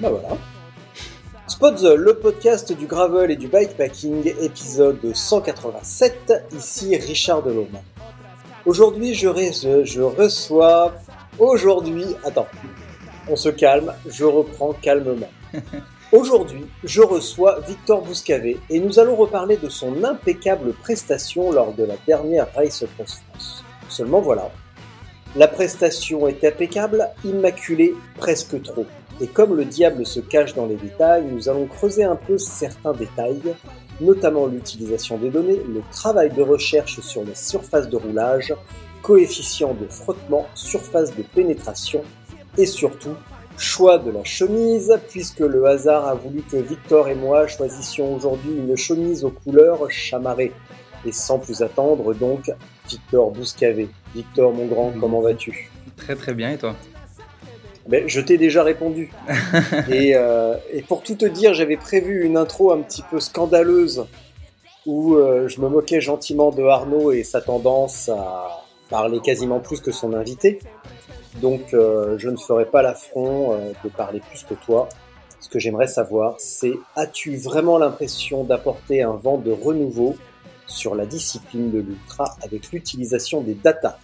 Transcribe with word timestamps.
Bah 0.00 0.08
voilà. 0.08 0.38
Spot 1.46 1.76
the, 1.76 1.94
le 1.94 2.14
podcast 2.14 2.72
du 2.72 2.86
gravel 2.86 3.30
et 3.30 3.36
du 3.36 3.48
bikepacking, 3.48 4.32
épisode 4.40 5.14
187, 5.14 6.32
ici 6.56 6.96
Richard 6.96 7.42
Delhomme. 7.42 7.78
Aujourd'hui, 8.64 9.12
je, 9.12 9.28
je 9.84 10.00
reçois... 10.00 10.94
Aujourd'hui... 11.38 12.06
Attends, 12.24 12.46
on 13.28 13.36
se 13.36 13.50
calme, 13.50 13.92
je 14.08 14.24
reprends 14.24 14.72
calmement. 14.72 15.28
Aujourd'hui, 16.12 16.64
je 16.82 17.02
reçois 17.02 17.60
Victor 17.68 18.00
Bouscavé 18.00 18.58
et 18.70 18.80
nous 18.80 18.98
allons 18.98 19.16
reparler 19.16 19.58
de 19.58 19.68
son 19.68 20.02
impeccable 20.02 20.72
prestation 20.72 21.52
lors 21.52 21.74
de 21.74 21.84
la 21.84 21.96
dernière 22.06 22.46
Race 22.54 22.82
Across 22.82 23.20
France. 23.28 23.64
Seulement 23.90 24.22
voilà, 24.22 24.50
la 25.36 25.46
prestation 25.46 26.26
est 26.26 26.42
impeccable, 26.42 27.06
immaculée, 27.22 27.92
presque 28.16 28.62
trop. 28.62 28.86
Et 29.20 29.26
comme 29.26 29.54
le 29.54 29.64
diable 29.64 30.06
se 30.06 30.20
cache 30.20 30.54
dans 30.54 30.66
les 30.66 30.76
détails, 30.76 31.24
nous 31.30 31.48
allons 31.48 31.66
creuser 31.66 32.04
un 32.04 32.16
peu 32.16 32.38
certains 32.38 32.92
détails, 32.92 33.54
notamment 34.00 34.46
l'utilisation 34.46 35.18
des 35.18 35.28
données, 35.28 35.60
le 35.68 35.82
travail 35.90 36.30
de 36.30 36.42
recherche 36.42 37.00
sur 37.00 37.22
les 37.24 37.34
surfaces 37.34 37.88
de 37.88 37.96
roulage, 37.96 38.54
coefficient 39.02 39.74
de 39.74 39.86
frottement, 39.88 40.46
surface 40.54 41.14
de 41.14 41.22
pénétration 41.22 42.02
et 42.56 42.66
surtout 42.66 43.14
choix 43.58 43.98
de 43.98 44.10
la 44.10 44.24
chemise, 44.24 44.98
puisque 45.10 45.40
le 45.40 45.66
hasard 45.66 46.08
a 46.08 46.14
voulu 46.14 46.42
que 46.42 46.56
Victor 46.56 47.08
et 47.08 47.14
moi 47.14 47.46
choisissions 47.46 48.14
aujourd'hui 48.14 48.52
une 48.56 48.76
chemise 48.76 49.22
aux 49.22 49.30
couleurs 49.30 49.90
chamarrées. 49.90 50.52
Et 51.06 51.12
sans 51.12 51.38
plus 51.38 51.62
attendre, 51.62 52.14
donc, 52.14 52.50
Victor 52.88 53.30
Bouscavé. 53.30 53.88
Victor, 54.14 54.52
mon 54.52 54.66
grand, 54.66 54.92
comment 54.98 55.20
vas-tu? 55.20 55.70
Très 55.96 56.14
très 56.14 56.34
bien 56.34 56.52
et 56.52 56.58
toi? 56.58 56.74
Ben, 57.90 58.04
Je 58.06 58.20
t'ai 58.20 58.38
déjà 58.38 58.62
répondu. 58.62 59.12
et, 59.90 60.12
euh, 60.14 60.54
et 60.72 60.82
pour 60.82 61.02
tout 61.02 61.16
te 61.16 61.26
dire, 61.26 61.52
j'avais 61.52 61.76
prévu 61.76 62.24
une 62.24 62.36
intro 62.36 62.72
un 62.72 62.80
petit 62.80 63.02
peu 63.02 63.20
scandaleuse 63.20 64.06
où 64.86 65.16
euh, 65.16 65.48
je 65.48 65.60
me 65.60 65.68
moquais 65.68 66.00
gentiment 66.00 66.50
de 66.50 66.62
Arnaud 66.62 67.12
et 67.12 67.22
sa 67.22 67.40
tendance 67.40 68.08
à 68.08 68.64
parler 68.88 69.20
quasiment 69.20 69.60
plus 69.60 69.80
que 69.80 69.92
son 69.92 70.14
invité. 70.14 70.58
Donc 71.40 71.74
euh, 71.74 72.18
je 72.18 72.28
ne 72.28 72.36
ferai 72.36 72.64
pas 72.64 72.82
l'affront 72.82 73.52
euh, 73.52 73.72
de 73.84 73.88
parler 73.88 74.20
plus 74.20 74.44
que 74.44 74.54
toi. 74.54 74.88
Ce 75.38 75.48
que 75.48 75.58
j'aimerais 75.58 75.86
savoir, 75.86 76.34
c'est 76.38 76.74
as-tu 76.96 77.36
vraiment 77.36 77.78
l'impression 77.78 78.44
d'apporter 78.44 79.02
un 79.02 79.12
vent 79.12 79.38
de 79.38 79.50
renouveau 79.50 80.16
sur 80.66 80.94
la 80.94 81.06
discipline 81.06 81.70
de 81.70 81.80
l'ultra 81.80 82.36
avec 82.42 82.70
l'utilisation 82.72 83.40
des 83.40 83.54
datas 83.54 83.98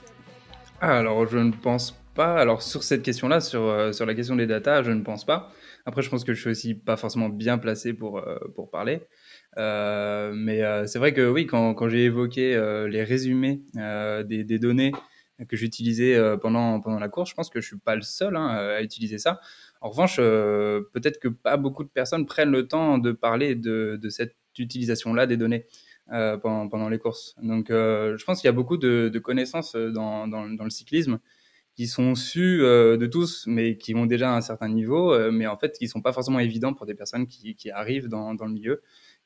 Ah, 0.81 0.99
Alors 0.99 1.27
je 1.27 1.39
ne 1.39 1.53
pense 1.53 1.95
Alors 2.25 2.63
sur 2.63 2.83
cette 2.83 3.03
question-là, 3.03 3.41
sur, 3.41 3.63
euh, 3.63 3.93
sur 3.93 4.07
la 4.07 4.15
question 4.15 4.37
des 4.37 4.47
datas, 4.47 4.83
je 4.83 4.91
ne 4.91 5.03
pense 5.03 5.27
pas. 5.27 5.53
Après, 5.85 6.03
je 6.03 6.09
pense 6.09 6.25
que 6.25 6.33
je 6.33 6.41
suis 6.41 6.51
aussi 6.51 6.75
pas 6.75 6.97
forcément 6.97 7.29
bien 7.29 7.59
placé 7.59 7.93
pour, 7.93 8.19
euh, 8.19 8.39
pour 8.55 8.71
parler. 8.71 9.03
Euh, 9.59 10.33
mais 10.35 10.63
c'est 10.87 10.99
vrai 10.99 11.13
que 11.13 11.29
oui, 11.29 11.47
quand, 11.47 11.75
quand 11.75 11.89
j'ai 11.89 12.05
évoqué 12.05 12.55
les 12.89 13.05
résumés 13.05 13.63
des, 13.75 14.45
des 14.45 14.59
données 14.59 14.93
que 15.49 15.57
j'utilisais 15.57 16.19
pendant, 16.41 16.81
pendant 16.81 16.99
la 16.99 17.09
course, 17.09 17.31
je 17.31 17.35
pense 17.35 17.51
que 17.51 17.61
je 17.61 17.67
suis 17.67 17.79
pas 17.79 17.95
le 17.95 18.03
seul 18.03 18.37
hein, 18.37 18.49
à 18.49 18.83
utiliser 18.83 19.19
ça. 19.19 19.41
En 19.81 19.91
revanche, 19.91 20.17
peut-être 20.17 21.19
que 21.21 21.29
pas 21.29 21.57
beaucoup 21.57 21.85
de 21.85 21.89
personnes 21.91 22.27
prennent 22.27 22.51
le 22.51 22.67
temps 22.67 22.99
de 22.99 23.13
parler 23.13 23.55
de, 23.55 23.99
de 24.01 24.09
cette 24.09 24.37
utilisation-là 24.59 25.27
des 25.27 25.37
données 25.37 25.67
pendant, 26.09 26.69
pendant 26.69 26.89
les 26.89 26.99
courses. 26.99 27.37
Donc, 27.43 27.67
je 27.71 28.25
pense 28.25 28.41
qu'il 28.41 28.49
y 28.49 28.51
a 28.51 28.53
beaucoup 28.53 28.77
de, 28.77 29.09
de 29.13 29.19
connaissances 29.19 29.77
dans, 29.77 30.27
dans 30.27 30.65
le 30.65 30.71
cyclisme 30.71 31.21
qui 31.77 31.87
sont 31.87 32.15
sus 32.15 32.63
euh, 32.63 32.97
de 32.97 33.07
tous, 33.07 33.45
mais 33.47 33.77
qui 33.77 33.95
ont 33.95 34.07
déjà 34.07 34.35
un 34.35 34.41
certain 34.41 34.69
niveau, 34.69 35.13
euh, 35.13 35.31
mais 35.31 35.47
en 35.47 35.59
fait 35.59 35.77
qui 35.79 35.89
sont 35.89 36.01
pas 36.01 36.13
forcément 36.13 36.39
évidents 36.39 36.73
pour 36.73 36.87
des 36.87 36.95
personnes 36.95 37.27
qui, 37.27 37.55
qui 37.55 37.71
arrivent 37.71 38.09
dans, 38.09 38.35
dans 38.35 38.47
le 38.47 38.53
milieu. 38.53 38.83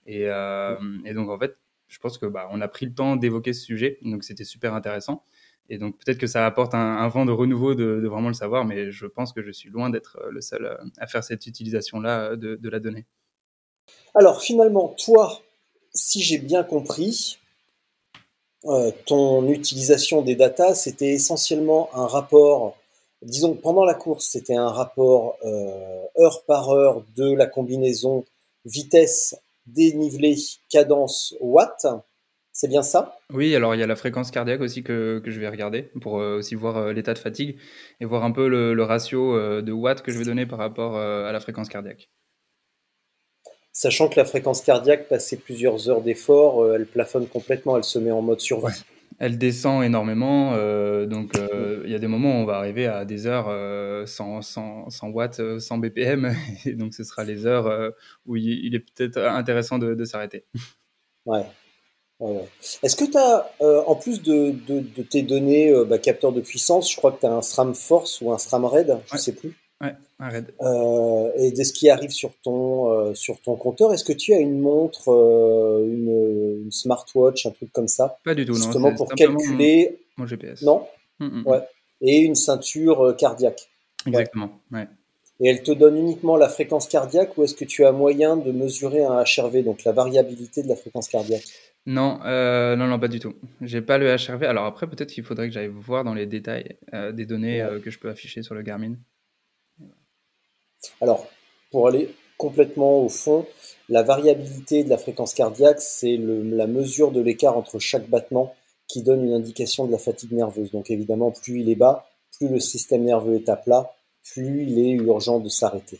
Et, 0.07 0.25
euh, 0.27 0.77
et 1.05 1.15
donc 1.15 1.31
en 1.31 1.39
fait, 1.39 1.57
je 1.87 1.99
pense 2.01 2.19
que 2.19 2.27
bah, 2.27 2.49
on 2.51 2.61
a 2.61 2.67
pris 2.67 2.87
le 2.87 2.95
temps 2.95 3.15
d'évoquer 3.15 3.53
ce 3.53 3.65
sujet, 3.65 3.99
donc 4.03 4.25
c'était 4.25 4.45
super 4.45 4.75
intéressant. 4.75 5.25
Et 5.69 5.79
donc 5.79 5.97
peut-être 5.99 6.19
que 6.19 6.27
ça 6.27 6.45
apporte 6.45 6.75
un, 6.75 6.97
un 6.99 7.09
vent 7.09 7.25
de 7.25 7.31
renouveau 7.31 7.77
de, 7.77 8.01
de, 8.01 8.09
vraiment 8.09 8.29
le 8.29 8.35
savoir, 8.35 8.65
mais 8.65 8.91
je 8.91 9.07
pense 9.07 9.33
que 9.33 9.43
je 9.43 9.53
suis 9.53 9.71
loin 9.71 9.89
d'être 9.89 10.19
euh, 10.21 10.31
le 10.33 10.41
seul 10.41 10.77
à 10.99 11.07
faire 11.07 11.23
cette 11.23 11.47
utilisation-là 11.47 12.35
de, 12.35 12.57
de 12.57 12.69
la 12.69 12.81
donnée. 12.81 13.07
Alors 14.17 14.43
finalement, 14.43 14.97
toi, 15.05 15.41
si 15.95 16.21
j'ai 16.21 16.39
bien 16.39 16.65
compris, 16.65 17.39
euh, 18.67 18.91
ton 19.07 19.49
utilisation 19.49 20.21
des 20.21 20.35
datas, 20.35 20.75
c'était 20.75 21.13
essentiellement 21.13 21.89
un 21.95 22.07
rapport, 22.07 22.77
disons 23.23 23.55
pendant 23.55 23.85
la 23.85 23.95
course, 23.95 24.27
c'était 24.27 24.57
un 24.57 24.69
rapport 24.69 25.37
euh, 25.45 26.03
heure 26.19 26.45
par 26.45 26.69
heure 26.71 27.03
de 27.17 27.35
la 27.35 27.47
combinaison 27.47 28.27
vitesse, 28.67 29.35
dénivelé, 29.67 30.37
cadence, 30.69 31.35
watt. 31.41 31.87
C'est 32.53 32.69
bien 32.69 32.83
ça? 32.83 33.17
Oui, 33.33 33.55
alors 33.55 33.75
il 33.75 33.81
y 33.81 33.83
a 33.83 33.87
la 33.87 33.97
fréquence 33.97 34.31
cardiaque 34.31 34.61
aussi 34.61 34.83
que, 34.83 35.23
que 35.25 35.31
je 35.31 35.41
vais 35.41 35.49
regarder 35.49 35.85
pour 36.03 36.21
euh, 36.21 36.37
aussi 36.39 36.55
voir 36.55 36.93
l'état 36.93 37.15
de 37.15 37.19
fatigue 37.19 37.57
et 38.01 38.05
voir 38.05 38.25
un 38.25 38.33
peu 38.33 38.47
le, 38.49 38.83
ratio 38.83 39.63
de 39.63 39.73
watts 39.73 40.03
que 40.03 40.13
je 40.13 40.19
vais 40.19 40.25
donner 40.25 40.45
par 40.45 40.59
rapport 40.59 40.99
à 40.99 41.33
la 41.33 41.41
fréquence 41.41 41.71
cardiaque. 41.71 42.11
Sachant 43.83 44.11
que 44.11 44.21
la 44.21 44.27
fréquence 44.27 44.61
cardiaque, 44.61 45.09
passé 45.09 45.39
plusieurs 45.39 45.89
heures 45.89 46.03
d'effort, 46.03 46.63
euh, 46.63 46.75
elle 46.75 46.85
plafonne 46.85 47.27
complètement, 47.27 47.79
elle 47.79 47.85
se 47.85 47.99
met 47.99 48.11
en 48.11 48.21
mode 48.21 48.41
survie. 48.41 48.67
Ouais. 48.67 48.73
Elle 49.19 49.39
descend 49.39 49.83
énormément, 49.83 50.53
euh, 50.53 51.07
donc 51.07 51.35
euh, 51.39 51.81
il 51.87 51.91
y 51.91 51.95
a 51.95 51.99
des 51.99 52.07
moments 52.07 52.29
où 52.41 52.43
on 52.43 52.45
va 52.45 52.57
arriver 52.57 52.87
à 52.87 53.07
des 53.07 53.27
heures 53.27 53.47
euh, 53.49 54.05
100, 54.05 54.43
100, 54.43 54.91
100 54.91 55.09
watts, 55.09 55.41
euh, 55.41 55.59
100 55.59 55.79
BPM, 55.79 56.37
et 56.67 56.75
donc 56.75 56.93
ce 56.93 57.05
sera 57.05 57.25
les 57.25 57.47
heures 57.47 57.95
où 58.27 58.37
il, 58.37 58.51
il 58.67 58.75
est 58.75 58.81
peut-être 58.81 59.17
intéressant 59.17 59.79
de, 59.79 59.95
de 59.95 60.05
s'arrêter. 60.05 60.45
Ouais. 61.25 61.47
ouais, 62.19 62.37
ouais. 62.37 62.49
Est-ce 62.83 62.97
que 62.97 63.11
tu 63.11 63.17
as, 63.17 63.51
en 63.61 63.95
plus 63.95 64.21
de, 64.21 64.51
de, 64.51 64.81
de 64.81 65.03
tes 65.03 65.23
données 65.23 65.73
bah, 65.87 65.99
capteurs 65.99 66.33
de 66.33 66.43
puissance, 66.43 66.93
je 66.93 66.99
crois 66.99 67.13
que 67.13 67.21
tu 67.21 67.27
as 67.27 67.33
un 67.33 67.41
SRAM 67.41 67.75
Force 67.75 68.21
ou 68.21 68.31
un 68.31 68.37
SRAM 68.37 68.67
Red, 68.67 68.99
je 69.07 69.13
Ouais. 69.15 69.19
sais 69.19 69.33
plus, 69.33 69.57
Ouais, 69.83 69.95
euh, 70.61 71.31
et 71.37 71.53
de 71.53 71.63
ce 71.65 71.73
qui 71.73 71.89
arrive 71.89 72.11
sur 72.11 72.33
ton, 72.43 72.91
euh, 72.93 73.15
sur 73.15 73.41
ton 73.41 73.57
compteur, 73.57 73.95
est-ce 73.95 74.05
que 74.05 74.13
tu 74.13 74.35
as 74.35 74.39
une 74.39 74.61
montre, 74.61 75.09
euh, 75.11 75.83
une, 75.87 76.65
une 76.65 76.71
smartwatch, 76.71 77.47
un 77.47 77.51
truc 77.51 77.73
comme 77.73 77.89
ça, 77.89 78.19
Pas 78.25 78.35
du 78.35 78.45
tout, 78.45 78.53
non. 78.53 78.59
justement 78.59 78.91
c'est 78.91 78.97
pour 78.97 79.09
calculer, 79.15 79.99
Mon, 80.19 80.25
mon 80.25 80.27
GPS. 80.29 80.61
non? 80.63 80.87
Mm, 81.19 81.25
mm, 81.41 81.47
Ouais. 81.47 81.61
Et 82.03 82.19
une 82.19 82.35
ceinture 82.35 83.15
cardiaque 83.19 83.69
Exactement, 84.07 84.51
ouais. 84.73 84.87
Et 85.43 85.49
elle 85.49 85.63
te 85.63 85.73
donne 85.73 85.97
uniquement 85.97 86.37
la 86.37 86.51
fréquence 86.51 86.87
cardiaque 86.87 87.39
ou 87.39 87.45
est-ce 87.45 87.55
que 87.55 87.65
tu 87.65 87.87
as 87.87 87.93
moyen 87.93 88.37
de 88.37 88.53
mesurer 88.53 89.03
un 89.03 89.23
HRV, 89.25 89.63
donc 89.65 89.85
la 89.85 89.93
variabilité 89.93 90.63
de 90.63 90.69
la 90.69 90.77
fréquence 90.77 91.09
cardiaque? 91.09 91.45
Non, 91.87 92.21
euh, 92.27 92.77
non, 92.77 92.87
non, 92.87 93.01
pas 93.01 93.09
du 93.09 93.21
tout. 93.21 93.33
J'ai 93.63 93.81
pas 93.81 93.97
le 93.97 94.15
HRV. 94.15 94.43
Alors 94.45 94.67
après, 94.67 94.87
peut-être 94.87 95.11
qu'il 95.11 95.25
faudrait 95.25 95.49
que 95.49 95.55
j'aille 95.55 95.69
voir 95.75 96.05
dans 96.05 96.13
les 96.13 96.27
détails 96.27 96.77
euh, 96.93 97.11
des 97.13 97.25
données 97.25 97.63
Ouais. 97.65 97.71
euh, 97.71 97.81
que 97.81 97.91
je 97.91 97.99
peux 97.99 98.11
afficher 98.11 98.43
sur 98.43 98.55
le 98.55 98.61
Garmin. 98.61 98.97
Alors, 101.01 101.27
pour 101.71 101.89
aller 101.89 102.15
complètement 102.39 103.05
au 103.05 103.09
fond, 103.09 103.47
la 103.89 104.03
variabilité 104.03 104.83
de 104.83 104.89
la 104.89 104.99
fréquence 104.99 105.35
cardiaque, 105.35 105.81
c'est 105.81 106.17
la 106.17 106.67
mesure 106.67 107.11
de 107.11 107.21
l'écart 107.21 107.57
entre 107.57 107.79
chaque 107.79 108.09
battement 108.09 108.55
qui 108.89 109.03
donne 109.03 109.25
une 109.25 109.35
indication 109.35 109.87
de 109.87 109.93
la 109.93 109.99
fatigue 109.99 110.33
nerveuse. 110.33 110.71
Donc 110.73 110.91
évidemment, 110.91 111.31
plus 111.31 111.61
il 111.61 111.71
est 111.71 111.75
bas, 111.77 112.07
plus 112.39 112.49
le 112.49 112.59
système 112.61 113.05
nerveux 113.05 113.37
est 113.37 113.49
à 113.49 113.57
plat, 113.57 113.93
plus 114.25 114.65
il 114.65 114.79
est 114.79 114.91
urgent 114.91 115.39
de 115.39 115.49
s'arrêter. 115.49 115.99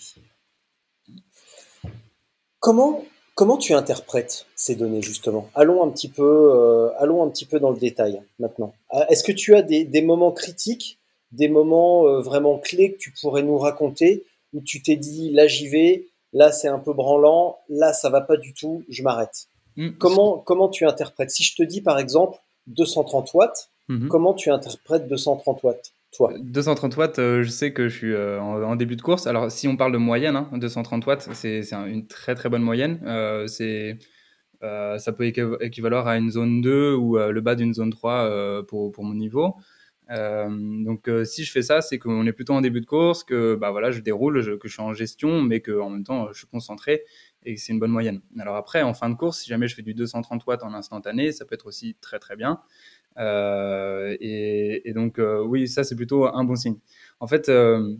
Comment, 2.59 3.03
comment 3.35 3.57
tu 3.57 3.75
interprètes 3.75 4.47
ces 4.57 4.75
données 4.75 5.03
justement? 5.03 5.49
Allons 5.55 5.83
un 5.83 5.91
petit 5.91 6.09
peu, 6.09 6.53
euh, 6.55 6.91
allons 6.99 7.23
un 7.23 7.29
petit 7.29 7.47
peu 7.47 7.61
dans 7.61 7.71
le 7.71 7.79
détail 7.79 8.23
maintenant. 8.39 8.75
Euh, 8.95 9.05
est-ce 9.09 9.25
que 9.25 9.33
tu 9.33 9.55
as 9.55 9.63
des, 9.63 9.85
des 9.85 10.03
moments 10.03 10.33
critiques, 10.33 10.99
des 11.33 11.49
moments 11.49 12.07
euh, 12.07 12.21
vraiment 12.21 12.59
clés 12.59 12.93
que 12.93 12.99
tu 12.99 13.13
pourrais 13.13 13.43
nous 13.43 13.59
raconter? 13.59 14.25
Où 14.53 14.61
tu 14.61 14.83
t'es 14.83 14.97
dit 14.97 15.31
là 15.31 15.47
j'y 15.47 15.69
vais, 15.69 16.07
là 16.33 16.53
c'est 16.53 16.69
un 16.69 16.79
peu 16.79 16.93
branlant, 16.93 17.59
là 17.69 17.93
ça 17.93 18.11
va 18.11 18.21
pas 18.21 18.37
du 18.37 18.55
tout, 18.55 18.85
je 18.89 19.03
m'arrête. 19.03 19.47
Mm. 19.77 19.91
Comment 19.99 20.39
comment 20.39 20.69
tu 20.69 20.87
interprètes? 20.87 21.31
Si 21.31 21.43
je 21.45 21.55
te 21.55 21.63
dis 21.63 21.81
par 21.81 21.99
exemple 21.99 22.39
230 22.69 23.35
watts, 23.35 23.71
mm-hmm. 23.89 24.09
comment 24.09 24.35
tu 24.35 24.51
interprètes 24.51 25.09
230 25.09 25.63
watts 25.63 25.93
230 26.19 26.97
watts, 26.97 27.19
euh, 27.19 27.43
je 27.43 27.51
sais 27.51 27.73
que 27.73 27.89
je 27.89 27.97
suis 27.97 28.13
euh, 28.13 28.41
en, 28.41 28.77
début 28.77 28.97
de 28.97 29.03
course. 29.03 29.27
Alors, 29.27 29.51
si 29.51 29.69
on 29.69 29.77
parle 29.77 29.93
de 29.93 29.99
moyenne, 29.99 30.47
230 30.53 31.03
hein, 31.03 31.07
watts, 31.07 31.29
c'est 31.33 31.73
une 31.73 32.07
très 32.07 32.35
très 32.35 32.49
bonne 32.49 32.63
moyenne. 32.63 33.01
Euh, 33.07 33.47
ça 34.99 35.13
peut 35.13 35.27
équivaloir 35.61 36.07
à 36.09 36.17
une 36.17 36.31
zone 36.31 36.61
2 36.61 36.95
ou 36.95 37.17
le 37.17 37.41
bas 37.41 37.55
d'une 37.55 37.73
zone 37.73 37.91
3 37.91 38.65
pour, 38.67 38.93
pour, 38.93 39.05
mon 39.05 39.15
niveau. 39.15 39.55
Donc, 40.11 41.09
si 41.25 41.45
je 41.45 41.53
fais 41.53 41.63
ça, 41.63 41.81
c'est 41.81 41.99
qu'on 41.99 42.27
est 42.27 42.33
plutôt 42.33 42.55
en 42.55 42.61
début 42.61 42.81
de 42.81 42.87
course, 42.87 43.23
que 43.23 43.55
bah, 43.55 43.71
voilà, 43.71 43.91
je 43.91 44.01
déroule, 44.01 44.59
que 44.59 44.69
je 44.69 44.73
suis 44.73 44.83
en 44.83 44.93
gestion, 44.93 45.41
mais 45.41 45.61
qu'en 45.61 45.89
même 45.91 46.05
temps, 46.05 46.33
je 46.33 46.39
suis 46.39 46.49
concentré 46.49 47.05
et 47.45 47.55
que 47.55 47.61
c'est 47.61 47.73
une 47.73 47.79
bonne 47.79 47.91
moyenne. 47.91 48.21
Alors 48.39 48.57
après, 48.57 48.83
en 48.83 48.95
fin 48.95 49.09
de 49.09 49.15
course, 49.15 49.41
si 49.41 49.49
jamais 49.49 49.69
je 49.69 49.75
fais 49.75 49.83
du 49.83 49.95
230 49.95 50.45
watts 50.47 50.63
en 50.63 50.75
instantané, 50.75 51.33
ça 51.33 51.45
peut 51.45 51.55
être 51.55 51.67
aussi 51.67 51.97
très 52.01 52.19
très 52.19 52.37
bien. 52.37 52.61
Euh, 53.19 54.17
et, 54.21 54.93
donc, 54.95 55.19
euh, 55.19 55.43
oui, 55.43 55.69
ça, 55.69 55.85
c'est 55.85 55.97
plutôt 55.97 56.27
un 56.27 56.45
bon 56.45 56.57
signe. 56.57 56.79
En 57.21 57.27
fait, 57.27 57.49
euh, 57.49 57.97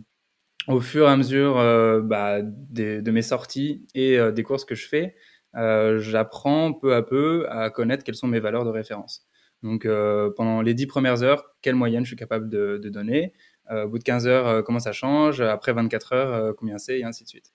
au 0.67 0.79
fur 0.79 1.07
et 1.07 1.11
à 1.11 1.17
mesure 1.17 1.55
bah, 2.03 2.41
de 2.41 3.11
mes 3.11 3.21
sorties 3.21 3.85
et 3.95 4.17
des 4.31 4.43
courses 4.43 4.65
que 4.65 4.75
je 4.75 4.87
fais, 4.87 5.15
j'apprends 5.53 6.73
peu 6.73 6.93
à 6.95 7.01
peu 7.01 7.47
à 7.49 7.69
connaître 7.69 8.03
quelles 8.03 8.15
sont 8.15 8.27
mes 8.27 8.39
valeurs 8.39 8.65
de 8.65 8.69
référence. 8.69 9.27
Donc, 9.63 9.87
pendant 10.35 10.61
les 10.61 10.73
10 10.73 10.87
premières 10.87 11.23
heures, 11.23 11.55
quelle 11.61 11.75
moyenne 11.75 12.03
je 12.03 12.09
suis 12.09 12.15
capable 12.15 12.49
de, 12.49 12.77
donner? 12.89 13.33
Au 13.69 13.87
bout 13.87 13.99
de 13.99 14.03
15 14.03 14.27
heures, 14.27 14.63
comment 14.63 14.79
ça 14.79 14.91
change? 14.91 15.39
Après 15.41 15.71
24 15.71 16.13
heures, 16.13 16.55
combien 16.55 16.77
c'est? 16.77 16.99
Et 16.99 17.03
ainsi 17.03 17.23
de 17.23 17.29
suite. 17.29 17.53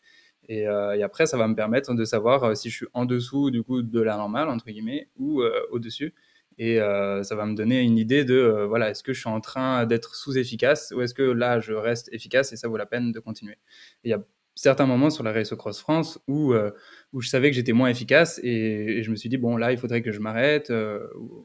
Et, 0.49 0.61
et, 0.61 1.03
après, 1.03 1.27
ça 1.27 1.37
va 1.37 1.49
me 1.49 1.55
permettre 1.55 1.95
de 1.95 2.05
savoir 2.05 2.57
si 2.57 2.71
je 2.71 2.77
suis 2.77 2.87
en 2.95 3.07
dessous 3.07 3.51
du 3.51 3.63
coup 3.63 3.83
de 3.83 4.01
la 4.01 4.17
normale, 4.17 4.49
entre 4.49 4.67
guillemets, 4.67 5.09
ou 5.17 5.43
au-dessus. 5.71 6.15
Et 6.59 6.81
euh, 6.81 7.23
ça 7.23 7.35
va 7.35 7.45
me 7.45 7.55
donner 7.55 7.83
une 7.83 7.99
idée 7.99 8.25
de, 8.25 8.35
euh, 8.35 8.67
voilà, 8.67 8.91
est-ce 8.91 9.03
que 9.03 9.13
je 9.13 9.21
suis 9.21 9.29
en 9.29 9.41
train 9.41 9.85
d'être 9.85 10.15
sous-efficace 10.15 10.93
ou 10.97 11.03
est-ce 11.03 11.13
que 11.13 11.23
là, 11.23 11.61
je 11.61 11.75
reste 11.75 12.09
efficace 12.13 12.53
et 12.53 12.57
ça 12.57 12.69
vaut 12.69 12.79
la 12.79 12.87
peine 12.87 13.13
de 13.13 13.21
continuer? 13.21 13.59
Il 14.05 14.11
y 14.11 14.15
a 14.15 14.23
certains 14.55 14.87
moments 14.87 15.11
sur 15.11 15.23
la 15.23 15.33
Race 15.33 15.55
Cross 15.55 15.81
France 15.81 16.19
où, 16.29 16.55
euh, 16.55 16.71
où 17.13 17.21
je 17.21 17.29
savais 17.29 17.51
que 17.51 17.57
j'étais 17.57 17.75
moins 17.75 17.89
efficace 17.89 18.41
et, 18.43 19.03
je 19.03 19.11
me 19.11 19.17
suis 19.17 19.29
dit, 19.29 19.37
bon, 19.37 19.59
là, 19.59 19.73
il 19.73 19.79
faudrait 19.79 20.03
que 20.03 20.13
je 20.13 20.21
m'arrête. 20.21 20.73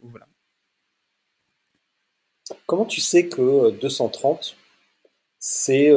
voilà. 0.04 0.28
Comment 2.66 2.86
tu 2.86 3.02
sais 3.02 3.28
que 3.28 3.72
230, 3.72 4.56
c'est 5.40 5.92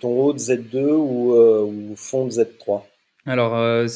ton 0.00 0.20
haut 0.20 0.32
de 0.32 0.38
Z2 0.38 0.92
ou, 0.92 1.34
ou 1.34 1.96
fond 1.96 2.26
de 2.26 2.30
Z3 2.30 2.82
alors, 3.28 3.54
euh, 3.56 3.86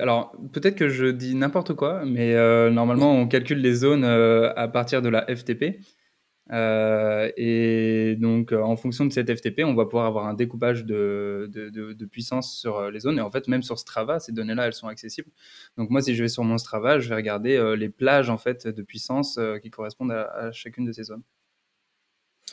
alors 0.00 0.32
peut-être 0.52 0.74
que 0.74 0.88
je 0.88 1.06
dis 1.06 1.36
n'importe 1.36 1.74
quoi, 1.74 2.04
mais 2.04 2.34
euh, 2.34 2.70
normalement 2.70 3.12
on 3.12 3.28
calcule 3.28 3.58
les 3.60 3.74
zones 3.74 4.04
euh, 4.04 4.52
à 4.56 4.66
partir 4.66 5.00
de 5.00 5.08
la 5.08 5.24
FTP. 5.32 5.78
et 7.36 8.16
donc, 8.18 8.52
en 8.52 8.76
fonction 8.76 9.06
de 9.06 9.12
cette 9.12 9.32
FTP, 9.32 9.60
on 9.64 9.74
va 9.74 9.84
pouvoir 9.84 10.06
avoir 10.06 10.26
un 10.26 10.34
découpage 10.34 10.84
de, 10.84 11.48
de, 11.52 12.04
puissance 12.06 12.58
sur 12.58 12.90
les 12.90 13.00
zones. 13.00 13.18
Et 13.18 13.22
en 13.22 13.30
fait, 13.30 13.48
même 13.48 13.62
sur 13.62 13.78
Strava, 13.78 14.18
ces 14.18 14.32
données-là, 14.32 14.66
elles 14.66 14.74
sont 14.74 14.88
accessibles. 14.88 15.30
Donc, 15.78 15.90
moi, 15.90 16.02
si 16.02 16.14
je 16.14 16.22
vais 16.22 16.28
sur 16.28 16.44
mon 16.44 16.58
Strava, 16.58 16.98
je 16.98 17.08
vais 17.08 17.14
regarder 17.14 17.74
les 17.76 17.88
plages 17.88 18.28
en 18.30 18.38
fait 18.38 18.66
de 18.66 18.82
puissance 18.82 19.38
qui 19.62 19.70
correspondent 19.70 20.12
à, 20.12 20.50
chacune 20.52 20.84
de 20.84 20.92
ces 20.92 21.04
zones. 21.04 21.22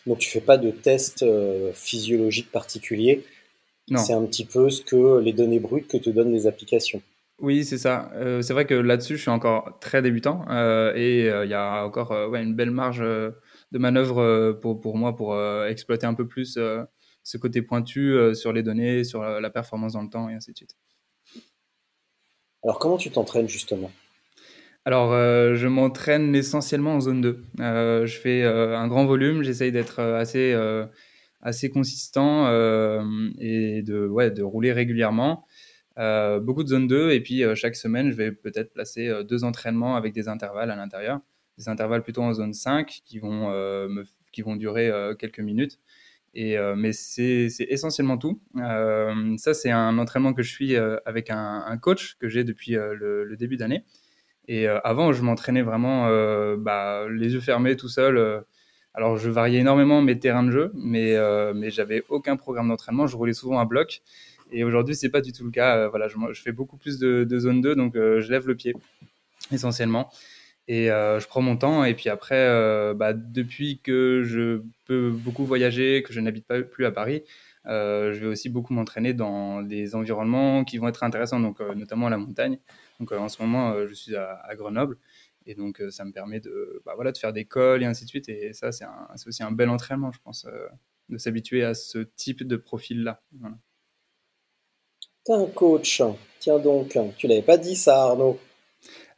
Donc, 0.06 0.20
tu 0.20 0.30
fais 0.30 0.42
pas 0.42 0.58
de 0.58 0.72
test 0.72 1.26
physiologique 1.74 2.52
particulier 2.52 3.24
c'est 3.98 4.14
un 4.14 4.26
petit 4.26 4.46
peu 4.46 4.70
ce 4.70 4.82
que 4.82 5.20
les 5.20 5.34
données 5.34 5.60
brutes 5.60 5.88
que 5.88 5.98
te 5.98 6.10
donnent 6.10 6.32
les 6.32 6.48
applications. 6.48 7.02
Oui, 7.40 7.66
c'est 7.66 7.80
ça. 7.80 8.12
Euh, 8.14 8.42
c'est 8.42 8.54
vrai 8.54 8.66
que 8.66 8.76
là-dessus, 8.76 9.18
je 9.18 9.22
suis 9.24 9.32
encore 9.32 9.80
très 9.80 10.02
débutant 10.02 10.46
euh, 10.50 10.94
et 10.96 11.28
euh, 11.28 11.46
il 11.46 11.50
y 11.50 11.56
a 11.56 11.84
encore 11.84 12.12
une 12.36 12.56
belle 12.56 12.72
marge 12.72 13.00
de 13.02 13.78
manœuvre 13.78 14.54
pour, 14.62 14.80
pour 14.80 14.98
moi 14.98 15.16
pour 15.16 15.40
exploiter 15.66 16.06
un 16.06 16.14
peu 16.14 16.28
plus 16.28 16.60
ce 17.24 17.38
côté 17.38 17.62
pointu 17.62 18.36
sur 18.36 18.54
les 18.54 18.64
données, 18.64 19.04
sur 19.04 19.24
la 19.24 19.50
performance 19.50 19.94
dans 19.94 20.04
le 20.04 20.10
temps 20.10 20.30
et 20.30 20.34
ainsi 20.34 20.52
de 20.52 20.58
suite. 20.58 20.76
Alors, 22.64 22.78
comment 22.78 22.98
tu 22.98 23.10
t'entraînes 23.10 23.50
justement? 23.50 23.92
Alors, 24.84 25.12
je 25.12 25.68
m'entraîne 25.68 26.34
essentiellement 26.36 26.96
en 26.96 27.00
zone 27.00 27.22
2. 27.22 27.44
je 27.60 28.20
fais 28.22 28.44
un 28.44 28.88
grand 28.88 29.06
volume, 29.06 29.44
j'essaye 29.44 29.72
d'être 29.72 30.00
assez 30.00 30.56
assez 31.42 31.70
consistant 31.70 32.48
euh, 32.48 33.04
et 33.40 33.82
de, 33.82 34.08
ouais, 34.08 34.32
de 34.32 34.44
rouler 34.44 34.72
régulièrement. 34.72 35.46
Euh, 35.98 36.40
beaucoup 36.40 36.64
de 36.64 36.70
zone 36.70 36.88
2 36.88 37.12
et 37.12 37.20
puis 37.20 37.44
euh, 37.44 37.54
chaque 37.54 37.76
semaine 37.76 38.12
je 38.12 38.16
vais 38.16 38.32
peut-être 38.32 38.72
placer 38.72 39.12
deux 39.28 39.44
entraînements 39.44 39.98
avec 39.98 40.14
des 40.14 40.30
intervalles 40.30 40.72
à 40.72 40.76
l'intérieur, 40.76 41.20
des 41.58 41.68
intervalles 41.68 42.04
plutôt 42.04 42.22
en 42.22 42.34
zone 42.34 42.54
5 42.54 43.02
qui 43.06 43.20
vont, 43.20 43.54
qui 44.32 44.42
vont 44.42 44.56
durer 44.56 44.92
quelques 45.20 45.40
minutes. 45.40 45.80
Et, 46.34 46.58
mais 46.78 46.94
c'est 46.94 47.50
essentiellement 47.60 48.18
tout. 48.18 48.42
ça, 48.56 49.54
c'est 49.54 49.72
un 49.72 49.98
entraînement 49.98 50.34
que 50.34 50.44
je 50.44 50.50
suis 50.50 50.78
avec 50.78 51.30
un, 51.30 51.78
coach 51.82 52.16
que 52.20 52.30
j'ai 52.30 52.46
depuis 52.46 52.72
le, 52.72 53.26
le, 53.26 53.36
début 53.36 53.58
d'année. 53.58 53.84
Et 54.54 54.68
avant, 54.68 55.14
je 55.14 55.22
m'entraînais 55.22 55.62
vraiment 55.62 56.08
bah, 56.58 57.06
les 57.10 57.34
yeux 57.34 57.40
fermés 57.40 57.78
tout 57.78 57.88
seul 57.88 58.44
alors, 58.94 59.18
je 59.18 59.30
variais 59.30 59.60
énormément 59.60 60.02
mes 60.02 60.20
terrains 60.20 60.44
de 60.44 60.52
jeu, 60.52 60.72
mais, 60.74 61.16
euh, 61.16 61.54
mais 61.56 61.70
j'avais 61.72 62.04
aucun 62.10 62.36
programme 62.36 62.68
d'entraînement. 62.68 63.08
Je 63.08 63.16
roulais 63.16 63.34
souvent 63.34 63.60
à 63.60 63.66
bloc. 63.66 64.02
Et 64.52 64.66
aujourd'hui, 64.66 64.96
c'est 64.96 65.10
pas 65.10 65.22
du 65.22 65.32
tout 65.32 65.46
le 65.46 65.52
cas. 65.52 65.78
Euh, 65.78 65.90
voilà, 65.90 66.08
je, 66.10 66.42
fais 66.42 66.52
beaucoup 66.52 66.76
plus 66.78 67.00
de, 67.00 67.40
zone 67.40 67.62
2, 67.62 67.76
donc 67.76 67.96
euh, 67.96 68.20
je 68.20 68.30
lève 68.32 68.48
le 68.48 68.56
pied 68.56 68.74
essentiellement. 69.52 70.10
Et 70.68 70.88
je 70.88 71.28
prends 71.28 71.42
mon 71.42 71.58
temps. 71.58 71.84
Et 71.84 71.94
puis 71.94 72.10
après, 72.10 72.48
bah, 72.96 73.14
depuis 73.14 73.80
que 73.84 74.24
je 74.24 74.62
peux 74.86 75.10
beaucoup 75.10 75.44
voyager, 75.46 76.02
que 76.04 76.14
je 76.14 76.20
n'habite 76.22 76.46
pas 76.46 76.62
plus 76.62 76.86
à 76.86 76.92
Paris, 76.92 77.24
je 77.66 78.18
vais 78.18 78.28
aussi 78.28 78.48
beaucoup 78.48 78.74
m'entraîner 78.74 79.14
dans 79.14 79.62
des 79.64 79.96
environnements 79.96 80.64
qui 80.64 80.78
vont 80.78 80.88
être 80.88 81.04
intéressants, 81.04 81.42
donc 81.42 81.60
notamment 81.76 82.08
à 82.08 82.10
la 82.10 82.18
montagne. 82.18 82.58
Donc 83.02 83.12
en 83.12 83.28
ce 83.28 83.42
moment, 83.42 83.86
je 83.86 83.94
suis 83.94 84.16
à, 84.16 84.40
à 84.44 84.56
Grenoble. 84.56 84.98
Et 85.46 85.56
donc, 85.56 85.82
euh, 85.82 85.90
ça 85.90 86.06
me 86.06 86.12
permet 86.12 86.40
de, 86.40 86.82
bah, 86.86 86.94
voilà, 86.96 87.12
de 87.12 87.18
faire 87.18 87.34
des 87.34 87.46
calls 87.46 87.82
et 87.82 87.86
ainsi 87.86 88.06
de 88.06 88.10
suite. 88.10 88.30
Et 88.30 88.54
ça, 88.54 88.72
c'est 88.72 88.86
aussi 89.26 89.44
un 89.44 89.52
bel 89.52 89.70
entraînement, 89.70 90.12
je 90.12 90.20
pense, 90.24 90.46
euh, 90.46 90.68
de 91.10 91.18
s'habituer 91.18 91.64
à 91.64 91.74
ce 91.74 92.00
type 92.00 92.44
de 92.44 92.58
profil-là. 92.58 93.22
Voilà. 93.40 93.56
T'es 95.26 95.34
un 95.34 95.46
coach. 95.48 96.02
Tiens 96.40 96.60
donc, 96.60 96.98
tu 97.18 97.28
l'avais 97.28 97.42
pas 97.42 97.58
dit 97.58 97.76
ça, 97.76 98.04
Arnaud. 98.04 98.40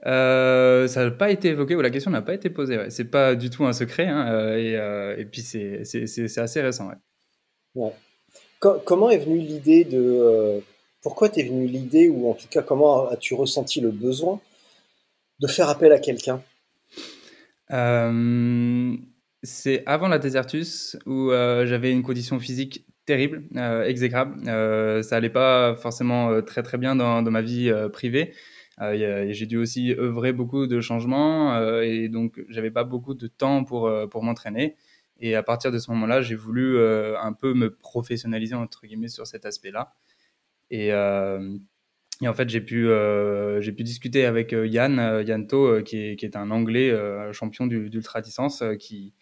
Euh, 0.05 0.87
ça 0.87 1.05
n'a 1.05 1.11
pas 1.11 1.31
été 1.31 1.49
évoqué 1.49 1.75
ou 1.75 1.81
la 1.81 1.89
question 1.89 2.11
n'a 2.11 2.21
pas 2.21 2.33
été 2.33 2.49
posée. 2.49 2.77
Ouais. 2.77 2.89
C'est 2.89 3.09
pas 3.09 3.35
du 3.35 3.49
tout 3.49 3.65
un 3.65 3.71
secret 3.71 4.07
hein, 4.07 4.57
et, 4.57 4.73
et, 5.17 5.25
puis 5.25 5.41
c'est 5.41 6.37
assez 6.37 6.61
récent. 6.61 6.91
Ouais. 7.75 7.93
comment 8.59 9.09
est 9.09 9.19
venue 9.19 9.39
l'idée 9.39 9.85
de. 9.85 10.61
Pourquoi 11.03 11.29
t'es 11.29 11.43
venue 11.43 11.67
l'idée 11.67 12.07
ou 12.07 12.31
en 12.31 12.33
tout 12.33 12.47
cas 12.49 12.63
comment 12.63 13.09
as-tu 13.09 13.35
ressenti 13.35 13.81
le 13.81 13.91
besoin 13.91 14.39
de 15.39 15.47
faire 15.47 15.69
appel 15.69 15.91
à 15.91 15.99
quelqu'un? 15.99 16.41
Euh, 17.71 18.95
C'est 19.43 19.83
avant 19.85 20.07
la 20.07 20.17
Désertus 20.17 20.97
où 21.05 21.31
euh, 21.31 21.65
j'avais 21.67 21.91
une 21.91 22.03
condition 22.03 22.39
physique 22.39 22.85
terrible, 23.05 23.43
euh, 23.57 23.83
exécrable. 23.83 24.45
ça 25.03 25.17
allait 25.17 25.29
pas 25.29 25.75
forcément 25.75 26.41
très 26.41 26.63
très 26.63 26.77
bien 26.77 26.95
dans, 26.95 27.21
ma 27.21 27.41
vie 27.41 27.69
privée. 27.91 28.33
j'ai 28.79 29.45
dû 29.45 29.57
aussi 29.57 29.93
œuvrer 29.93 30.31
beaucoup 30.31 30.67
de 30.67 30.79
changements 30.79 31.81
et 31.81 32.07
donc 32.07 32.41
j'avais 32.47 32.71
pas 32.71 32.85
beaucoup 32.85 33.13
de 33.13 33.27
temps 33.27 33.65
pour, 33.65 33.91
pour 34.09 34.23
m'entraîner. 34.23 34.77
Et 35.19 35.35
à 35.35 35.43
partir 35.43 35.71
de 35.71 35.79
ce 35.79 35.91
moment-là, 35.91 36.21
j'ai 36.21 36.35
voulu 36.35 36.79
un 36.79 37.33
peu 37.33 37.53
me 37.53 37.75
professionnaliser 37.75 38.55
entre 38.55 38.87
guillemets 38.87 39.09
sur 39.09 39.27
cet 39.27 39.45
aspect-là. 39.45 39.93
Et, 40.75 40.91
et 42.23 42.27
en 42.27 42.33
fait, 42.33 42.49
j'ai 42.49 42.61
pu, 42.61 42.87
euh, 42.87 43.59
discuter 43.79 44.25
avec 44.25 44.53
euh, 44.53 44.65
Yann, 44.65 44.97
euh, 44.99 45.23
Yann 45.23 45.45
To, 45.47 45.81
qui, 45.83 45.97
est, 45.97 46.35
un 46.35 46.51
Anglais 46.51 46.93
champion 47.33 47.67
d'ultra 47.67 48.21
distance, 48.21 48.63
qui, 48.79 49.13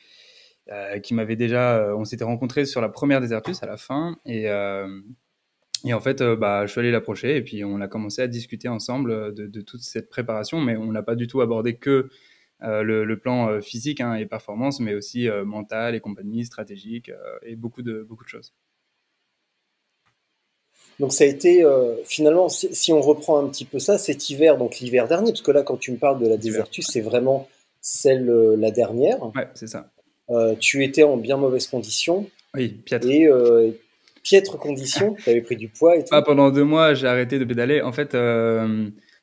m'avait 1.11 1.35
déjà, 1.35 1.95
on 1.97 2.05
s'était 2.05 2.23
rencontrés 2.23 2.65
sur 2.65 2.79
la 2.79 2.89
première 2.89 3.21
Desertus 3.21 3.63
à 3.63 3.65
la 3.65 3.77
fin, 3.77 4.17
et, 4.25 4.49
en 5.93 5.99
fait, 5.99 6.21
bah, 6.21 6.67
je 6.67 6.71
suis 6.71 6.79
allé 6.79 6.91
l'approcher, 6.91 7.37
et 7.37 7.41
puis 7.41 7.63
on 7.63 7.81
a 7.81 7.87
commencé 7.87 8.21
à 8.21 8.27
discuter 8.27 8.67
ensemble 8.67 9.33
de, 9.33 9.61
toute 9.61 9.81
cette 9.81 10.09
préparation, 10.09 10.61
mais 10.61 10.77
on 10.77 10.91
n'a 10.91 11.01
pas 11.01 11.15
du 11.15 11.25
tout 11.25 11.41
abordé 11.41 11.77
que 11.77 12.09
le, 12.59 13.15
plan 13.15 13.61
physique 13.61 14.01
hein, 14.01 14.13
et 14.13 14.27
performance, 14.27 14.79
mais 14.79 14.93
aussi 14.93 15.27
mental 15.45 15.95
et 15.95 16.01
compagnie, 16.01 16.45
stratégique, 16.45 17.11
et 17.43 17.55
beaucoup 17.55 17.81
de 17.81 18.05
choses. 18.27 18.53
Donc 21.01 21.13
ça 21.13 21.23
a 21.23 21.27
été 21.27 21.65
euh, 21.65 21.95
finalement, 22.05 22.47
si, 22.47 22.93
on 22.93 23.01
reprend 23.01 23.43
un 23.43 23.47
petit 23.47 23.65
peu 23.65 23.79
ça, 23.79 23.97
cet 23.97 24.29
hiver, 24.29 24.59
donc 24.59 24.77
l'hiver 24.77 25.07
dernier, 25.07 25.31
parce 25.31 25.41
que 25.41 25.49
là 25.49 25.63
quand 25.63 25.77
tu 25.77 25.91
me 25.91 25.97
parles 25.97 26.21
de 26.21 26.27
la 26.27 26.37
Désertus, 26.37 26.85
c'est 26.87 27.01
vraiment 27.01 27.49
celle 27.81 28.29
euh, 28.29 28.55
la 28.55 28.69
dernière. 28.69 29.17
Ouais, 29.35 29.47
c'est 29.55 29.65
ça. 29.65 29.89
Euh, 30.29 30.53
tu 30.59 30.83
étais 30.83 31.01
en 31.01 31.17
bien 31.17 31.37
mauvaise 31.37 31.65
condition. 31.65 32.29
Oui, 32.53 32.69
piètre. 32.85 33.07
Et 33.09 33.27
piètre 34.21 34.59
condition, 34.59 35.15
tu 35.15 35.27
avais 35.31 35.41
pris 35.41 35.55
du 35.55 35.69
poids 35.69 35.95
et 35.95 36.03
tout. 36.03 36.09
Ah, 36.11 36.21
pendant 36.21 36.51
deux 36.51 36.65
mois, 36.65 36.93
j'ai 36.93 37.07
arrêté 37.07 37.39
de 37.39 37.45
pédaler. 37.45 37.81
En 37.81 37.91
fait, 37.91 38.15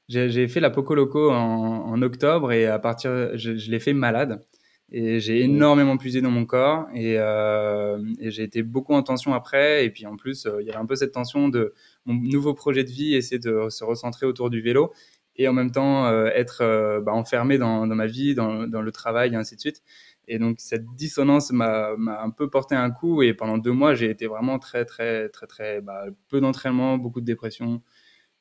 j'ai 0.08 0.48
fait 0.48 0.58
la 0.58 0.70
Poco 0.70 0.96
Loco 0.96 1.30
en, 1.30 2.02
octobre 2.02 2.50
et 2.50 2.66
à 2.66 2.80
partir, 2.80 3.38
je, 3.38 3.56
je 3.56 3.70
l'ai 3.70 3.78
fait 3.78 3.92
malade. 3.92 4.40
Et 4.90 5.20
j'ai 5.20 5.42
énormément 5.42 5.98
puisé 5.98 6.22
dans 6.22 6.30
mon 6.30 6.46
corps 6.46 6.86
et, 6.94 7.16
euh, 7.18 8.02
et 8.20 8.30
j'ai 8.30 8.42
été 8.42 8.62
beaucoup 8.62 8.94
en 8.94 9.02
tension 9.02 9.34
après. 9.34 9.84
Et 9.84 9.90
puis 9.90 10.06
en 10.06 10.16
plus, 10.16 10.46
euh, 10.46 10.62
il 10.62 10.66
y 10.66 10.70
avait 10.70 10.78
un 10.78 10.86
peu 10.86 10.96
cette 10.96 11.12
tension 11.12 11.48
de 11.48 11.74
mon 12.06 12.14
nouveau 12.14 12.54
projet 12.54 12.84
de 12.84 12.90
vie, 12.90 13.14
essayer 13.14 13.38
de 13.38 13.68
se 13.68 13.84
recentrer 13.84 14.24
autour 14.24 14.48
du 14.48 14.62
vélo 14.62 14.92
et 15.38 15.48
en 15.48 15.52
même 15.52 15.70
temps 15.70 16.06
euh, 16.06 16.26
être 16.34 16.62
euh, 16.62 17.00
bah, 17.00 17.12
enfermé 17.12 17.58
dans, 17.58 17.86
dans, 17.86 17.94
ma 17.94 18.06
vie, 18.06 18.34
dans, 18.34 18.66
dans, 18.66 18.82
le 18.82 18.92
travail 18.92 19.32
et 19.32 19.36
ainsi 19.36 19.54
de 19.54 19.60
suite. 19.60 19.82
Et 20.26 20.38
donc 20.38 20.56
cette 20.58 20.84
dissonance 20.96 21.52
m'a 21.52 21.92
un 21.92 22.30
peu 22.30 22.50
porté 22.50 22.74
un 22.74 22.90
coup 22.90 23.22
et 23.22 23.32
pendant 23.34 23.56
deux 23.56 23.72
mois, 23.72 23.94
j'ai 23.94 24.10
été 24.10 24.26
vraiment 24.26 24.58
très, 24.58 24.84
très, 24.84 25.28
très, 25.30 25.46
très, 25.46 25.80
bah, 25.80 26.04
peu 26.28 26.40
d'entraînement, 26.40 26.98
beaucoup 26.98 27.20
de 27.20 27.26
dépression, 27.26 27.82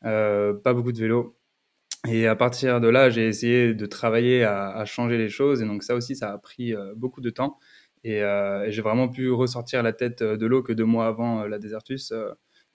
euh, 0.06 0.54
pas 0.54 0.74
beaucoup 0.74 0.92
de 0.92 1.00
vélo. 1.00 1.38
Et 2.06 2.28
à 2.28 2.36
partir 2.36 2.80
de 2.80 2.88
là, 2.88 3.10
j'ai 3.10 3.28
essayé 3.28 3.74
de 3.74 3.86
travailler 3.86 4.44
à, 4.44 4.86
changer 4.86 5.18
les 5.18 5.30
choses. 5.30 5.62
Et 5.62 5.66
donc 5.66 5.84
ça 5.84 5.96
aussi, 5.96 6.16
ça 6.16 6.32
a 6.32 6.38
pris 6.38 6.74
euh, 6.74 6.94
beaucoup 6.96 7.22
de 7.22 7.30
temps. 7.30 7.58
Euh, 8.06 8.64
et, 8.64 8.72
j'ai 8.72 8.82
vraiment 8.82 9.10
pu 9.10 9.32
ressortir 9.32 9.84
la 9.84 9.94
tête 9.94 10.24
de 10.24 10.46
l'eau 10.46 10.64
que 10.64 10.74
deux 10.74 10.86
mois 10.86 11.08
avant 11.08 11.42
euh, 11.42 11.48
la 11.48 11.60
Désertus 11.60 12.14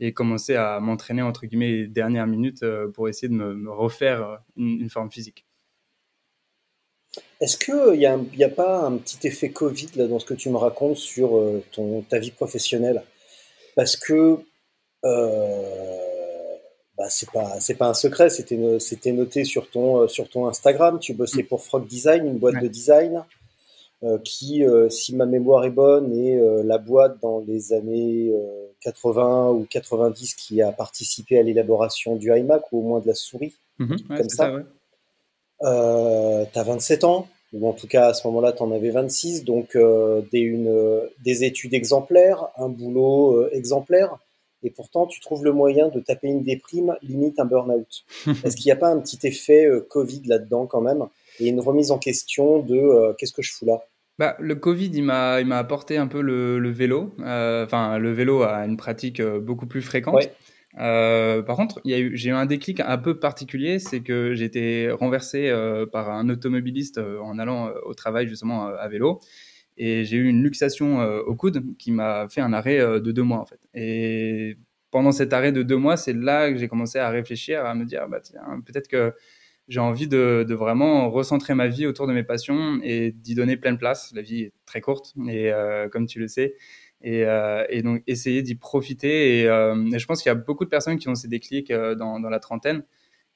et 0.00 0.12
commencer 0.12 0.56
à 0.56 0.80
m'entraîner, 0.80 1.22
entre 1.22 1.46
guillemets, 1.46 1.70
les 1.70 1.86
dernières 1.86 2.26
minutes 2.26 2.64
pour 2.94 3.08
essayer 3.08 3.28
de 3.28 3.34
me, 3.34 3.70
refaire 3.70 4.40
une, 4.56 4.90
forme 4.90 5.12
physique. 5.12 5.46
Est-ce 7.40 7.56
qu'il 7.56 7.98
n'y 7.98 8.06
a, 8.06 8.14
a, 8.14 8.48
pas 8.48 8.86
un 8.86 8.96
petit 8.96 9.24
effet 9.28 9.50
Covid 9.50 9.90
dans 10.08 10.18
ce 10.18 10.24
que 10.24 10.34
tu 10.34 10.50
me 10.50 10.56
racontes 10.56 10.96
sur 10.96 11.40
ton, 11.70 12.02
ta 12.02 12.18
vie 12.18 12.32
professionnelle? 12.32 13.04
Parce 13.76 13.96
que 13.96 14.38
bah, 16.98 17.06
c'est 17.08 17.30
pas 17.30 17.58
c'est 17.58 17.74
pas 17.74 17.88
un 17.88 17.94
secret, 17.94 18.28
c'était 18.28 18.78
c'était 18.78 19.12
noté 19.12 19.44
sur 19.44 19.70
ton 19.70 20.02
euh, 20.02 20.08
sur 20.08 20.28
ton 20.28 20.46
Instagram. 20.46 20.98
Tu 20.98 21.14
bossais 21.14 21.42
mm. 21.42 21.46
pour 21.46 21.62
Frog 21.62 21.86
Design, 21.86 22.26
une 22.26 22.38
boîte 22.38 22.60
de 22.62 22.68
design 22.68 23.24
euh, 24.02 24.18
qui, 24.22 24.64
euh, 24.64 24.90
si 24.90 25.14
ma 25.14 25.24
mémoire 25.24 25.64
est 25.64 25.70
bonne, 25.70 26.12
est 26.14 26.38
la 26.64 26.78
boîte 26.78 27.18
dans 27.22 27.40
les 27.40 27.72
années 27.72 28.32
80 28.80 29.50
ou 29.52 29.66
90 29.70 30.34
qui 30.34 30.60
a 30.60 30.70
participé 30.70 31.38
à 31.38 31.42
l'élaboration 31.42 32.16
du 32.16 32.30
iMac 32.36 32.70
ou 32.72 32.80
au 32.80 32.82
moins 32.82 33.00
de 33.00 33.06
la 33.06 33.14
souris, 33.14 33.54
mm-hmm. 33.80 34.06
comme 34.06 34.28
ça. 34.28 34.52
ça 35.60 36.46
T'as 36.52 36.62
27 36.62 37.04
ans 37.04 37.26
ou 37.54 37.68
en 37.68 37.74
tout 37.74 37.86
cas 37.86 38.08
à 38.08 38.14
ce 38.14 38.26
moment-là, 38.28 38.52
tu 38.52 38.62
en 38.62 38.72
avais 38.72 38.90
26, 38.90 39.44
donc 39.44 39.76
des, 39.76 40.40
une, 40.40 41.02
des 41.22 41.44
études 41.44 41.74
exemplaires, 41.74 42.48
un 42.56 42.68
boulot 42.68 43.48
exemplaire 43.50 44.18
et 44.62 44.70
pourtant 44.70 45.06
tu 45.06 45.20
trouves 45.20 45.44
le 45.44 45.52
moyen 45.52 45.88
de 45.88 46.00
taper 46.00 46.28
une 46.28 46.42
déprime, 46.42 46.96
limite 47.02 47.38
un 47.38 47.44
burn-out. 47.44 48.04
Est-ce 48.44 48.56
qu'il 48.56 48.66
n'y 48.66 48.72
a 48.72 48.76
pas 48.76 48.88
un 48.88 49.00
petit 49.00 49.18
effet 49.26 49.66
euh, 49.66 49.80
Covid 49.88 50.22
là-dedans 50.26 50.66
quand 50.66 50.80
même? 50.80 51.06
Et 51.40 51.48
une 51.48 51.60
remise 51.60 51.90
en 51.90 51.98
question 51.98 52.60
de 52.60 52.76
euh, 52.76 53.12
qu'est-ce 53.14 53.32
que 53.32 53.42
je 53.42 53.52
fous 53.52 53.66
là? 53.66 53.80
Bah, 54.18 54.36
le 54.38 54.54
Covid, 54.54 54.90
il 54.92 55.02
m'a, 55.02 55.40
il 55.40 55.46
m'a 55.46 55.58
apporté 55.58 55.96
un 55.96 56.06
peu 56.06 56.20
le, 56.20 56.70
vélo. 56.70 57.14
Euh, 57.20 57.64
enfin, 57.64 57.98
le 57.98 58.12
vélo 58.12 58.42
a 58.42 58.66
une 58.66 58.76
pratique 58.76 59.22
beaucoup 59.22 59.66
plus 59.66 59.82
fréquente. 59.82 60.28
par 60.76 61.56
contre, 61.56 61.80
il 61.84 61.90
y 61.90 61.94
a 61.94 61.98
eu, 61.98 62.16
j'ai 62.16 62.28
eu 62.28 62.34
un 62.34 62.46
déclic 62.46 62.80
un 62.80 62.98
peu 62.98 63.18
particulier, 63.18 63.78
c'est 63.78 64.00
que 64.00 64.34
j'ai 64.34 64.44
été 64.44 64.90
renversé 64.90 65.50
par 65.92 66.10
un 66.10 66.28
automobiliste 66.28 66.98
en 66.98 67.38
allant 67.38 67.70
au 67.86 67.94
travail 67.94 68.28
justement 68.28 68.66
à 68.66 68.86
vélo 68.86 69.20
et 69.84 70.04
j'ai 70.04 70.16
eu 70.16 70.28
une 70.28 70.44
luxation 70.44 71.00
euh, 71.00 71.22
au 71.22 71.34
coude 71.34 71.76
qui 71.76 71.90
m'a 71.90 72.28
fait 72.28 72.40
un 72.40 72.52
arrêt 72.52 72.78
euh, 72.78 73.00
de 73.00 73.10
deux 73.10 73.24
mois 73.24 73.38
en 73.38 73.46
fait. 73.46 73.58
Et 73.74 74.56
pendant 74.92 75.10
cet 75.10 75.32
arrêt 75.32 75.50
de 75.50 75.64
deux 75.64 75.76
mois, 75.76 75.96
c'est 75.96 76.12
là 76.12 76.52
que 76.52 76.56
j'ai 76.56 76.68
commencé 76.68 77.00
à 77.00 77.10
réfléchir, 77.10 77.66
à 77.66 77.74
me 77.74 77.84
dire 77.84 78.06
bah 78.08 78.20
peut-être 78.64 78.86
que 78.86 79.12
j'ai 79.66 79.80
envie 79.80 80.06
de, 80.06 80.46
vraiment 80.54 81.10
recentrer 81.10 81.54
ma 81.54 81.66
vie 81.66 81.86
autour 81.86 82.06
de 82.06 82.12
mes 82.12 82.22
passions 82.22 82.78
et 82.84 83.10
d'y 83.10 83.34
donner 83.34 83.56
pleine 83.56 83.76
place. 83.76 84.12
La 84.14 84.22
vie 84.22 84.42
est 84.42 84.52
très 84.66 84.80
courte 84.80 85.14
et 85.28 85.52
euh, 85.52 85.88
comme 85.88 86.06
tu 86.06 86.20
le 86.20 86.28
sais. 86.28 86.54
Et, 87.02 87.24
donc 87.82 88.04
essayer 88.06 88.42
d'y 88.42 88.54
profiter. 88.54 89.40
Et, 89.40 89.44
je 89.46 90.06
pense 90.06 90.22
qu'il 90.22 90.30
y 90.30 90.32
a 90.32 90.36
beaucoup 90.36 90.64
de 90.64 90.70
personnes 90.70 90.98
qui 90.98 91.08
ont 91.08 91.16
ces 91.16 91.26
déclics 91.26 91.72
dans 91.72 92.20
la 92.20 92.38
trentaine. 92.38 92.84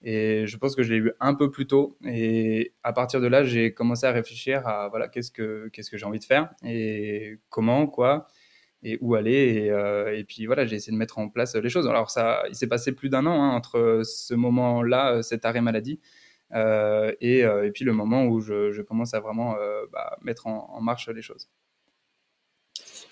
Et 0.03 0.47
je 0.47 0.57
pense 0.57 0.77
que 0.77 0.83
je 0.83 0.93
l'ai 0.93 0.99
eu 0.99 1.13
un 1.21 1.35
peu 1.35 1.51
plus 1.51 1.67
tôt. 1.67 1.97
Et 2.05 2.75
à 2.83 2.93
partir 2.93 3.21
de 3.21 3.27
là, 3.27 3.45
j'ai 3.45 3.75
commencé 3.75 4.07
à 4.07 4.13
réfléchir 4.13 4.67
à 4.67 4.89
voilà, 4.89 5.09
qu'est-ce 5.09 5.31
que, 5.31 5.69
qu'est-ce 5.73 5.91
que 5.91 5.97
j'ai 5.97 6.07
envie 6.07 6.19
de 6.19 6.25
faire 6.25 6.51
et 6.65 7.39
comment, 7.49 7.87
quoi, 7.87 8.27
et 8.83 8.99
où 9.01 9.15
aller. 9.15 9.65
Et, 9.65 9.71
euh, 9.71 10.17
et 10.17 10.25
puis 10.25 10.47
voilà, 10.47 10.67
j'ai 10.67 10.77
essayé 10.77 10.93
de 10.93 10.99
mettre 10.99 11.19
en 11.19 11.29
place 11.29 11.57
les 11.57 11.71
choses. 11.71 11.89
Alors, 11.89 12.11
ça, 12.11 12.45
il 12.49 12.55
s'est 12.55 12.69
passé 12.69 12.93
plus 12.93 13.09
d'un 13.09 13.27
an 13.27 13.43
hein, 13.43 13.51
entre 13.51 14.03
ce 14.05 14.35
moment-là, 14.35 15.23
cet 15.23 15.45
arrêt 15.45 15.61
maladie, 15.61 16.01
euh, 16.55 17.13
et, 17.21 17.45
euh, 17.45 17.67
et, 17.67 17.73
puis 17.73 17.85
le 17.85 17.93
moment 17.93 18.27
où 18.27 18.41
je, 18.41 18.81
commence 18.83 19.15
à 19.15 19.21
vraiment 19.21 19.57
bah, 19.93 20.19
mettre 20.23 20.47
en, 20.47 20.81
marche 20.81 21.09
les 21.09 21.23
choses. 21.23 21.49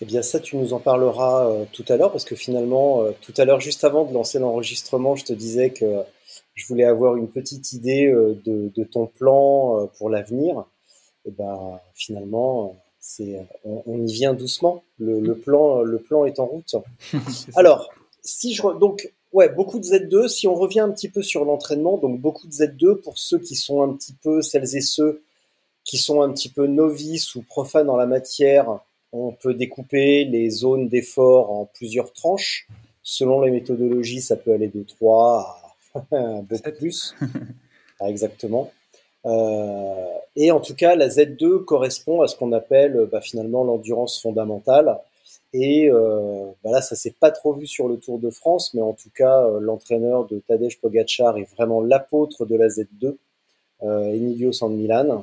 Eh 0.01 0.05
bien, 0.05 0.23
ça, 0.23 0.41
tu 0.41 0.57
nous 0.57 0.73
en 0.73 0.81
parleras 0.81 1.51
tout 1.73 1.85
à 1.89 1.97
l'heure, 1.97 2.11
parce 2.11 2.25
que 2.25 2.35
finalement, 2.35 3.05
tout 3.21 3.33
à 3.37 3.45
l'heure, 3.45 3.61
juste 3.61 3.85
avant 3.85 4.05
de 4.05 4.13
lancer 4.13 4.39
l'enregistrement, 4.39 5.15
je 5.15 5.25
te 5.25 5.33
disais 5.33 5.71
que 5.71 6.05
je 6.55 6.67
voulais 6.67 6.85
avoir 6.85 7.17
une 7.17 7.29
petite 7.29 7.73
idée 7.73 8.07
euh, 8.07 8.41
de, 8.45 8.71
de 8.75 8.85
ton 8.85 9.07
plan 9.07 9.81
euh, 9.81 9.87
pour 9.99 10.09
l'avenir. 10.09 10.65
Et 11.27 11.31
ben 11.31 11.81
finalement, 11.95 12.77
c'est 13.01 13.47
on, 13.65 14.07
y 14.07 14.13
vient 14.13 14.35
doucement. 14.35 14.85
Le, 14.99 15.21
le, 15.21 15.37
plan, 15.37 15.83
le 15.83 15.99
plan 15.99 16.27
est 16.27 16.39
en 16.39 16.47
route. 16.47 16.75
Alors, 17.57 17.89
si 18.23 18.55
je 18.55 18.63
donc 18.79 19.11
ouais, 19.33 19.49
beaucoup 19.49 19.79
de 19.79 19.85
Z2. 19.85 20.29
Si 20.29 20.47
on 20.47 20.55
revient 20.55 20.81
un 20.81 20.91
petit 20.91 21.09
peu 21.09 21.23
sur 21.23 21.45
l'entraînement, 21.45 21.97
donc 21.97 22.21
beaucoup 22.21 22.47
de 22.47 22.53
Z2 22.53 23.01
pour 23.01 23.19
ceux 23.19 23.39
qui 23.39 23.57
sont 23.57 23.83
un 23.83 23.95
petit 23.95 24.15
peu 24.23 24.43
celles 24.43 24.77
et 24.77 24.83
ceux 24.83 25.23
qui 25.83 25.97
sont 25.97 26.21
un 26.21 26.31
petit 26.31 26.51
peu 26.51 26.67
novices 26.67 27.35
ou 27.35 27.43
profanes 27.43 27.89
en 27.89 27.97
la 27.97 28.07
matière. 28.07 28.81
On 29.17 29.31
peut 29.31 29.55
découper 29.55 30.25
les 30.25 30.51
zones 30.51 30.89
d'effort 30.89 31.53
en 31.53 31.67
plusieurs 31.67 32.13
tranches. 32.13 32.67
Selon 33.03 33.41
les 33.43 33.53
méthodologies, 33.53 34.21
ça 34.21 34.35
peut 34.35 34.53
aller 34.53 34.67
de 34.67 34.83
3 34.83 35.75
à 35.95 36.43
beaucoup 36.43 36.73
plus. 36.77 37.15
Exactement. 38.05 38.73
Euh, 39.25 40.09
et 40.35 40.51
en 40.51 40.59
tout 40.59 40.75
cas, 40.75 40.97
la 40.97 41.09
Z2 41.09 41.65
correspond 41.65 42.23
à 42.23 42.27
ce 42.27 42.35
qu'on 42.35 42.53
appelle 42.53 43.09
bah, 43.11 43.21
finalement 43.21 43.63
l'endurance 43.63 44.21
fondamentale. 44.21 44.99
Et 45.53 45.89
euh, 45.89 46.47
bah 46.65 46.73
là, 46.73 46.83
ça 46.83 46.97
s'est 46.97 47.15
pas 47.19 47.31
trop 47.31 47.53
vu 47.53 47.69
sur 47.69 47.87
le 47.87 47.97
Tour 47.97 48.19
de 48.19 48.29
France, 48.29 48.75
mais 48.75 48.83
en 48.83 48.93
tout 48.93 49.11
cas, 49.15 49.45
euh, 49.45 49.61
l'entraîneur 49.61 50.27
de 50.27 50.41
Tadej 50.41 50.81
Pogacar 50.81 51.39
est 51.39 51.49
vraiment 51.55 51.81
l'apôtre 51.81 52.45
de 52.45 52.57
la 52.57 52.67
Z2, 52.67 53.15
euh, 53.85 54.13
Emilio 54.13 54.51
San 54.51 54.75
Milan. 54.75 55.23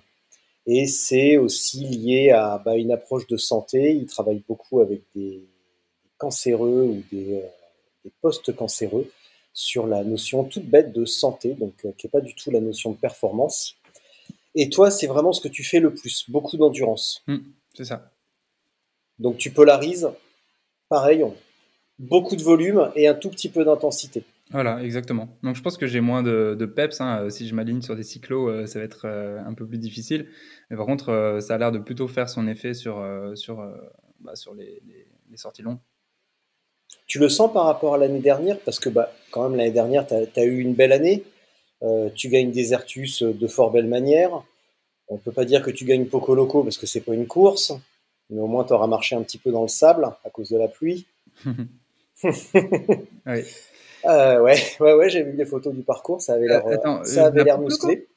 Et 0.68 0.86
c'est 0.86 1.38
aussi 1.38 1.86
lié 1.86 2.32
à 2.32 2.62
bah, 2.64 2.78
une 2.78 2.92
approche 2.92 3.28
de 3.28 3.38
santé. 3.38 3.94
Il 3.94 4.06
travaille 4.06 4.44
beaucoup 4.48 4.80
avec 4.80 5.02
des, 5.16 5.44
cancéreux 6.22 6.84
ou 6.84 7.04
des, 7.12 7.42
des 8.06 8.12
post-cancéreux 8.22 9.12
sur 9.54 9.88
la 9.88 10.04
notion 10.04 10.44
toute 10.44 10.66
bête 10.66 10.94
de 10.94 11.06
santé, 11.06 11.56
donc 11.56 11.74
euh, 11.84 11.92
qui 11.98 12.06
n'est 12.06 12.12
pas 12.12 12.22
du 12.22 12.36
tout 12.36 12.52
la 12.52 12.62
notion 12.62 12.92
de 12.92 12.98
performance. 12.98 13.76
Et 14.54 14.70
toi, 14.70 14.92
c'est 14.92 15.08
vraiment 15.08 15.34
ce 15.34 15.42
que 15.42 15.48
tu 15.48 15.64
fais 15.64 15.80
le 15.80 15.94
plus, 15.94 16.30
beaucoup 16.30 16.58
d'endurance. 16.58 17.24
Mmh, 17.28 17.38
c'est 17.76 17.86
ça. 17.86 18.12
Donc 19.20 19.38
tu 19.38 19.52
polarises, 19.52 20.10
pareil, 20.90 21.26
beaucoup 22.00 22.36
de 22.36 22.44
volume 22.44 22.92
et 22.96 23.08
un 23.08 23.14
tout 23.14 23.30
petit 23.30 23.50
peu 23.50 23.66
d'intensité. 23.66 24.24
Voilà, 24.52 24.84
exactement. 24.84 25.38
Donc 25.44 25.56
je 25.56 25.62
pense 25.62 25.78
que 25.78 25.88
j'ai 25.88 26.02
moins 26.02 26.24
de, 26.24 26.66
peps. 26.66 27.00
Hein. 27.00 27.30
Si 27.30 27.48
je 27.48 27.56
m'aligne 27.56 27.82
sur 27.82 27.96
des 27.96 28.04
cyclos, 28.04 28.50
euh, 28.50 28.66
ça 28.66 28.80
va 28.80 28.86
être 28.86 29.06
euh, 29.06 29.40
un 29.46 29.54
peu 29.54 29.66
plus 29.66 29.78
difficile. 29.78 30.28
Mais 30.70 30.78
par 30.78 30.86
contre, 30.86 31.40
ça 31.42 31.56
a 31.56 31.58
l'air 31.58 31.72
de 31.72 31.80
plutôt 31.80 32.08
faire 32.08 32.30
son 32.30 32.48
effet 32.48 32.74
sur, 32.74 33.04
sur, 33.36 33.66
bah, 34.20 34.36
sur 34.36 34.54
les, 34.54 34.82
sorties 35.36 35.62
longues. 35.62 35.80
Tu 37.08 37.20
le 37.20 37.30
sens 37.30 37.52
par 37.52 37.66
rapport 37.66 37.96
à 37.96 37.98
l'année 37.98 38.20
dernière? 38.20 38.60
Parce 38.60 38.80
que 38.80 38.90
bah, 38.90 39.12
quand 39.32 39.48
même 39.48 39.58
l'année 39.58 39.72
dernière, 39.72 40.06
tu 40.08 40.14
as, 40.14 40.44
eu 40.44 40.60
une 40.60 40.74
belle 40.74 40.92
année. 40.92 41.24
Euh, 41.84 42.10
tu 42.14 42.30
gagnes 42.30 42.52
des 42.52 42.74
Ertus 42.74 43.24
de 43.24 43.48
fort 43.48 43.72
belle 43.72 43.88
manière. 43.88 44.44
On 45.08 45.18
peut 45.18 45.32
pas 45.32 45.46
dire 45.46 45.62
que 45.62 45.72
tu 45.72 45.86
gagnes 45.86 46.06
Poco 46.06 46.36
Loco 46.36 46.64
parce 46.64 46.78
que 46.78 46.86
c'est 46.86 47.02
pas 47.02 47.14
une 47.14 47.28
course, 47.28 47.74
mais 48.30 48.40
au 48.40 48.48
moins 48.48 48.64
tu 48.64 48.74
auras 48.74 48.88
marché 48.88 49.16
un 49.16 49.24
petit 49.24 49.38
peu 49.38 49.52
dans 49.52 49.64
le 49.64 49.68
sable 49.68 50.06
à 50.24 50.30
cause 50.30 50.50
de 50.50 50.58
la 50.58 50.68
pluie. 50.68 51.06
oui. 52.24 53.44
Euh, 54.06 54.42
ouais, 54.42 54.58
ouais, 54.80 54.94
ouais, 54.94 55.10
j'ai 55.10 55.24
vu 55.24 55.34
les 55.34 55.46
photos 55.46 55.74
du 55.74 55.82
parcours, 55.84 56.22
ça 56.22 56.34
avait 56.34 56.48
l'air, 56.48 56.66
euh, 56.66 57.04
ça 57.04 57.26
avait 57.28 57.44
l'air 57.44 57.60
musclé. 57.60 58.08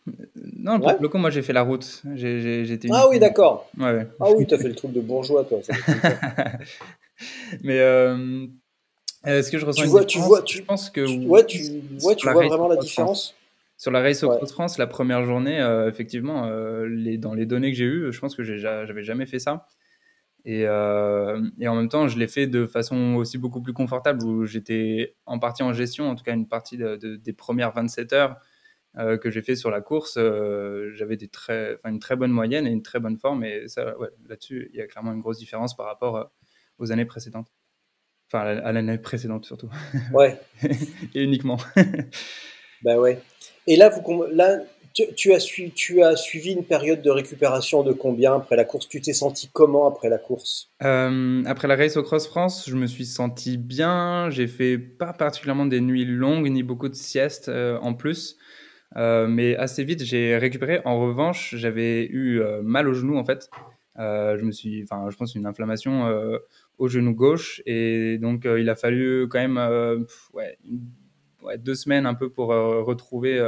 Non, 0.58 0.78
le 0.78 1.02
Loco, 1.02 1.18
moi 1.18 1.30
j'ai 1.30 1.42
fait 1.42 1.52
la 1.52 1.62
route. 1.62 2.02
J'ai, 2.14 2.64
ah 2.90 3.06
oui, 3.08 3.18
d'accord. 3.18 3.68
Ouais, 3.78 3.92
ouais. 3.92 4.06
Ah 4.20 4.30
oui, 4.34 4.46
t'as 4.46 4.58
fait 4.58 4.68
le 4.68 4.74
truc 4.74 4.92
de 4.92 5.00
bourgeois, 5.00 5.44
toi. 5.44 5.60
mais 7.62 7.76
Est-ce 9.24 9.50
que 9.50 9.58
je 9.58 9.66
ressens 9.66 9.82
Tu 9.82 9.86
une 9.86 9.90
vois, 9.92 10.04
tu 10.04 10.18
différence 10.18 10.28
vois, 10.28 10.42
tu, 10.42 10.58
Je 10.58 10.62
pense 10.62 10.90
que 10.90 11.06
tu- 11.06 11.26
ouais, 11.26 11.46
tu, 11.46 11.62
ouais, 12.02 12.14
tu 12.16 12.28
vois 12.28 12.40
race 12.42 12.48
vraiment 12.48 12.68
la 12.68 12.76
différence. 12.76 13.34
Sur 13.76 13.90
la 13.90 14.00
race 14.00 14.22
au 14.22 14.30
Ouais. 14.30 14.46
France, 14.46 14.78
la 14.78 14.86
première 14.86 15.24
journée, 15.24 15.60
euh, 15.60 15.88
effectivement, 15.88 16.46
euh, 16.46 16.86
les, 16.86 17.18
dans 17.18 17.34
les 17.34 17.44
données 17.44 17.72
que 17.72 17.76
j'ai 17.76 17.84
eues, 17.84 18.12
je 18.12 18.20
pense 18.20 18.34
que 18.36 18.42
j'avais 18.44 19.02
jamais 19.02 19.26
fait 19.26 19.38
ça. 19.40 19.66
Et, 20.46 20.64
euh, 20.66 21.40
et 21.58 21.68
en 21.68 21.74
même 21.74 21.88
temps, 21.88 22.06
je 22.06 22.18
l'ai 22.18 22.28
fait 22.28 22.46
de 22.46 22.66
façon 22.66 23.14
aussi 23.14 23.38
beaucoup 23.38 23.62
plus 23.62 23.72
confortable, 23.72 24.22
où 24.24 24.44
j'étais 24.44 25.16
en 25.24 25.38
partie 25.38 25.62
en 25.62 25.72
gestion, 25.72 26.08
en 26.10 26.14
tout 26.14 26.22
cas 26.24 26.34
une 26.34 26.46
partie 26.48 26.76
de- 26.76 26.96
de- 26.96 27.16
des 27.16 27.32
premières 27.32 27.72
27 27.72 28.12
heures 28.12 28.36
euh, 28.98 29.16
que 29.16 29.30
j'ai 29.30 29.42
fait 29.42 29.56
sur 29.56 29.70
la 29.70 29.80
course. 29.80 30.16
euh, 30.18 30.90
J'avais 30.94 31.16
une 31.86 31.98
très 31.98 32.14
bonne 32.16 32.30
moyenne 32.30 32.66
et 32.66 32.70
une 32.70 32.82
très 32.82 33.00
bonne 33.00 33.16
forme. 33.18 33.42
Et 33.44 33.66
ouais, 33.98 34.08
là-dessus, 34.28 34.68
il 34.72 34.78
y 34.78 34.82
a 34.82 34.86
clairement 34.86 35.12
une 35.12 35.20
grosse 35.20 35.38
différence 35.38 35.74
par 35.74 35.86
rapport 35.86 36.30
aux 36.78 36.92
années 36.92 37.06
précédentes. 37.06 37.48
Enfin, 38.30 38.40
à 38.44 38.54
la- 38.54 38.66
à 38.66 38.72
l'année 38.72 38.98
précédente 38.98 39.46
surtout. 39.46 39.68
Ouais, 40.12 40.38
et 41.14 41.22
uniquement. 41.24 41.58
bah 42.82 42.98
ouais. 42.98 43.20
Et 43.66 43.76
là, 43.76 43.88
vous, 43.88 44.24
là 44.30 44.58
tu, 44.94 45.32
as 45.32 46.16
suivi 46.16 46.52
une 46.52 46.64
période 46.64 47.02
de 47.02 47.10
récupération 47.10 47.82
de 47.82 47.92
combien 47.92 48.36
après 48.36 48.54
la 48.54 48.64
course? 48.64 48.88
Tu 48.88 49.00
t'es 49.00 49.12
senti 49.12 49.50
comment 49.52 49.88
après 49.88 50.08
la 50.08 50.18
course? 50.18 50.70
Euh, 50.84 51.42
après 51.46 51.66
la 51.66 51.74
race 51.74 51.96
au 51.96 52.02
Cross 52.02 52.28
France, 52.28 52.68
je 52.68 52.76
me 52.76 52.86
suis 52.86 53.04
senti 53.04 53.56
bien. 53.56 54.30
J'ai 54.30 54.46
fait 54.46 54.78
pas 54.78 55.12
particulièrement 55.12 55.66
des 55.66 55.80
nuits 55.80 56.04
longues 56.04 56.48
ni 56.48 56.62
beaucoup 56.62 56.88
de 56.88 56.94
siestes 56.94 57.48
euh, 57.48 57.76
en 57.80 57.94
plus. 57.94 58.36
Euh, 58.96 59.26
mais 59.26 59.56
assez 59.56 59.82
vite, 59.82 60.04
j'ai 60.04 60.36
récupéré. 60.38 60.80
En 60.84 61.00
revanche, 61.00 61.56
j'avais 61.56 62.04
eu 62.04 62.40
mal 62.62 62.88
au 62.88 62.94
genou 62.94 63.18
en 63.18 63.24
fait. 63.24 63.50
Je 63.96 64.44
me 64.44 64.52
suis, 64.52 64.84
enfin, 64.84 65.10
je 65.10 65.16
pense 65.16 65.34
une 65.34 65.46
inflammation 65.46 66.08
au 66.78 66.86
genou 66.86 67.14
gauche 67.14 67.60
et 67.66 68.18
donc 68.18 68.44
il 68.44 68.70
a 68.70 68.76
fallu 68.76 69.26
quand 69.28 69.40
même 69.40 70.06
deux 71.58 71.74
semaines 71.74 72.06
un 72.06 72.14
peu 72.14 72.30
pour 72.30 72.48
retrouver 72.50 73.40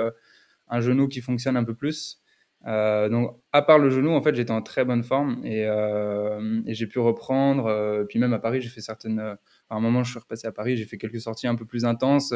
un 0.68 0.80
genou 0.80 1.08
qui 1.08 1.20
fonctionne 1.20 1.56
un 1.56 1.64
peu 1.64 1.74
plus. 1.74 2.20
Euh, 2.66 3.08
donc, 3.08 3.36
à 3.52 3.62
part 3.62 3.78
le 3.78 3.90
genou, 3.90 4.10
en 4.12 4.20
fait, 4.20 4.34
j'étais 4.34 4.50
en 4.50 4.62
très 4.62 4.84
bonne 4.84 5.04
forme 5.04 5.40
et, 5.44 5.64
euh, 5.66 6.60
j'ai 6.66 6.86
pu 6.86 6.98
reprendre. 6.98 7.66
euh, 7.66 8.04
puis 8.04 8.18
même 8.18 8.32
à 8.32 8.38
Paris, 8.38 8.60
j'ai 8.60 8.68
fait 8.68 8.80
certaines. 8.80 9.20
à 9.20 9.38
un 9.70 9.80
moment, 9.80 10.02
je 10.02 10.10
suis 10.10 10.18
repassé 10.18 10.46
à 10.46 10.52
Paris, 10.52 10.76
j'ai 10.76 10.84
fait 10.84 10.98
quelques 10.98 11.20
sorties 11.20 11.46
un 11.46 11.54
peu 11.54 11.64
plus 11.64 11.84
intenses. 11.84 12.32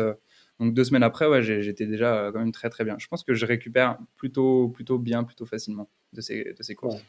donc 0.61 0.75
deux 0.75 0.85
semaines 0.85 1.03
après, 1.03 1.27
ouais, 1.27 1.43
j'étais 1.43 1.87
déjà 1.87 2.31
quand 2.33 2.39
même 2.39 2.53
très 2.53 2.71
très 2.71 2.85
bien. 2.85 2.97
Je 2.99 3.09
pense 3.09 3.25
que 3.25 3.35
je 3.35 3.47
récupère 3.47 3.99
plutôt 4.17 4.69
plutôt 4.69 4.99
bien, 4.99 5.25
plutôt 5.25 5.47
facilement 5.47 5.89
de 6.13 6.21
ces 6.21 6.55
de 6.57 6.63
ces 6.63 6.75
courses. 6.75 7.03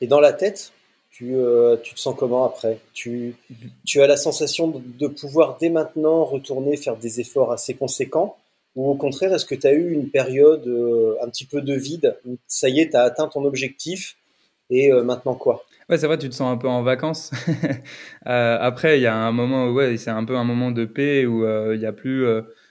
Et 0.00 0.06
dans 0.06 0.20
la 0.20 0.32
tête, 0.32 0.72
tu, 1.10 1.34
tu 1.82 1.94
te 1.94 2.00
sens 2.00 2.16
comment 2.18 2.44
après? 2.44 2.80
Tu, 2.94 3.36
tu 3.84 4.00
as 4.02 4.06
la 4.06 4.16
sensation 4.16 4.68
de 4.68 5.06
pouvoir 5.06 5.58
dès 5.60 5.70
maintenant 5.70 6.24
retourner 6.24 6.76
faire 6.76 6.96
des 6.96 7.20
efforts 7.20 7.52
assez 7.52 7.74
conséquents? 7.74 8.36
Ou 8.74 8.88
au 8.88 8.94
contraire, 8.94 9.32
est-ce 9.34 9.44
que 9.44 9.54
tu 9.54 9.66
as 9.66 9.72
eu 9.72 9.92
une 9.92 10.08
période 10.10 10.66
euh, 10.66 11.16
un 11.22 11.28
petit 11.28 11.44
peu 11.44 11.60
de 11.60 11.74
vide 11.74 12.16
où 12.24 12.38
ça 12.46 12.68
y 12.68 12.80
est, 12.80 12.90
tu 12.90 12.96
as 12.96 13.02
atteint 13.02 13.28
ton 13.28 13.44
objectif 13.44 14.16
et 14.70 14.90
euh, 14.90 15.02
maintenant 15.02 15.34
quoi? 15.34 15.64
Ouais, 15.90 15.98
c'est 15.98 16.06
vrai, 16.06 16.16
tu 16.16 16.30
te 16.30 16.34
sens 16.34 16.50
un 16.50 16.56
peu 16.56 16.68
en 16.68 16.82
vacances. 16.82 17.30
Euh, 18.28 18.56
après, 18.60 19.00
il 19.00 19.02
y 19.02 19.06
a 19.06 19.16
un 19.16 19.32
moment, 19.32 19.66
où, 19.66 19.72
ouais, 19.72 19.96
c'est 19.96 20.10
un 20.10 20.24
peu 20.24 20.36
un 20.36 20.44
moment 20.44 20.70
de 20.70 20.84
paix 20.84 21.26
où 21.26 21.44
il 21.72 21.78
n'y 21.78 21.86
a 21.86 21.92
plus 21.92 22.24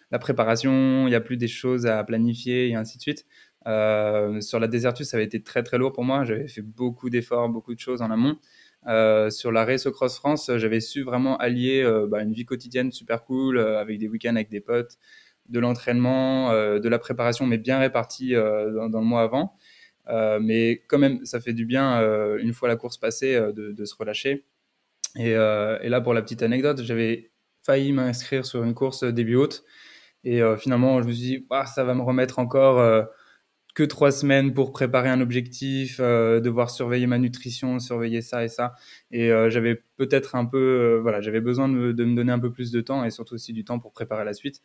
la 0.10 0.18
préparation, 0.18 1.08
il 1.08 1.10
n'y 1.10 1.16
a 1.16 1.20
plus 1.20 1.36
des 1.36 1.50
choses 1.50 1.86
à 1.86 2.02
planifier 2.06 2.70
et 2.70 2.76
ainsi 2.76 2.98
de 2.98 3.02
suite. 3.02 3.26
Sur 3.66 4.60
la 4.62 4.68
Desertus, 4.70 5.10
ça 5.10 5.18
avait 5.18 5.26
été 5.26 5.44
très 5.44 5.62
très 5.62 5.78
lourd 5.78 5.92
pour 5.92 6.06
moi. 6.06 6.24
J'avais 6.24 6.48
fait 6.48 6.62
beaucoup 6.62 7.10
d'efforts, 7.10 7.50
beaucoup 7.50 7.76
de 7.76 7.82
choses 7.82 8.02
en 8.02 8.10
amont. 8.12 8.38
Sur 9.30 9.52
la 9.52 9.66
Race 9.66 9.86
au 9.88 9.92
Cross 9.92 10.16
France, 10.16 10.50
j'avais 10.56 10.80
su 10.80 11.04
vraiment 11.04 11.36
allier 11.36 11.84
bah, 12.08 12.22
une 12.22 12.32
vie 12.32 12.46
quotidienne 12.46 12.94
super 12.94 13.26
cool 13.26 13.60
avec 13.60 14.00
des 14.00 14.08
week-ends 14.08 14.38
avec 14.38 14.50
des 14.50 14.62
potes, 14.62 14.98
de 15.52 15.60
l'entraînement, 15.60 16.52
euh, 16.52 16.80
de 16.80 16.90
la 16.90 16.98
préparation, 16.98 17.46
mais 17.46 17.58
bien 17.58 17.80
répartie 17.80 18.36
euh, 18.36 18.88
dans, 18.90 19.00
le 19.00 19.06
mois 19.06 19.22
avant. 19.22 19.56
Euh, 20.08 20.40
mais 20.42 20.84
quand 20.88 20.98
même, 20.98 21.24
ça 21.26 21.40
fait 21.40 21.54
du 21.54 21.66
bien, 21.66 22.02
une 22.40 22.54
fois 22.54 22.68
la 22.68 22.76
course 22.76 22.98
passée, 22.98 23.40
de, 23.54 23.86
se 23.86 23.96
relâcher. 23.96 24.46
Et, 25.18 25.34
là, 25.34 26.02
pour 26.02 26.14
la 26.14 26.22
petite 26.22 26.42
anecdote, 26.42 26.82
j'avais 26.82 27.32
failli 27.64 27.94
m'inscrire 27.94 28.46
sur 28.46 28.64
une 28.64 28.74
course 28.74 29.04
début 29.04 29.36
haute. 29.36 29.64
Et 30.24 30.42
finalement, 30.58 31.02
je 31.02 31.08
me 31.08 31.14
suis 31.14 31.22
dit, 31.22 31.48
ah, 31.52 31.66
ça 31.66 31.84
va 31.84 31.94
me 31.94 32.02
remettre 32.02 32.40
encore 32.40 33.08
que 33.74 33.84
trois 33.84 34.12
semaines 34.12 34.54
pour 34.54 34.74
préparer 34.74 35.08
un 35.08 35.22
objectif, 35.22 36.00
devoir 36.00 36.70
surveiller 36.72 37.08
ma 37.08 37.20
nutrition, 37.20 37.80
surveiller 37.80 38.22
ça 38.22 38.44
et 38.44 38.50
ça. 38.50 38.74
Et 39.12 39.30
j'avais 39.50 39.84
peut-être 39.98 40.36
un 40.36 40.46
peu, 40.46 41.00
voilà, 41.02 41.22
j'avais 41.22 41.42
besoin 41.42 41.70
de 41.70 41.74
me, 41.74 41.94
donner 41.94 42.32
un 42.32 42.40
peu 42.40 42.52
plus 42.52 42.72
de 42.72 42.82
temps 42.82 43.06
et 43.06 43.12
surtout 43.12 43.36
aussi 43.36 43.54
du 43.54 43.64
temps 43.64 43.80
pour 43.80 43.94
préparer 43.94 44.26
la 44.26 44.34
suite. 44.34 44.62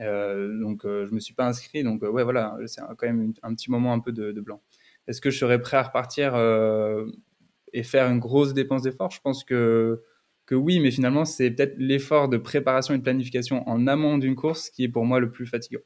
Euh, 0.00 0.58
donc, 0.60 0.82
je 0.84 1.12
me 1.12 1.20
suis 1.20 1.34
pas 1.34 1.46
inscrit. 1.46 1.82
Donc, 1.82 2.02
ouais, 2.02 2.24
voilà, 2.24 2.56
c'est 2.66 2.80
quand 2.96 3.06
même 3.06 3.32
un 3.42 3.54
petit 3.54 3.70
moment 3.70 3.92
un 3.92 4.00
peu 4.00 4.12
de, 4.12 4.40
blanc. 4.40 4.60
Est-ce 5.06 5.20
que 5.20 5.30
je 5.30 5.38
serais 5.38 5.60
prêt 5.60 5.76
à 5.76 5.82
repartir 5.82 6.34
euh, 6.34 7.06
et 7.72 7.82
faire 7.82 8.08
une 8.10 8.18
grosse 8.18 8.52
dépense 8.54 8.82
d'effort? 8.82 9.10
Je 9.10 9.20
pense 9.20 9.42
que, 9.44 10.02
que 10.46 10.54
oui, 10.54 10.80
mais 10.80 10.90
finalement, 10.90 11.24
c'est 11.24 11.50
peut-être 11.50 11.76
l'effort 11.78 12.28
de 12.28 12.36
préparation 12.36 12.94
et 12.94 12.98
de 12.98 13.02
planification 13.02 13.66
en 13.68 13.86
amont 13.86 14.18
d'une 14.18 14.36
course 14.36 14.70
qui 14.70 14.84
est 14.84 14.88
pour 14.88 15.04
moi 15.04 15.20
le 15.20 15.30
plus 15.30 15.46
fatigant. 15.46 15.80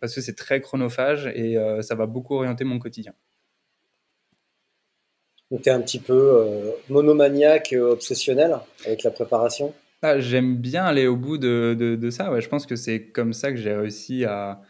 Parce 0.00 0.14
que 0.14 0.20
c'est 0.20 0.34
très 0.34 0.60
chronophage 0.60 1.26
et 1.34 1.56
euh, 1.56 1.82
ça 1.82 1.94
va 1.94 2.06
beaucoup 2.06 2.34
orienter 2.34 2.64
mon 2.64 2.78
quotidien. 2.78 3.14
Donc, 5.50 5.62
tu 5.62 5.70
es 5.70 5.72
un 5.72 5.80
petit 5.80 5.98
peu 5.98 6.12
euh, 6.12 6.72
monomaniaque, 6.90 7.72
euh, 7.72 7.92
obsessionnel 7.92 8.58
avec 8.84 9.02
la 9.02 9.10
préparation? 9.10 9.72
Ah, 10.02 10.18
J'aime 10.20 10.56
bien 10.56 10.84
aller 10.84 11.06
au 11.06 11.16
bout 11.16 11.38
de, 11.38 11.74
de, 11.78 12.10
ça. 12.10 12.38
Je 12.40 12.48
pense 12.48 12.66
que 12.66 12.76
c'est 12.76 13.08
comme 13.10 13.32
ça 13.32 13.50
que 13.50 13.56
j'ai 13.56 13.74
réussi 13.74 14.24
à, 14.24 14.62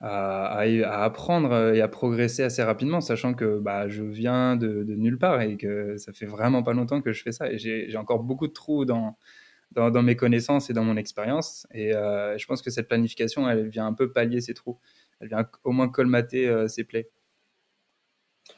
à, 0.00 1.04
apprendre 1.04 1.74
et 1.74 1.80
à 1.80 1.88
progresser 1.88 2.42
assez 2.42 2.62
rapidement, 2.62 3.00
sachant 3.00 3.34
que 3.34 3.58
bah, 3.58 3.88
je 3.88 4.02
viens 4.02 4.56
de, 4.56 4.84
nulle 4.94 5.18
part 5.18 5.42
et 5.42 5.56
que 5.56 5.96
ça 5.96 6.12
fait 6.12 6.26
vraiment 6.26 6.62
pas 6.62 6.72
longtemps 6.72 7.02
que 7.02 7.12
je 7.12 7.22
fais 7.22 7.32
ça. 7.32 7.50
Et 7.50 7.58
j'ai 7.58 7.96
encore 7.96 8.22
beaucoup 8.22 8.48
de 8.48 8.52
trous 8.52 8.84
dans, 8.84 9.16
dans, 9.72 9.90
dans, 9.90 10.02
mes 10.02 10.16
connaissances 10.16 10.70
et 10.70 10.72
dans 10.72 10.84
mon 10.84 10.96
expérience. 10.96 11.66
Et 11.72 11.94
euh, 11.94 12.38
je 12.38 12.46
pense 12.46 12.62
que 12.62 12.70
cette 12.70 12.88
planification, 12.88 13.48
elle 13.48 13.68
vient 13.68 13.86
un 13.86 13.94
peu 13.94 14.10
pallier 14.12 14.40
ces 14.40 14.54
trous. 14.54 14.78
Elle 15.20 15.28
vient 15.28 15.46
au 15.64 15.72
moins 15.72 15.88
colmater 15.88 16.48
euh, 16.48 16.66
ces 16.66 16.84
plaies. 16.84 17.10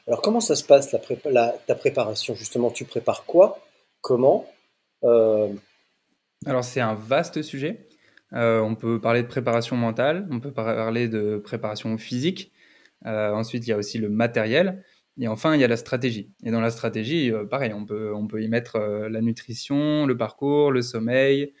Alors, 0.07 0.21
comment 0.21 0.39
ça 0.39 0.55
se 0.55 0.63
passe, 0.63 0.91
la 0.91 0.99
prépa 0.99 1.29
la, 1.29 1.53
ta 1.67 1.75
préparation? 1.75 2.33
Justement, 2.35 2.71
tu 2.71 2.85
prépares 2.85 3.25
quoi? 3.25 3.59
Comment? 4.01 4.47
Euh... 5.03 5.53
Alors, 6.45 6.63
c'est 6.63 6.81
un 6.81 6.93
vaste 6.93 7.41
sujet. 7.41 7.87
Euh, 8.33 8.59
on 8.61 8.75
peut 8.75 8.99
parler 8.99 9.21
de 9.21 9.27
préparation 9.27 9.75
mentale, 9.75 10.27
on 10.31 10.39
peut 10.39 10.51
parler 10.51 11.07
de 11.07 11.37
préparation 11.37 11.97
physique. 11.97 12.51
Euh, 13.05 13.31
ensuite, 13.31 13.67
il 13.67 13.69
y 13.69 13.73
a 13.73 13.77
aussi 13.77 13.97
le 13.97 14.09
matériel. 14.09 14.83
Et 15.19 15.27
enfin, 15.27 15.53
il 15.55 15.61
y 15.61 15.63
a 15.63 15.67
la 15.67 15.77
stratégie. 15.77 16.33
Et 16.43 16.51
dans 16.51 16.61
la 16.61 16.71
stratégie, 16.71 17.31
euh, 17.31 17.45
pareil, 17.45 17.73
on 17.73 17.85
peut, 17.85 18.41
y 18.41 18.47
mettre 18.47 18.79
la 18.79 19.21
nutrition, 19.21 20.05
le 20.05 20.17
parcours, 20.17 20.71
le 20.71 20.81
sommeil, 20.81 21.53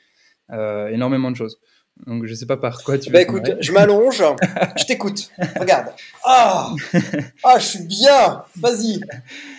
énormément 0.49 1.31
de 1.31 1.35
choses. 1.35 1.59
Donc, 2.07 2.25
je 2.25 2.33
sais 2.33 2.45
pas 2.45 2.57
par 2.57 2.83
quoi 2.83 2.97
tu 2.97 3.11
bah, 3.11 3.21
écoute, 3.21 3.55
je 3.61 3.71
m'allonge, 3.71 4.23
je 4.75 4.85
t'écoute. 4.85 5.29
Regarde. 5.59 5.87
Ah, 6.25 6.73
ah, 7.43 7.59
je 7.59 7.65
suis 7.65 7.83
bien. 7.83 8.43
Vas-y, 8.59 8.99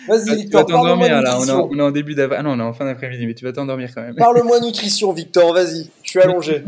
vas-y, 0.07 0.29
ah, 0.29 0.35
Victor. 0.35 0.65
Tu 0.65 0.73
vas 0.73 0.77
t'endormir 0.79 1.21
là. 1.21 1.37
On 1.39 1.45
est, 1.45 1.51
en, 1.51 1.69
on 1.71 1.79
est 1.79 1.81
en 1.81 1.91
début 1.91 2.13
d'après. 2.13 2.37
Ah 2.37 2.43
non, 2.43 2.51
on 2.51 2.59
est 2.59 2.63
en 2.63 2.73
fin 2.73 2.85
d'après-midi, 2.85 3.25
mais 3.25 3.33
tu 3.33 3.45
vas 3.45 3.53
t'endormir 3.53 3.89
quand 3.95 4.01
même. 4.01 4.15
Parle-moi 4.15 4.59
nutrition, 4.59 5.11
Victor. 5.11 5.53
Vas-y, 5.53 5.89
je 6.03 6.09
suis 6.09 6.19
allongé. 6.19 6.63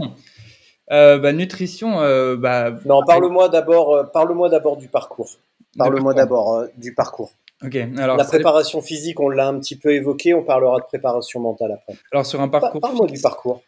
Euh, 0.92 1.20
bah, 1.20 1.34
nutrition, 1.34 2.00
euh, 2.00 2.38
bah. 2.38 2.72
Non, 2.86 3.02
parle-moi 3.06 3.50
d'abord, 3.50 3.94
euh, 3.94 4.04
parle-moi 4.04 4.50
d'abord 4.50 4.78
du 4.78 4.88
parcours. 4.88 5.30
Parle-moi 5.78 6.14
d'abord 6.14 6.66
du 6.78 6.96
parcours. 6.96 7.34
Ok. 7.64 7.76
Alors. 7.98 8.18
La 8.18 8.24
préparation 8.24 8.82
physique, 8.82 9.20
on 9.20 9.30
l'a 9.30 9.48
un 9.48 9.60
petit 9.60 9.76
peu 9.76 9.94
évoqué. 9.94 10.34
On 10.34 10.44
parlera 10.44 10.80
de 10.80 10.86
préparation 10.86 11.40
mentale 11.40 11.74
après. 11.74 12.00
Alors 12.12 12.26
sur 12.26 12.42
un 12.42 12.48
parcours. 12.48 12.80
Parle-moi 12.80 13.08
du 13.08 13.20
parcours. 13.20 13.62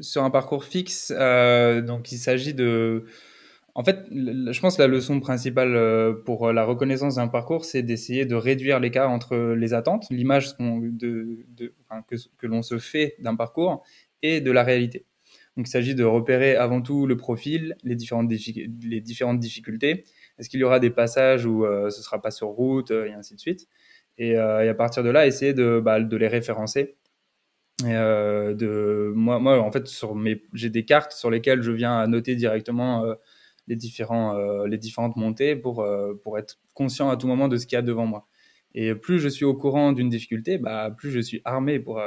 Sur 0.00 0.22
un 0.22 0.30
parcours 0.30 0.64
fixe, 0.64 1.12
euh, 1.16 1.80
donc 1.80 2.12
il 2.12 2.18
s'agit 2.18 2.54
de. 2.54 3.04
En 3.74 3.84
fait, 3.84 4.06
je 4.10 4.60
pense 4.60 4.76
que 4.76 4.82
la 4.82 4.88
leçon 4.88 5.20
principale 5.20 5.74
euh, 5.76 6.12
pour 6.12 6.52
la 6.52 6.64
reconnaissance 6.64 7.16
d'un 7.16 7.28
parcours, 7.28 7.64
c'est 7.64 7.82
d'essayer 7.82 8.26
de 8.26 8.34
réduire 8.34 8.80
l'écart 8.80 9.10
entre 9.10 9.54
les 9.54 9.74
attentes, 9.74 10.06
l'image 10.10 10.56
que, 10.56 12.46
l'on 12.46 12.62
se 12.62 12.78
fait 12.78 13.14
d'un 13.20 13.36
parcours 13.36 13.82
et 14.22 14.40
de 14.40 14.50
la 14.50 14.62
réalité. 14.64 15.06
Donc, 15.56 15.66
il 15.68 15.70
s'agit 15.70 15.94
de 15.94 16.04
repérer 16.04 16.56
avant 16.56 16.82
tout 16.82 17.06
le 17.06 17.16
profil, 17.16 17.76
les 17.84 17.94
différentes, 17.94 18.28
difficultés. 18.28 20.04
Est-ce 20.38 20.48
qu'il 20.48 20.60
y 20.60 20.64
aura 20.64 20.80
des 20.80 20.90
passages 20.90 21.46
où 21.46 21.64
euh, 21.64 21.90
ce 21.90 21.98
ne 21.98 22.02
sera 22.02 22.20
pas 22.20 22.30
sur 22.30 22.48
route, 22.48 22.90
et 22.90 23.12
ainsi 23.12 23.34
de 23.34 23.40
suite. 23.40 23.68
Et, 24.18 24.36
à 24.36 24.74
partir 24.74 25.02
de 25.02 25.10
là, 25.10 25.26
essayer 25.26 25.54
de, 25.54 25.80
bah, 25.80 26.00
de 26.00 26.16
les 26.16 26.28
référencer. 26.28 26.96
Euh, 27.84 28.54
de, 28.54 29.12
moi, 29.14 29.38
moi, 29.38 29.60
en 29.60 29.70
fait, 29.70 29.86
sur 29.86 30.14
mes, 30.14 30.42
j'ai 30.52 30.70
des 30.70 30.84
cartes 30.84 31.12
sur 31.12 31.30
lesquelles 31.30 31.62
je 31.62 31.72
viens 31.72 32.06
noter 32.06 32.34
directement 32.36 33.04
euh, 33.04 33.14
les, 33.68 33.76
différents, 33.76 34.36
les 34.64 34.78
différentes 34.78 35.16
montées 35.16 35.56
pour, 35.56 35.86
pour 36.22 36.38
être 36.38 36.58
conscient 36.74 37.10
à 37.10 37.16
tout 37.16 37.26
moment 37.26 37.48
de 37.48 37.56
ce 37.56 37.66
qu'il 37.66 37.76
y 37.76 37.78
a 37.78 37.82
devant 37.82 38.06
moi. 38.06 38.26
Et 38.74 38.94
plus 38.94 39.18
je 39.18 39.28
suis 39.28 39.44
au 39.44 39.54
courant 39.54 39.92
d'une 39.92 40.08
difficulté, 40.08 40.58
bah, 40.58 40.94
plus 40.96 41.10
je 41.10 41.20
suis 41.20 41.40
armé 41.44 41.80
pour, 41.80 42.00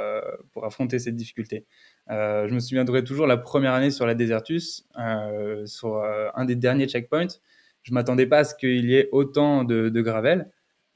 pour 0.51 0.65
affronter 0.65 0.99
cette 0.99 1.15
difficulté. 1.15 1.65
je 2.09 2.53
me 2.53 2.59
souviendrai 2.59 3.03
toujours 3.03 3.27
la 3.27 3.37
première 3.37 3.73
année 3.73 3.91
sur 3.91 4.05
la 4.05 4.15
Desertus, 4.15 4.87
sur 5.65 6.03
un 6.03 6.45
des 6.45 6.55
derniers 6.55 6.87
checkpoints. 6.87 7.39
Je 7.83 7.93
m'attendais 7.93 8.25
pas 8.25 8.39
à 8.39 8.43
ce 8.45 8.55
qu'il 8.55 8.85
y 8.85 8.95
ait 8.95 9.09
autant 9.11 9.63
de, 9.63 9.89
de 9.89 10.01
gravel. 10.01 10.49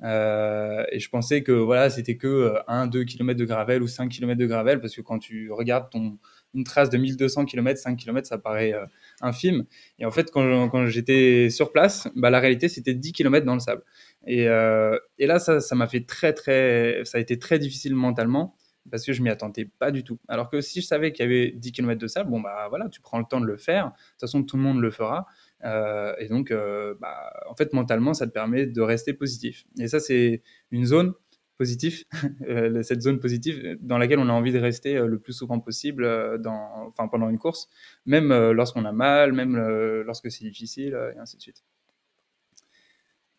Euh, 0.04 0.84
et 0.92 1.00
je 1.00 1.10
pensais 1.10 1.42
que 1.42 1.52
voilà, 1.52 1.90
c'était 1.90 2.18
que 2.18 2.54
1-2 2.68 3.06
km 3.06 3.40
de 3.40 3.46
gravel 3.46 3.82
ou 3.82 3.88
5 3.88 4.10
km 4.10 4.38
de 4.38 4.46
gravel, 4.46 4.80
parce 4.80 4.96
que 4.96 5.02
quand 5.02 5.20
tu 5.20 5.52
regardes 5.52 5.90
ton, 5.90 6.18
une 6.54 6.64
trace 6.64 6.90
de 6.90 6.98
1200 6.98 7.46
km, 7.46 7.80
5 7.80 7.98
km, 7.98 8.28
ça 8.28 8.38
paraît 8.38 8.74
euh, 8.74 8.86
infime. 9.22 9.66
Et 10.00 10.06
en 10.06 10.12
fait, 10.12 10.32
quand, 10.32 10.70
quand 10.70 10.86
j'étais 10.88 11.50
sur 11.50 11.72
place, 11.72 12.08
bah, 12.16 12.30
la 12.30 12.40
réalité, 12.40 12.70
c'était 12.70 12.94
10 12.94 13.12
km 13.12 13.46
dans 13.46 13.56
le 13.56 13.60
sable. 13.60 13.84
Et, 14.26 14.48
euh, 14.48 14.98
et 15.18 15.26
là, 15.26 15.40
ça, 15.40 15.60
ça 15.60 15.76
m'a 15.76 15.88
fait 15.88 16.06
très, 16.06 16.34
très, 16.34 17.02
ça 17.06 17.18
a 17.18 17.22
été 17.22 17.40
très 17.40 17.60
difficile 17.60 17.96
mentalement 17.96 18.56
parce 18.90 19.06
que 19.06 19.14
je 19.14 19.22
m'y 19.22 19.30
attendais 19.30 19.66
pas 19.80 19.92
du 19.92 20.04
tout. 20.04 20.20
Alors 20.28 20.50
que 20.50 20.62
si 20.62 20.82
je 20.82 20.86
savais 20.86 21.12
qu'il 21.12 21.24
y 21.24 21.28
avait 21.28 21.52
10 21.52 21.72
km 21.72 22.00
de 22.00 22.08
sable, 22.08 22.30
bon 22.30 22.40
bah 22.40 22.68
voilà, 22.70 22.90
tu 22.90 23.02
prends 23.02 23.20
le 23.20 23.26
temps 23.30 23.42
de 23.42 23.46
le 23.46 23.58
faire. 23.58 23.86
De 23.86 23.92
toute 23.92 24.22
façon, 24.22 24.44
tout 24.44 24.58
le 24.58 24.64
monde 24.64 24.80
le 24.80 24.92
fera. 24.92 25.28
Euh, 25.63 26.13
et 26.20 26.28
donc, 26.28 26.52
euh, 26.52 26.96
bah, 27.00 27.34
en 27.50 27.56
fait, 27.56 27.74
mentalement, 27.74 28.13
ça 28.13 28.28
te 28.28 28.32
permet 28.32 28.65
de 28.65 28.82
rester 28.82 29.13
positif. 29.13 29.65
Et 29.80 29.88
ça, 29.88 30.00
c'est 30.00 30.41
une 30.72 30.86
zone 30.86 31.13
positive, 31.58 32.04
euh, 32.48 32.84
cette 32.84 33.02
zone 33.02 33.20
positive 33.20 33.78
dans 33.82 33.98
laquelle 33.98 34.20
on 34.20 34.30
a 34.30 34.34
envie 34.34 34.52
de 34.52 34.60
rester 34.60 34.93
le 35.00 35.17
plus 35.17 35.34
souvent 35.34 35.60
possible 35.60 36.06
enfin, 36.46 37.08
pendant 37.08 37.30
une 37.30 37.39
course, 37.39 37.67
même 38.06 38.32
lorsqu'on 38.52 38.86
a 38.86 38.91
mal, 38.91 39.34
même 39.34 39.58
lorsque 40.06 40.30
c'est 40.30 40.43
difficile, 40.46 40.98
et 41.15 41.17
ainsi 41.17 41.38
de 41.38 41.41
suite. 41.41 41.63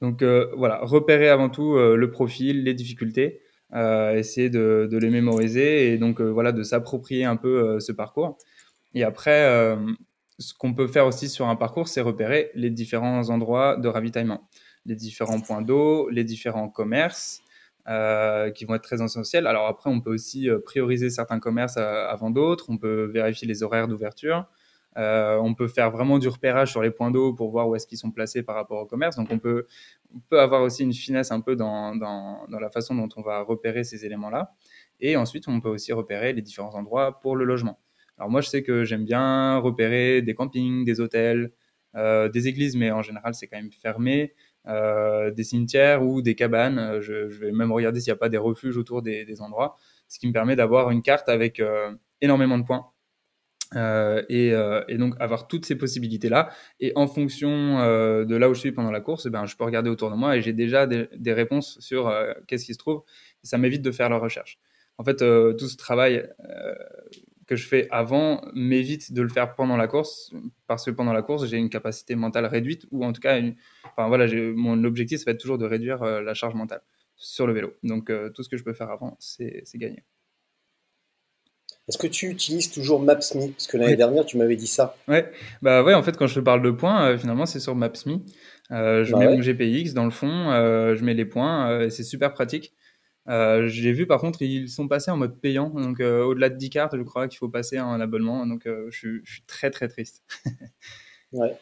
Donc 0.00 0.24
voilà, 0.24 0.80
repérer 0.82 1.28
avant 1.28 1.48
tout 1.48 1.76
le 1.76 2.10
profil, 2.10 2.64
les 2.64 2.74
difficultés, 2.74 3.40
essayer 3.72 4.50
de, 4.50 4.88
de, 4.90 4.98
les 4.98 5.10
mémoriser 5.10 5.92
et 5.92 5.98
donc 5.98 6.20
voilà 6.20 6.50
de 6.50 6.64
s'approprier 6.64 7.24
un 7.24 7.36
peu 7.36 7.78
ce 7.78 7.92
parcours. 7.92 8.36
Et 8.94 9.04
après, 9.04 9.76
ce 10.38 10.54
qu'on 10.54 10.72
peut 10.74 10.86
faire 10.86 11.06
aussi 11.06 11.28
sur 11.28 11.48
un 11.48 11.56
parcours, 11.56 11.88
c'est 11.88 12.00
repérer 12.00 12.50
les 12.54 12.70
différents 12.70 13.28
endroits 13.30 13.76
de 13.76 13.88
ravitaillement, 13.88 14.48
les 14.86 14.94
différents 14.94 15.40
points 15.40 15.62
d'eau, 15.62 16.08
les 16.10 16.24
différents 16.24 16.68
commerces 16.68 17.42
euh, 17.88 18.50
qui 18.50 18.66
vont 18.66 18.74
être 18.74 18.82
très 18.82 19.02
essentiels. 19.02 19.46
Alors 19.46 19.66
après, 19.66 19.88
on 19.88 20.00
peut 20.00 20.12
aussi 20.12 20.50
euh, 20.50 20.58
prioriser 20.58 21.08
certains 21.08 21.40
commerces 21.40 21.78
euh, 21.78 22.06
avant 22.06 22.30
d'autres, 22.30 22.66
on 22.68 22.76
peut 22.76 23.04
vérifier 23.04 23.48
les 23.48 23.62
horaires 23.62 23.88
d'ouverture, 23.88 24.46
on 24.96 25.54
peut 25.54 25.68
faire 25.68 25.90
vraiment 25.92 26.18
du 26.18 26.28
repérage 26.28 26.72
sur 26.72 26.82
les 26.82 26.90
points 26.90 27.12
d'eau 27.12 27.32
pour 27.32 27.50
voir 27.50 27.68
où 27.68 27.76
est-ce 27.76 27.86
qu'ils 27.86 27.98
sont 27.98 28.10
placés 28.10 28.42
par 28.42 28.56
rapport 28.56 28.80
au 28.80 28.84
commerce. 28.84 29.14
Donc 29.14 29.28
on 29.30 29.38
peut, 29.38 29.66
on 30.12 30.18
peut 30.28 30.40
avoir 30.40 30.62
aussi 30.62 30.82
une 30.82 30.92
finesse 30.92 31.30
un 31.30 31.40
peu 31.40 31.54
dans, 31.54 31.94
la 32.48 32.70
façon 32.70 32.96
dont 32.96 33.08
on 33.16 33.22
va 33.22 33.42
repérer 33.42 33.84
ces 33.84 34.04
éléments-là. 34.04 34.54
Et 34.98 35.16
ensuite, 35.16 35.46
on 35.46 35.60
peut 35.60 35.68
aussi 35.68 35.92
repérer 35.92 36.32
les 36.32 36.42
différents 36.42 36.74
endroits 36.74 37.20
pour 37.20 37.36
le 37.36 37.44
logement. 37.44 37.78
Alors 38.18 38.30
moi, 38.30 38.40
je 38.40 38.48
sais 38.48 38.62
que 38.62 38.84
j'aime 38.84 39.04
bien 39.04 39.58
repérer 39.58 40.22
des 40.22 40.34
campings, 40.34 40.84
des 40.84 41.00
hôtels, 41.00 41.52
euh, 41.96 42.28
des 42.28 42.48
églises, 42.48 42.76
mais 42.76 42.90
en 42.90 43.02
général, 43.02 43.34
c'est 43.34 43.46
quand 43.46 43.56
même 43.56 43.72
fermé, 43.72 44.34
euh, 44.66 45.30
des 45.30 45.44
cimetières 45.44 46.04
ou 46.04 46.20
des 46.20 46.34
cabanes. 46.34 46.78
Euh, 46.78 47.00
je, 47.00 47.14
vais 47.38 47.52
même 47.52 47.72
regarder 47.72 48.00
s'il 48.00 48.10
n'y 48.12 48.16
a 48.16 48.18
pas 48.18 48.28
des 48.28 48.38
refuges 48.38 48.76
autour 48.76 49.02
des, 49.02 49.40
endroits, 49.40 49.76
ce 50.08 50.18
qui 50.18 50.26
me 50.26 50.32
permet 50.32 50.56
d'avoir 50.56 50.90
une 50.90 51.02
carte 51.02 51.28
avec 51.28 51.62
énormément 52.20 52.58
de 52.58 52.64
points. 52.64 52.86
et, 54.28 54.52
donc 54.98 55.14
avoir 55.20 55.46
toutes 55.48 55.66
ces 55.66 55.76
possibilités 55.76 56.30
là 56.30 56.50
et 56.80 56.92
en 56.96 57.06
fonction 57.06 57.78
de 58.24 58.36
là 58.36 58.48
où 58.48 58.54
je 58.54 58.60
suis 58.60 58.72
pendant 58.72 58.90
la 58.90 59.02
course 59.02 59.26
eh 59.26 59.30
ben, 59.30 59.44
je 59.44 59.56
peux 59.56 59.64
regarder 59.64 59.90
autour 59.90 60.10
de 60.10 60.16
moi 60.16 60.36
et 60.36 60.40
j'ai 60.40 60.54
déjà 60.54 60.86
des, 60.86 61.32
réponses 61.34 61.78
sur 61.78 62.10
qu'est-ce 62.46 62.64
qui 62.64 62.72
se 62.72 62.78
trouve 62.78 63.02
ça 63.42 63.58
m'évite 63.58 63.82
de 63.82 63.90
faire 63.90 64.08
la 64.08 64.16
recherche 64.16 64.58
en 64.96 65.04
fait 65.04 65.16
tout 65.18 65.68
ce 65.68 65.76
travail 65.76 66.26
que 67.48 67.56
je 67.56 67.66
fais 67.66 67.88
avant 67.90 68.42
m'évite 68.54 69.12
de 69.12 69.22
le 69.22 69.28
faire 69.28 69.54
pendant 69.54 69.76
la 69.76 69.88
course 69.88 70.32
parce 70.66 70.84
que 70.84 70.90
pendant 70.90 71.14
la 71.14 71.22
course 71.22 71.46
j'ai 71.46 71.56
une 71.56 71.70
capacité 71.70 72.14
mentale 72.14 72.46
réduite 72.46 72.86
ou 72.92 73.04
en 73.04 73.12
tout 73.12 73.22
cas 73.22 73.40
enfin 73.84 74.06
voilà 74.06 74.26
mon 74.54 74.84
objectif 74.84 75.18
ça 75.20 75.24
va 75.26 75.32
être 75.32 75.40
toujours 75.40 75.58
de 75.58 75.66
réduire 75.66 76.02
euh, 76.02 76.20
la 76.20 76.34
charge 76.34 76.54
mentale 76.54 76.82
sur 77.16 77.46
le 77.46 77.54
vélo 77.54 77.72
donc 77.82 78.10
euh, 78.10 78.28
tout 78.30 78.42
ce 78.42 78.48
que 78.48 78.56
je 78.56 78.62
peux 78.62 78.74
faire 78.74 78.90
avant 78.90 79.16
c'est 79.18 79.64
gagner 79.74 80.04
est-ce 81.88 81.96
que 81.96 82.06
tu 82.06 82.28
utilises 82.28 82.70
toujours 82.70 83.00
Maps.me 83.00 83.50
Parce 83.50 83.66
que 83.66 83.78
l'année 83.78 83.96
dernière, 83.96 84.26
tu 84.26 84.36
m'avais 84.36 84.56
dit 84.56 84.66
ça. 84.66 84.94
Ouais, 85.08 85.32
bah 85.62 85.82
ouais, 85.82 85.94
en 85.94 86.02
fait, 86.02 86.18
quand 86.18 86.26
je 86.26 86.38
parle 86.38 86.60
de 86.60 86.70
points, 86.70 87.12
euh, 87.12 87.16
finalement, 87.16 87.46
c'est 87.46 87.60
sur 87.60 87.74
Maps.me. 87.74 88.18
je 88.68 89.10
bah 89.10 89.18
mets 89.18 89.28
mon 89.28 89.40
GPX 89.40 89.94
dans 89.94 90.04
le 90.04 90.10
fond, 90.10 90.28
je 90.28 91.02
mets 91.02 91.14
les 91.14 91.24
points, 91.24 91.80
et 91.80 91.88
c'est 91.88 92.02
super 92.02 92.34
pratique. 92.34 92.74
Euh, 93.28 93.68
j'ai 93.68 93.92
vu 93.92 94.06
par 94.06 94.20
contre, 94.20 94.42
ils 94.42 94.68
sont 94.68 94.88
passés 94.88 95.10
en 95.10 95.16
mode 95.16 95.38
payant. 95.38 95.68
Donc 95.70 96.00
euh, 96.00 96.24
au-delà 96.24 96.48
de 96.48 96.56
10 96.56 96.70
cartes, 96.70 96.96
je 96.96 97.02
crois 97.02 97.28
qu'il 97.28 97.38
faut 97.38 97.48
passer 97.48 97.76
un 97.78 98.00
abonnement. 98.00 98.46
Donc 98.46 98.66
euh, 98.66 98.88
je, 98.90 99.20
suis 99.24 99.42
très 99.46 99.70
très 99.70 99.88
triste. 99.88 100.22
ouais. 101.32 101.54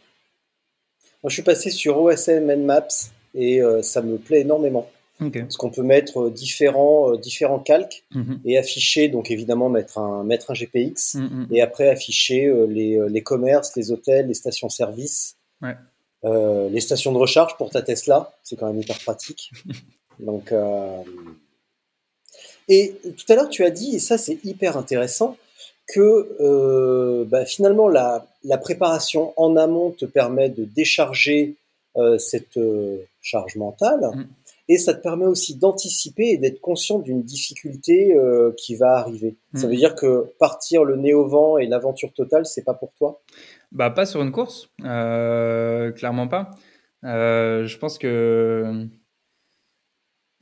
Moi, 1.22 1.31
je 1.31 1.35
suis 1.35 1.42
passé 1.42 1.70
sur 1.70 2.00
OSM 2.00 2.55
Maps 2.64 2.88
et 3.35 3.61
ça 3.83 4.00
me 4.00 4.16
plaît 4.16 4.42
énormément. 4.42 4.88
Parce 5.18 5.57
qu'on 5.57 5.70
peut 5.70 5.83
mettre 5.83 6.29
différents, 6.29 7.16
différents 7.16 7.59
calques 7.59 8.05
mm-hmm. 8.14 8.40
et 8.44 8.59
afficher, 8.59 9.09
donc 9.09 9.31
évidemment 9.31 9.70
mettre 9.70 9.96
un, 9.98 10.24
mettre 10.24 10.50
un 10.50 10.55
GPX 10.55 11.16
mm-hmm. 11.16 11.46
et 11.52 11.62
après 11.62 11.88
afficher 11.88 12.52
les, 12.68 13.00
les, 13.09 13.22
commerces, 13.22 13.74
les 13.76 13.90
hôtels, 13.90 14.29
les 14.29 14.35
stations-service, 14.35 15.37
ouais. 15.62 15.74
les 16.70 16.81
stations 16.81 17.12
de 17.12 17.18
recharge 17.18 17.57
pour 17.57 17.70
ta 17.70 17.81
Tesla. 17.81 18.33
C'est 18.42 18.57
quand 18.57 18.66
même 18.66 18.81
hyper 18.81 18.98
pratique. 18.98 19.50
donc, 20.20 20.52
et 22.68 22.96
tout 23.16 23.33
à 23.33 23.37
l'heure, 23.37 23.48
tu 23.48 23.64
as 23.64 23.70
dit, 23.70 23.96
et 23.96 23.98
ça 23.98 24.18
c'est 24.18 24.38
hyper 24.44 24.76
intéressant, 24.76 25.37
que 25.87 26.37
euh, 26.40 27.24
bah, 27.26 27.44
finalement 27.44 27.88
la, 27.88 28.26
la, 28.42 28.59
préparation 28.59 29.33
en 29.37 29.57
amont 29.57 29.92
te 29.92 30.05
permet 30.05 30.48
de 30.48 30.64
décharger 30.64 31.57
euh, 31.96 32.18
cette 32.18 32.59
euh, 32.59 32.98
charge 33.22 33.57
mentale, 33.57 34.00
mm. 34.02 34.26
et 34.68 34.76
ça 34.76 34.92
te 34.92 35.00
permet 35.00 35.24
aussi 35.24 35.57
d'anticiper 35.57 36.24
et 36.24 36.37
d'être 36.37 36.61
conscient 36.61 36.98
d'une 36.98 37.22
difficulté 37.22 38.14
euh, 38.14 38.52
qui 38.59 38.74
va 38.74 38.98
arriver. 38.98 39.37
Ça 39.55 39.66
mm. 39.66 39.70
veut 39.70 39.76
dire 39.76 39.94
que 39.94 40.26
partir 40.38 40.85
le 40.85 40.96
nez 40.96 41.14
au 41.14 41.26
vent 41.26 41.57
et 41.57 41.66
l'aventure 41.66 42.12
totale, 42.12 42.44
c'est 42.44 42.64
pas 42.64 42.74
pour 42.74 42.92
toi? 42.98 43.22
Bah 43.72 43.88
pas 43.88 44.05
sur 44.05 44.20
une 44.20 44.31
course, 44.31 44.68
clairement 44.79 46.29
pas. 46.29 46.50
je 47.02 47.79
pense 47.79 47.96
que 47.96 48.88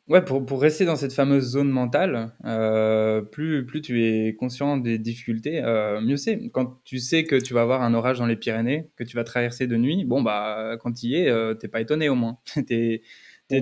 Ouais, 0.07 0.23
pour, 0.23 0.45
pour 0.45 0.61
rester 0.61 0.85
dans 0.85 0.97
cette 0.97 1.15
fameuse 1.15 1.45
zone 1.53 1.71
mentale, 1.71 2.35
euh, 2.45 3.23
plus, 3.23 3.65
plus 3.65 3.81
tu 3.81 4.05
es 4.05 4.35
conscient 4.35 4.77
des 4.77 4.99
difficultés, 4.99 5.63
euh, 5.65 5.99
mieux 6.03 6.19
c'est. 6.19 6.51
Quand 6.53 6.79
tu 6.85 6.99
sais 6.99 7.25
que 7.25 7.37
tu 7.37 7.55
vas 7.55 7.63
avoir 7.63 7.81
un 7.81 7.95
orage 7.95 8.19
dans 8.19 8.27
les 8.27 8.37
Pyrénées, 8.37 8.91
que 8.97 9.05
tu 9.05 9.17
vas 9.17 9.25
traverser 9.25 9.67
de 9.67 9.77
nuit, 9.77 10.05
bon, 10.05 10.21
bah, 10.23 10.77
quand 10.81 10.93
tu 10.93 11.07
y 11.07 11.15
es, 11.15 11.31
euh, 11.31 11.55
t'es 11.55 11.69
pas 11.69 11.81
étonné 11.81 12.11
au 12.11 12.17
moins. 12.17 12.39
t'es, 12.67 13.01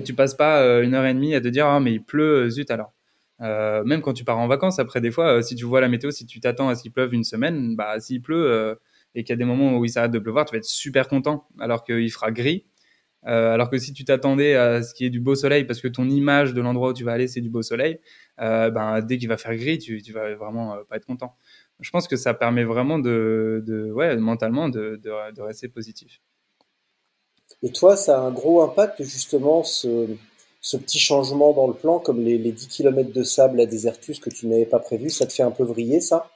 tu 0.03 0.13
passes 0.13 0.35
pas 0.35 0.81
une 0.81 0.93
heure 0.95 1.05
et 1.05 1.13
demie 1.13 1.33
à 1.33 1.39
te 1.39 1.47
dire, 1.47 1.65
ah, 1.65 1.79
mais 1.79 1.93
il 1.93 2.03
pleut, 2.03 2.49
zut 2.49 2.69
alors. 2.71 2.93
même 3.39 4.01
quand 4.01 4.13
tu 4.13 4.25
pars 4.25 4.37
en 4.37 4.47
vacances, 4.47 4.79
après, 4.79 4.99
des 4.99 5.11
fois, 5.11 5.41
si 5.41 5.55
tu 5.55 5.63
vois 5.65 5.79
la 5.79 5.87
météo, 5.87 6.11
si 6.11 6.25
tu 6.25 6.41
t'attends 6.41 6.67
à 6.67 6.75
ce 6.75 6.81
qu'il 6.81 6.91
pleuve 6.91 7.13
une 7.13 7.23
semaine, 7.23 7.75
bah, 7.77 7.99
s'il 8.01 8.21
pleut 8.21 8.77
et 9.15 9.23
qu'il 9.23 9.31
y 9.31 9.33
a 9.33 9.37
des 9.37 9.45
moments 9.45 9.77
où 9.77 9.85
il 9.85 9.89
s'arrête 9.89 10.11
de 10.11 10.19
pleuvoir, 10.19 10.45
tu 10.45 10.53
vas 10.53 10.57
être 10.57 10.65
super 10.65 11.07
content, 11.07 11.47
alors 11.59 11.83
qu'il 11.85 12.11
fera 12.11 12.31
gris 12.31 12.65
euh, 13.25 13.53
alors 13.53 13.69
que 13.69 13.77
si 13.77 13.93
tu 13.93 14.03
t'attendais 14.03 14.55
à 14.55 14.83
ce 14.83 14.93
qu'il 14.93 15.05
y 15.05 15.07
ait 15.07 15.11
du 15.11 15.19
beau 15.19 15.35
soleil, 15.35 15.63
parce 15.63 15.81
que 15.81 15.87
ton 15.87 16.09
image 16.09 16.53
de 16.53 16.61
l'endroit 16.61 16.89
où 16.89 16.93
tu 16.93 17.03
vas 17.03 17.13
aller, 17.13 17.27
c'est 17.27 17.41
du 17.41 17.49
beau 17.49 17.61
soleil, 17.61 17.99
euh, 18.41 18.69
ben, 18.69 19.01
dès 19.01 19.17
qu'il 19.17 19.29
va 19.29 19.37
faire 19.37 19.55
gris, 19.55 19.77
tu, 19.77 20.01
tu 20.01 20.11
vas 20.11 20.33
vraiment 20.35 20.75
euh, 20.75 20.83
pas 20.89 20.97
être 20.97 21.05
content. 21.05 21.35
Je 21.79 21.89
pense 21.89 22.07
que 22.07 22.15
ça 22.15 22.33
permet 22.33 22.63
vraiment 22.63 22.99
de, 22.99 23.63
de 23.65 23.91
ouais, 23.91 24.15
mentalement 24.17 24.69
de, 24.69 24.99
de, 25.01 25.41
rester 25.41 25.67
positif. 25.67 26.21
Et 27.61 27.71
toi, 27.71 27.95
ça 27.95 28.19
a 28.19 28.21
un 28.21 28.31
gros 28.31 28.61
impact 28.61 29.03
justement, 29.03 29.63
ce, 29.63 30.07
ce 30.61 30.77
petit 30.77 30.99
changement 30.99 31.53
dans 31.53 31.67
le 31.67 31.73
plan, 31.73 31.99
comme 31.99 32.21
les, 32.21 32.37
les 32.37 32.51
10 32.51 32.67
km 32.67 33.11
de 33.11 33.23
sable 33.23 33.61
à 33.61 33.65
Désertus 33.65 34.19
que 34.19 34.29
tu 34.29 34.47
n'avais 34.47 34.65
pas 34.65 34.79
prévu, 34.79 35.09
ça 35.09 35.25
te 35.25 35.33
fait 35.33 35.43
un 35.43 35.51
peu 35.51 35.63
vriller 35.63 36.01
ça? 36.01 36.29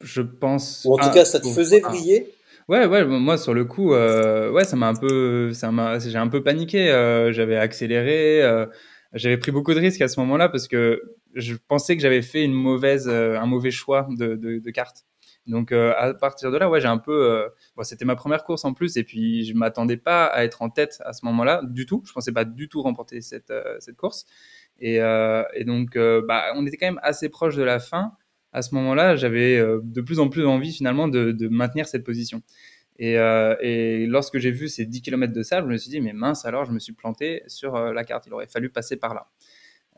Je 0.00 0.20
pense. 0.20 0.84
Ou 0.84 0.94
en 0.94 0.98
tout 0.98 1.10
cas, 1.10 1.24
ça 1.24 1.40
te 1.40 1.48
faisait 1.48 1.80
vriller? 1.80 2.33
Ouais, 2.68 2.86
ouais, 2.86 3.04
moi 3.04 3.36
sur 3.36 3.52
le 3.52 3.64
coup, 3.66 3.92
euh, 3.92 4.50
ouais, 4.50 4.64
ça 4.64 4.76
m'a 4.76 4.88
un 4.88 4.94
peu, 4.94 5.52
ça 5.52 5.70
m'a, 5.70 5.98
j'ai 5.98 6.16
un 6.16 6.28
peu 6.28 6.42
paniqué. 6.42 6.90
Euh, 6.90 7.30
j'avais 7.32 7.56
accéléré, 7.56 8.42
euh, 8.42 8.66
j'avais 9.12 9.36
pris 9.36 9.52
beaucoup 9.52 9.74
de 9.74 9.80
risques 9.80 10.00
à 10.00 10.08
ce 10.08 10.18
moment-là 10.20 10.48
parce 10.48 10.66
que 10.66 11.02
je 11.34 11.54
pensais 11.68 11.94
que 11.96 12.02
j'avais 12.02 12.22
fait 12.22 12.42
une 12.42 12.54
mauvaise, 12.54 13.08
un 13.08 13.44
mauvais 13.46 13.70
choix 13.70 14.06
de, 14.10 14.34
de, 14.36 14.58
de 14.60 14.70
carte. 14.70 15.04
Donc 15.46 15.72
à 15.72 16.14
partir 16.14 16.50
de 16.50 16.56
là, 16.56 16.70
ouais, 16.70 16.80
j'ai 16.80 16.88
un 16.88 16.96
peu, 16.96 17.46
bon, 17.76 17.82
c'était 17.82 18.06
ma 18.06 18.16
première 18.16 18.44
course 18.44 18.64
en 18.64 18.72
plus 18.72 18.96
et 18.96 19.04
puis 19.04 19.44
je 19.44 19.52
m'attendais 19.54 19.98
pas 19.98 20.24
à 20.26 20.42
être 20.44 20.62
en 20.62 20.70
tête 20.70 21.02
à 21.04 21.12
ce 21.12 21.24
moment-là 21.26 21.60
du 21.64 21.84
tout. 21.84 22.02
Je 22.06 22.12
pensais 22.12 22.32
pas 22.32 22.46
du 22.46 22.68
tout 22.68 22.80
remporter 22.80 23.20
cette 23.20 23.52
cette 23.78 23.96
course 23.96 24.24
et, 24.80 24.94
et 24.96 25.64
donc 25.64 25.98
bah, 25.98 26.44
on 26.56 26.66
était 26.66 26.78
quand 26.78 26.86
même 26.86 27.00
assez 27.02 27.28
proche 27.28 27.56
de 27.56 27.62
la 27.62 27.78
fin 27.78 28.12
à 28.54 28.62
ce 28.62 28.74
moment-là, 28.76 29.16
j'avais 29.16 29.58
euh, 29.58 29.80
de 29.82 30.00
plus 30.00 30.18
en 30.18 30.30
plus 30.30 30.46
envie 30.46 30.72
finalement 30.72 31.08
de, 31.08 31.48
maintenir 31.48 31.86
cette 31.86 32.04
position. 32.04 32.42
Et, 32.98 33.14
et 33.14 34.06
lorsque 34.06 34.38
j'ai 34.38 34.52
vu 34.52 34.68
ces 34.68 34.86
10 34.86 35.02
km 35.02 35.32
de 35.32 35.42
sable, 35.42 35.66
je 35.66 35.72
me 35.72 35.76
suis 35.76 35.90
dit, 35.90 36.00
mais 36.00 36.12
mince, 36.12 36.44
alors 36.44 36.64
je 36.64 36.70
me 36.70 36.78
suis 36.78 36.92
planté 36.92 37.42
sur 37.48 37.76
la 37.76 38.04
carte. 38.04 38.26
Il 38.28 38.32
aurait 38.32 38.46
fallu 38.46 38.70
passer 38.70 38.96
par 38.96 39.14
là. 39.14 39.26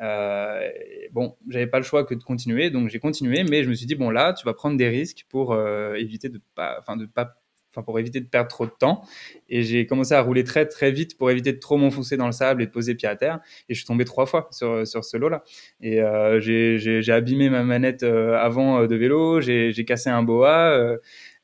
Euh, 0.00 0.68
bon, 1.12 1.36
j'avais 1.48 1.66
pas 1.66 1.78
le 1.78 1.84
choix 1.84 2.04
que 2.04 2.14
de 2.14 2.22
continuer, 2.22 2.70
donc 2.70 2.88
j'ai 2.88 2.98
continué, 2.98 3.44
mais 3.44 3.64
je 3.64 3.70
me 3.70 3.74
suis 3.74 3.86
dit 3.86 3.94
bon 3.94 4.10
là, 4.10 4.32
tu 4.34 4.44
vas 4.44 4.52
prendre 4.52 4.76
des 4.76 4.88
risques 4.88 5.24
pour 5.28 5.52
euh, 5.52 5.94
éviter 5.94 6.28
de 6.28 6.40
pas, 6.54 6.82
pas, 7.14 7.36
pour 7.82 7.98
éviter 7.98 8.20
de 8.20 8.26
perdre 8.26 8.48
trop 8.48 8.66
de 8.66 8.70
temps. 8.70 9.02
Et 9.48 9.62
j'ai 9.62 9.86
commencé 9.86 10.14
à 10.14 10.20
rouler 10.20 10.44
très 10.44 10.66
très 10.66 10.90
vite 10.90 11.16
pour 11.18 11.30
éviter 11.30 11.52
de 11.52 11.58
trop 11.58 11.76
m'enfoncer 11.76 12.16
dans 12.16 12.26
le 12.26 12.32
sable 12.32 12.62
et 12.62 12.66
de 12.66 12.70
poser 12.70 12.94
pied 12.94 13.08
à 13.08 13.16
terre. 13.16 13.40
Et 13.68 13.74
je 13.74 13.78
suis 13.78 13.86
tombé 13.86 14.04
trois 14.04 14.26
fois 14.26 14.48
sur 14.52 14.86
sur 14.86 15.04
ce 15.04 15.16
lot-là. 15.16 15.42
Et 15.80 16.02
euh, 16.02 16.40
j'ai 16.40 17.12
abîmé 17.12 17.50
ma 17.50 17.62
manette 17.62 18.02
euh, 18.02 18.36
avant 18.38 18.86
de 18.86 18.96
vélo, 18.96 19.40
j'ai 19.40 19.84
cassé 19.86 20.10
un 20.10 20.22
boa. 20.22 20.96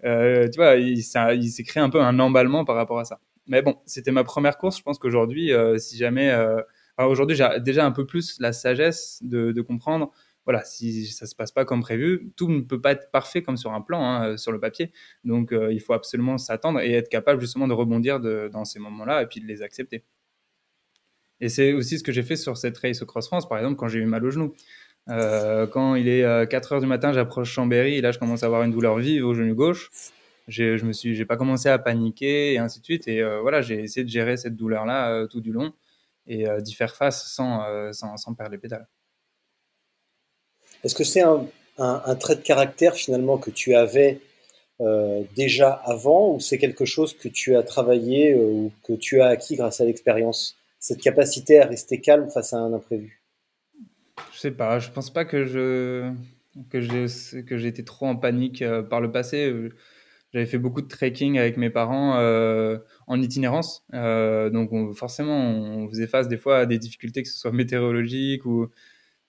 tu 0.03 0.57
vois, 0.57 0.77
il 0.77 1.03
s'est 1.03 1.65
créé 1.65 1.83
un 1.83 1.91
peu 1.91 2.01
un 2.01 2.19
emballement 2.19 2.65
par 2.65 2.77
rapport 2.77 2.99
à 2.99 3.05
ça. 3.05 3.21
Mais 3.47 3.63
bon, 3.63 3.77
c'était 3.87 4.13
ma 4.13 4.25
première 4.25 4.57
course. 4.57 4.79
Je 4.79 4.83
pense 4.83 4.99
qu'aujourd'hui, 4.99 5.53
si 5.79 5.97
jamais 5.97 6.33
Aujourd'hui, 6.99 7.37
j'ai 7.37 7.49
déjà 7.61 7.87
un 7.87 7.91
peu 7.91 8.07
plus 8.07 8.39
la 8.39 8.53
sagesse 8.53 9.21
de, 9.23 9.61
comprendre, 9.63 10.13
voilà, 10.45 10.65
si 10.65 11.07
ça 11.07 11.27
se 11.27 11.35
passe 11.35 11.53
pas 11.53 11.65
comme 11.65 11.83
prévu, 11.83 12.33
tout 12.37 12.49
ne 12.49 12.61
peut 12.63 12.81
pas 12.81 12.93
être 12.93 13.11
parfait 13.11 13.43
comme 13.43 13.57
sur 13.57 13.73
un 13.73 13.81
plan, 13.81 14.05
hein, 14.05 14.31
euh, 14.31 14.37
sur 14.37 14.51
le 14.53 14.59
papier. 14.59 14.93
Donc, 15.25 15.53
euh, 15.53 15.73
il 15.73 15.81
faut 15.81 15.93
absolument 15.93 16.39
s'attendre 16.39 16.81
et 16.81 16.93
être 16.93 17.09
capable 17.09 17.41
justement 17.41 17.69
de 17.69 17.73
rebondir 17.73 18.21
dans 18.21 18.65
ces 18.65 18.79
moments-là 18.81 19.23
et 19.23 19.27
puis 19.27 19.41
de 19.41 19.47
les 19.47 19.63
accepter. 19.63 20.05
Et 21.41 21.49
c'est 21.49 21.73
aussi 21.73 21.99
ce 21.99 22.05
que 22.05 22.13
j'ai 22.13 22.23
fait 22.23 22.37
sur 22.37 22.57
cette 22.57 22.79
race 22.79 23.03
au 23.03 23.07
Cross 23.07 23.27
France, 23.27 23.49
par 23.49 23.59
exemple, 23.59 23.77
quand 23.77 23.89
j'ai 23.89 23.99
eu 24.01 24.07
mal 24.07 24.25
au 24.25 24.31
genou. 24.31 24.55
Euh, 25.09 25.67
quand 25.67 25.97
il 25.97 26.09
est 26.09 26.49
4 26.49 26.73
heures 26.73 26.81
du 26.81 26.87
matin, 26.87 27.13
j'approche 27.13 27.51
Chambéry 27.51 27.97
et 27.97 28.01
là, 28.01 28.13
je 28.13 28.19
commence 28.19 28.43
à 28.45 28.47
avoir 28.47 28.63
une 28.63 28.71
douleur 28.71 28.97
vive 28.99 29.27
au 29.27 29.35
genou 29.35 29.55
gauche. 29.55 29.91
Je 30.49 30.85
me 30.85 30.93
suis, 30.93 31.15
j'ai 31.15 31.25
pas 31.25 31.37
commencé 31.37 31.69
à 31.69 31.79
paniquer 31.79 32.55
et 32.55 32.59
ainsi 32.59 32.81
de 32.81 32.85
suite. 32.85 33.09
Et 33.09 33.23
voilà, 33.41 33.61
j'ai 33.63 33.81
essayé 33.83 34.05
de 34.05 34.11
gérer 34.11 34.37
cette 34.37 34.57
douleur-là 34.57 35.27
tout 35.29 35.41
du 35.41 35.53
long 35.53 35.73
et 36.27 36.47
d'y 36.61 36.75
faire 36.75 36.95
face 36.95 37.27
sans, 37.33 37.93
sans, 37.93 38.17
sans, 38.17 38.35
perdre 38.35 38.53
les 38.53 38.59
pédales. 38.59 38.87
Est-ce 40.85 40.95
que 40.95 41.05
c'est 41.05 41.23
un, 41.23 42.15
trait 42.17 42.37
de 42.37 42.41
caractère 42.41 42.95
finalement 42.95 43.39
que 43.39 43.51
tu 43.51 43.75
avais 43.75 44.21
euh, 44.81 45.23
déjà 45.37 45.71
avant 45.71 46.35
ou 46.35 46.41
c'est 46.41 46.59
quelque 46.59 46.85
chose 46.85 47.15
que 47.17 47.29
tu 47.29 47.57
as 47.57 47.63
travaillé 47.63 48.35
ou 48.35 48.73
que 48.85 48.93
tu 48.95 49.21
as 49.21 49.27
acquis 49.27 49.57
grâce 49.57 49.81
à 49.81 49.85
l'expérience? 49.85 50.57
Cette 50.79 51.01
capacité 51.01 51.61
à 51.61 51.67
rester 51.67 52.01
calme 52.01 52.29
face 52.29 52.53
à 52.53 52.59
un 52.59 52.73
imprévu? 52.73 53.23
Je 54.33 54.39
sais 54.39 54.51
pas, 54.51 54.79
je 54.79 54.91
pense 54.91 55.11
pas 55.11 55.25
que 55.25 55.45
je 55.45 56.11
que 56.71 56.81
j'ai 56.81 57.07
que 57.45 57.67
été 57.67 57.85
trop 57.85 58.07
en 58.07 58.17
panique 58.17 58.65
par 58.91 59.01
le 59.01 59.13
passé. 59.13 59.71
J'avais 60.33 60.47
fait 60.47 60.59
beaucoup 60.59 60.81
de 60.81 60.89
trekking 60.89 61.39
avec 61.39 61.59
mes 61.59 61.69
parents 61.69 62.17
euh, 62.19 62.79
en 63.07 63.21
itinérance. 63.21 63.85
Euh, 63.93 64.49
donc, 64.49 64.95
forcément, 64.95 65.37
on 65.37 65.89
faisait 65.89 66.07
face 66.07 66.27
des 66.27 66.39
fois 66.39 66.61
à 66.61 66.67
des 66.67 66.79
difficultés, 66.79 67.23
que 67.23 67.29
ce 67.29 67.37
soit 67.37 67.53
météorologiques 67.53 68.47
ou, 68.47 68.69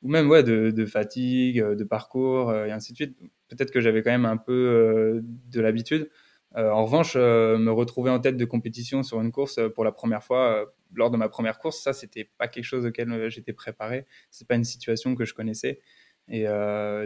ou 0.03 0.09
même 0.09 0.29
ouais, 0.29 0.43
de, 0.43 0.85
fatigue, 0.85 1.59
euh, 1.59 1.75
de 1.75 1.83
parcours, 1.83 2.49
euh, 2.49 2.65
et 2.65 2.71
ainsi 2.71 2.91
de 2.91 2.97
suite. 2.97 3.17
Peut-être 3.47 3.71
que 3.71 3.79
j'avais 3.79 4.03
quand 4.03 4.11
même 4.11 4.25
un 4.25 4.37
peu 4.37 4.53
euh, 4.53 5.21
de 5.23 5.61
l'habitude. 5.61 6.09
en 6.55 6.85
revanche, 6.85 7.15
me 7.15 7.71
retrouver 7.71 8.11
en 8.11 8.19
tête 8.19 8.37
de 8.37 8.45
compétition 8.45 9.01
sur 9.01 9.19
une 9.21 9.31
course 9.31 9.59
pour 9.73 9.83
la 9.83 9.91
première 9.91 10.23
fois, 10.23 10.71
lors 10.93 11.09
de 11.09 11.17
ma 11.17 11.29
première 11.29 11.57
course, 11.57 11.81
ça, 11.81 11.93
c'était 11.93 12.29
pas 12.37 12.47
quelque 12.47 12.65
chose 12.65 12.85
auquel 12.85 13.29
j'étais 13.29 13.53
préparé. 13.53 14.05
C'est 14.29 14.47
pas 14.47 14.55
une 14.55 14.63
situation 14.63 15.15
que 15.15 15.25
je 15.25 15.33
connaissais. 15.33 15.79
Et 16.27 16.45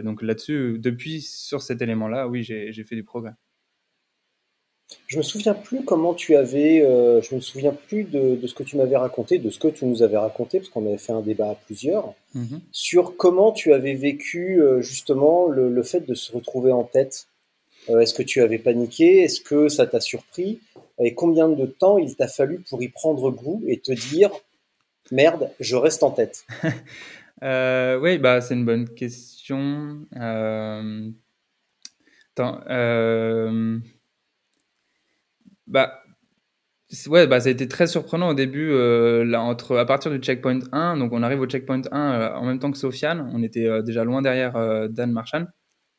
donc 0.02 0.22
là-dessus, 0.22 0.78
depuis, 0.78 1.22
sur 1.22 1.62
cet 1.62 1.80
élément-là, 1.80 2.28
oui, 2.28 2.42
j'ai 2.42 2.84
fait 2.84 2.96
du 2.96 3.04
progrès. 3.04 3.32
Je 5.06 5.18
me 5.18 5.22
souviens 5.22 5.54
plus 5.54 5.84
comment 5.84 6.14
tu 6.14 6.34
avais, 6.36 6.82
euh, 6.82 7.20
je 7.20 7.34
me 7.34 7.40
souviens 7.40 7.72
plus 7.72 8.04
de, 8.04 8.38
ce 8.46 8.54
que 8.54 8.62
tu 8.62 8.76
m'avais 8.76 8.96
raconté, 8.96 9.38
de 9.38 9.50
ce 9.50 9.58
que 9.58 9.68
tu 9.68 9.84
nous 9.84 10.02
avais 10.02 10.16
raconté, 10.16 10.58
parce 10.58 10.70
qu'on 10.70 10.86
avait 10.86 10.98
fait 10.98 11.12
un 11.12 11.20
débat 11.20 11.50
à 11.50 11.54
plusieurs, 11.54 12.14
mhm. 12.34 12.60
sur 12.72 13.16
comment 13.16 13.52
tu 13.52 13.72
avais 13.74 13.94
vécu 13.94 14.60
euh, 14.60 14.80
justement 14.80 15.48
le, 15.48 15.82
fait 15.82 16.00
de 16.00 16.14
se 16.14 16.32
retrouver 16.32 16.72
en 16.72 16.84
tête. 16.84 17.26
Euh, 17.90 18.00
est-ce 18.00 18.14
que 18.14 18.22
tu 18.22 18.40
avais 18.40 18.58
paniqué? 18.58 19.22
Est-ce 19.22 19.40
que 19.42 19.68
ça 19.68 19.86
t'a 19.86 20.00
surpris? 20.00 20.60
Et 20.98 21.14
combien 21.14 21.48
de 21.48 21.66
temps 21.66 21.98
il 21.98 22.16
t'a 22.16 22.28
fallu 22.28 22.60
pour 22.68 22.82
y 22.82 22.88
prendre 22.88 23.30
goût 23.30 23.62
et 23.66 23.78
te 23.78 23.92
dire 23.92 24.30
merde, 25.10 25.50
je 25.60 25.76
reste 25.76 26.02
en 26.02 26.10
tête? 26.10 26.46
Oui, 27.40 28.18
bah 28.18 28.40
c'est 28.40 28.54
une 28.54 28.64
bonne 28.64 28.88
question. 28.88 30.00
Attends. 32.36 32.60
Bah, 35.68 36.02
ouais, 37.08 37.26
bah, 37.26 37.40
ça 37.40 37.48
a 37.48 37.52
été 37.52 37.68
très 37.68 37.86
surprenant 37.86 38.30
au 38.30 38.34
début, 38.34 38.70
euh, 38.70 39.24
là, 39.24 39.42
entre, 39.42 39.76
à 39.76 39.84
partir 39.84 40.10
du 40.10 40.18
checkpoint 40.18 40.60
1, 40.72 40.96
donc 40.96 41.12
on 41.12 41.22
arrive 41.22 41.40
au 41.40 41.46
checkpoint 41.46 41.82
1 41.92 42.12
euh, 42.12 42.34
en 42.34 42.46
même 42.46 42.58
temps 42.58 42.70
que 42.70 42.78
Sofiane, 42.78 43.30
on 43.34 43.42
était 43.42 43.66
euh, 43.66 43.82
déjà 43.82 44.04
loin 44.04 44.22
derrière 44.22 44.54
Dan 44.88 45.12
Marchand, 45.12 45.44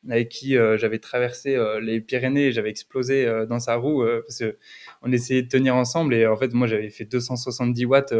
avec 0.08 0.28
qui 0.28 0.56
j'avais 0.76 0.98
traversé 0.98 1.56
les 1.80 2.00
Pyrénées 2.00 2.46
et 2.46 2.52
j'avais 2.52 2.70
explosé 2.70 3.44
dans 3.48 3.60
sa 3.60 3.76
roue, 3.76 4.02
parce 4.26 4.42
qu'on 4.42 5.12
essayait 5.12 5.42
de 5.42 5.48
tenir 5.48 5.76
ensemble 5.76 6.14
et 6.14 6.26
en 6.26 6.36
fait, 6.36 6.52
moi 6.54 6.66
j'avais 6.66 6.88
fait 6.90 7.04
270 7.04 7.84
watts. 7.84 8.14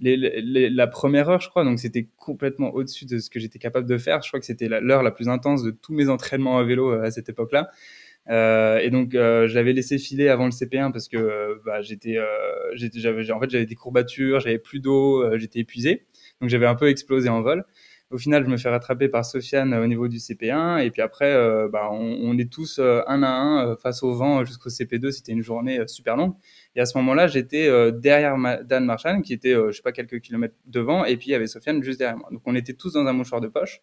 la 0.00 0.86
première 0.88 1.28
heure, 1.30 1.40
je 1.40 1.48
crois, 1.48 1.64
donc 1.64 1.78
c'était 1.78 2.08
complètement 2.16 2.70
au-dessus 2.74 3.06
de 3.06 3.18
ce 3.18 3.30
que 3.30 3.38
j'étais 3.38 3.60
capable 3.60 3.88
de 3.88 3.96
faire. 3.96 4.22
Je 4.22 4.28
crois 4.28 4.40
que 4.40 4.46
c'était 4.46 4.68
l'heure 4.68 5.04
la, 5.04 5.12
plus 5.12 5.28
intense 5.28 5.62
de 5.62 5.70
tous 5.70 5.94
mes 5.94 6.08
entraînements 6.08 6.58
à 6.58 6.64
vélo 6.64 6.90
à 6.90 7.10
cette 7.12 7.28
époque-là. 7.28 7.70
Euh, 8.30 8.78
et 8.78 8.90
donc, 8.90 9.14
euh, 9.14 9.46
je 9.48 9.58
laissé 9.58 9.98
filer 9.98 10.28
avant 10.28 10.46
le 10.46 10.50
CP1 10.50 10.92
parce 10.92 11.08
que 11.08 11.16
euh, 11.16 11.56
bah, 11.64 11.82
j'étais, 11.82 12.18
j'avais, 12.74 13.30
en 13.30 13.40
fait, 13.40 13.50
j'avais 13.50 13.66
des 13.66 13.74
courbatures, 13.74 14.40
j'avais 14.40 14.58
plus 14.58 14.80
d'eau, 14.80 15.36
j'étais 15.38 15.60
épuisé. 15.60 16.06
Donc, 16.40 16.50
j'avais 16.50 16.66
un 16.66 16.74
peu 16.74 16.88
explosé 16.88 17.28
en 17.28 17.42
vol. 17.42 17.64
Au 18.10 18.18
final, 18.18 18.44
je 18.44 18.50
me 18.50 18.56
fais 18.56 18.68
rattraper 18.68 19.08
par 19.08 19.24
Sofiane 19.24 19.74
au 19.74 19.86
niveau 19.86 20.08
du 20.08 20.18
CP1. 20.18 20.84
Et 20.84 20.90
puis 20.90 21.02
après, 21.02 21.34
bah, 21.68 21.88
on, 21.90 22.18
on, 22.22 22.38
est 22.38 22.52
tous 22.52 22.78
un 22.78 23.22
à 23.22 23.28
un 23.28 23.76
face 23.76 24.02
au 24.02 24.12
vent 24.12 24.44
jusqu'au 24.44 24.70
CP2. 24.70 25.10
C'était 25.10 25.32
une 25.32 25.42
journée 25.42 25.80
super 25.88 26.16
longue. 26.16 26.34
Et 26.76 26.80
à 26.80 26.86
ce 26.86 26.96
moment-là, 26.98 27.26
j'étais 27.26 27.68
derrière 27.92 28.36
Dan 28.64 28.84
Marchand, 28.84 29.20
qui 29.22 29.32
était, 29.32 29.54
je 29.54 29.72
sais 29.72 29.82
pas, 29.82 29.92
quelques 29.92 30.20
kilomètres 30.20 30.54
devant. 30.66 31.04
Et 31.04 31.16
puis, 31.16 31.28
il 31.28 31.32
y 31.32 31.34
avait 31.34 31.46
Sofiane 31.46 31.82
juste 31.82 31.98
derrière 31.98 32.18
moi. 32.18 32.28
Donc, 32.30 32.42
on 32.44 32.54
était 32.54 32.74
tous 32.74 32.92
dans 32.92 33.04
un 33.04 33.12
mouchoir 33.12 33.40
de 33.40 33.48
poche. 33.48 33.80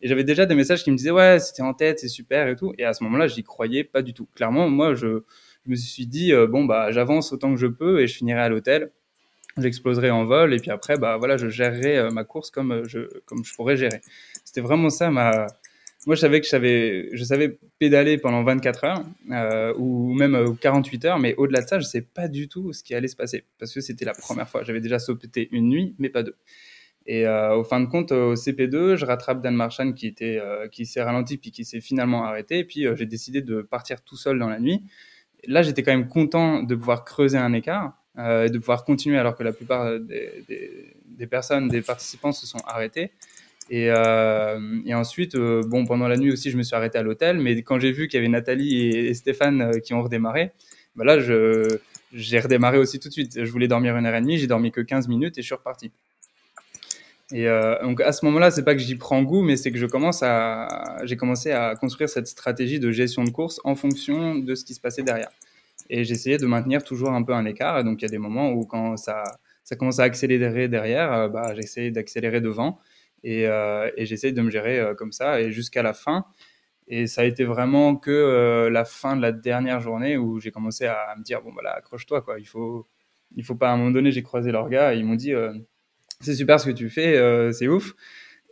Et 0.00 0.08
j'avais 0.08 0.24
déjà 0.24 0.46
des 0.46 0.54
messages 0.54 0.84
qui 0.84 0.90
me 0.90 0.96
disaient 0.96 1.10
ouais, 1.10 1.38
c'était 1.38 1.62
en 1.62 1.74
tête, 1.74 2.00
c'est 2.00 2.08
super 2.08 2.48
et 2.48 2.56
tout. 2.56 2.74
Et 2.78 2.84
à 2.84 2.92
ce 2.92 3.02
moment-là, 3.04 3.26
j'y 3.26 3.42
croyais 3.42 3.84
pas 3.84 4.02
du 4.02 4.12
tout. 4.12 4.28
Clairement, 4.34 4.68
moi, 4.68 4.94
je, 4.94 5.22
je 5.64 5.70
me 5.70 5.76
suis 5.76 6.06
dit 6.06 6.32
euh, 6.32 6.46
bon 6.46 6.64
bah 6.64 6.90
j'avance 6.92 7.32
autant 7.32 7.50
que 7.54 7.60
je 7.60 7.66
peux 7.66 8.00
et 8.00 8.06
je 8.06 8.14
finirai 8.14 8.40
à 8.40 8.48
l'hôtel. 8.48 8.90
J'exploserai 9.56 10.10
en 10.10 10.24
vol 10.24 10.52
et 10.52 10.58
puis 10.58 10.70
après 10.70 10.98
bah 10.98 11.16
voilà, 11.16 11.36
je 11.36 11.48
gérerai 11.48 11.96
euh, 11.96 12.10
ma 12.10 12.24
course 12.24 12.50
comme 12.50 12.72
euh, 12.72 12.84
je 12.86 13.00
comme 13.24 13.44
je 13.44 13.54
pourrais 13.54 13.76
gérer. 13.76 14.00
C'était 14.44 14.60
vraiment 14.60 14.90
ça 14.90 15.10
ma 15.10 15.46
moi, 16.06 16.16
je 16.16 16.20
savais 16.20 16.40
que 16.40 16.44
je 16.44 16.50
savais, 16.50 17.08
je 17.12 17.24
savais 17.24 17.58
pédaler 17.78 18.18
pendant 18.18 18.42
24 18.42 18.84
heures 18.84 19.04
ou 19.78 20.12
même 20.12 20.54
48 20.60 21.04
heures, 21.06 21.18
mais 21.18 21.34
au-delà 21.36 21.62
de 21.62 21.66
ça, 21.66 21.78
je 21.78 21.86
ne 21.86 21.88
sais 21.88 22.02
pas 22.02 22.28
du 22.28 22.46
tout 22.46 22.74
ce 22.74 22.84
qui 22.84 22.94
allait 22.94 23.08
se 23.08 23.16
passer 23.16 23.44
parce 23.58 23.72
que 23.72 23.80
c'était 23.80 24.04
la 24.04 24.12
première 24.12 24.46
fois. 24.46 24.62
J'avais 24.64 24.82
déjà 24.82 24.98
sauté 24.98 25.48
une 25.50 25.70
nuit, 25.70 25.94
mais 25.98 26.10
pas 26.10 26.22
deux. 26.22 26.36
Et 27.06 27.26
euh, 27.26 27.54
au 27.56 27.64
fin 27.64 27.80
de 27.80 27.86
compte, 27.86 28.12
au 28.12 28.34
CP2, 28.34 28.96
je 28.96 29.04
rattrape 29.04 29.42
Dan 29.42 29.54
Marchand 29.54 29.92
qui, 29.92 30.06
était, 30.06 30.38
euh, 30.40 30.68
qui 30.68 30.86
s'est 30.86 31.02
ralenti 31.02 31.36
puis 31.36 31.50
qui 31.50 31.64
s'est 31.64 31.80
finalement 31.80 32.24
arrêté. 32.24 32.60
Et 32.60 32.64
puis 32.64 32.86
euh, 32.86 32.96
j'ai 32.96 33.06
décidé 33.06 33.42
de 33.42 33.60
partir 33.60 34.00
tout 34.02 34.16
seul 34.16 34.38
dans 34.38 34.48
la 34.48 34.58
nuit. 34.58 34.82
Là, 35.46 35.62
j'étais 35.62 35.82
quand 35.82 35.92
même 35.92 36.08
content 36.08 36.62
de 36.62 36.74
pouvoir 36.74 37.04
creuser 37.04 37.38
un 37.38 37.52
écart 37.52 37.92
et 38.16 38.48
de 38.48 38.58
pouvoir 38.58 38.84
continuer 38.84 39.18
alors 39.18 39.34
que 39.34 39.42
la 39.42 39.52
plupart 39.52 39.98
des, 39.98 41.26
personnes, 41.26 41.66
des 41.66 41.82
participants 41.82 42.30
se 42.30 42.46
sont 42.46 42.60
arrêtés. 42.64 43.10
Et, 43.68 43.86
et 43.86 44.94
ensuite, 44.94 45.36
bon, 45.36 45.84
pendant 45.84 46.08
la 46.08 46.16
nuit 46.16 46.32
aussi, 46.32 46.50
je 46.50 46.56
me 46.56 46.62
suis 46.62 46.74
arrêté 46.76 46.96
à 46.96 47.02
l'hôtel. 47.02 47.38
Mais 47.40 47.60
quand 47.62 47.78
j'ai 47.80 47.92
vu 47.92 48.06
qu'il 48.08 48.18
y 48.18 48.22
avait 48.22 48.30
Nathalie 48.30 48.86
et, 48.86 49.12
Stéphane 49.12 49.80
qui 49.82 49.92
ont 49.92 50.02
redémarré, 50.02 50.52
bah 50.94 51.04
là, 51.04 51.18
j'ai 51.18 52.38
redémarré 52.38 52.78
aussi 52.78 53.00
tout 53.00 53.08
de 53.08 53.12
suite. 53.12 53.44
Je 53.44 53.50
voulais 53.50 53.68
dormir 53.68 53.96
une 53.96 54.06
heure 54.06 54.14
et 54.14 54.20
demie, 54.22 54.38
j'ai 54.38 54.46
dormi 54.46 54.70
que 54.70 54.80
15 54.80 55.08
minutes 55.08 55.36
et 55.36 55.42
je 55.42 55.46
suis 55.46 55.54
reparti. 55.56 55.90
Et 57.34 57.48
euh, 57.48 57.82
donc 57.82 58.00
à 58.00 58.12
ce 58.12 58.24
moment-là, 58.26 58.52
c'est 58.52 58.64
pas 58.64 58.74
que 58.74 58.80
j'y 58.80 58.94
prends 58.94 59.22
goût, 59.24 59.42
mais 59.42 59.56
c'est 59.56 59.72
que 59.72 59.78
je 59.78 59.86
commence 59.86 60.22
à, 60.22 60.98
j'ai 61.02 61.16
commencé 61.16 61.50
à 61.50 61.74
construire 61.74 62.08
cette 62.08 62.28
stratégie 62.28 62.78
de 62.78 62.92
gestion 62.92 63.24
de 63.24 63.30
course 63.30 63.60
en 63.64 63.74
fonction 63.74 64.36
de 64.36 64.54
ce 64.54 64.64
qui 64.64 64.72
se 64.72 64.80
passait 64.80 65.02
derrière. 65.02 65.30
Et 65.90 66.04
j'essayais 66.04 66.38
de 66.38 66.46
maintenir 66.46 66.84
toujours 66.84 67.10
un 67.10 67.24
peu 67.24 67.34
un 67.34 67.44
écart. 67.44 67.80
Et 67.80 67.84
donc 67.84 68.00
il 68.00 68.04
y 68.04 68.08
a 68.08 68.10
des 68.10 68.18
moments 68.18 68.52
où 68.52 68.64
quand 68.66 68.96
ça, 68.96 69.24
ça 69.64 69.74
commence 69.74 69.98
à 69.98 70.04
accélérer 70.04 70.68
derrière, 70.68 71.12
euh, 71.12 71.28
bah, 71.28 71.54
j'essaie 71.56 71.90
d'accélérer 71.90 72.40
devant 72.40 72.78
et, 73.24 73.48
euh, 73.48 73.90
et 73.96 74.06
j'essaie 74.06 74.30
de 74.32 74.40
me 74.40 74.50
gérer 74.50 74.78
euh, 74.78 74.94
comme 74.94 75.10
ça 75.10 75.40
et 75.40 75.50
jusqu'à 75.50 75.82
la 75.82 75.92
fin. 75.94 76.26
Et 76.86 77.06
ça 77.08 77.22
a 77.22 77.24
été 77.24 77.44
vraiment 77.44 77.96
que 77.96 78.10
euh, 78.12 78.70
la 78.70 78.84
fin 78.84 79.16
de 79.16 79.22
la 79.22 79.32
dernière 79.32 79.80
journée 79.80 80.16
où 80.18 80.38
j'ai 80.38 80.52
commencé 80.52 80.86
à 80.86 81.14
me 81.18 81.24
dire 81.24 81.42
bon 81.42 81.50
voilà 81.52 81.72
accroche-toi 81.72 82.22
quoi, 82.22 82.38
il 82.38 82.46
faut, 82.46 82.86
il 83.34 83.44
faut 83.44 83.54
pas 83.56 83.70
à 83.70 83.72
un 83.72 83.78
moment 83.78 83.90
donné 83.90 84.12
j'ai 84.12 84.22
croisé 84.22 84.52
leurs 84.52 84.68
gars 84.68 84.94
et 84.94 84.98
ils 84.98 85.04
m'ont 85.04 85.14
dit 85.14 85.32
c'est 86.24 86.34
super 86.34 86.60
ce 86.60 86.66
que 86.66 86.72
tu 86.72 86.90
fais, 86.90 87.16
euh, 87.16 87.52
c'est 87.52 87.68
ouf. 87.68 87.94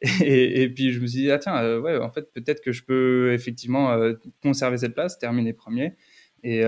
Et, 0.24 0.68
puis 0.68 0.92
je 0.92 1.00
me 1.00 1.06
suis 1.06 1.20
dit, 1.20 1.30
ah 1.30 1.38
tiens, 1.38 1.62
euh, 1.62 1.80
ouais, 1.80 1.96
en 1.96 2.10
fait, 2.10 2.32
peut-être 2.32 2.60
que 2.60 2.72
je 2.72 2.82
peux 2.82 3.32
effectivement 3.32 3.92
euh, 3.92 4.14
conserver 4.42 4.78
cette 4.78 4.94
place, 4.94 5.18
terminer 5.18 5.52
premier. 5.52 5.94
Et, 6.44 6.64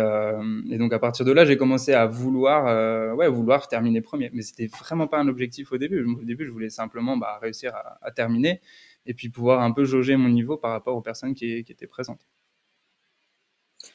donc 0.78 0.92
à 0.92 1.00
partir 1.00 1.26
de 1.26 1.32
là, 1.32 1.44
j'ai 1.44 1.56
commencé 1.56 1.94
à 1.94 2.06
vouloir, 2.06 3.16
ouais, 3.16 3.28
vouloir 3.28 3.66
terminer 3.66 4.00
premier. 4.02 4.30
Mais 4.32 4.42
c'était 4.42 4.68
vraiment 4.68 5.08
pas 5.08 5.18
un 5.18 5.26
objectif 5.26 5.72
au 5.72 5.78
début. 5.78 6.04
Au 6.04 6.22
début, 6.22 6.46
je 6.46 6.52
voulais 6.52 6.70
simplement 6.70 7.16
bah, 7.16 7.40
réussir 7.42 7.72
à, 8.00 8.10
terminer 8.12 8.60
et 9.04 9.14
puis 9.14 9.30
pouvoir 9.30 9.62
un 9.62 9.72
peu 9.72 9.84
jauger 9.84 10.16
mon 10.16 10.28
niveau 10.28 10.56
par 10.56 10.70
rapport 10.70 10.96
aux 10.96 11.02
personnes 11.02 11.34
qui, 11.34 11.64
qui 11.64 11.72
étaient 11.72 11.88
présentes. 11.88 12.24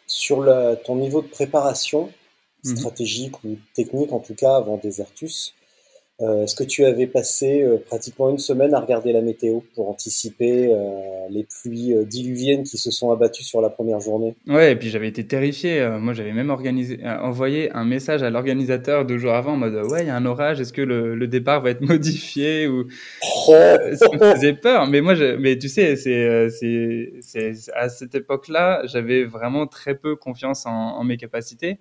Sur 0.06 0.46
ton 0.86 0.98
niveau 0.98 1.22
de 1.22 1.28
préparation, 1.28 2.12
mmh 2.64 2.76
stratégique 2.76 3.44
ou 3.44 3.58
technique 3.74 4.12
en 4.12 4.20
tout 4.20 4.36
cas 4.36 4.58
avant 4.58 4.78
Desertus, 4.78 5.56
euh, 6.22 6.44
est-ce 6.44 6.56
que 6.56 6.66
tu 6.66 6.84
avais 6.84 7.08
passé 7.08 7.62
euh, 7.62 7.78
pratiquement 7.78 8.30
une 8.30 8.40
semaine 8.40 8.74
à 8.74 8.82
regarder 8.82 9.14
la 9.14 9.22
météo 9.22 9.62
pour 9.74 9.90
anticiper 9.90 10.68
euh, 10.70 11.28
les 11.30 11.46
pluies 11.46 11.96
diluviennes 12.06 12.64
qui 12.64 12.78
se 12.78 12.92
sont 12.92 13.12
abattues 13.12 13.44
sur 13.44 13.62
la 13.62 13.70
première 13.70 14.02
journée? 14.02 14.36
Ouais, 14.46 14.74
et 14.74 14.76
puis 14.76 14.90
j'avais 14.90 15.08
été 15.08 15.26
terrifié. 15.26 15.88
moi, 16.00 16.14
j'avais 16.14 16.34
même 16.34 16.50
organisé, 16.50 17.00
envoyé 17.06 17.72
un 17.72 17.86
message 17.86 18.22
à 18.22 18.30
l'organisateur 18.30 19.06
deux 19.06 19.18
jours 19.18 19.34
avant 19.34 19.54
en 19.54 19.58
mode 19.58 19.76
Ouais, 19.90 20.02
il 20.02 20.08
y 20.08 20.10
a 20.10 20.16
un 20.16 20.26
orage, 20.26 20.60
est-ce 20.60 20.74
que 20.74 20.82
le, 20.82 21.28
départ 21.28 21.62
va 21.62 21.70
être 21.70 21.82
modifié 21.88 22.68
ou... 22.68 22.88
Oh 23.48 23.56
ça 23.94 24.08
me 24.12 24.34
faisait 24.36 24.54
peur. 24.54 24.88
Mais 24.88 25.00
moi, 25.00 25.16
je... 25.16 25.36
mais 25.38 25.58
tu 25.58 25.70
sais, 25.70 25.96
c'est, 25.96 26.50
c'est, 26.50 27.54
à 27.76 27.88
cette 27.88 28.16
époque-là, 28.16 28.82
j'avais 28.86 29.24
vraiment 29.24 29.68
très 29.68 29.96
peu 29.96 30.16
confiance 30.16 30.66
en, 30.66 30.72
en 30.72 31.04
mes 31.04 31.18
capacités. 31.18 31.80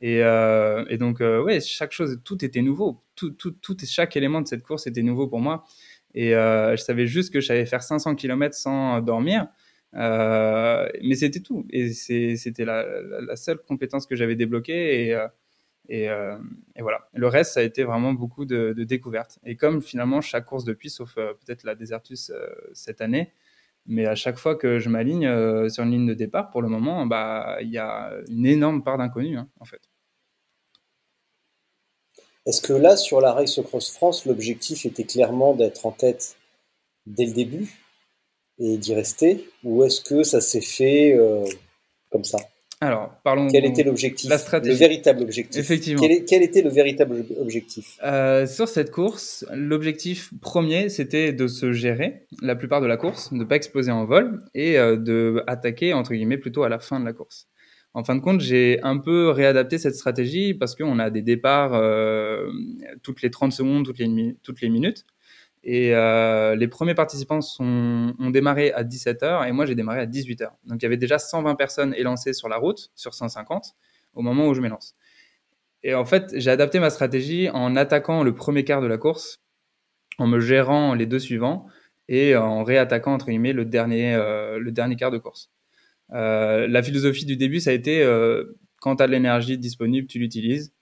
Et, 0.00 0.22
euh, 0.22 0.84
et 0.88 0.98
donc, 0.98 1.20
euh, 1.20 1.42
ouais, 1.42 1.60
chaque 1.60 1.92
chose, 1.92 2.20
tout 2.24 2.44
était 2.44 2.62
nouveau. 2.62 3.02
Tout, 3.16 3.30
tout, 3.30 3.52
tout, 3.52 3.76
chaque 3.86 4.16
élément 4.16 4.40
de 4.40 4.46
cette 4.46 4.62
course 4.62 4.86
était 4.86 5.02
nouveau 5.02 5.28
pour 5.28 5.40
moi. 5.40 5.64
Et 6.14 6.34
euh, 6.34 6.76
je 6.76 6.82
savais 6.82 7.06
juste 7.06 7.32
que 7.32 7.40
j'allais 7.40 7.66
faire 7.66 7.82
500 7.82 8.14
km 8.16 8.54
sans 8.54 9.00
dormir. 9.00 9.48
mais 9.92 11.14
c'était 11.14 11.40
tout. 11.40 11.66
Et 11.70 11.92
c'était 11.92 12.64
la, 12.64 13.36
seule 13.36 13.58
compétence 13.58 14.06
que 14.06 14.16
j'avais 14.16 14.36
débloquée. 14.36 15.16
Et, 15.88 16.08
voilà. 16.80 17.08
Le 17.14 17.26
reste, 17.28 17.54
ça 17.54 17.60
a 17.60 17.62
été 17.62 17.84
vraiment 17.84 18.12
beaucoup 18.12 18.44
de 18.44 18.72
découvertes. 18.84 19.38
Et 19.44 19.56
comme 19.56 19.80
finalement, 19.82 20.20
chaque 20.20 20.44
course 20.46 20.64
depuis, 20.64 20.90
sauf 20.90 21.14
peut-être 21.14 21.64
la 21.64 21.74
Desertus 21.74 22.32
cette 22.72 23.00
année, 23.00 23.32
mais 23.86 24.06
à 24.06 24.14
chaque 24.14 24.38
fois 24.38 24.56
que 24.56 24.78
je 24.78 24.88
m'aligne 24.88 25.26
euh, 25.26 25.68
sur 25.68 25.84
une 25.84 25.90
ligne 25.90 26.06
de 26.06 26.14
départ, 26.14 26.50
pour 26.50 26.62
le 26.62 26.68
moment, 26.68 27.06
bah, 27.06 27.58
il 27.60 27.70
y 27.70 27.78
a 27.78 28.12
une 28.28 28.46
énorme 28.46 28.82
part 28.82 28.98
d'inconnu, 28.98 29.36
hein, 29.36 29.48
en 29.60 29.64
fait. 29.64 29.80
Est-ce 32.46 32.60
que 32.60 32.74
là, 32.74 32.96
sur 32.96 33.20
la 33.20 33.32
Race 33.32 33.60
Cross 33.62 33.90
France, 33.90 34.26
l'objectif 34.26 34.84
était 34.84 35.04
clairement 35.04 35.54
d'être 35.54 35.86
en 35.86 35.92
tête 35.92 36.36
dès 37.06 37.24
le 37.24 37.32
début 37.32 37.80
et 38.58 38.76
d'y 38.76 38.94
rester? 38.94 39.48
Ou 39.64 39.84
est-ce 39.84 40.02
que 40.02 40.22
ça 40.22 40.40
s'est 40.40 40.60
fait 40.60 41.14
euh, 41.14 41.44
comme 42.10 42.24
ça? 42.24 42.38
Alors, 42.86 43.20
parlons. 43.22 43.48
Quel 43.48 43.64
était 43.64 43.82
l'objectif 43.82 44.30
La 44.30 44.38
stratégie. 44.38 44.72
Le 44.72 44.78
véritable 44.78 45.22
objectif? 45.22 45.60
Effectivement. 45.60 46.00
Quel, 46.26 46.42
était 46.42 46.62
le 46.62 46.70
véritable 46.70 47.24
objectif? 47.40 47.98
Euh, 48.04 48.46
Sur 48.46 48.68
cette 48.68 48.90
course, 48.90 49.44
l'objectif 49.52 50.30
premier, 50.40 50.88
c'était 50.88 51.32
de 51.32 51.46
se 51.46 51.72
gérer 51.72 52.26
la 52.42 52.56
plupart 52.56 52.80
de 52.80 52.86
la 52.86 52.96
course, 52.96 53.32
de 53.32 53.38
ne 53.38 53.44
pas 53.44 53.56
exploser 53.56 53.90
en 53.90 54.04
vol 54.04 54.40
et 54.54 54.78
euh, 54.78 54.96
de 54.96 55.42
attaquer 55.46 55.92
entre 55.92 56.14
guillemets 56.14 56.38
plutôt 56.38 56.62
à 56.62 56.68
la 56.68 56.78
fin 56.78 57.00
de 57.00 57.04
la 57.04 57.12
course. 57.12 57.48
En 57.94 58.02
fin 58.02 58.16
de 58.16 58.20
compte, 58.20 58.40
j'ai 58.40 58.80
un 58.82 58.98
peu 58.98 59.30
réadapté 59.30 59.78
cette 59.78 59.94
stratégie 59.94 60.52
parce 60.52 60.74
qu'on 60.74 60.98
a 60.98 61.10
des 61.10 61.22
départs 61.22 61.74
euh, 61.74 62.50
toutes 63.02 63.22
les 63.22 63.30
30 63.30 63.52
secondes, 63.52 63.84
toutes 63.84 63.98
les, 63.98 64.36
toutes 64.42 64.60
les 64.60 64.68
minutes. 64.68 65.04
Et 65.66 65.94
euh, 65.94 66.54
les 66.56 66.68
premiers 66.68 66.94
participants 66.94 67.40
ont 67.58 68.30
démarré 68.30 68.70
à 68.72 68.84
17h 68.84 69.48
et 69.48 69.52
moi 69.52 69.64
j'ai 69.64 69.74
démarré 69.74 70.00
à 70.00 70.06
18h. 70.06 70.50
Donc 70.66 70.80
il 70.80 70.82
y 70.82 70.86
avait 70.86 70.98
déjà 70.98 71.18
120 71.18 71.54
personnes 71.54 71.94
élancées 71.94 72.34
sur 72.34 72.50
la 72.50 72.58
route, 72.58 72.90
sur 72.94 73.14
150, 73.14 73.74
au 74.14 74.20
moment 74.20 74.46
où 74.46 74.52
je 74.52 74.60
m'élance. 74.60 74.94
Et 75.82 75.94
en 75.94 76.04
fait, 76.04 76.32
j'ai 76.34 76.50
adapté 76.50 76.80
ma 76.80 76.90
stratégie 76.90 77.48
en 77.48 77.76
attaquant 77.76 78.22
le 78.22 78.34
premier 78.34 78.64
quart 78.64 78.82
de 78.82 78.86
la 78.86 78.98
course, 78.98 79.40
en 80.18 80.26
me 80.26 80.38
gérant 80.38 80.92
les 80.92 81.06
deux 81.06 81.18
suivants 81.18 81.66
et 82.08 82.36
en 82.36 82.62
réattaquant 82.62 83.14
entre 83.14 83.26
guillemets 83.26 83.54
le 83.54 83.64
dernier, 83.64 84.14
euh, 84.14 84.58
le 84.58 84.70
dernier 84.70 84.96
quart 84.96 85.10
de 85.10 85.18
course. 85.18 85.50
Euh, 86.12 86.68
la 86.68 86.82
philosophie 86.82 87.24
du 87.24 87.38
début, 87.38 87.60
ça 87.60 87.70
a 87.70 87.72
été 87.72 88.06
quand 88.82 88.96
tu 88.96 89.02
as 89.02 89.06
de 89.06 89.12
l'énergie 89.12 89.56
disponible, 89.56 90.08
tu 90.08 90.18
l'utilises. 90.18 90.74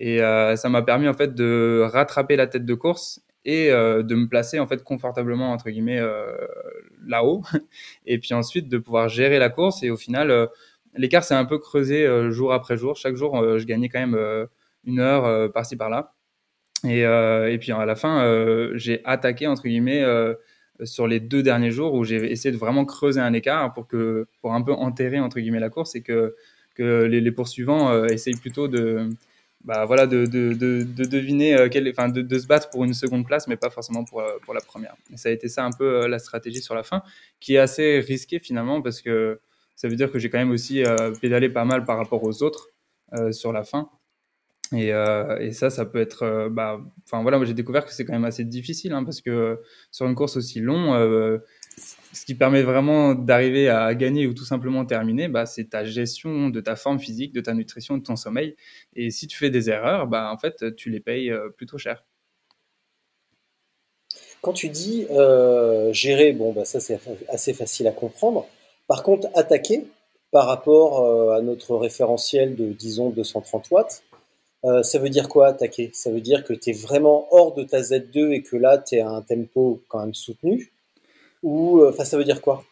Et 0.00 0.18
ça 0.18 0.68
m'a 0.68 0.82
permis 0.82 1.06
en 1.06 1.14
fait 1.14 1.36
de 1.36 1.84
rattraper 1.84 2.34
la 2.34 2.48
tête 2.48 2.64
de 2.64 2.74
course 2.74 3.20
et 3.44 3.70
euh, 3.70 4.02
de 4.02 4.14
me 4.14 4.26
placer 4.26 4.58
en 4.58 4.66
fait 4.66 4.82
confortablement 4.82 5.52
entre 5.52 5.70
guillemets 5.70 6.00
euh, 6.00 6.36
là-haut. 7.06 7.42
Et 8.06 8.18
puis 8.18 8.34
ensuite 8.34 8.68
de 8.68 8.78
pouvoir 8.78 9.08
gérer 9.08 9.38
la 9.38 9.50
course. 9.50 9.82
Et 9.82 9.90
au 9.90 9.96
final 9.96 10.30
euh, 10.30 10.46
l'écart 10.96 11.24
s'est 11.24 11.34
un 11.34 11.44
peu 11.44 11.58
creusé 11.58 12.06
jour 12.30 12.52
après 12.52 12.76
jour. 12.76 12.96
Chaque 12.96 13.16
jour 13.16 13.58
je 13.58 13.64
gagnais 13.64 13.88
quand 13.88 14.00
même 14.00 14.48
une 14.84 15.00
heure 15.00 15.52
par-ci 15.52 15.76
par-là. 15.76 16.14
Et, 16.84 17.00
et, 17.00 17.58
puis 17.58 17.72
à 17.72 17.84
la 17.84 17.96
fin 17.96 18.70
j'ai 18.74 19.00
attaqué 19.04 19.48
entre 19.48 19.64
guillemets 19.64 20.04
sur 20.84 21.08
les 21.08 21.18
deux 21.18 21.42
derniers 21.42 21.72
jours 21.72 21.94
où 21.94 22.04
j'ai 22.04 22.30
essayé 22.30 22.52
de 22.52 22.58
vraiment 22.58 22.84
creuser 22.84 23.20
un 23.20 23.32
écart 23.32 23.74
pour 23.74 23.88
que 23.88 24.28
pour 24.40 24.54
un 24.54 24.62
peu 24.62 24.72
enterrer 24.72 25.18
entre 25.18 25.40
guillemets 25.40 25.58
la 25.58 25.70
course. 25.70 25.96
Et 25.96 26.02
que 26.02 26.36
que 26.76 27.04
les, 27.04 27.20
les 27.20 27.32
poursuivants 27.32 28.04
essayent 28.04 28.36
plutôt 28.36 28.68
de 28.68 29.08
bah, 29.64 29.86
voilà, 29.86 30.06
de, 30.06 30.26
de, 30.26 30.52
de, 30.52 30.82
de 30.82 31.04
deviner, 31.04 31.54
euh, 31.54 31.68
enfin, 31.90 32.10
de, 32.10 32.20
de, 32.20 32.38
se 32.38 32.46
battre 32.46 32.68
pour 32.68 32.84
une 32.84 32.92
seconde 32.92 33.26
place, 33.26 33.48
mais 33.48 33.56
pas 33.56 33.70
forcément 33.70 34.04
pour, 34.04 34.20
euh, 34.20 34.38
pour 34.42 34.52
la 34.52 34.60
première. 34.60 34.94
Ça 35.16 35.30
a 35.30 35.32
été 35.32 35.48
ça 35.48 35.64
un 35.64 35.70
peu 35.70 36.02
euh, 36.02 36.08
la 36.08 36.18
stratégie 36.18 36.60
sur 36.60 36.74
la 36.74 36.82
fin, 36.82 37.02
qui 37.40 37.54
est 37.54 37.58
assez 37.58 38.00
risquée 38.00 38.38
finalement, 38.38 38.82
parce 38.82 39.00
que 39.00 39.40
ça 39.74 39.88
veut 39.88 39.96
dire 39.96 40.12
que 40.12 40.18
j'ai 40.18 40.28
quand 40.28 40.38
même 40.38 40.50
aussi 40.50 40.84
pédalé 41.20 41.48
pas 41.48 41.64
mal 41.64 41.84
par 41.84 41.96
rapport 41.96 42.22
aux 42.22 42.44
autres 42.44 42.70
sur 43.32 43.52
la 43.52 43.64
fin. 43.64 43.90
Et, 44.72 44.90
et, 45.40 45.52
ça, 45.52 45.68
ça 45.68 45.84
peut 45.84 45.98
être. 45.98 46.48
bah, 46.48 46.80
enfin 47.04 47.22
voilà, 47.22 47.38
moi 47.38 47.44
j'ai 47.44 47.54
découvert 47.54 47.84
que 47.84 47.92
c'est 47.92 48.04
quand 48.04 48.12
même 48.12 48.24
assez 48.24 48.44
difficile, 48.44 48.92
hein, 48.92 49.02
parce 49.02 49.20
que 49.20 49.60
sur 49.90 50.06
une 50.06 50.14
course 50.14 50.36
aussi 50.36 50.60
longue, 50.60 51.40
ce 51.76 52.24
qui 52.24 52.34
permet 52.34 52.62
vraiment 52.62 53.14
d'arriver 53.14 53.68
à 53.68 53.94
gagner 53.94 54.26
ou 54.26 54.34
tout 54.34 54.44
simplement 54.44 54.84
terminer, 54.84 55.28
bah, 55.28 55.46
c'est 55.46 55.70
ta 55.70 55.84
gestion 55.84 56.48
de 56.48 56.60
ta 56.60 56.76
forme 56.76 56.98
physique, 56.98 57.32
de 57.32 57.40
ta 57.40 57.54
nutrition, 57.54 57.98
de 57.98 58.02
ton 58.02 58.16
sommeil. 58.16 58.56
Et 58.94 59.10
si 59.10 59.26
tu 59.26 59.36
fais 59.36 59.50
des 59.50 59.68
erreurs, 59.70 60.06
bah, 60.06 60.30
en 60.32 60.38
fait, 60.38 60.74
tu 60.76 60.90
les 60.90 61.00
payes 61.00 61.30
euh, 61.30 61.48
plutôt 61.50 61.78
cher. 61.78 62.04
Quand 64.42 64.52
tu 64.52 64.68
dis 64.68 65.06
euh, 65.10 65.92
gérer, 65.92 66.32
bon, 66.32 66.52
bah, 66.52 66.64
ça 66.64 66.78
c'est 66.78 67.00
assez 67.28 67.52
facile 67.52 67.88
à 67.88 67.92
comprendre. 67.92 68.46
Par 68.86 69.02
contre, 69.02 69.28
attaquer 69.34 69.86
par 70.30 70.46
rapport 70.46 71.00
euh, 71.00 71.36
à 71.36 71.40
notre 71.40 71.76
référentiel 71.76 72.54
de, 72.54 72.72
disons, 72.72 73.10
230 73.10 73.70
watts, 73.70 74.02
ça 74.82 74.98
veut 74.98 75.10
dire 75.10 75.28
quoi 75.28 75.48
attaquer? 75.48 75.90
Ça 75.92 76.10
veut 76.10 76.22
dire 76.22 76.42
que 76.42 76.54
tu 76.54 76.70
es 76.70 76.72
vraiment 76.72 77.28
hors 77.32 77.52
de 77.52 77.64
ta 77.64 77.80
Z2 77.82 78.32
et 78.32 78.42
que 78.42 78.56
là, 78.56 78.78
tu 78.78 78.94
es 78.94 79.00
à 79.00 79.10
un 79.10 79.20
tempo 79.20 79.82
quand 79.88 80.00
même 80.00 80.14
soutenu 80.14 80.72
ou, 81.44 81.80
euh, 81.80 81.90
enfin, 81.90 82.04
ça 82.04 82.16
veut 82.18 82.24
dire 82.24 82.40
quoi? 82.40 82.64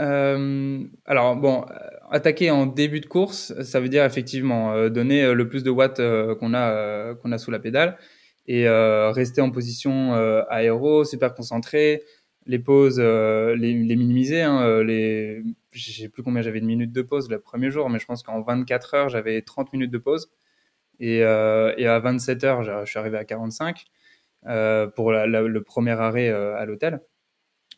Euh, 0.00 0.84
alors 1.04 1.36
bon, 1.36 1.66
euh, 1.70 1.74
attaquer 2.10 2.50
en 2.50 2.64
début 2.64 3.00
de 3.00 3.06
course, 3.06 3.52
ça 3.62 3.80
veut 3.80 3.90
dire 3.90 4.04
effectivement 4.04 4.88
donner 4.88 5.34
le 5.34 5.48
plus 5.48 5.62
de 5.62 5.70
watts 5.70 6.00
qu'on 6.38 6.54
a 6.54 7.14
qu'on 7.16 7.32
a 7.32 7.38
sous 7.38 7.50
la 7.50 7.58
pédale 7.58 7.98
et 8.46 8.66
rester 8.68 9.42
en 9.42 9.50
position 9.50 10.14
aéro, 10.48 11.04
super 11.04 11.34
concentré, 11.34 12.02
les 12.46 12.58
pauses, 12.58 12.98
les, 12.98 13.74
minimiser. 13.74 14.42
Hein, 14.42 14.82
les, 14.82 15.42
sais 15.74 16.08
plus 16.08 16.22
combien 16.22 16.42
j'avais 16.42 16.60
de 16.60 16.66
minutes 16.66 16.92
de 16.92 17.02
pause 17.02 17.28
le 17.30 17.38
premier 17.38 17.70
jour, 17.70 17.90
mais 17.90 17.98
je 17.98 18.06
pense 18.06 18.22
qu'en 18.22 18.40
24 18.40 18.94
heures 18.94 19.08
j'avais 19.10 19.42
30 19.42 19.72
minutes 19.74 19.90
de 19.90 19.98
pause 19.98 20.30
et, 20.98 21.18
et 21.18 21.86
à 21.86 21.98
27 22.00 22.44
heures 22.44 22.62
je 22.62 22.86
suis 22.86 22.98
arrivé 22.98 23.18
à 23.18 23.24
45 23.24 23.84
pour 24.94 25.12
le 25.12 25.58
premier 25.60 25.92
arrêt 25.92 26.30
à 26.30 26.64
l'hôtel. 26.64 27.00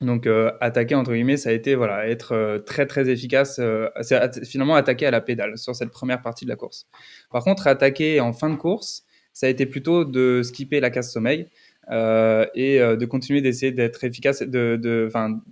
Donc 0.02 0.26
euh, 0.26 0.50
attaquer 0.60 0.94
entre 0.94 1.12
guillemets, 1.12 1.36
ça 1.36 1.50
a 1.50 1.52
été 1.52 1.74
voilà 1.74 2.08
être 2.08 2.32
euh, 2.32 2.58
très 2.58 2.86
très 2.86 3.08
efficace. 3.08 3.58
Euh, 3.60 3.88
c'est 4.00 4.44
finalement 4.44 4.74
attaquer 4.74 5.06
à 5.06 5.10
la 5.10 5.20
pédale 5.20 5.56
sur 5.56 5.74
cette 5.74 5.90
première 5.90 6.20
partie 6.20 6.44
de 6.44 6.50
la 6.50 6.56
course. 6.56 6.86
Par 7.30 7.44
contre, 7.44 7.66
attaquer 7.66 8.20
en 8.20 8.32
fin 8.32 8.50
de 8.50 8.56
course, 8.56 9.04
ça 9.32 9.46
a 9.46 9.48
été 9.48 9.64
plutôt 9.64 10.04
de 10.04 10.42
skipper 10.42 10.80
la 10.80 10.90
casse 10.90 11.12
sommeil 11.12 11.48
et 11.90 12.78
de 12.78 13.04
continuer 13.06 13.40
d'essayer 13.40 13.72
d'être 13.72 14.04
efficace 14.04 14.42
de, 14.42 14.76
de 14.76 15.08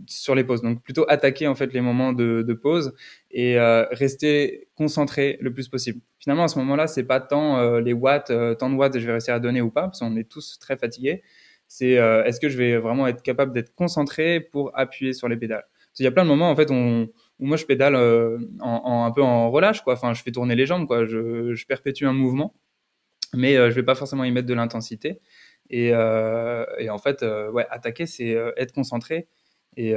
sur 0.07 0.35
les 0.35 0.45
pauses. 0.45 0.62
Donc 0.62 0.83
plutôt 0.83 1.05
attaquer 1.09 1.49
en 1.49 1.55
fait 1.55 1.72
les 1.72 1.81
moments 1.81 2.12
de, 2.12 2.43
de 2.43 2.55
pause 2.55 2.95
et 3.31 3.59
rester 3.91 4.68
concentré 4.77 5.39
le 5.41 5.53
plus 5.53 5.68
possible. 5.68 6.01
Finalement 6.18 6.45
à 6.45 6.49
ce 6.49 6.59
moment-là, 6.61 6.87
c'est 6.87 7.05
pas 7.05 7.20
tant 7.20 7.79
les 7.81 7.93
watts, 7.93 8.33
tant 8.59 8.70
de 8.70 8.74
watts 8.74 8.99
je 8.99 9.07
vais 9.07 9.12
réussir 9.12 9.35
à 9.35 9.41
donner 9.41 9.61
ou 9.61 9.70
pas, 9.70 9.83
parce 9.83 10.01
qu'on 10.01 10.16
est 10.16 10.29
tous 10.29 10.59
très 10.61 10.77
fatigués 10.77 11.22
c'est 11.71 11.99
euh, 11.99 12.25
est-ce 12.25 12.41
que 12.41 12.49
je 12.49 12.59
vais 12.59 12.79
vraiment 12.79 13.07
être 13.07 13.23
capable 13.23 13.53
d'être 13.53 13.73
concentré 13.73 14.41
pour 14.41 14.77
appuyer 14.77 15.12
sur 15.12 15.29
les 15.29 15.37
pédales? 15.37 15.64
Il 16.01 16.03
y 16.03 16.07
a 16.09 16.11
plein 16.11 16.25
de 16.25 16.29
moments 16.29 16.51
en 16.51 16.57
fait 16.57 16.68
où 16.68 17.07
moi 17.39 17.57
je 17.57 17.64
pédale 17.64 17.95
euh, 17.95 18.39
en, 18.59 19.05
un 19.05 19.11
peu 19.12 19.23
en 19.23 19.53
relâche 19.53 19.83
quoi. 19.83 19.93
Enfin, 19.93 20.12
je 20.12 20.21
fais 20.21 20.33
tourner 20.33 20.57
les 20.57 20.66
jambes 20.66 20.89
quoi. 20.89 21.05
Je, 21.05 21.64
perpétue 21.66 22.07
un 22.07 22.12
mouvement, 22.12 22.57
mais 23.35 23.57
euh, 23.57 23.71
je 23.71 23.77
vais 23.77 23.85
pas 23.85 23.95
forcément 23.95 24.25
y 24.25 24.33
mettre 24.33 24.49
de 24.49 24.55
l'intensité. 24.55 25.21
Et, 25.71 25.95
en 25.95 26.99
fait, 26.99 27.25
ouais, 27.53 27.66
attaquer 27.71 28.07
c'est 28.07 28.37
être 28.57 28.73
concentré. 28.73 29.29
Et, 29.77 29.95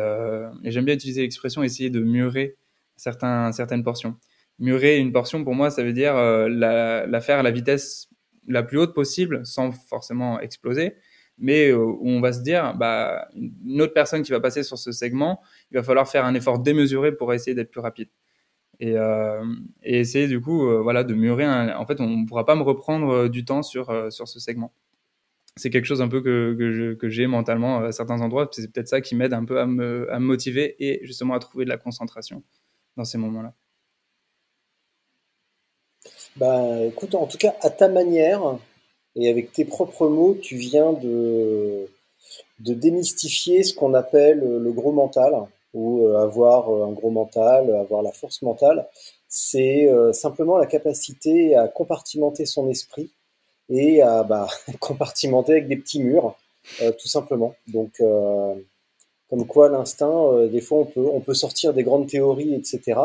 j'aime 0.65 0.85
bien 0.85 0.93
utiliser 0.93 1.23
l'expression 1.23 1.63
essayer 1.63 1.89
de 1.89 2.01
murer 2.01 2.55
certaines 2.97 3.83
portions. 3.83 4.15
murer 4.59 4.99
une 4.99 5.11
portion, 5.11 5.43
pour 5.43 5.55
moi, 5.55 5.71
ça 5.71 5.83
veut 5.83 5.93
dire 5.93 6.13
la, 6.13 7.21
faire 7.21 7.39
à 7.39 7.43
la 7.43 7.49
vitesse 7.49 8.09
la 8.47 8.61
plus 8.61 8.77
haute 8.77 8.93
possible, 8.93 9.43
sans 9.43 9.71
forcément 9.71 10.39
exploser, 10.39 10.95
mais 11.37 11.73
où 11.73 11.99
on 12.03 12.21
va 12.21 12.33
se 12.33 12.41
dire, 12.41 12.75
bah, 12.75 13.27
une 13.35 13.81
autre 13.81 13.93
personne 13.93 14.21
qui 14.23 14.31
va 14.31 14.39
passer 14.39 14.63
sur 14.63 14.77
ce 14.77 14.91
segment, 14.91 15.41
il 15.71 15.77
va 15.77 15.83
falloir 15.83 16.07
faire 16.07 16.25
un 16.25 16.33
effort 16.35 16.59
démesuré 16.59 17.15
pour 17.15 17.33
essayer 17.33 17.55
d'être 17.55 17.71
plus 17.71 17.81
rapide. 17.81 18.09
Et, 18.79 18.95
et, 19.83 19.99
essayer 19.99 20.27
du 20.27 20.41
coup 20.41 20.67
voilà 20.81 21.03
de 21.03 21.13
murer 21.13 21.47
en 21.47 21.85
fait 21.85 22.01
on 22.01 22.07
ne 22.07 22.25
pourra 22.25 22.43
pas 22.43 22.55
me 22.55 22.63
reprendre 22.63 23.27
du 23.27 23.45
temps 23.45 23.61
sur 23.61 24.11
sur 24.11 24.27
ce 24.27 24.39
segment 24.39 24.73
c'est 25.55 25.69
quelque 25.69 25.85
chose 25.85 26.01
un 26.01 26.07
peu 26.07 26.21
que, 26.21 26.95
que, 26.99 27.09
j'ai 27.09 27.27
mentalement 27.27 27.79
à 27.79 27.91
certains 27.91 28.21
endroits. 28.21 28.49
C'est 28.51 28.71
peut-être 28.71 28.87
ça 28.87 29.01
qui 29.01 29.15
m'aide 29.15 29.33
un 29.33 29.45
peu 29.45 29.59
à 29.59 29.65
me, 29.65 30.11
à 30.11 30.19
me, 30.19 30.25
motiver 30.25 30.75
et 30.79 31.05
justement 31.05 31.35
à 31.35 31.39
trouver 31.39 31.65
de 31.65 31.69
la 31.69 31.77
concentration 31.77 32.43
dans 32.97 33.05
ces 33.05 33.17
moments-là. 33.17 33.53
Bah, 36.35 36.81
écoute, 36.85 37.13
en 37.13 37.27
tout 37.27 37.37
cas, 37.37 37.53
à 37.61 37.69
ta 37.69 37.87
manière 37.87 38.57
et 39.15 39.29
avec 39.29 39.51
tes 39.51 39.65
propres 39.65 40.07
mots, 40.07 40.35
tu 40.35 40.55
viens 40.55 40.93
de, 40.93 41.87
de 42.59 42.73
démystifier 42.73 43.63
ce 43.63 43.73
qu'on 43.73 43.93
appelle 43.93 44.39
le 44.39 44.71
gros 44.71 44.91
mental 44.91 45.33
ou 45.73 46.05
euh, 46.07 46.17
avoir 46.17 46.69
un 46.69 46.91
gros 46.91 47.09
mental, 47.09 47.73
avoir 47.75 48.03
la 48.03 48.11
force 48.11 48.41
mentale. 48.41 48.87
C'est 49.27 49.89
euh, 49.89 50.13
simplement 50.13 50.57
la 50.57 50.67
capacité 50.67 51.55
à 51.55 51.67
compartimenter 51.67 52.45
son 52.45 52.69
esprit 52.69 53.09
et 53.69 54.01
à 54.01 54.23
bah, 54.23 54.47
compartimenter 54.79 55.53
avec 55.53 55.67
des 55.67 55.77
petits 55.77 56.01
murs, 56.01 56.35
euh, 56.81 56.91
tout 56.91 57.07
simplement. 57.07 57.55
Donc, 57.67 57.93
euh, 58.01 58.55
comme 59.29 59.45
quoi 59.47 59.69
l'instinct, 59.69 60.31
euh, 60.33 60.47
des 60.47 60.61
fois 60.61 60.79
on 60.79 60.85
peut, 60.85 61.07
on 61.11 61.19
peut 61.21 61.33
sortir 61.33 61.73
des 61.73 61.83
grandes 61.83 62.07
théories, 62.07 62.53
etc. 62.53 62.99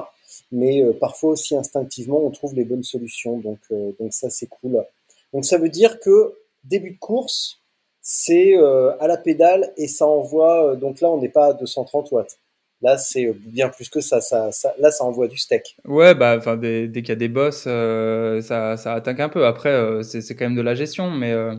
Mais 0.53 0.83
parfois 1.01 1.31
aussi 1.31 1.57
instinctivement, 1.57 2.25
on 2.25 2.31
trouve 2.31 2.55
les 2.55 2.65
bonnes 2.65 2.85
solutions. 2.85 3.39
Donc, 3.39 3.59
donc 3.71 4.13
ça, 4.13 4.31
c'est 4.31 4.47
cool. 4.47 4.85
Donc 5.33 5.45
ça 5.45 5.59
veut 5.59 5.69
dire 5.69 6.01
que 6.01 6.35
début 6.65 6.93
de 6.93 6.99
course, 6.99 7.63
c'est 8.01 8.55
à 8.57 9.07
la 9.07 9.17
pédale 9.17 9.73
et 9.77 9.89
ça 9.89 10.07
envoie. 10.07 10.77
donc 10.77 11.01
là, 11.01 11.11
on 11.11 11.21
n'est 11.21 11.29
pas 11.29 11.49
à 11.49 11.53
230 11.53 12.11
watts. 12.13 12.39
Là, 12.81 12.97
c'est 12.97 13.33
bien 13.47 13.69
plus 13.69 13.89
que 13.89 14.01
ça. 14.01 14.21
Ça, 14.21 14.51
Là, 14.79 14.91
ça 14.91 15.05
envoie 15.05 15.27
du 15.27 15.37
steak. 15.37 15.77
Ouais, 15.85 16.15
bah, 16.15 16.37
enfin, 16.39 16.57
dès, 16.57 16.89
qu'il 16.93 17.09
y 17.09 17.13
a 17.13 17.17
des 17.17 17.29
boss, 17.29 17.65
euh, 17.67 18.41
ça, 18.41 18.77
ça 18.77 18.95
attaque 18.95 19.19
un 19.21 19.29
peu. 19.29 19.47
Après, 19.47 19.71
euh, 19.71 20.03
c'est 20.03 20.35
quand 20.37 20.45
même 20.45 20.55
de 20.55 20.63
la 20.63 20.75
gestion, 20.75 21.11
mais 21.11 21.33
euh, 21.33 21.57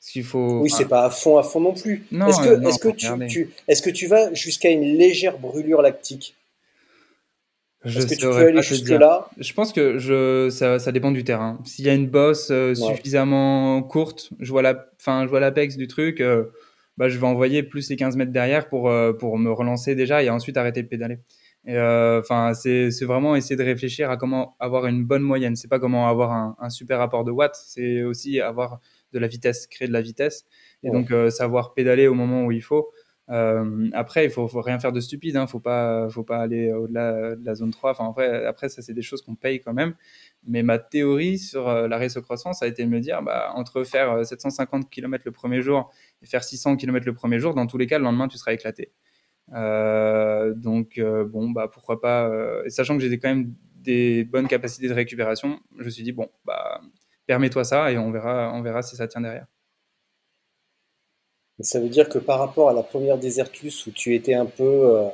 s'il 0.00 0.24
faut. 0.24 0.60
Oui, 0.60 0.70
c'est 0.70 0.88
pas 0.88 1.04
à 1.04 1.10
fond, 1.10 1.36
à 1.36 1.42
fond 1.42 1.60
non 1.60 1.74
plus. 1.74 2.06
Est-ce 2.10 2.40
que, 2.40 2.66
est-ce 2.66 2.78
que 2.78 3.26
tu, 3.26 3.50
est-ce 3.68 3.82
que 3.82 3.90
tu 3.90 4.06
vas 4.06 4.32
jusqu'à 4.32 4.70
une 4.70 4.96
légère 4.96 5.38
brûlure 5.38 5.82
lactique? 5.82 6.34
Est-ce 7.86 8.06
que 8.06 8.14
tu 8.14 8.26
peux 8.26 8.36
aller 8.36 8.62
jusque 8.62 8.88
là 8.88 9.28
Je 9.38 9.52
pense 9.52 9.72
que 9.72 9.98
je, 9.98 10.48
ça, 10.50 10.78
ça 10.78 10.92
dépend 10.92 11.12
du 11.12 11.24
terrain. 11.24 11.58
S'il 11.64 11.84
y 11.84 11.88
a 11.88 11.94
une 11.94 12.08
bosse 12.08 12.52
suffisamment 12.74 13.82
courte, 13.82 14.30
je 14.40 14.50
vois 14.50 14.62
la, 14.62 14.86
enfin, 15.00 15.22
je 15.24 15.28
vois 15.28 15.40
l'apex 15.40 15.76
du 15.76 15.86
truc 15.86 16.22
bah, 16.96 17.08
je 17.08 17.18
vais 17.18 17.26
envoyer 17.26 17.62
plus 17.62 17.88
les 17.90 17.96
15 17.96 18.16
mètres 18.16 18.32
derrière 18.32 18.68
pour, 18.68 18.88
euh, 18.88 19.12
pour 19.12 19.38
me 19.38 19.50
relancer 19.50 19.94
déjà 19.94 20.22
et 20.22 20.30
ensuite 20.30 20.56
arrêter 20.56 20.82
de 20.82 20.88
pédaler. 20.88 21.18
Euh, 21.68 22.20
enfin, 22.20 22.54
c'est 22.54 22.90
vraiment 23.02 23.34
essayer 23.34 23.56
de 23.56 23.64
réfléchir 23.64 24.08
à 24.10 24.16
comment 24.16 24.56
avoir 24.60 24.86
une 24.86 25.04
bonne 25.04 25.22
moyenne. 25.22 25.56
C'est 25.56 25.68
pas 25.68 25.80
comment 25.80 26.08
avoir 26.08 26.32
un, 26.32 26.56
un, 26.60 26.70
super 26.70 26.98
rapport 26.98 27.24
de 27.24 27.32
watts, 27.32 27.56
c'est 27.66 28.02
aussi 28.02 28.40
avoir 28.40 28.80
de 29.12 29.18
la 29.18 29.26
vitesse, 29.26 29.66
créer 29.66 29.88
de 29.88 29.92
la 29.92 30.00
vitesse, 30.00 30.46
et 30.84 30.90
donc 30.90 31.10
euh, 31.10 31.28
savoir 31.28 31.74
pédaler 31.74 32.06
au 32.06 32.14
moment 32.14 32.44
où 32.44 32.52
il 32.52 32.62
faut. 32.62 32.90
Euh, 33.28 33.88
après, 33.92 34.24
il 34.24 34.30
faut, 34.30 34.46
faut 34.46 34.60
rien 34.60 34.78
faire 34.78 34.92
de 34.92 35.00
stupide, 35.00 35.36
hein. 35.36 35.46
faut 35.46 35.60
pas, 35.60 36.08
faut 36.10 36.22
pas 36.22 36.38
aller 36.38 36.72
au-delà 36.72 37.34
de 37.34 37.44
la 37.44 37.54
zone 37.54 37.70
3. 37.70 37.90
Enfin, 37.92 38.08
après, 38.08 38.46
après 38.46 38.68
ça 38.68 38.82
c'est 38.82 38.94
des 38.94 39.02
choses 39.02 39.22
qu'on 39.22 39.34
paye 39.34 39.60
quand 39.60 39.72
même. 39.72 39.94
Mais 40.46 40.62
ma 40.62 40.78
théorie 40.78 41.38
sur 41.38 41.68
euh, 41.68 41.88
la 41.88 41.98
race 41.98 42.18
croissance 42.20 42.62
a 42.62 42.66
été 42.66 42.84
de 42.84 42.88
me 42.88 43.00
dire, 43.00 43.22
bah, 43.22 43.52
entre 43.54 43.82
faire 43.84 44.24
750 44.24 44.84
euh, 44.84 44.88
km 44.90 45.24
le 45.26 45.32
premier 45.32 45.60
jour 45.62 45.90
et 46.22 46.26
faire 46.26 46.44
600 46.44 46.76
km 46.76 47.04
le 47.06 47.14
premier 47.14 47.38
jour, 47.40 47.54
dans 47.54 47.66
tous 47.66 47.78
les 47.78 47.86
cas, 47.86 47.98
le 47.98 48.04
lendemain, 48.04 48.28
tu 48.28 48.38
seras 48.38 48.52
éclaté. 48.52 48.92
Euh, 49.54 50.54
donc, 50.54 51.00
bon, 51.00 51.50
bah, 51.50 51.68
pourquoi 51.72 52.00
pas. 52.00 52.30
sachant 52.68 52.96
que 52.96 53.02
j'ai 53.02 53.18
quand 53.18 53.28
même 53.28 53.54
des 53.76 54.24
bonnes 54.24 54.48
capacités 54.48 54.88
de 54.88 54.94
récupération, 54.94 55.60
je 55.78 55.84
me 55.84 55.90
suis 55.90 56.02
dit, 56.02 56.12
bon, 56.12 56.28
bah, 56.44 56.80
permets-toi 57.26 57.64
ça 57.64 57.90
et 57.92 57.98
on 57.98 58.10
verra, 58.10 58.52
on 58.54 58.62
verra 58.62 58.82
si 58.82 58.96
ça 58.96 59.08
tient 59.08 59.20
derrière. 59.20 59.46
Ça 61.60 61.80
veut 61.80 61.88
dire 61.88 62.08
que 62.08 62.18
par 62.18 62.38
rapport 62.38 62.68
à 62.68 62.74
la 62.74 62.82
première 62.82 63.18
Desertus 63.18 63.86
où 63.86 63.90
tu 63.90 64.14
étais 64.14 64.34
un 64.34 64.46
peu, 64.46 65.08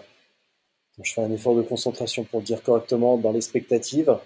je 1.03 1.12
fais 1.12 1.22
un 1.22 1.30
effort 1.30 1.55
de 1.55 1.62
concentration 1.62 2.24
pour 2.24 2.40
le 2.40 2.47
dire 2.47 2.62
correctement, 2.62 3.16
dans 3.16 3.32
l'expectative, 3.32 4.16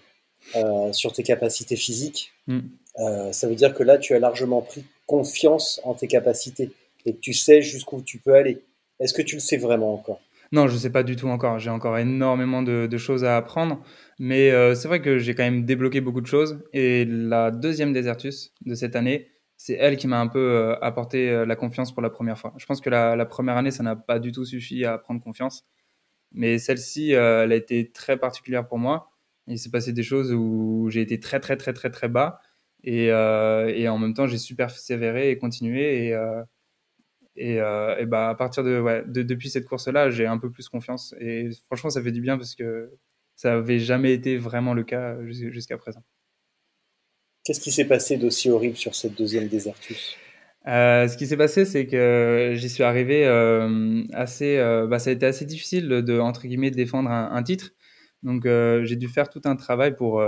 euh, 0.54 0.92
sur 0.92 1.12
tes 1.12 1.22
capacités 1.22 1.76
physiques, 1.76 2.32
mm. 2.46 2.60
euh, 3.00 3.32
ça 3.32 3.48
veut 3.48 3.56
dire 3.56 3.74
que 3.74 3.82
là, 3.82 3.98
tu 3.98 4.14
as 4.14 4.18
largement 4.18 4.62
pris 4.62 4.84
confiance 5.06 5.80
en 5.84 5.94
tes 5.94 6.06
capacités 6.06 6.70
et 7.04 7.14
que 7.14 7.20
tu 7.20 7.32
sais 7.32 7.62
jusqu'où 7.62 8.00
tu 8.00 8.18
peux 8.18 8.34
aller. 8.34 8.62
Est-ce 9.00 9.12
que 9.12 9.22
tu 9.22 9.36
le 9.36 9.40
sais 9.40 9.56
vraiment 9.56 9.92
encore? 9.92 10.20
Non, 10.52 10.68
je 10.68 10.74
ne 10.74 10.78
sais 10.78 10.90
pas 10.90 11.02
du 11.02 11.16
tout 11.16 11.26
encore. 11.26 11.58
J'ai 11.58 11.70
encore 11.70 11.98
énormément 11.98 12.62
de, 12.62 12.96
choses 12.96 13.24
à 13.24 13.36
apprendre. 13.36 13.82
Mais 14.20 14.52
euh, 14.52 14.74
c'est 14.74 14.86
vrai 14.86 15.02
que 15.02 15.18
j'ai 15.18 15.34
quand 15.34 15.42
même 15.42 15.64
débloqué 15.64 16.00
beaucoup 16.00 16.20
de 16.20 16.26
choses. 16.26 16.60
Et 16.72 17.04
la 17.04 17.50
deuxième 17.50 17.92
Desertus 17.92 18.52
de 18.64 18.74
cette 18.76 18.94
année, 18.94 19.28
c'est 19.56 19.74
elle 19.74 19.96
qui 19.96 20.06
m'a 20.06 20.20
un 20.20 20.28
peu 20.28 20.76
apporté 20.82 21.44
la 21.46 21.56
confiance 21.56 21.92
pour 21.92 22.02
la 22.02 22.10
première 22.10 22.38
fois. 22.38 22.52
Je 22.58 22.66
pense 22.66 22.80
que 22.80 22.90
la, 22.90 23.26
première 23.26 23.56
année, 23.56 23.70
ça 23.70 23.82
n'a 23.82 23.96
pas 23.96 24.18
du 24.18 24.32
tout 24.32 24.44
suffi 24.44 24.84
à 24.84 24.98
prendre 24.98 25.22
confiance. 25.22 25.64
Mais 26.32 26.58
celle-ci, 26.58 27.12
elle 27.12 27.52
a 27.52 27.56
été 27.56 27.90
très 27.90 28.18
particulière 28.18 28.66
pour 28.68 28.78
moi. 28.78 29.10
Il 29.46 29.58
s'est 29.58 29.70
passé 29.70 29.92
des 29.92 30.02
choses 30.02 30.32
où 30.32 30.88
j'ai 30.90 31.00
été 31.00 31.20
très, 31.20 31.40
très, 31.40 31.56
très, 31.56 31.72
très, 31.72 31.90
très 31.90 32.08
bas. 32.08 32.40
Et, 32.84 33.10
euh, 33.10 33.90
en 33.90 33.98
même 33.98 34.14
temps, 34.14 34.26
j'ai 34.26 34.38
super 34.38 34.70
sévéré 34.70 35.30
et 35.30 35.38
continué. 35.38 36.06
Et, 36.06 36.14
euh, 36.14 36.42
euh, 37.38 37.96
et, 37.98 38.06
bah, 38.06 38.30
à 38.30 38.34
partir 38.34 38.64
de, 38.64 38.80
ouais, 38.80 39.04
depuis 39.06 39.50
cette 39.50 39.66
course-là, 39.66 40.10
j'ai 40.10 40.26
un 40.26 40.38
peu 40.38 40.50
plus 40.50 40.68
confiance. 40.68 41.14
Et 41.20 41.50
franchement, 41.66 41.90
ça 41.90 42.02
fait 42.02 42.12
du 42.12 42.20
bien 42.20 42.38
parce 42.38 42.54
que 42.54 42.92
ça 43.36 43.50
n'avait 43.50 43.78
jamais 43.80 44.12
été 44.14 44.38
vraiment 44.38 44.74
le 44.74 44.84
cas 44.84 45.16
jusqu'à 45.26 45.78
présent. 45.78 46.02
Qu'est-ce 47.46 47.60
qui 47.60 47.70
s'est 47.70 47.84
passé 47.84 48.16
d'aussi 48.16 48.50
horrible 48.50 48.76
sur 48.76 48.96
cette 48.96 49.16
deuxième 49.16 49.46
Désertus? 49.46 50.16
Euh, 50.66 51.06
ce 51.06 51.16
qui 51.16 51.28
s'est 51.28 51.36
passé, 51.36 51.64
c'est 51.64 51.86
que 51.86 52.54
j'y 52.54 52.68
suis 52.68 52.82
arrivé 52.82 53.24
euh, 53.24 54.02
assez. 54.12 54.58
Euh, 54.58 54.88
bah, 54.88 54.98
ça 54.98 55.10
a 55.10 55.12
été 55.12 55.26
assez 55.26 55.44
difficile 55.44 55.86
de 55.86 56.18
entre 56.18 56.48
guillemets 56.48 56.72
défendre 56.72 57.08
un, 57.08 57.42
titre 57.44 57.70
donc 58.24 58.48
j'ai 58.82 58.96
dû 58.96 59.06
faire 59.06 59.28
tout 59.28 59.42
un 59.44 59.54
travail 59.54 59.94
pour, 59.94 60.20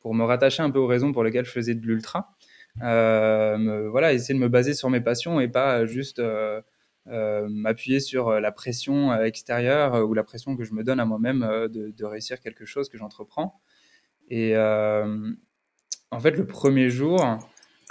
pour 0.00 0.14
me 0.14 0.24
rattacher 0.24 0.64
un 0.64 0.70
peu 0.70 0.80
aux 0.80 0.88
raisons 0.88 1.12
pour 1.12 1.22
lesquelles 1.22 1.44
je 1.44 1.52
faisais 1.52 1.76
de 1.76 1.86
l'ultra. 1.86 2.34
Voilà, 2.80 4.12
essayer 4.12 4.34
de 4.34 4.40
me 4.40 4.48
baser 4.48 4.74
sur 4.74 4.90
mes 4.90 5.00
passions 5.00 5.38
et 5.38 5.46
pas 5.46 5.86
juste 5.86 6.20
m'appuyer 7.06 8.00
sur 8.00 8.40
la 8.40 8.50
pression 8.50 9.14
extérieure 9.22 10.08
ou 10.08 10.14
la 10.14 10.24
pression 10.24 10.56
que 10.56 10.64
je 10.64 10.74
me 10.74 10.82
donne 10.82 10.98
à 10.98 11.04
moi-même 11.04 11.68
de, 11.68 12.04
réussir 12.04 12.40
quelque 12.40 12.64
chose 12.64 12.88
que 12.88 12.98
j'entreprends. 12.98 13.60
Et 14.28 14.56
en 16.10 16.20
fait, 16.20 16.32
le 16.32 16.46
premier 16.46 16.90
jour, 16.90 17.20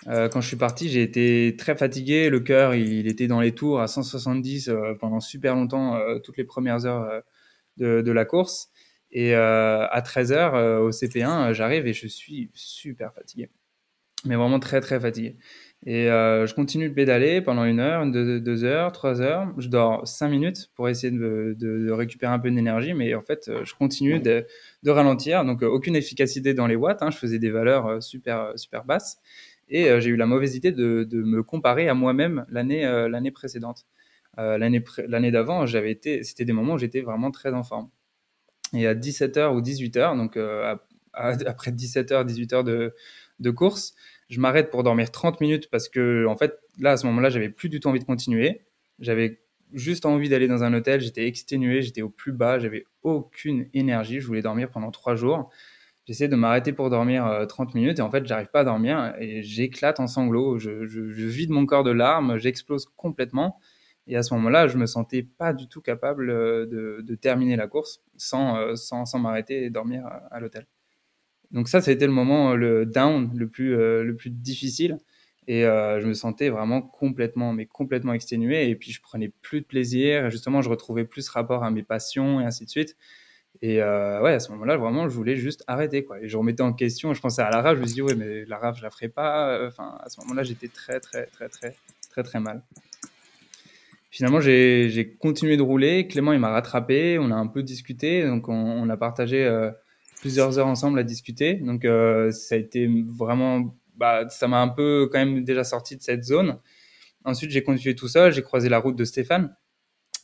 quand 0.06 0.42
je 0.42 0.48
suis 0.48 0.58
parti, 0.58 0.90
j'ai 0.90 1.02
été 1.02 1.56
très 1.58 1.76
fatigué. 1.76 2.30
Le 2.30 2.40
cœur, 2.40 2.76
il, 2.76 3.08
était 3.08 3.28
dans 3.28 3.42
les 3.42 3.54
tours 3.54 3.82
à 3.82 3.88
170 3.88 4.72
pendant 5.00 5.20
super 5.20 5.56
longtemps, 5.56 6.00
toutes 6.24 6.38
les 6.38 6.44
premières 6.44 6.86
heures 6.86 7.24
de, 7.78 8.02
de 8.02 8.12
la 8.12 8.26
course. 8.26 8.70
Et 9.16 9.34
euh, 9.34 9.88
à 9.88 10.02
13h 10.02 10.56
euh, 10.56 10.80
au 10.80 10.92
CP1, 10.92 11.54
j'arrive 11.54 11.88
et 11.88 11.94
je 11.94 12.06
suis 12.06 12.50
super 12.54 13.14
fatigué. 13.14 13.50
Mais 14.26 14.36
vraiment 14.36 14.60
très 14.60 14.82
très 14.82 15.00
fatigué. 15.00 15.38
Et 15.88 16.10
euh, 16.10 16.48
je 16.48 16.56
continue 16.56 16.90
de 16.90 16.94
pédaler 16.96 17.42
pendant 17.42 17.64
une 17.64 17.80
heure, 17.80 18.06
deux, 18.08 18.64
heures, 18.64 18.92
trois 18.92 19.22
heures. 19.22 19.54
Je 19.58 19.68
dors 19.68 20.08
cinq 20.08 20.30
minutes 20.30 20.72
pour 20.76 20.90
essayer 20.90 21.12
de, 21.12 21.92
récupérer 21.92 22.34
un 22.34 22.40
peu 22.40 22.50
d'énergie, 22.50 22.94
mais 22.94 23.14
en 23.14 23.22
fait, 23.22 23.52
je 23.64 23.74
continue 23.76 24.20
de, 24.20 24.46
ralentir. 24.88 25.46
Donc, 25.46 25.62
aucune 25.62 25.96
efficacité 25.96 26.56
dans 26.56 26.66
les 26.66 26.76
watts. 26.76 27.04
Hein. 27.04 27.12
Je 27.12 27.18
faisais 27.18 27.38
des 27.38 27.52
valeurs 27.52 28.02
super, 28.02 28.54
super 28.56 28.84
basses. 28.84 29.20
Et 29.70 29.88
j'ai 30.00 30.10
eu 30.10 30.16
la 30.16 30.26
mauvaise 30.26 30.56
idée 30.56 30.72
de, 30.72 31.08
me 31.12 31.44
comparer 31.44 31.88
à 31.88 31.94
moi-même 31.94 32.46
l'année 32.50 32.84
l'année 33.08 33.32
précédente. 33.32 33.86
l'année 34.38 35.32
d'avant, 35.32 35.68
j'avais 35.68 35.92
été, 35.92 36.24
c'était 36.24 36.46
des 36.46 36.54
moments 36.54 36.74
où 36.74 36.78
j'étais 36.80 37.02
vraiment 37.02 37.30
très 37.30 37.54
en 37.54 37.64
forme. 37.64 37.90
Et 38.74 38.88
à 38.88 38.96
17h 38.96 39.54
ou 39.54 39.62
18h, 39.62 40.18
donc 40.18 40.38
euh, 40.38 40.76
après 41.14 41.72
17h, 41.72 42.26
18h 42.26 42.64
de, 42.64 42.94
de 43.40 43.52
course, 43.52 43.94
je 44.30 44.40
m'arrête 44.40 44.72
pour 44.72 44.84
dormir 44.84 45.12
30 45.12 45.42
minutes 45.42 45.70
parce 45.70 45.90
que, 45.90 46.26
en 46.28 46.36
fait, 46.36 46.60
là, 46.80 46.92
à 46.92 46.98
ce 46.98 47.06
moment-là, 47.08 47.30
j'avais 47.30 47.50
plus 47.50 47.70
du 47.70 47.80
tout 47.80 47.88
envie 47.88 48.00
de 48.00 48.06
continuer. 48.06 48.62
J'avais 49.00 49.42
juste 49.74 50.06
envie 50.06 50.30
d'aller 50.30 50.48
dans 50.48 50.64
un 50.64 50.74
hôtel. 50.74 51.02
J'étais 51.02 51.28
exténué, 51.28 51.82
j'étais 51.82 52.02
au 52.02 52.10
plus 52.10 52.32
bas, 52.32 52.60
j'avais 52.60 52.86
aucune 53.04 53.68
énergie. 53.74 54.20
Je 54.20 54.28
voulais 54.28 54.42
dormir 54.42 54.70
pendant 54.72 54.92
trois 54.92 55.16
jours. 55.16 55.50
J'essaie 56.06 56.28
de 56.28 56.36
m'arrêter 56.36 56.72
pour 56.72 56.90
dormir 56.90 57.46
30 57.50 57.70
euh, 57.70 57.72
minutes 57.80 58.00
et 58.00 58.02
en 58.02 58.12
fait, 58.12 58.26
j'arrive 58.28 58.50
pas 58.50 58.60
à 58.60 58.64
dormir 58.64 59.16
et 59.20 59.42
j'éclate 59.42 60.00
en 60.00 60.08
sanglots. 60.08 60.60
Je, 60.60 60.72
vide 61.26 61.50
mon 61.50 61.66
corps 61.66 61.84
de 61.84 61.92
larmes, 61.92 62.38
j'explose 62.38 62.86
complètement. 62.96 63.60
Et 64.08 64.16
à 64.16 64.22
ce 64.22 64.36
moment-là, 64.36 64.68
je 64.68 64.78
me 64.78 64.86
sentais 64.86 65.24
pas 65.24 65.52
du 65.52 65.68
tout 65.68 65.82
capable 65.82 66.30
euh, 66.30 66.68
de, 67.02 67.16
terminer 67.16 67.56
la 67.56 67.68
course 67.68 68.04
sans, 68.18 68.58
euh, 68.58 68.76
sans, 68.76 69.06
sans 69.06 69.18
m'arrêter 69.18 69.64
et 69.66 69.72
dormir 69.72 70.06
à, 70.30 70.40
l'hôtel. 70.40 70.68
Donc 71.52 71.68
ça, 71.68 71.82
ça 71.82 71.92
a 71.92 71.94
été 71.94 72.06
le 72.06 72.12
moment, 72.12 72.56
le 72.56 72.86
down 72.86 73.32
le 73.36 73.48
plus, 73.48 73.76
le 73.76 74.16
plus 74.16 74.30
difficile. 74.30 74.98
Et 75.48 75.62
je 75.62 76.06
me 76.06 76.14
sentais 76.14 76.50
vraiment 76.50 76.82
complètement, 76.82 77.54
mais 77.54 77.66
complètement 77.66 78.14
exténué. 78.14 78.70
Et 78.70 78.76
puis, 78.76 78.92
je 78.92 79.02
prenais 79.02 79.32
plus 79.42 79.62
de 79.62 79.66
plaisir. 79.66 80.30
justement, 80.30 80.62
je 80.62 80.70
retrouvais 80.70 81.06
plus 81.06 81.30
rapport 81.30 81.64
à 81.64 81.72
mes 81.72 81.84
passions 81.84 82.42
et 82.42 82.46
ainsi 82.46 82.66
de 82.66 82.70
suite. 82.70 82.96
Et 83.62 83.82
euh, 83.82 84.22
ouais, 84.22 84.34
à 84.34 84.40
ce 84.40 84.52
moment-là, 84.52 84.78
vraiment, 84.78 85.08
je 85.08 85.16
voulais 85.16 85.36
juste 85.36 85.64
arrêter. 85.68 86.04
Quoi. 86.04 86.22
Et 86.22 86.28
je 86.28 86.38
remettais 86.38 86.62
en 86.62 86.74
question. 86.74 87.14
Je 87.14 87.22
pensais 87.22 87.42
à 87.42 87.50
la 87.50 87.62
rave. 87.62 87.78
Je 87.78 87.82
me 87.82 87.88
suis 87.88 87.96
dit, 87.96 88.02
ouais, 88.02 88.16
mais 88.16 88.46
la 88.46 88.58
rave, 88.58 88.76
je 88.78 88.84
la 88.84 88.90
ferai 88.90 89.10
pas. 89.10 89.66
Enfin, 89.68 89.98
à 90.02 90.10
ce 90.10 90.20
moment-là, 90.22 90.44
j'étais 90.44 90.68
très, 90.68 91.00
très, 91.00 91.26
très, 91.28 91.50
très, 91.50 91.76
très, 92.10 92.24
très 92.24 92.40
mal. 92.40 92.62
Finalement, 94.12 94.40
j'ai 94.40 95.18
continué 95.20 95.58
de 95.58 95.62
rouler. 95.62 96.08
Clément, 96.08 96.34
il 96.34 96.40
m'a 96.40 96.50
rattrapé. 96.50 97.18
On 97.20 97.32
a 97.32 97.36
un 97.36 97.48
peu 97.48 97.64
discuté. 97.64 98.24
Donc, 98.24 98.50
on, 98.50 98.90
a 98.90 98.98
partagé 98.98 99.46
euh, 99.46 99.72
plusieurs 100.20 100.60
heures 100.60 100.68
ensemble 100.68 101.00
à 101.00 101.04
discuter. 101.04 101.56
Donc, 101.56 101.86
euh, 101.86 102.32
ça 102.32 102.56
a 102.56 102.58
été 102.58 102.90
vraiment. 103.08 103.76
Bah, 103.96 104.28
ça 104.30 104.48
m'a 104.48 104.62
un 104.62 104.68
peu 104.68 105.08
quand 105.12 105.20
même 105.20 105.44
déjà 105.44 105.64
sorti 105.64 105.96
de 105.96 106.02
cette 106.02 106.24
zone. 106.24 106.60
Ensuite, 107.24 107.52
j'ai 107.52 107.64
continué 107.64 107.96
tout 107.96 108.08
seul. 108.08 108.32
J'ai 108.32 108.42
croisé 108.42 108.70
la 108.70 108.80
route 108.80 108.96
de 108.96 109.06
Stéphane. 109.06 109.56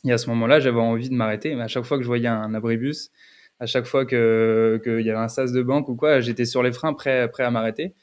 Et 0.04 0.12
à 0.12 0.18
ce 0.18 0.28
moment-là, 0.30 0.60
j'avais 0.60 0.80
envie 0.80 1.08
de 1.08 1.14
m'arrêter. 1.14 1.54
Mais 1.54 1.62
à 1.62 1.68
chaque 1.68 1.84
fois 1.84 1.96
que 1.96 2.02
je 2.02 2.08
voyais 2.08 2.28
un 2.28 2.54
abribus, 2.54 3.10
à 3.60 3.66
chaque 3.66 3.86
fois 3.86 4.04
qu'il 4.04 4.18
y 4.18 5.10
avait 5.10 5.12
un 5.12 5.28
sas 5.28 5.52
de 5.52 5.62
banque 5.62 5.88
ou 5.88 5.96
quoi, 5.96 6.20
j'étais 6.20 6.44
sur 6.44 6.62
les 6.62 6.72
freins, 6.72 6.94
prêt, 6.94 7.30
prêt 7.30 7.44
à 7.44 7.50
m'arrêter. 7.50 7.94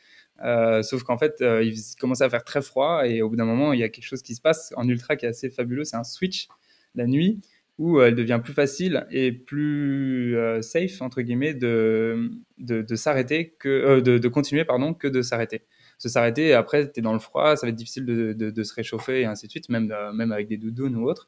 Euh, 0.43 0.81
sauf 0.81 1.03
qu'en 1.03 1.17
fait, 1.17 1.41
euh, 1.41 1.63
il 1.63 1.75
commençait 1.99 2.23
à 2.23 2.29
faire 2.29 2.43
très 2.43 2.61
froid 2.61 3.05
et 3.05 3.21
au 3.21 3.29
bout 3.29 3.35
d'un 3.35 3.45
moment, 3.45 3.73
il 3.73 3.79
y 3.79 3.83
a 3.83 3.89
quelque 3.89 4.05
chose 4.05 4.21
qui 4.21 4.35
se 4.35 4.41
passe 4.41 4.73
en 4.77 4.87
ultra 4.87 5.15
qui 5.15 5.25
est 5.25 5.29
assez 5.29 5.49
fabuleux. 5.49 5.83
C'est 5.83 5.97
un 5.97 6.03
switch 6.03 6.47
la 6.95 7.07
nuit 7.07 7.41
où 7.79 7.99
euh, 7.99 8.07
elle 8.07 8.15
devient 8.15 8.39
plus 8.43 8.53
facile 8.53 9.07
et 9.09 9.31
plus 9.31 10.37
safe 10.61 11.01
entre 11.01 11.21
guillemets 11.21 11.55
de, 11.55 12.29
de, 12.59 12.95
s'arrêter 12.95 13.55
que 13.59 13.99
de, 13.99 14.19
de, 14.19 14.27
continuer 14.27 14.65
pardon 14.65 14.93
que 14.93 15.07
de 15.07 15.23
s'arrêter. 15.23 15.63
Se 15.97 16.07
s'arrêter 16.07 16.53
après, 16.53 16.91
tu 16.91 16.99
es 16.99 17.01
dans 17.01 17.13
le 17.13 17.19
froid, 17.19 17.55
ça 17.55 17.65
va 17.65 17.71
être 17.71 17.75
difficile 17.75 18.05
de, 18.05 18.33
de, 18.33 18.63
se 18.63 18.73
réchauffer 18.73 19.21
et 19.21 19.25
ainsi 19.25 19.47
de 19.47 19.51
suite, 19.51 19.69
même 19.69 19.91
même 20.13 20.31
avec 20.31 20.47
des 20.47 20.57
doudounes 20.57 20.95
ou 20.95 21.09
autres. 21.09 21.27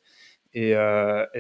Et, 0.54 0.76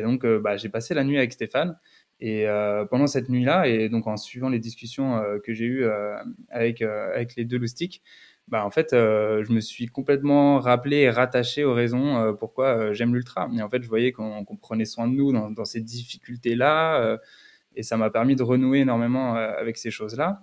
donc, 0.01 0.25
bah, 0.25 0.57
j'ai 0.57 0.69
passé 0.69 0.93
la 0.93 1.03
nuit 1.03 1.17
avec 1.17 1.31
Stéphane. 1.31 1.77
Et 2.21 2.47
euh, 2.47 2.85
pendant 2.85 3.07
cette 3.07 3.29
nuit-là, 3.29 3.67
et 3.67 3.89
donc 3.89 4.05
en 4.05 4.15
suivant 4.15 4.47
les 4.47 4.59
discussions 4.59 5.17
euh, 5.17 5.39
que 5.39 5.53
j'ai 5.53 5.65
eues 5.65 5.85
euh, 5.85 6.15
avec, 6.49 6.83
avec 6.83 7.35
les 7.35 7.45
deux 7.45 7.57
loustiques, 7.57 8.03
bah, 8.51 8.65
en 8.65 8.69
fait, 8.69 8.89
je 8.91 9.51
me 9.51 9.59
suis 9.59 9.87
complètement 9.87 10.59
rappelé 10.59 10.97
et 10.97 11.09
rattaché 11.09 11.63
aux 11.63 11.73
raisons 11.73 12.35
pourquoi 12.39 12.93
j'aime 12.93 13.15
l'ultra. 13.15 13.49
Et 13.57 13.61
en 13.61 13.69
fait, 13.69 13.81
je 13.81 13.87
voyais 13.87 14.11
qu'on 14.11 14.45
prenait 14.61 14.85
soin 14.85 15.07
de 15.07 15.13
nous 15.13 15.31
dans, 15.31 15.65
ces 15.65 15.81
difficultés-là, 15.81 17.17
et 17.75 17.83
ça 17.83 17.97
m'a 17.97 18.09
permis 18.09 18.35
de 18.35 18.43
renouer 18.43 18.79
énormément 18.79 19.35
avec 19.35 19.77
ces 19.77 19.89
choses-là. 19.89 20.41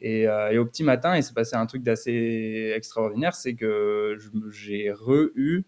Et, 0.00 0.28
au 0.28 0.66
petit 0.66 0.84
matin, 0.84 1.16
il 1.16 1.22
s'est 1.22 1.34
passé 1.34 1.56
un 1.56 1.66
truc 1.66 1.82
d'assez 1.82 2.72
extraordinaire, 2.76 3.34
c'est 3.34 3.54
que 3.54 4.18
j'ai 4.50 4.92
re-eu 4.92 5.64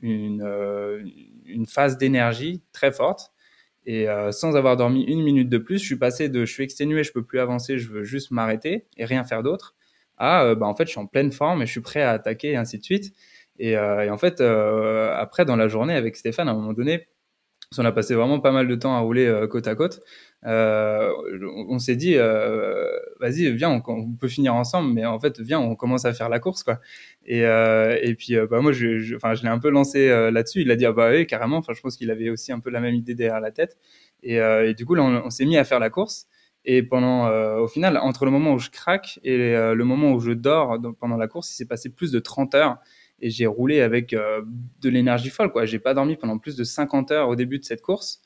une, 0.00 1.66
phase 1.66 1.98
d'énergie 1.98 2.62
très 2.72 2.92
forte 2.92 3.32
et 3.84 4.08
euh, 4.08 4.30
sans 4.30 4.54
avoir 4.56 4.76
dormi 4.76 5.02
une 5.04 5.22
minute 5.22 5.48
de 5.48 5.58
plus, 5.58 5.78
je 5.78 5.84
suis 5.84 5.96
passé 5.96 6.28
de 6.28 6.44
je 6.44 6.52
suis 6.52 6.62
exténué, 6.62 7.02
je 7.02 7.12
peux 7.12 7.24
plus 7.24 7.40
avancer, 7.40 7.78
je 7.78 7.88
veux 7.88 8.04
juste 8.04 8.30
m'arrêter 8.30 8.86
et 8.96 9.04
rien 9.04 9.24
faire 9.24 9.42
d'autre, 9.42 9.74
à 10.22 10.44
euh, 10.44 10.54
bah, 10.54 10.66
en 10.66 10.74
fait 10.74 10.86
je 10.86 10.90
suis 10.90 11.00
en 11.00 11.06
pleine 11.06 11.32
forme 11.32 11.62
et 11.62 11.66
je 11.66 11.72
suis 11.72 11.80
prêt 11.80 12.02
à 12.02 12.12
attaquer 12.12 12.52
et 12.52 12.56
ainsi 12.56 12.78
de 12.78 12.84
suite. 12.84 13.12
Et, 13.58 13.76
euh, 13.76 14.10
en 14.12 14.18
fait, 14.18 14.40
après 14.40 15.44
dans 15.44 15.56
la 15.56 15.68
journée 15.68 15.94
avec 15.94 16.16
Stéphane, 16.16 16.48
à 16.48 16.52
un 16.52 16.54
moment 16.54 16.72
donné, 16.72 17.08
on 17.78 17.84
a 17.84 17.92
passé 17.92 18.14
vraiment 18.14 18.40
pas 18.40 18.52
mal 18.52 18.68
de 18.68 18.74
temps 18.74 18.94
à 18.94 19.00
rouler 19.00 19.26
euh, 19.26 19.46
côte 19.46 19.66
à 19.66 19.74
côte. 19.74 20.00
Euh, 20.44 21.10
on 21.68 21.78
s'est 21.78 21.96
dit, 21.96 22.14
euh, 22.16 22.90
vas-y, 23.20 23.50
viens, 23.52 23.70
on, 23.86 24.12
peut 24.14 24.28
finir 24.28 24.54
ensemble, 24.54 24.92
mais 24.92 25.04
en 25.06 25.18
fait, 25.20 25.40
viens, 25.40 25.60
on 25.60 25.76
commence 25.76 26.04
à 26.04 26.12
faire 26.12 26.28
la 26.28 26.40
course, 26.40 26.62
quoi. 26.62 26.80
Et, 27.24 27.40
et 27.42 28.14
puis, 28.16 28.34
bah, 28.50 28.60
moi, 28.60 28.72
je, 28.72 28.98
je, 28.98 29.14
l'ai 29.42 29.48
un 29.48 29.58
peu 29.58 29.70
lancé 29.70 30.08
là-dessus. 30.08 30.62
Il 30.62 30.70
a 30.70 30.76
dit, 30.76 30.86
ah 30.86 30.92
bah 30.92 31.10
oui, 31.10 31.26
carrément. 31.26 31.58
Enfin, 31.58 31.72
je 31.74 31.80
pense 31.80 31.96
qu'il 31.96 32.10
avait 32.10 32.30
aussi 32.30 32.52
un 32.52 32.58
peu 32.58 32.70
la 32.70 32.80
même 32.80 32.94
idée 32.94 33.14
derrière 33.14 33.40
la 33.40 33.52
tête. 33.52 33.78
Et, 34.24 34.36
et 34.36 34.74
du 34.74 34.84
coup, 34.84 34.94
là, 34.94 35.04
on, 35.04 35.30
s'est 35.30 35.44
mis 35.44 35.56
à 35.56 35.64
faire 35.64 35.78
la 35.78 35.90
course. 35.90 36.26
Et 36.64 36.82
pendant, 36.82 37.28
au 37.58 37.66
final, 37.66 37.96
entre 37.96 38.24
le 38.24 38.30
moment 38.30 38.52
où 38.54 38.58
je 38.58 38.70
craque 38.70 39.18
et 39.24 39.36
le 39.36 39.82
moment 39.82 40.12
où 40.12 40.20
je 40.20 40.30
dors 40.30 40.78
pendant 41.00 41.16
la 41.16 41.26
course, 41.26 41.50
il 41.50 41.54
s'est 41.54 41.66
passé 41.66 41.90
plus 41.90 42.12
de 42.12 42.20
30 42.20 42.54
heures 42.54 42.78
et 43.22 43.30
j'ai 43.30 43.46
roulé 43.46 43.80
avec 43.80 44.12
euh, 44.12 44.42
de 44.80 44.90
l'énergie 44.90 45.30
folle. 45.30 45.50
Quoi. 45.52 45.64
J'ai 45.64 45.78
pas 45.78 45.94
dormi 45.94 46.16
pendant 46.16 46.38
plus 46.38 46.56
de 46.56 46.64
50 46.64 47.12
heures 47.12 47.28
au 47.28 47.36
début 47.36 47.58
de 47.58 47.64
cette 47.64 47.80
course, 47.80 48.20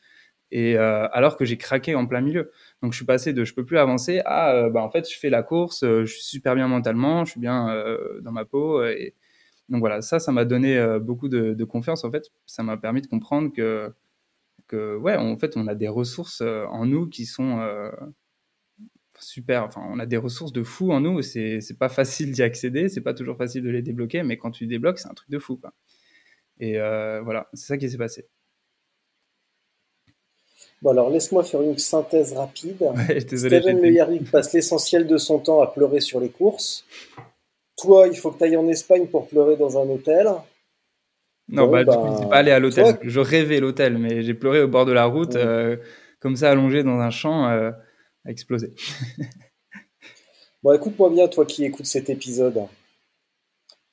et 0.50 0.76
euh, 0.76 1.06
alors 1.12 1.36
que 1.36 1.44
j'ai 1.44 1.58
craqué 1.58 1.94
en 1.94 2.06
plein 2.06 2.22
milieu. 2.22 2.50
Donc 2.82 2.92
je 2.92 2.96
suis 2.96 3.06
passé 3.06 3.32
de 3.32 3.44
je 3.44 3.54
peux 3.54 3.64
plus 3.64 3.78
avancer 3.78 4.22
à 4.24 4.54
euh, 4.54 4.70
bah, 4.70 4.82
en 4.82 4.90
fait 4.90 5.08
je 5.08 5.18
fais 5.18 5.30
la 5.30 5.42
course, 5.42 5.84
je 5.84 6.04
suis 6.06 6.22
super 6.22 6.54
bien 6.54 6.66
mentalement, 6.66 7.24
je 7.24 7.32
suis 7.32 7.40
bien 7.40 7.68
dans 8.22 8.32
ma 8.32 8.44
peau. 8.44 8.82
Et... 8.84 9.14
Donc 9.68 9.80
voilà, 9.80 10.00
ça, 10.00 10.18
ça 10.18 10.32
m'a 10.32 10.44
donné 10.44 10.98
beaucoup 11.00 11.28
de, 11.28 11.64
confiance 11.64 12.04
en 12.04 12.10
fait. 12.10 12.30
Ça 12.46 12.62
m'a 12.62 12.76
permis 12.76 13.02
de 13.02 13.06
comprendre 13.06 13.52
que 13.52 13.92
que 14.68 14.96
ouais, 14.96 15.16
en 15.16 15.36
fait, 15.36 15.56
on 15.56 15.68
a 15.68 15.74
des 15.76 15.88
ressources 15.88 16.40
en 16.42 16.86
nous 16.86 17.08
qui 17.08 17.26
sont 17.26 17.60
super. 19.20 19.64
Enfin, 19.64 19.82
on 19.88 19.98
a 19.98 20.06
des 20.06 20.16
ressources 20.16 20.52
de 20.52 20.62
fou 20.62 20.92
en 20.92 21.00
nous. 21.00 21.22
C'est, 21.22 21.60
pas 21.78 21.88
facile 21.88 22.32
d'y 22.32 22.42
accéder, 22.42 22.88
c'est 22.88 23.00
pas 23.00 23.14
toujours 23.14 23.36
facile 23.36 23.62
de 23.62 23.70
les 23.70 23.82
débloquer, 23.82 24.22
mais 24.22 24.36
quand 24.36 24.50
tu 24.50 24.66
débloques, 24.66 24.98
c'est 24.98 25.08
un 25.08 25.14
truc 25.14 25.30
de 25.30 25.38
fou. 25.38 25.56
Quoi. 25.56 25.72
Et 26.58 26.78
euh, 26.78 27.20
voilà, 27.22 27.48
c'est 27.52 27.66
ça 27.66 27.76
qui 27.76 27.88
s'est 27.90 27.98
passé. 27.98 28.26
Bon, 30.82 30.90
alors 30.90 31.10
laisse-moi 31.10 31.42
faire 31.42 31.62
une 31.62 31.78
synthèse 31.78 32.34
rapide. 32.34 32.82
Steven 33.18 33.80
Meyer 33.80 34.04
passe 34.30 34.52
l'essentiel 34.52 35.06
de 35.06 35.16
son 35.16 35.38
temps 35.38 35.62
à 35.62 35.66
pleurer 35.68 36.00
sur 36.00 36.20
les 36.20 36.28
courses. 36.28 36.84
Toi, 37.76 38.08
il 38.08 38.16
faut 38.16 38.30
que 38.30 38.38
tu 38.38 38.44
ailles 38.44 38.56
en 38.56 38.68
Espagne 38.68 39.06
pour 39.06 39.28
pleurer 39.28 39.56
dans 39.56 39.78
un 39.78 39.88
hôtel. 39.88 40.28
Non, 41.48 41.68
bah, 41.68 41.84
bah, 41.84 42.26
pas 42.28 42.36
allé 42.36 42.50
à 42.50 42.58
l'hôtel. 42.58 42.98
Je 43.02 43.20
rêvais 43.20 43.60
l'hôtel, 43.60 43.98
mais 43.98 44.22
j'ai 44.22 44.34
pleuré 44.34 44.62
au 44.62 44.68
bord 44.68 44.84
de 44.84 44.92
la 44.92 45.04
route, 45.04 45.36
euh, 45.36 45.76
comme 46.20 46.36
ça, 46.36 46.50
allongé 46.50 46.82
dans 46.82 46.98
un 46.98 47.10
champ. 47.10 47.48
Euh, 47.48 47.70
exploser. 48.28 48.72
bon, 50.62 50.72
écoute-moi 50.72 51.10
bien, 51.10 51.28
toi 51.28 51.46
qui 51.46 51.64
écoutes 51.64 51.86
cet 51.86 52.10
épisode. 52.10 52.62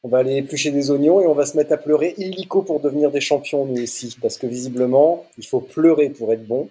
On 0.05 0.09
va 0.09 0.17
aller 0.17 0.35
éplucher 0.35 0.71
des 0.71 0.91
oignons 0.91 1.21
et 1.21 1.27
on 1.27 1.33
va 1.33 1.45
se 1.45 1.55
mettre 1.55 1.71
à 1.71 1.77
pleurer 1.77 2.13
illico 2.17 2.61
pour 2.61 2.81
devenir 2.81 3.09
des 3.09 3.21
champions, 3.21 3.65
nous 3.65 3.81
aussi. 3.81 4.17
Parce 4.21 4.37
que 4.37 4.47
visiblement, 4.47 5.25
il 5.37 5.45
faut 5.45 5.61
pleurer 5.61 6.09
pour 6.09 6.33
être 6.33 6.45
bon. 6.45 6.69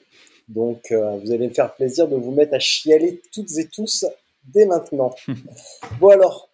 Donc, 0.49 0.93
euh, 0.93 1.17
vous 1.17 1.33
allez 1.33 1.49
me 1.49 1.55
faire 1.55 1.75
plaisir 1.75 2.09
de 2.09 2.17
vous 2.17 2.31
mettre 2.31 2.55
à 2.55 2.59
chialer 2.59 3.23
toutes 3.33 3.57
et 3.57 3.69
tous 3.69 4.05
dès 4.45 4.67
maintenant. 4.67 5.15
bon, 6.01 6.09
alors, 6.09 6.51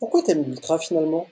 pourquoi 0.00 0.22
t'aimes 0.22 0.44
l'ultra 0.44 0.78
finalement? 0.78 1.28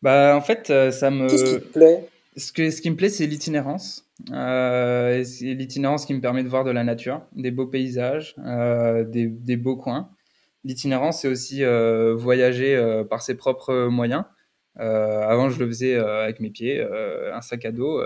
Bah, 0.00 0.34
en 0.34 0.40
fait, 0.40 0.70
euh, 0.70 0.90
ça 0.90 1.10
me. 1.10 1.28
Qu'est-ce 1.28 1.44
qui 1.44 1.60
te 1.60 1.72
plaît? 1.72 2.08
Ce, 2.36 2.52
que, 2.52 2.70
ce 2.70 2.80
qui 2.80 2.90
me 2.90 2.96
plaît, 2.96 3.10
c'est 3.10 3.26
l'itinérance. 3.26 4.06
Euh, 4.32 5.24
c'est 5.24 5.54
l'itinérance 5.54 6.06
qui 6.06 6.14
me 6.14 6.20
permet 6.20 6.42
de 6.42 6.48
voir 6.48 6.64
de 6.64 6.70
la 6.70 6.84
nature, 6.84 7.22
des 7.32 7.50
beaux 7.50 7.66
paysages, 7.66 8.34
euh, 8.44 9.04
des, 9.04 9.56
beaux 9.56 9.76
coins. 9.76 10.10
L'itinérance, 10.64 11.22
c'est 11.22 11.28
aussi 11.28 11.64
euh, 11.64 12.14
voyager 12.14 13.02
par 13.08 13.22
ses 13.22 13.36
propres 13.36 13.86
moyens. 13.88 14.24
Avant, 14.76 15.50
je 15.50 15.58
le 15.58 15.66
faisais 15.66 15.96
avec 15.96 16.40
mes 16.40 16.50
pieds, 16.50 16.82
un 16.82 17.40
sac 17.40 17.64
à 17.64 17.72
dos, 17.72 18.02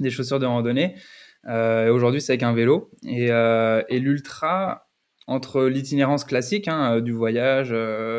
des 0.00 0.10
chaussures 0.10 0.38
de 0.38 0.46
randonnée. 0.46 0.96
Aujourd'hui, 1.44 2.20
c'est 2.20 2.32
avec 2.32 2.42
un 2.42 2.52
vélo. 2.52 2.90
Et, 3.04 3.26
et 3.26 3.98
l'ultra, 3.98 4.88
entre 5.26 5.64
l'itinérance 5.64 6.24
classique, 6.24 6.68
hein, 6.68 7.00
du 7.00 7.12
voyage, 7.12 7.70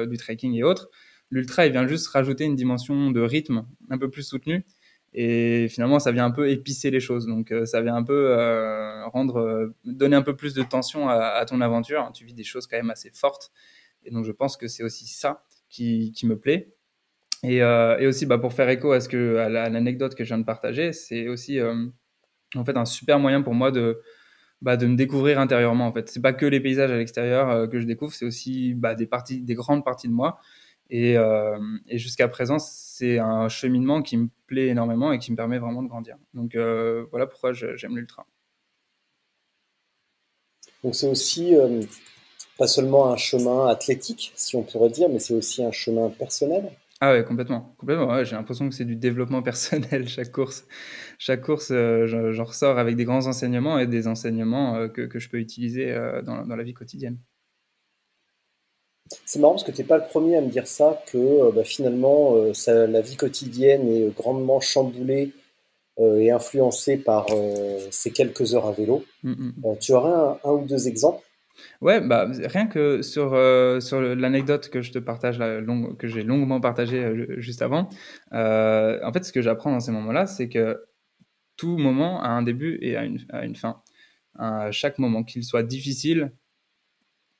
du 0.09 0.17
trekking 0.17 0.53
et 0.55 0.63
autres, 0.63 0.89
l'ultra, 1.29 1.65
il 1.65 1.71
vient 1.71 1.87
juste 1.87 2.07
rajouter 2.07 2.43
une 2.43 2.55
dimension 2.55 3.11
de 3.11 3.21
rythme 3.21 3.65
un 3.89 3.97
peu 3.97 4.09
plus 4.09 4.23
soutenue 4.23 4.65
et 5.13 5.67
finalement, 5.69 5.99
ça 5.99 6.11
vient 6.11 6.25
un 6.25 6.31
peu 6.31 6.49
épicer 6.49 6.89
les 6.89 6.99
choses. 6.99 7.27
Donc, 7.27 7.51
euh, 7.51 7.65
ça 7.65 7.81
vient 7.81 7.95
un 7.95 8.03
peu 8.03 8.31
euh, 8.31 9.05
rendre, 9.07 9.37
euh, 9.37 9.75
donner 9.85 10.15
un 10.15 10.23
peu 10.23 10.35
plus 10.35 10.55
de 10.55 10.63
tension 10.63 11.07
à, 11.07 11.45
ton 11.45 11.61
aventure. 11.61 12.09
Tu 12.13 12.25
vis 12.25 12.33
des 12.33 12.43
choses 12.43 12.65
quand 12.65 12.77
même 12.77 12.89
assez 12.89 13.11
fortes. 13.13 13.51
Et 14.05 14.11
donc, 14.11 14.25
je 14.25 14.31
pense 14.31 14.57
que 14.57 14.67
c'est 14.67 14.83
aussi 14.83 15.05
ça 15.05 15.43
qui, 15.69 16.13
me 16.23 16.35
plaît. 16.35 16.73
Et, 17.43 17.63
aussi, 18.07 18.25
bah, 18.25 18.39
pour 18.39 18.53
faire 18.53 18.69
écho 18.69 18.91
à, 18.91 18.99
ce 18.99 19.09
que, 19.09 19.37
à 19.37 19.49
l'anecdote 19.69 20.15
que 20.15 20.23
je 20.23 20.29
viens 20.29 20.39
de 20.39 20.45
partager, 20.45 20.93
c'est 20.93 21.27
aussi 21.27 21.59
en 22.55 22.65
fait 22.65 22.77
un 22.77 22.85
super 22.85 23.19
moyen 23.19 23.41
pour 23.41 23.53
moi 23.53 23.71
de, 23.71 24.01
bah, 24.61 24.77
de 24.77 24.87
me 24.87 24.95
découvrir 24.95 25.39
intérieurement. 25.39 25.87
En 25.87 25.93
fait, 25.93 26.09
c'est 26.09 26.21
pas 26.21 26.33
que 26.33 26.45
les 26.45 26.59
paysages 26.59 26.91
à 26.91 26.97
l'extérieur 26.97 27.69
que 27.69 27.79
je 27.79 27.85
découvre, 27.85 28.13
c'est 28.13 28.25
aussi 28.25 28.73
bah, 28.73 28.95
des 28.95 29.05
parties, 29.05 29.41
des 29.41 29.55
grandes 29.55 29.85
parties 29.85 30.07
de 30.07 30.13
moi. 30.13 30.39
Et 30.89 31.17
jusqu'à 31.91 32.27
présent, 32.27 32.57
c'est 33.03 33.19
un 33.19 33.49
cheminement 33.49 34.01
qui 34.01 34.15
me 34.15 34.29
plaît 34.47 34.67
énormément 34.67 35.11
et 35.11 35.19
qui 35.19 35.31
me 35.31 35.35
permet 35.35 35.59
vraiment 35.59 35.83
de 35.83 35.89
grandir. 35.89 36.15
Donc 36.33 36.55
euh, 36.55 37.05
voilà 37.11 37.27
pourquoi 37.27 37.51
j'aime 37.51 37.97
l'ultra. 37.97 38.25
Donc 40.85 40.95
c'est 40.95 41.09
aussi 41.09 41.53
euh, 41.53 41.81
pas 42.57 42.67
seulement 42.67 43.11
un 43.11 43.17
chemin 43.17 43.67
athlétique, 43.67 44.31
si 44.35 44.55
on 44.55 44.63
pourrait 44.63 44.89
dire, 44.89 45.09
mais 45.09 45.19
c'est 45.19 45.33
aussi 45.33 45.65
un 45.65 45.71
chemin 45.73 46.09
personnel. 46.09 46.71
Ah 47.01 47.11
ouais, 47.11 47.25
complètement. 47.25 47.75
complètement 47.77 48.23
J'ai 48.23 48.37
l'impression 48.37 48.69
que 48.69 48.75
c'est 48.75 48.85
du 48.85 48.95
développement 48.95 49.41
personnel 49.51 50.07
chaque 50.07 50.31
course. 50.31 50.65
Chaque 51.19 51.41
course, 51.41 51.71
euh, 51.71 52.31
j'en 52.31 52.45
ressors 52.45 52.77
avec 52.77 52.95
des 52.95 53.03
grands 53.03 53.27
enseignements 53.27 53.79
et 53.79 53.87
des 53.87 54.07
enseignements 54.07 54.87
que, 54.87 55.01
que, 55.01 55.19
je 55.19 55.29
peux 55.29 55.39
utiliser 55.39 55.93
dans, 56.23 56.45
dans, 56.45 56.55
la 56.55 56.63
vie 56.63 56.73
quotidienne. 56.73 57.17
C'est 59.25 59.39
marrant 59.39 59.53
parce 59.53 59.63
que 59.63 59.71
tu 59.71 59.81
n'es 59.81 59.87
pas 59.87 59.97
le 59.97 60.05
premier 60.05 60.37
à 60.37 60.41
me 60.41 60.49
dire 60.49 60.67
ça, 60.67 61.03
que 61.11 61.51
bah, 61.51 61.63
finalement, 61.63 62.53
ça, 62.53 62.87
la 62.87 63.01
vie 63.01 63.15
quotidienne 63.15 63.87
est 63.87 64.15
grandement 64.15 64.59
chamboulée 64.59 65.31
et 65.99 66.31
influencée 66.31 66.97
par 66.97 67.27
ces 67.91 68.11
quelques 68.11 68.55
heures 68.55 68.65
à 68.65 68.71
vélo. 68.71 69.03
Mm, 69.23 69.31
mm. 69.31 69.77
tu 69.79 69.93
aurais 69.93 70.37
un, 70.43 70.51
ou 70.51 70.65
deux 70.65 70.87
exemples? 70.87 71.23
Ouais, 71.81 72.01
bah, 72.01 72.27
rien 72.45 72.67
que 72.67 73.01
sur, 73.01 73.33
euh, 73.33 73.79
sur 73.79 74.01
l'anecdote 74.01 74.69
que 74.69 74.81
je 74.81 74.91
te 74.91 74.99
partage, 74.99 75.39
que 75.99 76.07
j'ai 76.07 76.23
longuement 76.23 76.59
partagée 76.59 77.03
euh, 77.03 77.39
juste 77.39 77.61
avant, 77.61 77.89
euh, 78.33 78.99
en 79.03 79.11
fait, 79.13 79.23
ce 79.23 79.31
que 79.31 79.41
j'apprends 79.41 79.71
dans 79.71 79.79
ces 79.79 79.91
moments-là, 79.91 80.25
c'est 80.25 80.49
que 80.49 80.83
tout 81.57 81.77
moment 81.77 82.21
a 82.21 82.29
un 82.29 82.41
début 82.41 82.79
et 82.81 82.95
a 82.95 83.03
une, 83.03 83.19
a 83.29 83.45
une 83.45 83.55
fin. 83.55 83.81
À 84.37 84.71
chaque 84.71 84.97
moment, 84.97 85.23
qu'il 85.23 85.43
soit 85.43 85.63
difficile 85.63 86.31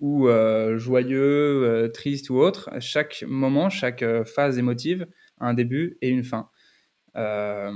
ou 0.03 0.27
joyeux, 0.75 1.89
triste 1.93 2.29
ou 2.29 2.35
autre, 2.35 2.69
chaque 2.79 3.23
moment, 3.25 3.69
chaque 3.69 4.03
phase 4.25 4.57
émotive 4.59 5.07
a 5.39 5.47
un 5.47 5.53
début 5.53 5.97
et 6.01 6.09
une 6.09 6.23
fin. 6.23 6.49
Euh, 7.15 7.71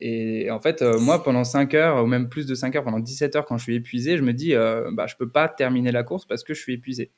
et 0.00 0.50
en 0.50 0.60
fait, 0.60 0.82
euh, 0.82 0.98
moi, 0.98 1.22
pendant 1.22 1.44
5 1.44 1.74
heures, 1.74 2.02
ou 2.02 2.06
même 2.06 2.28
plus 2.28 2.46
de 2.46 2.54
5 2.54 2.74
heures, 2.76 2.84
pendant 2.84 3.00
17 3.00 3.36
heures, 3.36 3.44
quand 3.44 3.58
je 3.58 3.64
suis 3.64 3.74
épuisé, 3.74 4.16
je 4.16 4.22
me 4.22 4.32
dis, 4.32 4.54
euh, 4.54 4.90
bah, 4.92 5.06
je 5.06 5.16
peux 5.16 5.28
pas 5.30 5.48
terminer 5.48 5.92
la 5.92 6.02
course 6.02 6.26
parce 6.26 6.44
que 6.44 6.54
je 6.54 6.60
suis 6.60 6.74
épuisé. 6.74 7.12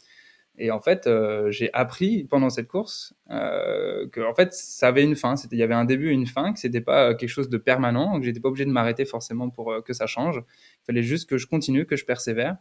Et 0.58 0.70
en 0.70 0.80
fait, 0.80 1.08
j'ai 1.48 1.72
appris 1.72 2.24
pendant 2.24 2.50
cette 2.50 2.68
course 2.68 3.14
que 3.30 4.28
en 4.28 4.34
fait, 4.34 4.52
ça 4.52 4.88
avait 4.88 5.02
une 5.02 5.16
fin. 5.16 5.34
Il 5.50 5.56
y 5.56 5.62
avait 5.62 5.74
un 5.74 5.86
début 5.86 6.10
et 6.10 6.12
une 6.12 6.26
fin, 6.26 6.52
que 6.52 6.58
c'était 6.58 6.82
pas 6.82 7.14
quelque 7.14 7.30
chose 7.30 7.48
de 7.48 7.56
permanent, 7.56 8.18
que 8.18 8.26
j'étais 8.26 8.40
pas 8.40 8.48
obligé 8.50 8.66
de 8.66 8.70
m'arrêter 8.70 9.06
forcément 9.06 9.48
pour 9.48 9.82
que 9.82 9.94
ça 9.94 10.06
change. 10.06 10.36
Il 10.36 10.84
fallait 10.84 11.02
juste 11.02 11.30
que 11.30 11.38
je 11.38 11.46
continue, 11.46 11.86
que 11.86 11.96
je 11.96 12.04
persévère. 12.04 12.58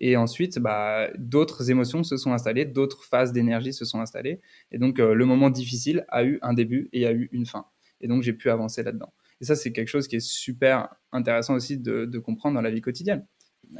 Et 0.00 0.16
ensuite, 0.16 0.58
bah, 0.58 1.08
d'autres 1.18 1.70
émotions 1.70 2.02
se 2.02 2.16
sont 2.16 2.32
installées, 2.32 2.64
d'autres 2.64 3.04
phases 3.04 3.32
d'énergie 3.32 3.72
se 3.72 3.84
sont 3.84 4.00
installées. 4.00 4.40
Et 4.72 4.78
donc, 4.78 4.98
le 4.98 5.24
moment 5.26 5.50
difficile 5.50 6.06
a 6.08 6.24
eu 6.24 6.38
un 6.42 6.54
début 6.54 6.88
et 6.92 7.06
a 7.06 7.12
eu 7.12 7.28
une 7.32 7.46
fin. 7.46 7.66
Et 8.00 8.08
donc, 8.08 8.22
j'ai 8.22 8.32
pu 8.32 8.50
avancer 8.50 8.82
là-dedans. 8.82 9.12
Et 9.40 9.44
ça, 9.44 9.56
c'est 9.56 9.72
quelque 9.72 9.88
chose 9.88 10.06
qui 10.06 10.16
est 10.16 10.26
super 10.26 10.94
intéressant 11.12 11.54
aussi 11.54 11.78
de, 11.78 12.18
comprendre 12.18 12.54
dans 12.54 12.60
la 12.60 12.70
vie 12.70 12.80
quotidienne. 12.80 13.26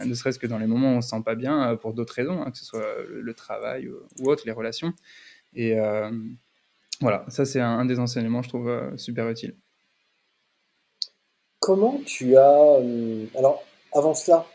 Ne 0.05 0.15
serait-ce 0.15 0.39
que 0.39 0.47
dans 0.47 0.59
les 0.59 0.67
moments 0.67 0.91
où 0.91 0.93
on 0.93 0.97
ne 0.97 1.01
se 1.01 1.09
sent 1.09 1.23
pas 1.25 1.35
bien, 1.35 1.73
euh, 1.73 1.77
pour 1.77 1.95
d'autres 1.95 2.15
raisons, 2.15 2.41
hein, 2.43 2.51
que 2.51 2.59
ce 2.59 2.65
soit 2.65 2.87
le, 3.09 3.35
travail 3.35 3.89
ou, 3.89 4.31
autre, 4.31 4.45
les 4.47 4.53
relations. 4.53 4.93
Et 5.55 5.79
euh, 5.79 6.11
voilà, 7.01 7.25
ça, 7.29 7.45
c'est 7.45 7.61
un, 7.61 7.85
des 7.85 7.99
enseignements, 7.99 8.43
je 8.43 8.49
trouve, 8.49 8.69
euh, 8.69 8.97
super 8.97 9.29
utile. 9.29 9.57
Comment 11.59 12.01
tu 12.07 12.37
as. 12.37 12.81
alors, 13.37 13.65
avant 13.93 14.15
cela, 14.15 14.47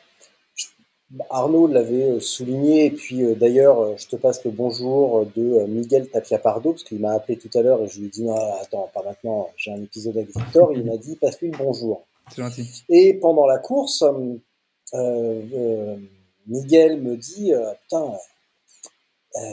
Arnaud 1.29 1.67
l'avait 1.67 2.11
euh, 2.11 2.19
souligné, 2.19 2.85
et 2.85 2.91
puis 2.91 3.23
euh, 3.23 3.35
d'ailleurs, 3.35 3.79
euh, 3.79 3.93
je 3.97 4.07
te 4.07 4.15
passe 4.15 4.43
le 4.43 4.51
bonjour 4.51 5.25
de 5.35 5.65
Miguel 5.67 6.09
Tapia 6.09 6.39
Pardo, 6.39 6.71
parce 6.71 6.83
qu'il 6.83 6.99
m'a 6.99 7.13
appelé 7.13 7.37
tout 7.37 7.55
à 7.57 7.61
l'heure 7.61 7.81
et 7.83 7.87
je 7.87 7.99
lui 7.99 8.07
ai 8.07 8.09
dit 8.09 8.23
non, 8.23 8.35
attends, 8.61 8.89
pas 8.93 9.03
maintenant, 9.03 9.49
j'ai 9.55 9.71
un 9.71 9.81
épisode 9.81 10.17
avec 10.17 10.35
Victor, 10.35 10.73
il 10.73 10.83
m'a 10.83 10.97
dit 10.97 11.15
passe-lui 11.15 11.51
le 11.51 11.57
bonjour. 11.57 12.05
C'est 12.29 12.41
gentil. 12.41 12.83
Et 12.89 13.13
pendant 13.13 13.45
la 13.45 13.59
course, 13.59 14.03
Miguel 16.47 17.01
me 17.01 17.15
dit 17.15 17.53
putain, 17.81 18.13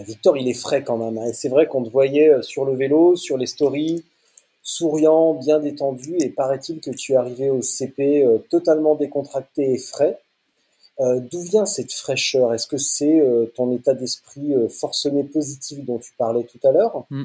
Victor, 0.07 0.39
il 0.39 0.49
est 0.49 0.55
frais 0.55 0.83
quand 0.83 0.97
même. 0.97 1.19
Hein. 1.19 1.27
Et 1.27 1.35
c'est 1.35 1.51
vrai 1.51 1.67
qu'on 1.67 1.83
te 1.85 1.91
voyait 1.91 2.41
sur 2.41 2.65
le 2.65 2.75
vélo, 2.75 3.15
sur 3.17 3.37
les 3.37 3.47
stories, 3.47 4.05
souriant, 4.63 5.35
bien 5.35 5.59
détendu, 5.59 6.17
et 6.19 6.31
paraît-il 6.31 6.81
que 6.81 6.91
tu 6.91 7.13
es 7.13 7.17
arrivé 7.17 7.51
au 7.51 7.61
CP 7.61 8.27
totalement 8.49 8.95
décontracté 8.95 9.75
et 9.75 9.79
frais. 9.79 10.19
Euh, 11.01 11.21
d'où 11.21 11.41
vient 11.41 11.67
cette 11.67 11.93
fraîcheur? 11.93 12.53
Est-ce 12.53 12.67
que 12.67 12.77
c'est 12.77 13.21
euh, 13.21 13.47
ton 13.55 13.75
état 13.75 13.95
d'esprit 13.95 14.55
euh, 14.55 14.69
forcené 14.69 15.25
positif 15.25 15.85
dont 15.85 15.99
tu 15.99 16.13
parlais 16.19 16.45
tout 16.45 16.61
à 16.67 16.73
l'heure? 16.73 17.07
Mm. 17.11 17.25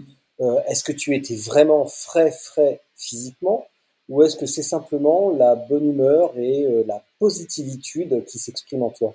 Est-ce 0.68 0.84
que 0.84 0.92
tu 0.92 1.16
étais 1.16 1.36
vraiment 1.36 1.88
frais, 1.88 2.32
frais 2.32 2.82
physiquement? 2.96 3.66
Ou 4.08 4.22
est-ce 4.22 4.38
que 4.38 4.46
c'est 4.46 4.62
simplement 4.62 5.32
la 5.36 5.56
bonne 5.56 5.90
humeur 5.90 6.38
et 6.38 6.84
la 6.86 7.04
positivitude 7.18 8.24
qui 8.26 8.38
s'expriment 8.38 8.84
en 8.84 8.92
toi? 8.92 9.14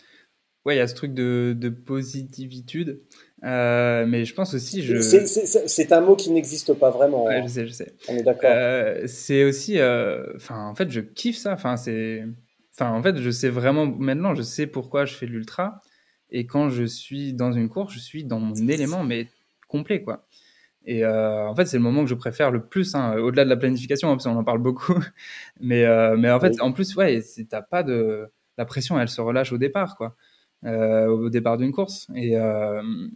Ouais, 0.64 0.74
il 0.74 0.78
y 0.78 0.80
a 0.80 0.88
ce 0.88 0.96
truc 0.96 1.14
de, 1.14 1.54
de 1.56 1.68
positivitude. 1.68 3.02
mais 3.40 4.24
je 4.24 4.34
pense 4.34 4.52
aussi. 4.52 4.82
Je... 4.82 5.00
C'est 5.00 5.92
un 5.92 6.00
mot 6.00 6.16
qui 6.16 6.32
n'existe 6.32 6.74
pas 6.74 6.90
vraiment. 6.90 7.26
Ouais, 7.26 7.36
hein. 7.36 7.44
je 7.46 7.52
sais, 7.52 7.66
je 7.68 7.72
sais. 7.72 7.94
On 8.08 8.16
est 8.16 8.24
d'accord. 8.24 8.50
c'est 9.06 9.44
aussi. 9.44 9.80
Enfin, 9.80 10.66
en 10.66 10.74
fait, 10.74 10.90
je 10.90 10.98
kiffe 11.00 11.38
ça. 11.38 11.52
Enfin, 11.52 11.76
c'est 11.76 12.24
Enfin, 12.74 12.90
en 12.92 13.02
fait, 13.02 13.18
je 13.18 13.30
sais 13.30 13.50
vraiment, 13.50 13.86
maintenant, 13.86 14.34
je 14.34 14.42
sais 14.42 14.66
pourquoi 14.66 15.04
je 15.04 15.14
fais 15.14 15.26
l'ultra. 15.26 15.82
Et 16.30 16.46
quand 16.46 16.70
je 16.70 16.84
suis 16.84 17.34
dans 17.34 17.52
une 17.52 17.68
course, 17.68 17.92
je 17.92 17.98
suis 17.98 18.24
dans 18.24 18.40
mon 18.40 18.54
élément, 18.54 19.04
mais 19.04 19.28
complet, 19.68 20.02
quoi. 20.02 20.26
Et 20.84 21.04
euh, 21.04 21.46
en 21.46 21.54
fait, 21.54 21.66
c'est 21.66 21.76
le 21.76 21.82
moment 21.82 22.02
que 22.02 22.10
je 22.10 22.14
préfère 22.14 22.50
le 22.50 22.64
plus, 22.64 22.94
hein, 22.94 23.16
au-delà 23.18 23.44
de 23.44 23.50
la 23.50 23.56
planification, 23.56 24.08
hein, 24.10 24.12
parce 24.16 24.24
qu'on 24.24 24.36
en 24.36 24.44
parle 24.44 24.58
beaucoup. 24.58 24.98
mais, 25.60 25.84
euh, 25.84 26.16
mais 26.16 26.30
en 26.30 26.40
fait, 26.40 26.60
en 26.60 26.72
plus, 26.72 26.96
ouais, 26.96 27.22
t'as 27.48 27.62
pas 27.62 27.82
de. 27.82 28.26
La 28.58 28.64
pression, 28.64 28.98
elle 29.00 29.08
se 29.08 29.20
relâche 29.20 29.52
au 29.52 29.58
départ, 29.58 29.96
quoi. 29.96 30.16
Euh, 30.64 31.06
au 31.06 31.30
départ 31.30 31.56
d'une 31.56 31.72
course. 31.72 32.06
Et, 32.14 32.32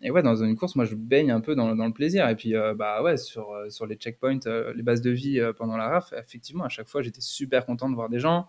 et, 0.03 0.11
ouais, 0.11 0.23
dans 0.23 0.37
une 0.37 0.57
course, 0.57 0.77
moi, 0.77 0.85
je 0.85 0.95
baigne 0.95 1.31
un 1.31 1.41
peu 1.41 1.55
dans, 1.55 1.75
dans 1.77 1.87
le 1.87 1.93
plaisir. 1.93 2.29
Et 2.29 2.37
puis, 2.37 2.55
bah 2.77 3.03
ouais, 3.03 3.17
sur, 3.17 3.49
sur 3.69 3.87
les 3.87 3.97
checkpoints, 3.97 4.41
les 4.75 4.83
bases 4.83 5.03
de 5.03 5.11
vie 5.11 5.41
pendant 5.59 5.77
la 5.77 5.89
RAF, 5.89 6.13
effectivement, 6.13 6.65
à 6.65 6.69
chaque 6.69 6.89
fois, 6.89 7.03
j'étais 7.03 7.21
super 7.21 7.67
content 7.67 7.89
de 7.91 7.95
voir 7.95 8.09
des 8.09 8.19
gens. 8.19 8.49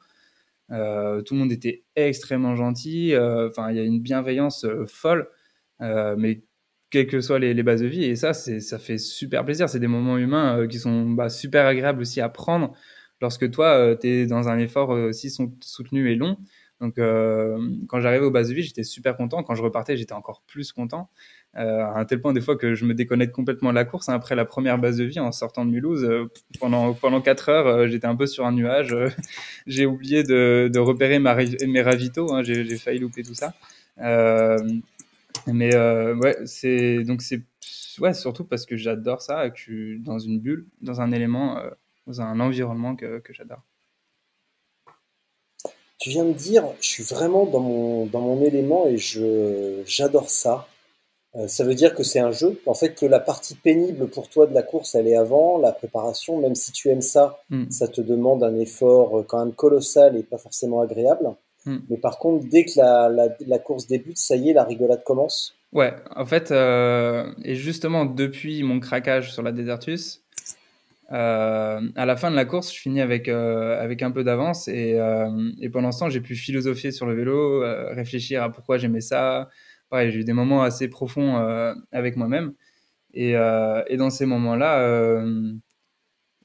Euh, 0.72 1.22
tout 1.22 1.34
le 1.34 1.40
monde 1.40 1.52
était 1.52 1.84
extrêmement 1.96 2.56
gentil. 2.56 3.14
Euh, 3.14 3.50
enfin, 3.50 3.72
il 3.72 3.78
y 3.78 3.80
a 3.80 3.84
une 3.84 4.02
bienveillance 4.02 4.66
euh, 4.66 4.86
folle, 4.86 5.30
mais 5.80 6.44
quelles 6.90 7.08
que 7.08 7.22
soient 7.22 7.40
les, 7.40 7.64
bases 7.64 7.82
de 7.82 7.88
vie. 7.88 8.06
Et 8.06 8.16
ça, 8.16 8.34
ça 8.34 8.80
fait 8.80 8.98
super 8.98 9.46
plaisir. 9.46 9.70
C'est 9.70 9.80
des 9.80 9.88
moments 9.88 10.18
humains 10.18 10.68
qui 10.68 10.80
sont 10.80 11.10
bah, 11.10 11.30
super 11.30 11.66
agréables 11.66 12.02
aussi 12.02 12.22
à 12.22 12.30
prendre 12.30 12.74
lorsque 13.22 13.50
toi, 13.52 13.96
tu 14.00 14.08
es 14.08 14.26
dans 14.28 14.48
un 14.50 14.58
effort 14.60 14.90
aussi 14.90 15.30
soutenu 15.62 16.12
et 16.12 16.16
long. 16.16 16.38
Donc, 16.80 16.96
quand 16.96 18.00
j'arrivais 18.00 18.26
aux 18.26 18.32
bases 18.32 18.50
de 18.50 18.54
vie, 18.54 18.64
j'étais 18.64 18.84
super 18.84 19.18
content. 19.18 19.44
Quand 19.44 19.56
je 19.56 19.64
repartais, 19.64 19.98
j'étais 19.98 20.14
encore 20.14 20.44
plus 20.48 20.72
content. 20.72 21.10
Euh, 21.58 21.82
à 21.82 22.00
un 22.00 22.06
tel 22.06 22.22
point 22.22 22.34
des 22.34 22.42
fois 22.42 22.56
que 22.56 22.76
je 22.76 22.86
me 22.86 22.94
déconnecte 22.94 23.34
complètement 23.34 23.70
de 23.70 23.76
la 23.76 23.86
course. 23.86 24.10
Hein. 24.10 24.14
Après 24.14 24.36
la 24.36 24.46
première 24.46 24.78
base 24.78 24.98
de 24.98 25.06
vie 25.06 25.20
en 25.20 25.32
sortant 25.32 25.66
de 25.66 25.72
Mulhouse, 25.72 26.04
euh, 26.04 26.30
pendant, 26.60 26.94
pendant 26.94 27.20
4 27.20 27.50
heures, 27.50 27.68
euh, 27.68 27.88
j'étais 27.88 28.06
un 28.06 28.16
peu 28.16 28.28
sur 28.28 28.46
un 28.46 28.52
nuage. 28.52 28.96
j'ai 29.68 29.88
oublié 29.88 30.24
de, 30.24 30.78
repérer 30.78 31.18
mes 31.20 31.82
ravitaux, 31.82 32.32
hein. 32.34 32.44
j'ai 32.44 32.78
failli 32.78 33.00
louper 33.00 33.24
tout 33.24 33.34
ça. 33.34 33.54
mais 35.48 35.76
ouais, 35.76 36.38
c'est 36.46 37.04
donc 37.04 37.24
c'est 37.24 37.42
ouais, 38.00 38.14
surtout 38.14 38.44
parce 38.44 38.66
que 38.68 38.78
j'adore 38.78 39.24
ça, 39.24 39.50
que 39.50 39.58
je 39.58 39.64
suis 39.64 40.00
dans 40.00 40.20
une 40.20 40.40
bulle, 40.40 40.68
dans 40.82 41.02
un 41.02 41.12
élément, 41.12 41.60
dans 42.06 42.22
un 42.22 42.40
environnement 42.40 42.96
que, 42.96 43.18
que 43.18 43.34
j'adore. 43.34 43.64
Tu 46.00 46.12
viens 46.12 46.26
de 46.26 46.34
dire, 46.34 46.66
je 46.80 46.88
suis 46.88 47.04
vraiment 47.04 47.48
dans 47.48 47.60
mon, 47.60 48.06
dans 48.06 48.22
mon 48.22 48.46
élément 48.46 48.86
et 48.86 48.98
je, 48.98 49.82
j'adore 49.88 50.30
ça. 50.30 50.68
Euh, 51.38 51.48
ça 51.48 51.64
veut 51.64 51.76
dire 51.76 51.94
que 51.94 52.04
c'est 52.04 52.20
un 52.20 52.32
jeu. 52.32 52.60
En 52.66 52.74
fait, 52.74 52.96
que 52.96 53.06
la 53.06 53.20
partie 53.20 53.56
pénible 53.56 54.08
pour 54.08 54.30
toi 54.30 54.48
de 54.48 54.54
la 54.54 54.64
course, 54.64 54.96
elle 54.96 55.08
est 55.08 55.16
avant, 55.16 55.58
la 55.58 55.72
préparation, 55.72 56.40
même 56.40 56.56
si 56.56 56.72
tu 56.72 56.90
aimes 56.90 57.02
ça, 57.02 57.40
hmm. 57.50 57.70
ça 57.70 57.88
te 57.88 58.02
demande 58.02 58.44
un 58.44 58.58
effort 58.60 59.20
euh, 59.20 59.26
quand 59.28 59.44
même 59.44 59.54
colossal 59.54 60.18
et 60.18 60.24
pas 60.24 60.38
forcément 60.38 60.82
agréable. 60.82 61.30
Hmm. 61.66 61.78
Mais 61.90 61.98
par 61.98 62.18
contre, 62.18 62.48
dès 62.48 62.66
que 62.66 62.72
la, 62.78 63.10
la, 63.46 63.60
course 63.60 63.88
débute, 63.88 64.18
ça 64.18 64.36
y 64.36 64.50
est, 64.50 64.54
la 64.54 64.64
rigolade 64.64 65.04
commence. 65.04 65.54
Ouais, 65.74 65.94
en 66.16 66.26
fait, 66.26 66.52
euh, 66.52 67.32
et 67.44 67.56
justement, 67.56 68.06
depuis 68.06 68.64
mon 68.64 68.80
craquage 68.80 69.32
sur 69.32 69.44
la 69.44 69.52
Desertus, 69.52 70.24
à 71.10 71.80
la 72.06 72.16
fin 72.18 72.32
de 72.32 72.36
la 72.36 72.44
course, 72.46 72.74
je 72.74 72.80
finis 72.80 73.00
avec, 73.00 73.30
avec 73.30 74.02
un 74.02 74.12
peu 74.12 74.26
d'avance 74.26 74.68
et, 74.68 75.00
et 75.62 75.70
pendant 75.70 75.94
ce 75.94 76.00
temps, 76.00 76.10
j'ai 76.10 76.20
pu 76.20 76.36
philosopher 76.36 76.92
sur 76.92 77.06
le 77.06 77.16
vélo, 77.16 77.64
réfléchir 77.96 78.44
à 78.44 78.50
pourquoi 78.50 78.78
j'aimais 78.78 79.00
ça, 79.00 79.48
j'ai 79.94 80.20
eu 80.20 80.24
des 80.24 80.34
moments 80.34 80.64
assez 80.64 80.88
profonds 80.88 81.38
euh, 81.38 81.74
avec 81.92 82.16
moi-même. 82.16 82.54
Et, 83.14 83.36
euh, 83.36 83.84
et, 83.88 83.98
dans 83.98 84.10
ces 84.10 84.26
moments-là, 84.26 84.80
euh, 84.82 85.54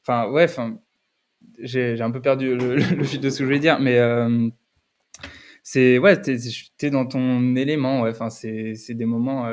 enfin, 0.03 0.31
ouais, 0.31 0.45
enfin, 0.45 0.79
j'ai 1.59 2.01
un 2.01 2.11
peu 2.11 2.21
perdu 2.21 2.57
le, 2.57 2.81
fil 3.05 3.21
de 3.21 3.31
ce 3.31 3.39
que 3.39 3.45
je 3.45 3.45
voulais 3.45 3.59
dire, 3.59 3.81
mais 3.81 3.99
c'est 5.63 5.99
ouais, 5.99 6.21
t'es 6.21 6.37
es 6.81 6.91
dans 6.91 7.07
ton 7.07 7.57
élément. 7.57 8.03
Enfin, 8.03 8.31
c'est 8.31 8.95
des 8.95 9.05
moments 9.05 9.49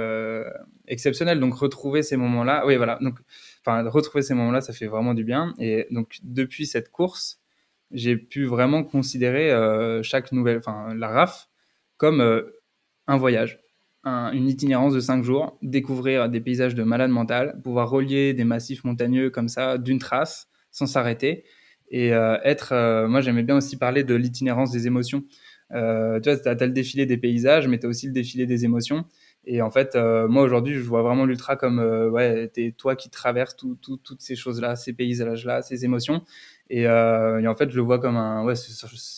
exceptionnels. 0.87 1.39
Donc 1.39 1.55
retrouver 1.55 2.03
ces 2.03 2.17
moments-là, 2.17 2.65
oui, 2.65 2.77
voilà. 2.77 2.99
Donc, 3.01 3.17
enfin, 3.65 3.87
retrouver 3.89 4.21
ces 4.21 4.33
moments-là, 4.33 4.61
ça 4.61 4.73
fait 4.73 4.87
vraiment 4.87 5.13
du 5.13 5.23
bien. 5.23 5.53
Et 5.59 5.87
donc 5.91 6.19
depuis 6.23 6.65
cette 6.67 6.89
course, 6.91 7.41
j'ai 7.91 8.15
pu 8.17 8.45
vraiment 8.45 8.83
considérer 8.83 9.51
chaque 10.03 10.31
nouvelle, 10.31 10.59
enfin, 10.59 10.93
la 10.95 11.09
RAF 11.09 11.49
comme 11.97 12.21
un 13.07 13.17
voyage 13.17 13.59
une 14.05 14.47
itinérance 14.47 14.93
de 14.93 14.99
5 14.99 15.23
jours, 15.23 15.57
découvrir 15.61 16.29
des 16.29 16.39
paysages 16.39 16.75
de 16.75 16.83
malade 16.83 17.11
mental, 17.11 17.59
pouvoir 17.63 17.89
relier 17.89 18.33
des 18.33 18.45
massifs 18.45 18.83
montagneux 18.83 19.29
comme 19.29 19.49
ça 19.49 19.77
d'une 19.77 19.99
trace 19.99 20.47
sans 20.71 20.85
s'arrêter 20.85 21.43
et 21.89 22.13
euh, 22.13 22.37
être. 22.43 22.73
Euh, 22.73 23.07
moi, 23.07 23.21
j'aimais 23.21 23.43
bien 23.43 23.57
aussi 23.57 23.77
parler 23.77 24.03
de 24.03 24.15
l'itinérance 24.15 24.71
des 24.71 24.87
émotions. 24.87 25.23
Euh, 25.73 26.19
tu 26.19 26.29
vois, 26.31 26.39
tu 26.39 26.63
as, 26.63 26.65
le 26.65 26.71
défilé 26.71 27.05
des 27.05 27.17
paysages, 27.17 27.67
mais 27.67 27.79
tu 27.79 27.85
as 27.85 27.89
aussi 27.89 28.07
le 28.07 28.13
défilé 28.13 28.45
des 28.45 28.65
émotions. 28.65 29.05
Et 29.45 29.61
en 29.61 29.71
fait, 29.71 29.95
moi 29.95 30.43
aujourd'hui, 30.43 30.75
je 30.75 30.81
vois 30.81 31.01
vraiment 31.01 31.25
l'ultra 31.25 31.55
comme 31.55 31.79
ouais, 31.79 32.49
t'es 32.49 32.75
toi 32.77 32.95
qui 32.95 33.09
traverses 33.09 33.55
toutes 33.55 34.21
ces 34.21 34.35
choses-là, 34.35 34.75
ces 34.75 34.93
paysages-là, 34.93 35.61
ces 35.61 35.85
émotions. 35.85 36.23
Et, 36.69 36.87
en 36.87 37.55
fait, 37.55 37.71
je 37.71 37.77
le 37.77 37.81
vois 37.81 37.99
comme 37.99 38.17
un, 38.17 38.43
ouais, 38.43 38.53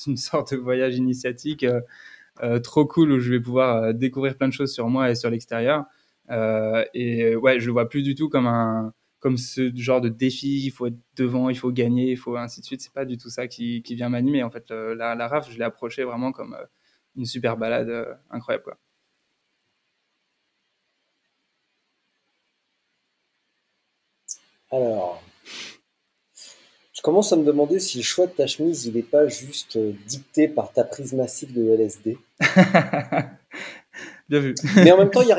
une 0.07 0.17
sorte 0.17 0.53
de 0.53 0.59
voyage 0.59 0.95
initiatique 0.95 1.65
trop 2.63 2.85
cool 2.85 3.11
où 3.11 3.19
je 3.19 3.31
vais 3.31 3.39
pouvoir 3.39 3.93
découvrir 3.93 4.37
plein 4.37 4.47
de 4.47 4.53
choses 4.53 4.73
sur 4.73 4.87
moi 4.89 5.09
et 5.11 5.15
sur 5.15 5.29
l'extérieur. 5.29 5.85
et 6.29 7.35
ouais, 7.35 7.59
je 7.59 7.65
le 7.67 7.71
vois 7.71 7.89
plus 7.89 8.03
du 8.03 8.15
tout 8.15 8.29
comme 8.29 8.47
un 8.47 8.93
comme 9.21 9.37
ce 9.37 9.71
genre 9.75 10.01
de 10.01 10.09
défi, 10.09 10.65
il 10.65 10.71
faut 10.71 10.87
être 10.87 10.97
devant, 11.15 11.49
il 11.49 11.57
faut 11.57 11.71
gagner, 11.71 12.11
il 12.11 12.17
faut 12.17 12.35
ainsi 12.37 12.59
de 12.61 12.65
suite. 12.65 12.81
C'est 12.81 12.91
pas 12.93 13.05
du 13.05 13.17
tout 13.17 13.29
ça 13.29 13.47
qui, 13.47 13.83
qui 13.83 13.95
vient 13.95 14.09
m'animer. 14.09 14.43
En 14.43 14.49
fait, 14.49 14.71
la, 14.71 15.15
la 15.15 15.27
RAF, 15.27 15.49
je 15.51 15.57
l'ai 15.57 15.63
approché 15.63 16.03
vraiment 16.03 16.31
comme 16.31 16.55
euh, 16.55 16.65
une 17.15 17.25
super 17.25 17.55
balade 17.57 17.89
euh, 17.89 18.15
incroyable. 18.31 18.75
Alors, 24.71 25.21
je 27.01 27.03
commence 27.03 27.33
à 27.33 27.35
me 27.35 27.43
demander 27.43 27.79
si 27.79 27.97
le 27.97 28.03
choix 28.03 28.27
de 28.27 28.31
ta 28.31 28.45
chemise, 28.45 28.85
il 28.85 28.93
n'est 28.93 29.01
pas 29.01 29.25
juste 29.25 29.75
euh, 29.75 29.91
dicté 30.05 30.47
par 30.47 30.71
ta 30.71 30.83
prise 30.83 31.13
massive 31.13 31.51
de 31.51 31.71
LSD. 31.71 32.19
Mais 34.29 34.91
en 34.91 34.97
même 34.99 35.09
temps, 35.09 35.23
il 35.23 35.25
n'y 35.25 35.31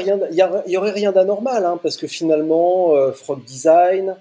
y, 0.72 0.76
aurait 0.76 0.90
rien 0.90 1.12
d'anormal, 1.12 1.64
hein, 1.64 1.78
parce 1.80 1.96
que 1.96 2.08
finalement, 2.08 2.96
euh, 2.96 3.12
Frog 3.12 3.44
Design, 3.44 4.16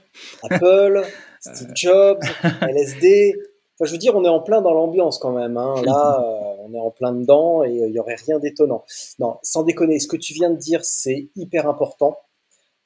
Apple, 0.52 1.02
Steve 1.39 1.72
Jobs, 1.74 2.22
LSD. 2.44 3.34
Enfin, 3.74 3.88
je 3.88 3.94
veux 3.94 3.98
dire, 3.98 4.16
on 4.16 4.24
est 4.24 4.30
en 4.30 4.42
plein 4.42 4.62
dans 4.62 4.76
l'ambiance 4.76 5.18
quand 5.18 5.32
même. 5.32 5.58
Hein. 5.58 5.82
Là, 5.84 6.24
euh, 6.24 6.64
on 6.64 6.72
est 6.76 6.80
en 6.80 6.92
plein 6.92 7.12
dedans 7.12 7.64
et 7.64 7.72
il 7.72 7.92
n'y 7.92 7.98
aurait 7.98 8.18
rien 8.24 8.38
d'étonnant. 8.38 8.86
Non, 9.18 9.38
sans 9.42 9.64
déconner, 9.64 9.98
ce 9.98 10.08
que 10.08 10.16
tu 10.16 10.34
viens 10.34 10.52
de 10.52 10.58
dire, 10.58 10.86
c'est 10.86 11.30
hyper 11.36 11.68
important 11.68 12.20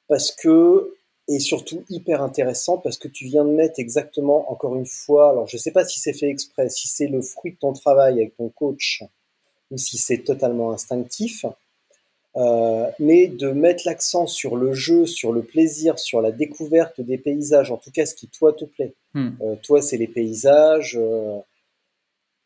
parce 0.08 0.32
que 0.32 0.96
et 1.28 1.40
surtout 1.40 1.84
hyper 1.90 2.22
intéressant 2.22 2.78
parce 2.78 2.98
que 2.98 3.08
tu 3.08 3.26
viens 3.26 3.46
de 3.46 3.52
mettre 3.52 3.80
exactement, 3.80 4.52
encore 4.52 4.76
une 4.76 4.86
fois, 4.86 5.32
alors 5.32 5.48
je 5.48 5.58
ne 5.58 5.60
sais 5.60 5.72
pas 5.72 5.86
si 5.86 6.00
c'est 6.00 6.14
fait 6.14 6.30
exprès, 6.30 6.70
si 6.70 6.88
c'est 6.88 7.08
le 7.08 7.22
fruit 7.22 7.54
de 7.54 7.58
ton 7.58 7.74
travail 7.74 8.20
avec 8.20 8.36
ton 8.36 8.50
coach 8.50 9.04
ou 9.72 9.78
si 9.78 9.98
c'est 9.98 10.20
totalement 10.20 10.72
instinctif, 10.72 11.46
euh, 12.38 12.88
mais 13.00 13.28
de 13.28 13.50
mettre 13.52 13.84
l'accent 13.86 14.28
sur 14.28 14.56
le 14.58 14.74
jeu, 14.74 15.06
sur 15.06 15.32
le 15.32 15.42
plaisir, 15.42 15.98
sur 15.98 16.22
la 16.22 16.32
découverte 16.32 17.02
des 17.02 17.18
paysages, 17.18 17.72
en 17.72 17.78
tout 17.78 17.92
cas 17.92 18.06
ce 18.06 18.14
qui 18.14 18.28
toi 18.28 18.54
te 18.54 18.66
plaît. 18.66 18.94
Hmm. 19.14 19.30
Euh, 19.42 19.56
toi, 19.64 19.82
c'est 19.82 19.98
les 19.98 20.08
paysages. 20.08 20.98
Euh, 21.00 21.40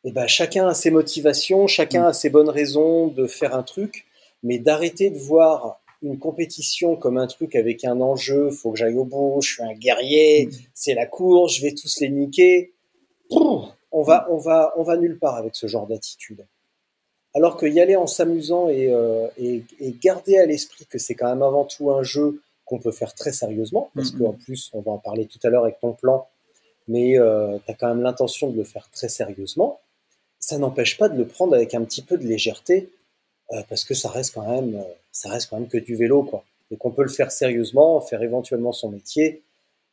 et 0.06 0.12
ben 0.12 0.28
chacun 0.28 0.68
a 0.68 0.74
ses 0.74 0.92
motivations, 0.92 1.68
chacun 1.68 2.04
hmm. 2.04 2.10
a 2.10 2.14
ses 2.14 2.30
bonnes 2.30 2.50
raisons 2.50 3.08
de 3.08 3.26
faire 3.26 3.56
un 3.56 3.64
truc, 3.64 4.06
mais 4.44 4.60
d'arrêter 4.60 5.10
de 5.10 5.18
voir 5.18 5.82
une 6.02 6.18
compétition 6.18 6.96
comme 6.96 7.18
un 7.18 7.28
truc 7.28 7.56
avec 7.56 7.84
un 7.84 8.00
enjeu, 8.00 8.50
faut 8.52 8.72
que 8.72 8.78
j'aille 8.78 8.98
au 8.98 9.06
bout, 9.06 9.42
je 9.42 9.54
suis 9.54 9.64
un 9.64 9.74
guerrier, 9.74 10.48
hmm. 10.48 10.52
c'est 10.74 10.94
la 10.94 11.06
course, 11.06 11.56
je 11.56 11.62
vais 11.62 11.74
tous 11.74 12.00
les 12.00 12.10
niquer. 12.10 12.74
On 13.92 14.02
va, 14.02 14.28
on 14.30 14.38
va, 14.38 14.74
on 14.78 14.84
va 14.84 14.98
nulle 14.98 15.20
part 15.20 15.36
avec 15.36 15.56
ce 15.56 15.68
genre 15.68 15.88
d'attitude. 15.88 16.46
Alors 17.36 17.58
que 17.58 17.66
y 17.66 17.80
aller 17.80 17.96
en 17.96 18.08
s'amusant 18.08 18.68
euh, 18.70 19.28
et, 19.38 19.64
garder 20.02 20.38
à 20.38 20.46
l'esprit 20.46 20.86
que 20.86 20.98
c'est 20.98 21.16
quand 21.16 21.30
même 21.30 21.44
avant 21.44 21.66
tout 21.66 21.92
un 21.92 22.02
jeu 22.02 22.42
qu'on 22.66 22.80
peut 22.80 22.92
faire 22.92 23.14
très 23.14 23.32
sérieusement, 23.32 23.92
parce 23.96 24.12
qu'en 24.12 24.34
plus, 24.34 24.70
on 24.74 24.82
va 24.82 24.92
en 24.92 24.98
parler 24.98 25.26
tout 25.26 25.40
à 25.44 25.50
l'heure 25.50 25.64
avec 25.64 25.80
ton 25.80 25.94
plan, 25.94 26.28
mais 26.88 27.18
euh, 27.18 27.58
tu 27.66 27.72
as 27.72 27.76
quand 27.76 27.88
même 27.88 28.02
l'intention 28.02 28.50
de 28.50 28.58
le 28.58 28.64
faire 28.64 28.90
très 28.92 29.10
sérieusement, 29.10 29.80
ça 30.40 30.58
n'empêche 30.58 30.98
pas 30.98 31.10
de 31.10 31.18
le 31.18 31.26
prendre 31.28 31.56
avec 31.56 31.74
un 31.74 31.84
petit 31.84 32.02
peu 32.02 32.18
de 32.18 32.26
légèreté, 32.26 32.90
euh, 33.52 33.62
parce 33.70 33.84
que 33.84 33.94
ça 33.94 34.10
reste 34.10 34.36
quand 34.36 34.48
même, 34.48 34.84
ça 35.20 35.30
reste 35.30 35.50
quand 35.50 35.60
même 35.60 35.68
que 35.68 35.78
du 35.78 35.96
vélo, 35.96 36.24
quoi. 36.24 36.46
Et 36.72 36.78
qu'on 36.78 36.92
peut 36.92 37.04
le 37.04 37.10
faire 37.10 37.32
sérieusement, 37.32 38.00
faire 38.00 38.22
éventuellement 38.24 38.72
son 38.72 38.90
métier, 38.90 39.42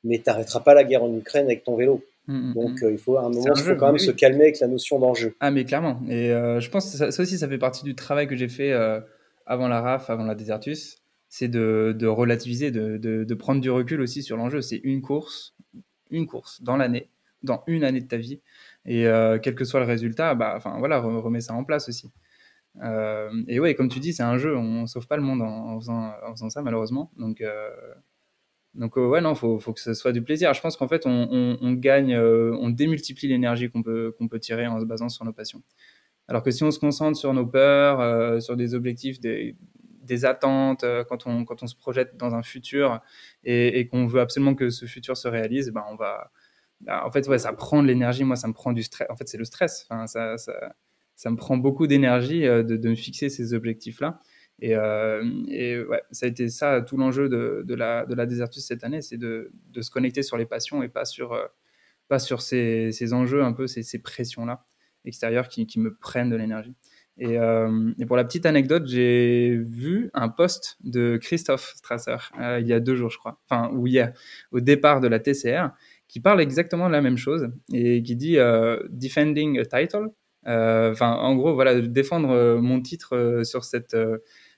mais 0.04 0.18
t'arrêteras 0.18 0.60
pas 0.60 0.72
la 0.72 0.84
guerre 0.84 1.02
en 1.02 1.12
Ukraine 1.16 1.46
avec 1.46 1.64
ton 1.64 1.74
vélo. 1.74 2.04
Mm, 2.28 2.50
mm, 2.50 2.54
Donc 2.54 2.82
mm. 2.82 2.84
Euh, 2.84 2.92
il 2.92 2.98
faut 2.98 3.16
à 3.16 3.22
un 3.22 3.30
moment, 3.30 3.54
il 3.56 3.62
faut 3.62 3.74
quand 3.74 3.88
même 3.88 3.98
se 3.98 4.12
calmer 4.12 4.42
avec 4.42 4.60
la 4.60 4.68
notion 4.68 5.00
d'enjeu. 5.00 5.34
Ah 5.40 5.50
mais 5.50 5.64
clairement. 5.64 6.00
Et 6.08 6.30
euh, 6.30 6.60
je 6.60 6.70
pense 6.70 6.92
que 6.92 7.10
ça, 7.10 7.22
aussi, 7.22 7.38
ça 7.38 7.48
fait 7.48 7.58
partie 7.58 7.82
du 7.82 7.96
travail 7.96 8.28
que 8.28 8.36
j'ai 8.36 8.48
fait 8.48 8.72
euh, 8.72 9.00
avant 9.46 9.66
la 9.66 9.80
RAF, 9.80 10.10
avant 10.10 10.24
la 10.24 10.36
Desertus, 10.36 10.98
c'est 11.28 11.48
de, 11.48 11.94
de, 11.98 12.06
relativiser, 12.06 12.70
de, 12.70 12.96
de, 12.96 13.24
de, 13.24 13.34
prendre 13.34 13.60
du 13.60 13.70
recul 13.70 14.00
aussi 14.00 14.22
sur 14.22 14.36
l'enjeu. 14.36 14.60
C'est 14.60 14.80
une 14.84 15.02
course, 15.02 15.54
une 16.10 16.28
course 16.28 16.62
dans 16.62 16.76
l'année, 16.76 17.08
dans 17.42 17.64
une 17.66 17.82
année 17.82 18.00
de 18.00 18.06
ta 18.06 18.16
vie, 18.16 18.40
et 18.84 19.06
quel 19.42 19.56
que 19.56 19.64
soit 19.64 19.80
le 19.80 19.86
résultat, 19.86 20.36
bah, 20.36 20.54
enfin 20.56 20.76
voilà, 20.78 21.00
remets 21.00 21.40
ça 21.40 21.54
en 21.54 21.64
place 21.64 21.88
aussi. 21.88 22.10
Et 23.48 23.60
ouais, 23.60 23.74
comme 23.74 23.88
tu 23.88 24.00
dis, 24.00 24.12
c'est 24.12 24.22
un 24.22 24.38
jeu, 24.38 24.56
on 24.56 24.86
sauve 24.86 25.06
pas 25.06 25.16
le 25.16 25.22
monde 25.22 25.42
en, 25.42 25.80
faisant, 25.80 26.50
ça 26.50 26.62
malheureusement. 26.62 27.10
Donc 27.16 27.42
donc 28.76 28.98
euh, 28.98 29.06
ouais, 29.08 29.20
non, 29.20 29.34
faut, 29.34 29.58
faut 29.58 29.72
que 29.72 29.80
ce 29.80 29.94
soit 29.94 30.12
du 30.12 30.22
plaisir. 30.22 30.52
Je 30.54 30.60
pense 30.60 30.76
qu'en 30.76 30.88
fait, 30.88 31.02
on, 31.06 31.72
gagne, 31.72 32.14
euh, 32.14 32.56
on 32.60 32.68
démultiplie 32.70 33.28
l'énergie 33.28 33.70
qu'on 33.70 33.82
peut, 33.82 34.14
qu'on 34.18 34.28
peut 34.28 34.38
tirer 34.38 34.66
en 34.66 34.78
se 34.80 34.84
basant 34.84 35.08
sur 35.08 35.24
nos 35.24 35.32
passions. 35.32 35.62
Alors 36.28 36.42
que 36.42 36.50
si 36.50 36.62
on 36.62 36.70
se 36.70 36.78
concentre 36.78 37.18
sur 37.18 37.32
nos 37.32 37.46
peurs, 37.46 38.00
euh, 38.00 38.40
sur 38.40 38.56
des 38.56 38.74
objectifs, 38.74 39.18
des, 39.20 39.56
des 40.02 40.24
attentes, 40.24 40.84
quand, 41.08 41.26
on, 41.26 41.44
quand 41.44 41.62
on 41.62 41.66
se 41.66 41.76
projette 41.76 42.16
dans 42.16 42.34
un 42.34 42.42
futur 42.42 43.00
et, 43.44 43.88
qu'on 43.88 44.06
veut 44.06 44.20
absolument 44.20 44.54
que 44.54 44.68
ce 44.70 44.84
futur 44.86 45.16
se 45.16 45.28
réalise, 45.28 45.70
ben 45.70 45.84
on 45.90 45.96
va, 45.96 46.30
ben, 46.80 47.00
en 47.02 47.10
fait, 47.10 47.26
ouais, 47.28 47.38
ça 47.38 47.52
prend 47.54 47.82
de 47.82 47.88
l'énergie. 47.88 48.24
Moi, 48.24 48.36
ça 48.36 48.48
me 48.48 48.52
prend 48.52 48.72
du 48.72 48.82
stress. 48.82 49.08
En 49.10 49.16
fait, 49.16 49.28
c'est 49.28 49.38
le 49.38 49.44
stress. 49.44 49.86
Enfin, 49.88 50.06
ça, 50.06 50.36
ça, 51.16 51.30
me 51.30 51.36
prend 51.36 51.56
beaucoup 51.56 51.86
d'énergie 51.86 52.42
de, 52.42 52.62
de 52.62 52.88
me 52.88 52.94
fixer 52.94 53.28
ces 53.28 53.54
objectifs-là. 53.54 54.20
Et, 54.60 54.74
euh, 54.74 55.22
et, 55.48 55.82
ouais, 55.82 56.02
ça 56.10 56.26
a 56.26 56.28
été 56.28 56.48
ça 56.48 56.80
tout 56.80 56.96
l'enjeu 56.96 57.28
de, 57.28 57.62
de, 57.66 57.74
la, 57.74 58.06
de 58.06 58.14
la 58.14 58.26
Desertus 58.26 58.64
cette 58.64 58.84
année, 58.84 59.02
c'est 59.02 59.18
de, 59.18 59.52
de, 59.70 59.82
se 59.82 59.90
connecter 59.90 60.22
sur 60.22 60.38
les 60.38 60.46
passions 60.46 60.82
et 60.82 60.88
pas 60.88 61.04
sur, 61.04 61.34
euh, 61.34 61.44
pas 62.08 62.18
sur 62.18 62.40
ces, 62.40 62.90
ces, 62.92 63.12
enjeux, 63.12 63.42
un 63.42 63.52
peu 63.52 63.66
ces, 63.66 63.82
ces 63.82 63.98
pressions-là 64.00 64.64
extérieures 65.04 65.48
qui, 65.48 65.66
qui, 65.66 65.78
me 65.78 65.94
prennent 65.94 66.30
de 66.30 66.36
l'énergie. 66.36 66.74
Et, 67.18 67.38
euh, 67.38 67.92
et, 67.98 68.06
pour 68.06 68.16
la 68.16 68.24
petite 68.24 68.46
anecdote, 68.46 68.86
j'ai 68.86 69.56
vu 69.56 70.10
un 70.14 70.28
post 70.28 70.78
de 70.82 71.18
Christophe 71.18 71.74
Strasser 71.76 72.16
il 72.58 72.66
y 72.66 72.72
a 72.72 72.80
deux 72.80 72.96
jours, 72.96 73.10
je 73.10 73.18
crois, 73.18 73.40
enfin, 73.48 73.70
ou 73.74 73.86
hier, 73.86 74.12
au 74.52 74.60
départ 74.60 75.00
de 75.00 75.08
la 75.08 75.20
TCR, 75.20 75.68
qui 76.08 76.20
parle 76.20 76.40
exactement 76.40 76.88
de 76.88 76.92
la 76.92 77.02
même 77.02 77.16
chose 77.18 77.50
et 77.72 78.02
qui 78.02 78.16
dit 78.16 78.36
Defending 78.90 79.58
a 79.58 79.64
title. 79.64 80.08
Enfin, 80.46 81.12
en 81.12 81.34
gros, 81.34 81.54
voilà, 81.54 81.80
défendre 81.80 82.60
mon 82.60 82.80
titre 82.80 83.42
sur 83.44 83.64
cette 83.64 83.96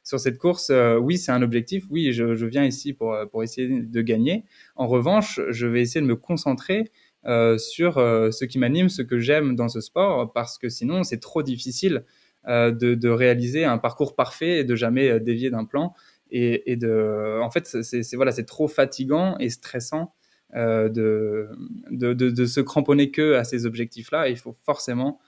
sur 0.09 0.18
cette 0.18 0.39
course, 0.39 0.70
euh, 0.70 0.97
oui, 0.97 1.18
c'est 1.18 1.32
un 1.32 1.43
objectif. 1.43 1.84
Oui, 1.91 2.12
je, 2.12 2.47
viens 2.47 2.64
ici 2.64 2.95
pour, 2.95 3.12
euh, 3.12 3.26
pour 3.26 3.43
essayer 3.43 3.68
de 3.68 4.01
gagner. 4.01 4.45
En 4.74 4.86
revanche, 4.86 5.39
je 5.51 5.66
vais 5.66 5.82
essayer 5.82 6.01
de 6.01 6.07
me 6.07 6.16
concentrer 6.16 6.91
euh, 7.26 7.59
sur 7.59 7.97
ce 7.97 8.45
qui 8.47 8.59
m'anime, 8.59 8.89
ce 8.89 9.03
que 9.03 9.18
j'aime 9.18 9.55
dans 9.55 9.68
ce 9.68 9.82
sport, 9.82 10.32
parce 10.32 10.57
que 10.57 10.70
sinon, 10.70 11.03
c'est 11.03 11.20
trop 11.20 11.43
difficile 11.43 12.05
de, 12.47 13.09
réaliser 13.09 13.66
un 13.66 13.76
parcours 13.76 14.16
parfait 14.16 14.61
et 14.61 14.64
de 14.64 14.74
jamais 14.74 15.20
dévier 15.20 15.51
d'un 15.51 15.66
plan. 15.66 15.93
Et, 16.30 16.76
de, 16.76 17.41
en 17.43 17.51
fait, 17.51 17.66
c'est 17.66 18.16
voilà, 18.16 18.32
c'est 18.32 18.47
trop 18.47 18.68
fatigant 18.68 19.36
et 19.39 19.51
stressant 19.51 20.14
de, 20.55 21.51
de, 21.91 22.14
de, 22.14 22.47
se 22.47 22.61
cramponner 22.61 23.11
que 23.11 23.34
à 23.34 23.45
ces 23.45 23.66
objectifs-là. 23.66 24.30
Il 24.30 24.39
faut 24.39 24.55
forcément 24.64 25.18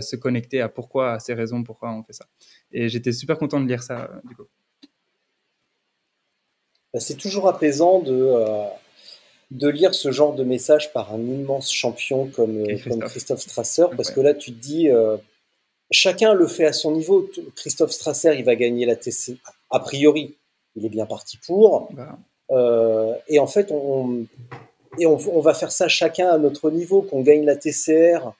se 0.00 0.16
connecter 0.16 0.60
à 0.60 0.68
pourquoi, 0.68 1.14
à 1.14 1.18
ces 1.18 1.34
raisons, 1.34 1.64
pourquoi 1.64 1.92
on 1.92 2.02
fait 2.02 2.12
ça. 2.12 2.26
Et 2.70 2.88
j'étais 2.88 3.12
super 3.12 3.38
content 3.38 3.60
de 3.60 3.66
lire 3.66 3.82
ça, 3.82 4.10
du 4.24 4.36
coup. 4.36 4.46
Bah, 6.92 7.00
c'est 7.00 7.16
toujours 7.16 7.48
apaisant 7.48 8.00
de, 8.00 8.12
euh, 8.12 8.64
de 9.50 9.68
lire 9.68 9.94
ce 9.94 10.10
genre 10.10 10.34
de 10.34 10.44
message 10.44 10.92
par 10.92 11.14
un 11.14 11.20
immense 11.20 11.72
champion 11.72 12.26
comme, 12.26 12.64
Christophe, 12.64 12.88
comme 12.88 13.08
Christophe 13.08 13.40
Strasser, 13.40 13.86
parce 13.96 14.10
que 14.10 14.20
là, 14.20 14.34
tu 14.34 14.52
te 14.52 14.60
dis, 14.60 14.90
euh, 14.90 15.16
chacun 15.90 16.34
le 16.34 16.46
fait 16.46 16.66
à 16.66 16.72
son 16.72 16.92
niveau. 16.92 17.30
Christophe 17.56 17.92
Strasser, 17.92 18.34
il 18.36 18.44
va 18.44 18.56
gagner 18.56 18.84
la 18.84 18.96
TC, 18.96 19.38
a 19.70 19.80
priori, 19.80 20.36
il 20.76 20.84
est 20.84 20.90
bien 20.90 21.06
parti 21.06 21.38
pour. 21.38 21.88
Bah. 21.92 22.18
Euh, 22.50 23.14
et 23.28 23.38
en 23.38 23.46
fait, 23.46 23.70
on, 23.70 24.26
et 24.98 25.06
on, 25.06 25.16
on, 25.34 25.40
va 25.40 25.54
faire 25.54 25.72
ça 25.72 25.88
chacun 25.88 26.28
à 26.28 26.36
notre 26.36 26.70
niveau, 26.70 27.00
qu'on 27.00 27.22
gagne 27.22 27.46
la 27.46 27.56
TCR 27.56 28.32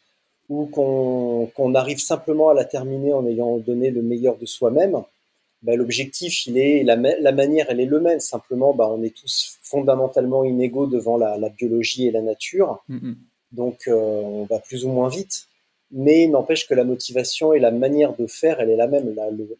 ou 0.52 0.66
qu'on 0.66 1.74
arrive 1.74 1.98
simplement 1.98 2.50
à 2.50 2.54
la 2.54 2.66
terminer 2.66 3.14
en 3.14 3.26
ayant 3.26 3.56
donné 3.56 3.90
le 3.90 4.02
meilleur 4.02 4.36
de 4.36 4.44
soi-même, 4.44 5.02
bah, 5.62 5.76
l'objectif, 5.76 6.46
il 6.46 6.58
est 6.58 6.82
la, 6.82 6.96
la, 6.96 7.32
manière, 7.32 7.66
elle 7.70 7.80
est 7.80 7.86
le 7.86 8.00
même. 8.00 8.20
Simplement, 8.20 8.74
bah, 8.74 8.86
on 8.90 9.02
est 9.02 9.16
tous 9.16 9.58
fondamentalement 9.62 10.44
inégaux 10.44 10.86
devant 10.86 11.16
la, 11.16 11.38
la 11.38 11.48
biologie 11.48 12.06
et 12.06 12.10
la 12.10 12.20
nature. 12.20 12.84
Mm-hmm. 12.90 13.14
Donc, 13.52 13.88
euh, 13.88 13.94
on 13.94 14.44
va 14.44 14.58
plus 14.58 14.84
ou 14.84 14.90
moins 14.90 15.08
vite. 15.08 15.46
Mais 15.90 16.26
n'empêche 16.26 16.68
que 16.68 16.74
la 16.74 16.84
motivation 16.84 17.54
et 17.54 17.58
la 17.58 17.70
manière 17.70 18.14
de 18.16 18.26
faire, 18.26 18.60
elle 18.60 18.70
est 18.70 18.76
la 18.76 18.88
même. 18.88 19.14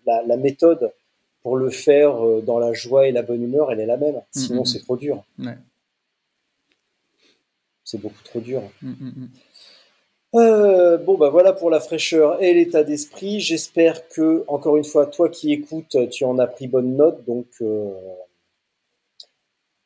La, 0.06 0.22
la 0.22 0.36
méthode 0.36 0.92
pour 1.42 1.56
le 1.56 1.70
faire 1.70 2.22
euh, 2.22 2.42
dans 2.42 2.58
la 2.58 2.74
joie 2.74 3.08
et 3.08 3.12
la 3.12 3.22
bonne 3.22 3.42
humeur, 3.42 3.72
elle 3.72 3.80
est 3.80 3.86
la 3.86 3.96
même. 3.96 4.20
Sinon, 4.32 4.62
mm-hmm. 4.62 4.66
c'est 4.66 4.80
trop 4.80 4.96
dur. 4.96 5.24
C'est 7.82 8.00
beaucoup 8.00 8.22
trop 8.24 8.40
dur. 8.40 8.62
Mm-hmm. 8.82 9.28
Euh, 10.34 10.96
bon, 10.96 11.18
bah 11.18 11.28
voilà 11.28 11.52
pour 11.52 11.68
la 11.68 11.80
fraîcheur 11.80 12.42
et 12.42 12.54
l'état 12.54 12.84
d'esprit. 12.84 13.40
J'espère 13.40 14.08
que, 14.08 14.44
encore 14.48 14.76
une 14.76 14.84
fois, 14.84 15.06
toi 15.06 15.28
qui 15.28 15.52
écoutes, 15.52 15.96
tu 16.10 16.24
en 16.24 16.38
as 16.38 16.46
pris 16.46 16.68
bonne 16.68 16.96
note. 16.96 17.24
Donc, 17.26 17.46
euh, 17.60 17.92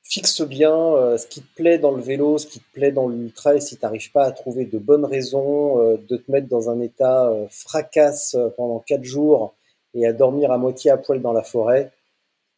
fixe 0.05 0.42
bien 0.42 0.72
euh, 0.76 1.18
ce 1.18 1.26
qui 1.26 1.42
te 1.42 1.55
plaît 1.57 1.78
dans 1.78 1.90
le 1.90 2.03
vélo, 2.03 2.38
ce 2.38 2.47
qui 2.47 2.61
te 2.61 2.72
plaît 2.72 2.92
dans 2.92 3.09
l'ultra. 3.09 3.57
Et 3.57 3.61
si 3.61 3.76
tu 3.76 3.84
n'arrives 3.84 4.12
pas 4.12 4.24
à 4.24 4.32
trouver 4.32 4.66
de 4.66 4.78
bonnes 4.78 5.05
raisons 5.05 5.97
de 5.97 6.16
te 6.16 6.30
mettre 6.30 6.49
dans 6.49 6.70
un 6.70 6.80
état 6.80 7.32
fracasse 7.51 8.36
pendant 8.57 8.78
4 8.80 9.03
jours 9.03 9.55
et 9.94 10.07
à 10.07 10.12
dormir 10.12 10.53
à 10.53 10.59
moitié 10.59 10.92
à 10.92 10.97
poil 10.97 11.20
dans 11.20 11.32
la 11.32 11.42
forêt, 11.42 11.90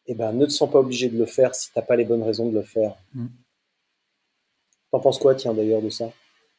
eh 0.05 0.13
ben, 0.13 0.31
ne 0.33 0.45
te 0.45 0.51
sens 0.51 0.69
pas 0.69 0.79
obligé 0.79 1.09
de 1.09 1.17
le 1.17 1.25
faire 1.25 1.55
si 1.55 1.71
tu 1.71 1.77
n'as 1.77 1.85
pas 1.85 1.95
les 1.95 2.05
bonnes 2.05 2.23
raisons 2.23 2.49
de 2.49 2.55
le 2.55 2.63
faire. 2.63 2.95
Mm. 3.13 3.27
T'en 4.91 4.99
penses 4.99 5.19
quoi, 5.19 5.35
tiens, 5.35 5.53
d'ailleurs, 5.53 5.81
de 5.81 5.89
ça? 5.89 6.11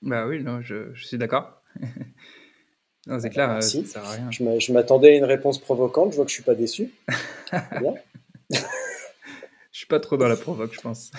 Bah 0.02 0.26
oui, 0.26 0.42
non, 0.42 0.62
je, 0.62 0.94
je 0.94 1.06
suis 1.06 1.18
d'accord. 1.18 1.62
non, 3.06 3.20
c'est 3.20 3.30
clair, 3.30 3.62
ça 3.62 3.84
sert 3.84 4.04
à 4.04 4.12
rien. 4.12 4.30
Je 4.30 4.72
m'attendais 4.72 5.14
à 5.14 5.16
une 5.16 5.24
réponse 5.24 5.58
provocante, 5.58 6.12
je 6.12 6.16
vois 6.16 6.24
que 6.24 6.30
je 6.30 6.34
suis 6.34 6.42
pas 6.42 6.54
déçu. 6.54 6.92
bien. 7.80 7.94
je 8.50 8.58
suis 9.70 9.86
pas 9.86 10.00
trop 10.00 10.16
dans 10.16 10.28
la 10.28 10.36
provoque, 10.36 10.72
je 10.72 10.80
pense. 10.80 11.10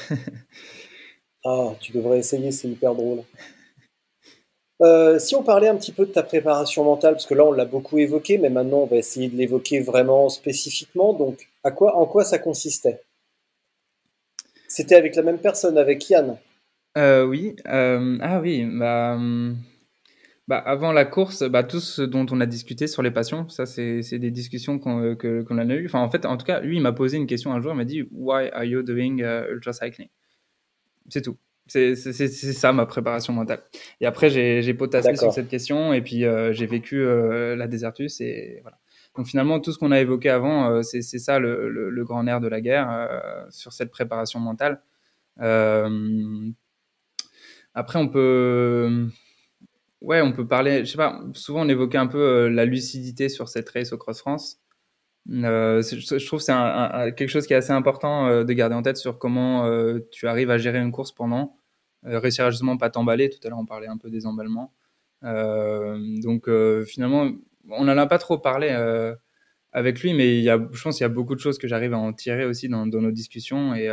ah, 1.46 1.74
tu 1.80 1.92
devrais 1.92 2.20
essayer, 2.20 2.52
c'est 2.52 2.68
hyper 2.68 2.96
drôle. 2.96 3.24
Euh, 4.82 5.20
si 5.20 5.36
on 5.36 5.44
parlait 5.44 5.68
un 5.68 5.76
petit 5.76 5.92
peu 5.92 6.08
de 6.08 6.12
ta 6.12 6.24
préparation 6.24 6.84
mentale, 6.84 7.14
parce 7.14 7.28
que 7.28 7.36
là 7.36 7.46
on 7.46 7.52
l'a 7.52 7.66
beaucoup 7.66 8.00
évoqué, 8.00 8.40
mais 8.40 8.50
maintenant 8.50 8.80
on 8.80 8.86
va 8.88 8.96
essayer 8.96 9.28
de 9.28 9.38
l'évoquer 9.38 9.80
vraiment 9.80 10.28
spécifiquement. 10.30 11.14
Donc, 11.14 11.50
à 11.64 11.70
quoi, 11.70 11.96
en 11.98 12.08
quoi 12.08 12.24
ça 12.24 12.40
consistait? 12.40 13.04
C'était 14.68 14.96
avec 14.96 15.16
la 15.16 15.22
même 15.22 15.38
personne, 15.38 15.78
avec 15.78 16.10
Yann? 16.10 16.38
Euh, 16.98 17.26
oui, 17.26 17.56
euh, 17.68 18.18
ah 18.22 18.42
oui, 18.42 18.66
bah, 18.66 19.14
hum, 19.16 19.58
bah, 20.48 20.58
avant 20.58 20.92
la 20.92 21.06
course, 21.06 21.44
bah, 21.44 21.64
tout 21.64 21.80
ce 21.80 22.02
dont 22.02 22.26
on 22.32 22.42
a 22.42 22.46
discuté 22.46 22.88
sur 22.88 23.02
les 23.02 23.12
passions, 23.12 23.48
ça 23.50 23.66
c'est 23.66 24.02
c'est 24.02 24.20
des 24.20 24.32
discussions 24.32 24.78
qu'on 24.80 25.02
euh, 25.02 25.16
que 25.16 25.42
qu'on 25.44 25.58
a 25.58 25.66
eues. 25.66 25.86
Enfin, 25.86 26.00
en 26.00 26.10
fait, 26.10 26.26
en 26.26 26.38
tout 26.38 26.46
cas, 26.46 26.60
lui, 26.62 26.78
il 26.78 26.82
m'a 26.82 26.92
posé 26.92 27.18
une 27.18 27.28
question 27.28 27.54
un 27.54 27.62
jour, 27.62 27.72
il 27.74 27.78
m'a 27.78 27.86
dit: 27.86 28.04
«Why 28.12 28.50
are 28.52 28.66
you 28.66 28.84
doing, 28.84 29.20
ultra 29.50 29.74
cycling?» 29.74 30.10
C'est 31.10 31.22
tout. 31.22 31.38
C'est 31.68 31.96
c'est 31.96 32.12
c'est 32.14 32.54
ça 32.54 32.74
ma 32.74 32.86
préparation 32.86 33.32
mentale 33.34 33.62
et 34.02 34.06
après 34.06 34.30
j'ai 34.30 34.62
j'ai 34.62 34.74
potassé 34.74 35.16
sur 35.16 35.32
cette 35.32 35.48
question 35.48 35.94
et 35.94 36.02
puis, 36.02 36.26
j'ai 36.52 36.66
vécu, 36.66 37.06
la 37.06 37.68
Désertus 37.68 38.20
et 38.22 38.60
voilà. 38.64 38.80
Donc 39.16 39.28
finalement, 39.28 39.60
tout 39.60 39.72
ce 39.72 39.78
qu'on 39.78 39.92
a 39.92 40.02
évoqué 40.02 40.30
avant, 40.30 40.84
c'est 40.84 41.02
c'est 41.02 41.20
ça 41.20 41.40
le 41.40 41.70
le 41.70 42.04
grand 42.04 42.24
nerf 42.24 42.42
de 42.42 42.48
la 42.50 42.60
guerre, 42.62 43.10
sur 43.52 43.72
cette 43.74 43.92
préparation 43.92 44.40
mentale. 44.40 44.82
Après, 47.74 48.00
on 48.00 48.08
peut, 48.08 49.08
ouais, 50.02 50.22
on 50.22 50.34
peut 50.34 50.48
parler. 50.48 50.86
Je 50.86 50.92
sais 50.92 50.98
pas. 50.98 51.22
Souvent, 51.34 51.66
on 51.66 51.70
évoquait 51.70 51.98
un 51.98 52.08
peu 52.08 52.20
euh, 52.20 52.50
la 52.50 52.66
lucidité 52.66 53.30
sur 53.30 53.50
cette 53.50 53.70
race 53.70 53.94
au 53.94 53.98
Cross 53.98 54.20
France. 54.20 54.60
Euh, 55.30 55.82
je 55.84 56.26
trouve 56.26 56.40
que 56.40 56.46
c'est 56.46 57.16
quelque 57.16 57.30
chose 57.30 57.46
qui 57.46 57.54
est 57.54 57.58
assez 57.58 57.72
important 57.72 58.28
euh, 58.28 58.44
de 58.44 58.54
garder 58.54 58.76
en 58.76 58.82
tête 58.82 58.98
sur 58.98 59.20
comment 59.20 59.70
tu 60.12 60.28
arrives 60.28 60.52
à 60.52 60.58
gérer 60.58 60.80
une 60.80 60.92
course 60.92 61.12
pendant, 61.12 61.56
réussir 62.04 62.50
justement 62.52 62.78
pas 62.78 62.90
t'emballer. 62.90 63.30
Tout 63.30 63.40
à 63.46 63.50
l'heure, 63.50 63.60
on 63.60 63.66
parlait 63.66 63.88
un 63.88 63.98
peu 63.98 64.10
des 64.10 64.26
emballements. 64.26 64.74
donc 65.24 66.50
finalement, 66.86 67.32
on 67.70 67.86
n'en 67.86 67.98
a 67.98 68.08
pas 68.08 68.18
trop 68.18 68.40
parlé 68.40 68.70
avec 69.74 70.02
lui, 70.02 70.14
mais 70.14 70.38
il 70.38 70.44
y 70.44 70.50
a, 70.50 70.60
je 70.72 70.82
pense 70.82 70.98
qu'il 70.98 71.04
y 71.04 71.06
a 71.06 71.10
beaucoup 71.10 71.36
de 71.36 71.40
choses 71.40 71.58
que 71.58 71.68
j'arrive 71.68 71.94
à 71.94 71.98
en 71.98 72.12
tirer 72.12 72.46
aussi 72.46 72.68
dans, 72.68 72.88
dans 72.88 73.02
nos 73.02 73.12
discussions 73.12 73.76
et 73.76 73.88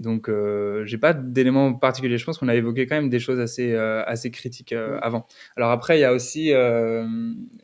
donc, 0.00 0.28
euh, 0.28 0.84
j'ai 0.86 0.98
pas 0.98 1.12
d'éléments 1.12 1.74
particuliers. 1.74 2.16
Je 2.16 2.24
pense 2.24 2.38
qu'on 2.38 2.48
a 2.48 2.54
évoqué 2.54 2.86
quand 2.86 2.96
même 2.96 3.10
des 3.10 3.18
choses 3.18 3.38
assez, 3.38 3.74
euh, 3.74 4.02
assez 4.06 4.30
critiques 4.30 4.72
euh, 4.72 4.98
avant. 5.02 5.26
Alors 5.56 5.70
après, 5.70 5.98
il 5.98 6.00
y 6.00 6.04
a 6.04 6.12
aussi 6.12 6.52
euh, 6.52 7.06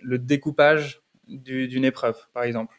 le 0.03 0.19
découpage 0.19 1.03
d'une 1.27 1.85
épreuve, 1.85 2.17
par 2.35 2.45
exemple. 2.45 2.77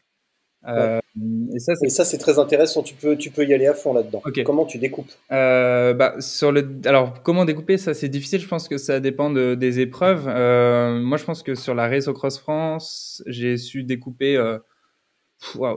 Et 0.66 1.58
ça, 1.58 2.04
c'est 2.04 2.18
très 2.18 2.38
intéressant. 2.38 2.82
Tu 2.82 2.94
peux, 2.94 3.16
tu 3.16 3.30
peux 3.30 3.44
y 3.44 3.54
aller 3.54 3.66
à 3.66 3.74
fond 3.74 3.94
là-dedans. 3.94 4.22
Comment 4.44 4.64
tu 4.64 4.78
découpes? 4.78 5.10
Bah, 5.30 6.14
sur 6.20 6.52
le, 6.52 6.68
alors 6.84 7.22
comment 7.22 7.44
découper? 7.44 7.78
Ça, 7.78 7.94
c'est 7.94 8.08
difficile. 8.08 8.40
Je 8.40 8.48
pense 8.48 8.68
que 8.68 8.76
ça 8.76 9.00
dépend 9.00 9.30
de, 9.30 9.54
des 9.54 9.80
épreuves. 9.80 10.26
moi, 10.26 11.16
je 11.16 11.24
pense 11.24 11.42
que 11.42 11.54
sur 11.54 11.74
la 11.74 11.88
race 11.88 12.06
au 12.06 12.12
Cross 12.12 12.38
France, 12.38 13.22
j'ai 13.26 13.56
su 13.56 13.82
découper 13.82 14.36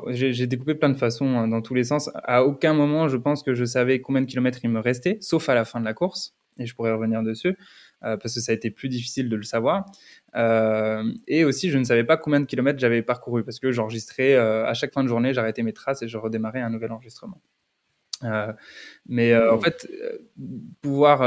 j'ai 0.09 0.47
découpé 0.47 0.76
plein 0.76 0.89
de 0.89 0.97
façons 0.97 1.38
hein, 1.38 1.47
dans 1.47 1.62
tous 1.62 1.74
les 1.74 1.84
sens. 1.84 2.09
À 2.16 2.43
aucun 2.43 2.74
moment, 2.74 3.07
je 3.07 3.18
pense 3.18 3.43
que 3.43 3.53
je 3.53 3.66
savais 3.66 4.01
combien 4.01 4.22
de 4.22 4.28
kilomètres 4.28 4.59
il 4.64 4.70
me 4.70 4.80
restait, 4.80 5.18
sauf 5.22 5.49
à 5.49 5.55
la 5.55 5.66
fin 5.66 5.80
de 5.80 5.86
la 5.86 5.93
course. 5.93 6.36
Et 6.57 6.66
je 6.66 6.76
pourrais 6.76 6.91
revenir 6.91 7.24
dessus 7.24 7.55
euh, 8.03 8.18
parce 8.18 8.36
que 8.36 8.41
ça 8.41 8.51
a 8.51 8.55
été 8.55 8.72
plus 8.72 8.89
difficile 8.89 9.30
de 9.30 9.36
le 9.36 9.43
savoir. 9.43 9.86
Euh, 10.36 11.03
et 11.28 11.45
aussi, 11.45 11.70
je 11.70 11.78
ne 11.78 11.84
savais 11.84 12.03
pas 12.03 12.18
combien 12.18 12.39
de 12.39 12.45
kilomètres 12.45 12.80
j'avais 12.80 13.01
parcouru 13.01 13.43
parce 13.43 13.59
que 13.59 13.72
j'enregistrais 13.72 14.34
euh, 14.34 14.66
à 14.66 14.74
chaque 14.74 14.93
fin 14.93 15.03
de 15.03 15.07
journée, 15.07 15.34
j'arrêtais 15.34 15.64
mes 15.64 15.74
traces 15.74 16.01
et 16.01 16.07
je 16.07 16.18
redémarrais 16.18 16.62
un 16.62 16.70
nouvel 16.70 16.91
enregistrement. 16.91 17.41
mais 19.07 19.36
en 19.36 19.57
mmh. 19.57 19.62
fait, 19.62 19.88
pouvoir, 20.82 21.22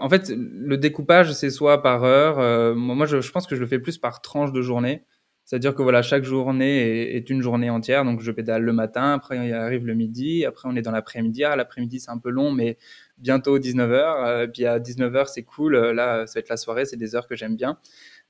en 0.00 0.08
fait, 0.08 0.30
le 0.30 0.76
découpage, 0.76 1.32
c'est 1.32 1.50
soit 1.50 1.82
par 1.82 2.04
heure. 2.04 2.74
moi, 2.74 3.06
je, 3.06 3.20
je, 3.20 3.32
pense 3.32 3.46
que 3.46 3.54
je 3.54 3.60
le 3.60 3.66
fais 3.66 3.78
plus 3.78 3.98
par 3.98 4.20
tranche 4.20 4.52
de 4.52 4.60
journée. 4.60 5.04
C'est-à-dire 5.48 5.74
que 5.74 5.80
voilà, 5.80 6.02
chaque 6.02 6.24
journée 6.24 7.16
est, 7.16 7.30
une 7.30 7.40
journée 7.40 7.70
entière. 7.70 8.04
Donc 8.04 8.20
je 8.20 8.30
pédale 8.30 8.64
le 8.64 8.72
matin, 8.74 9.14
après 9.14 9.48
il 9.48 9.54
arrive 9.54 9.86
le 9.86 9.94
midi, 9.94 10.44
après 10.44 10.68
on 10.68 10.76
est 10.76 10.82
dans 10.82 10.90
l'après-midi. 10.90 11.42
Ah, 11.42 11.56
l'après-midi 11.56 12.00
c'est 12.00 12.10
un 12.10 12.18
peu 12.18 12.28
long, 12.28 12.52
mais 12.52 12.76
bientôt 13.16 13.58
19h. 13.58 14.26
Euh, 14.26 14.46
puis 14.46 14.66
à 14.66 14.78
19h 14.78 15.24
c'est 15.28 15.44
cool. 15.44 15.74
Là, 15.74 16.26
ça 16.26 16.34
va 16.34 16.40
être 16.40 16.50
la 16.50 16.58
soirée, 16.58 16.84
c'est 16.84 16.98
des 16.98 17.16
heures 17.16 17.26
que 17.26 17.34
j'aime 17.34 17.56
bien. 17.56 17.78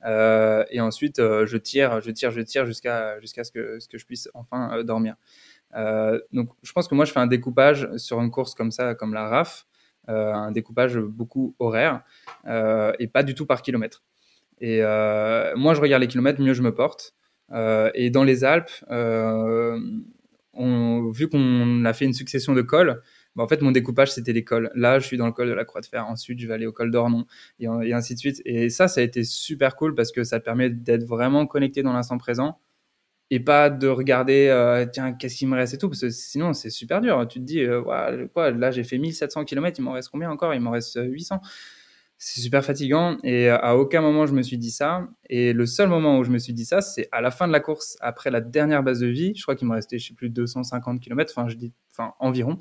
Euh, 0.05 0.65
et 0.71 0.81
ensuite 0.81 1.19
euh, 1.19 1.45
je 1.45 1.57
tire, 1.57 2.01
je 2.01 2.13
tire, 2.13 2.31
je 2.31 2.41
tire 2.41 2.65
jusqu'à 2.67 3.19
jusqu'à 3.19 3.43
ce 3.43 3.51
que 3.51 3.81
ce 3.81 3.89
que 3.89 3.99
je 3.99 4.07
puisse 4.07 4.29
enfin 4.35 4.85
dormir. 4.85 5.17
donc 6.33 6.51
je 6.63 6.71
pense 6.71 6.87
que 6.87 6.95
moi 6.95 7.05
je 7.05 7.11
fais 7.11 7.19
un 7.19 7.27
découpage 7.27 7.89
sur 7.97 8.21
une 8.21 8.31
course 8.31 8.55
comme 8.55 8.71
ça, 8.71 8.95
comme 8.95 9.13
la 9.13 9.27
RAF, 9.29 9.67
un 10.07 10.53
découpage 10.53 10.97
beaucoup 11.01 11.57
horaire 11.59 12.05
et 12.47 13.09
pas 13.09 13.25
du 13.25 13.35
tout 13.35 13.45
par 13.45 13.61
kilomètre. 13.63 14.05
Et 14.61 14.81
euh, 14.83 15.55
moi, 15.57 15.75
je 15.75 15.81
regarde 15.81 16.03
les 16.03 16.09
kilomètres, 16.09 16.41
mieux 16.41 16.55
je 16.55 16.63
me 16.63 16.75
porte. 16.75 17.15
Euh, 17.53 17.91
et 17.95 18.11
dans 18.11 18.25
les 18.25 18.45
Alpes, 18.45 18.71
euh, 18.91 19.79
vu 20.55 21.29
qu'on 21.29 21.85
a 21.85 21.93
fait 21.93 22.05
une 22.05 22.13
succession 22.13 22.55
de 22.55 22.63
cols, 22.63 23.01
bah, 23.37 23.45
en 23.45 23.49
fait, 23.49 23.63
mon 23.63 23.71
découpage, 23.71 24.13
c'était 24.13 24.33
les 24.33 24.45
cols. 24.45 24.71
Là, 24.75 24.99
je 24.99 25.07
suis 25.07 25.17
dans 25.17 25.27
le 25.27 25.33
col 25.33 25.49
de 25.49 25.53
la 25.53 25.65
Croix 25.65 25.81
de 25.81 25.87
Fer. 25.87 26.07
Ensuite, 26.07 26.41
je 26.41 26.47
vais 26.47 26.55
aller 26.55 26.67
au 26.67 26.73
col 26.73 26.91
d'Ornon 26.91 27.25
et, 27.61 27.67
ainsi 27.93 28.15
de 28.15 28.19
suite. 28.19 28.43
Et 28.45 28.69
ça, 28.69 28.89
ça 28.89 29.01
a 29.01 29.05
été 29.05 29.25
super 29.25 29.77
cool 29.77 29.95
parce 29.95 30.13
que 30.13 30.25
ça 30.25 30.41
permet 30.41 30.71
d'être 30.71 31.05
vraiment 31.05 31.47
connecté 31.47 31.83
dans 31.83 31.93
l'instant 31.93 32.19
présent 32.19 32.59
et 33.31 33.41
pas 33.41 33.69
de 33.71 33.87
regarder, 33.89 34.87
tiens, 34.93 35.13
qu'est-ce 35.13 35.37
qu'il 35.37 35.49
me 35.49 35.57
reste 35.57 35.75
et 35.75 35.79
tout. 35.79 35.89
Parce 35.89 36.01
que 36.01 36.11
sinon, 36.11 36.55
c'est 36.55 36.71
super 36.71 37.01
dur. 37.01 37.27
Tu 37.29 37.39
te 37.41 37.45
dis, 37.45 37.65
quoi, 38.33 38.51
là, 38.51 38.71
j'ai 38.71 38.85
fait 38.85 38.99
1700 38.99 39.45
km, 39.45 39.79
il 39.79 39.83
m'en 39.83 39.93
reste 39.93 40.09
combien 40.09 40.31
encore? 40.31 40.55
Il 40.55 40.61
m'en 40.61 40.71
reste 40.71 40.99
800 41.01 41.41
c'est 42.19 42.41
super 42.41 42.65
fatigant 42.65 43.17
et 43.23 43.49
à 43.49 43.77
aucun 43.77 44.01
moment 44.01 44.27
je 44.27 44.35
me 44.35 44.43
suis 44.43 44.59
dit 44.59 44.73
ça. 44.73 45.09
Et 45.31 45.53
le 45.53 45.67
seul 45.67 45.89
moment 45.89 46.19
où 46.19 46.25
je 46.25 46.31
me 46.31 46.39
suis 46.39 46.53
dit 46.53 46.65
ça, 46.65 46.81
c'est 46.81 47.09
à 47.13 47.21
la 47.21 47.31
fin 47.31 47.47
de 47.47 47.53
la 47.53 47.61
course, 47.61 47.97
après 48.01 48.31
la 48.31 48.41
dernière 48.41 48.83
base 48.83 49.01
de 49.01 49.07
vie. 49.07 49.33
Je 49.37 49.43
crois 49.43 49.55
qu'il 49.55 49.69
me 49.69 49.75
restait, 49.75 49.99
je 49.99 50.09
sais 50.09 50.15
plus, 50.15 50.29
250 50.29 51.01
km, 51.01 51.33
enfin, 51.35 51.49
je 51.49 51.55
dis, 51.55 51.73
enfin, 51.93 52.15
environ. 52.19 52.61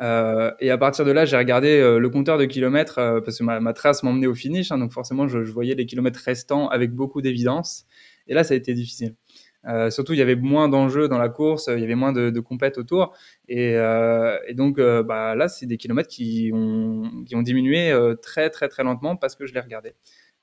Euh, 0.00 0.50
et 0.60 0.70
à 0.70 0.78
partir 0.78 1.04
de 1.04 1.10
là, 1.10 1.24
j'ai 1.24 1.36
regardé 1.36 1.68
euh, 1.68 1.98
le 1.98 2.10
compteur 2.10 2.38
de 2.38 2.44
kilomètres 2.44 2.98
euh, 2.98 3.20
parce 3.20 3.38
que 3.38 3.44
ma, 3.44 3.72
trace 3.72 4.02
m'emmenait 4.02 4.26
au 4.26 4.34
finish, 4.34 4.72
hein, 4.72 4.78
donc 4.78 4.92
forcément, 4.92 5.28
je, 5.28 5.38
voyais 5.38 5.74
les 5.74 5.86
kilomètres 5.86 6.20
restants 6.24 6.68
avec 6.68 6.92
beaucoup 6.92 7.22
d'évidence. 7.22 7.86
Et 8.26 8.34
là, 8.34 8.44
ça 8.44 8.54
a 8.54 8.56
été 8.56 8.74
difficile. 8.74 9.14
Euh, 9.66 9.90
surtout, 9.90 10.12
il 10.12 10.18
y 10.18 10.22
avait 10.22 10.34
moins 10.34 10.68
d'enjeux 10.68 11.08
dans 11.08 11.18
la 11.18 11.28
course, 11.28 11.68
il 11.68 11.80
y 11.80 11.84
avait 11.84 11.94
moins 11.94 12.12
de, 12.12 12.30
de 12.30 12.40
compètes 12.40 12.78
autour. 12.78 13.14
Et, 13.48 13.76
euh, 13.76 14.38
et 14.46 14.54
donc, 14.54 14.78
euh, 14.78 15.02
bah, 15.02 15.34
là, 15.34 15.48
c'est 15.48 15.66
des 15.66 15.76
kilomètres 15.76 16.08
qui 16.08 16.50
ont, 16.52 17.24
qui 17.26 17.36
ont 17.36 17.42
diminué 17.42 17.92
très, 18.22 18.50
très, 18.50 18.68
très 18.68 18.82
lentement 18.82 19.16
parce 19.16 19.36
que 19.36 19.46
je 19.46 19.54
les 19.54 19.60
regardais. 19.60 19.94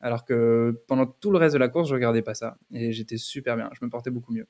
Alors 0.01 0.24
que 0.24 0.82
pendant 0.88 1.05
tout 1.05 1.32
le 1.32 1.38
reste 1.38 1.53
de 1.53 1.59
la 1.59 1.67
course, 1.67 1.89
je 1.89 1.93
regardais 1.93 2.22
pas 2.22 2.34
ça. 2.34 2.57
Et 2.74 2.93
j'étais 2.93 3.17
super 3.17 3.57
bien, 3.57 3.70
je 3.78 3.84
me 3.84 3.89
portais 3.89 4.11
beaucoup 4.11 4.32
mieux. 4.32 4.47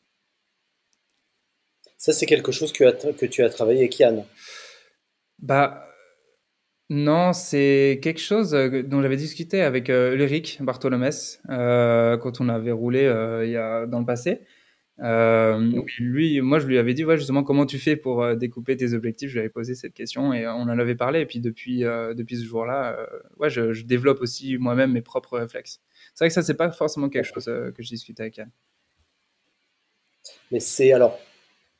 Ça, 1.97 2.13
c'est 2.13 2.27
quelque 2.27 2.51
chose 2.51 2.71
que, 2.71 3.11
que 3.11 3.25
tu 3.25 3.43
as 3.43 3.49
travaillé 3.49 3.79
avec 3.79 3.97
Yann 3.97 4.23
Bah, 5.39 5.87
non, 6.91 7.33
c'est 7.33 7.99
quelque 8.01 8.21
chose 8.21 8.51
dont 8.51 9.01
j'avais 9.01 9.17
discuté 9.17 9.61
avec 9.63 9.89
Ulrich 9.89 10.61
Bartholomès 10.61 11.41
quand 11.47 12.41
on 12.41 12.49
avait 12.49 12.71
roulé 12.71 13.01
il 13.43 13.51
y 13.51 13.57
a, 13.57 13.87
dans 13.87 13.99
le 13.99 14.05
passé. 14.05 14.41
Euh, 15.01 15.81
lui, 15.97 16.41
moi, 16.41 16.59
je 16.59 16.67
lui 16.67 16.77
avais 16.77 16.93
dit, 16.93 17.05
ouais, 17.05 17.17
justement, 17.17 17.43
comment 17.43 17.65
tu 17.65 17.79
fais 17.79 17.95
pour 17.95 18.21
euh, 18.21 18.35
découper 18.35 18.75
tes 18.75 18.93
objectifs? 18.93 19.29
Je 19.29 19.33
lui 19.33 19.39
avais 19.39 19.49
posé 19.49 19.75
cette 19.75 19.93
question 19.93 20.33
et 20.33 20.47
on 20.47 20.61
en 20.61 20.79
avait 20.79 20.95
parlé. 20.95 21.21
Et 21.21 21.25
puis 21.25 21.39
depuis, 21.39 21.85
euh, 21.85 22.13
depuis 22.13 22.37
ce 22.37 22.45
jour-là, 22.45 22.97
ouais, 23.37 23.49
je, 23.49 23.83
développe 23.83 24.21
aussi 24.21 24.57
moi-même 24.57 24.91
mes 24.91 25.01
propres 25.01 25.39
réflexes. 25.39 25.81
C'est 26.13 26.25
vrai 26.25 26.29
que 26.29 26.33
ça, 26.33 26.43
c'est 26.43 26.55
pas 26.55 26.71
forcément 26.71 27.09
quelque 27.09 27.25
chose 27.25 27.45
que 27.45 27.83
je 27.83 27.89
discute 27.89 28.19
avec 28.19 28.39
elle. 28.39 28.49
Mais 30.51 30.59
c'est 30.59 30.91
alors, 30.91 31.17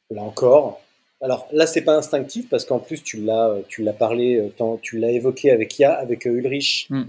là 0.09 0.21
encore, 0.21 0.81
alors 1.21 1.47
là, 1.51 1.67
c'est 1.67 1.81
pas 1.81 1.95
instinctif 1.95 2.47
parce 2.49 2.63
qu'en 2.65 2.79
plus, 2.79 3.03
tu 3.03 3.17
l'as, 3.17 3.57
tu 3.67 3.83
l'as 3.83 3.93
parlé, 3.93 4.51
tu 4.81 4.97
l'as 4.97 5.11
évoqué 5.11 5.51
avec 5.51 5.77
Ya, 5.77 5.93
avec 5.93 6.25
Ulrich. 6.25 6.87
Hmm 6.89 7.03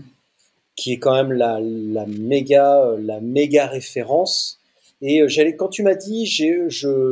qui 0.77 0.95
est 0.95 0.99
quand 0.99 1.15
même 1.15 1.33
la, 1.33 1.61
la 1.61 2.07
méga, 2.07 2.95
la 2.99 3.21
méga 3.21 3.67
référence. 3.67 4.60
Et 5.03 5.23
j'allais, 5.29 5.57
quand 5.57 5.69
tu 5.69 5.83
m'as 5.83 5.95
dit, 5.95 6.27
je, 6.27 6.69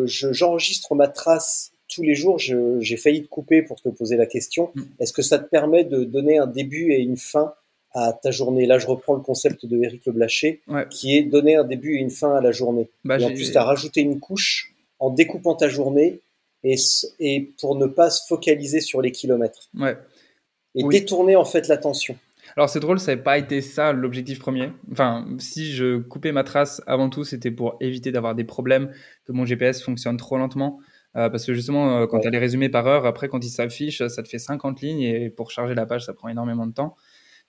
j'enregistre 0.06 0.94
ma 0.94 1.08
trace 1.08 1.72
tous 1.88 2.02
les 2.02 2.14
jours, 2.14 2.38
j'ai 2.38 2.96
failli 2.96 3.22
te 3.22 3.28
couper 3.28 3.62
pour 3.62 3.80
te 3.80 3.88
poser 3.88 4.16
la 4.16 4.26
question. 4.26 4.70
Mm. 4.74 4.82
Est-ce 5.00 5.12
que 5.12 5.22
ça 5.22 5.38
te 5.38 5.48
permet 5.48 5.84
de 5.84 6.04
donner 6.04 6.38
un 6.38 6.46
début 6.46 6.92
et 6.92 6.98
une 6.98 7.16
fin 7.16 7.54
à 7.92 8.12
ta 8.12 8.30
journée? 8.30 8.66
Là, 8.66 8.78
je 8.78 8.86
reprends 8.86 9.14
le 9.14 9.22
concept 9.22 9.64
de 9.64 9.82
Eric 9.82 10.04
Le 10.04 10.12
Blaché, 10.12 10.60
qui 10.90 11.16
est 11.16 11.22
donner 11.22 11.56
un 11.56 11.64
début 11.64 11.96
et 11.96 12.00
une 12.00 12.10
fin 12.10 12.36
à 12.36 12.40
la 12.40 12.52
journée. 12.52 12.88
Bah, 13.04 13.18
et 13.18 13.24
en 13.24 13.32
plus, 13.32 13.50
tu 13.50 13.56
as 13.56 13.64
rajouté 13.64 14.02
une 14.02 14.20
couche 14.20 14.74
en 14.98 15.10
découpant 15.10 15.54
ta 15.54 15.68
journée 15.68 16.20
et, 16.64 16.74
et 17.20 17.50
pour 17.60 17.76
ne 17.76 17.86
pas 17.86 18.10
se 18.10 18.26
focaliser 18.26 18.80
sur 18.80 19.00
les 19.00 19.12
kilomètres. 19.12 19.70
Ouais. 19.78 19.96
Et 20.74 20.84
détourner 20.84 21.36
en 21.36 21.46
fait 21.46 21.68
l'attention. 21.68 22.16
Alors 22.56 22.68
c'est 22.68 22.80
drôle, 22.80 22.98
ça 22.98 23.12
n'avait 23.12 23.22
pas 23.22 23.38
été 23.38 23.60
ça 23.60 23.92
l'objectif 23.92 24.38
premier. 24.38 24.72
Enfin, 24.90 25.26
si 25.38 25.72
je 25.72 25.98
coupais 25.98 26.32
ma 26.32 26.44
trace 26.44 26.82
avant 26.86 27.10
tout, 27.10 27.24
c'était 27.24 27.50
pour 27.50 27.76
éviter 27.80 28.12
d'avoir 28.12 28.34
des 28.34 28.44
problèmes, 28.44 28.92
que 29.26 29.32
mon 29.32 29.44
GPS 29.44 29.82
fonctionne 29.82 30.16
trop 30.16 30.38
lentement. 30.38 30.80
Euh, 31.16 31.30
parce 31.30 31.46
que 31.46 31.54
justement, 31.54 31.98
euh, 31.98 32.06
quand 32.06 32.20
tu 32.20 32.28
as 32.28 32.30
les 32.30 32.38
résumés 32.38 32.68
par 32.68 32.86
heure, 32.86 33.06
après, 33.06 33.28
quand 33.28 33.44
ils 33.44 33.50
s'affichent, 33.50 34.06
ça 34.06 34.22
te 34.22 34.28
fait 34.28 34.38
50 34.38 34.80
lignes 34.82 35.00
et 35.00 35.30
pour 35.30 35.50
charger 35.50 35.74
la 35.74 35.86
page, 35.86 36.04
ça 36.04 36.12
prend 36.12 36.28
énormément 36.28 36.66
de 36.66 36.72
temps. 36.72 36.96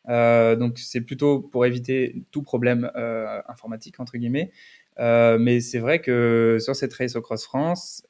Euh, 0.09 0.55
donc, 0.55 0.79
c'est 0.79 1.01
plutôt 1.01 1.41
pour 1.41 1.65
éviter 1.65 2.23
tout 2.31 2.41
problème 2.41 2.89
informatique, 3.47 3.99
entre 3.99 4.17
guillemets. 4.17 4.51
mais 4.97 5.59
c'est 5.59 5.79
vrai 5.79 5.99
que 6.01 6.57
sur 6.59 6.75
cette 6.75 6.93
race 6.93 7.15
au 7.15 7.21
Cross 7.21 7.43
France, 7.45 8.03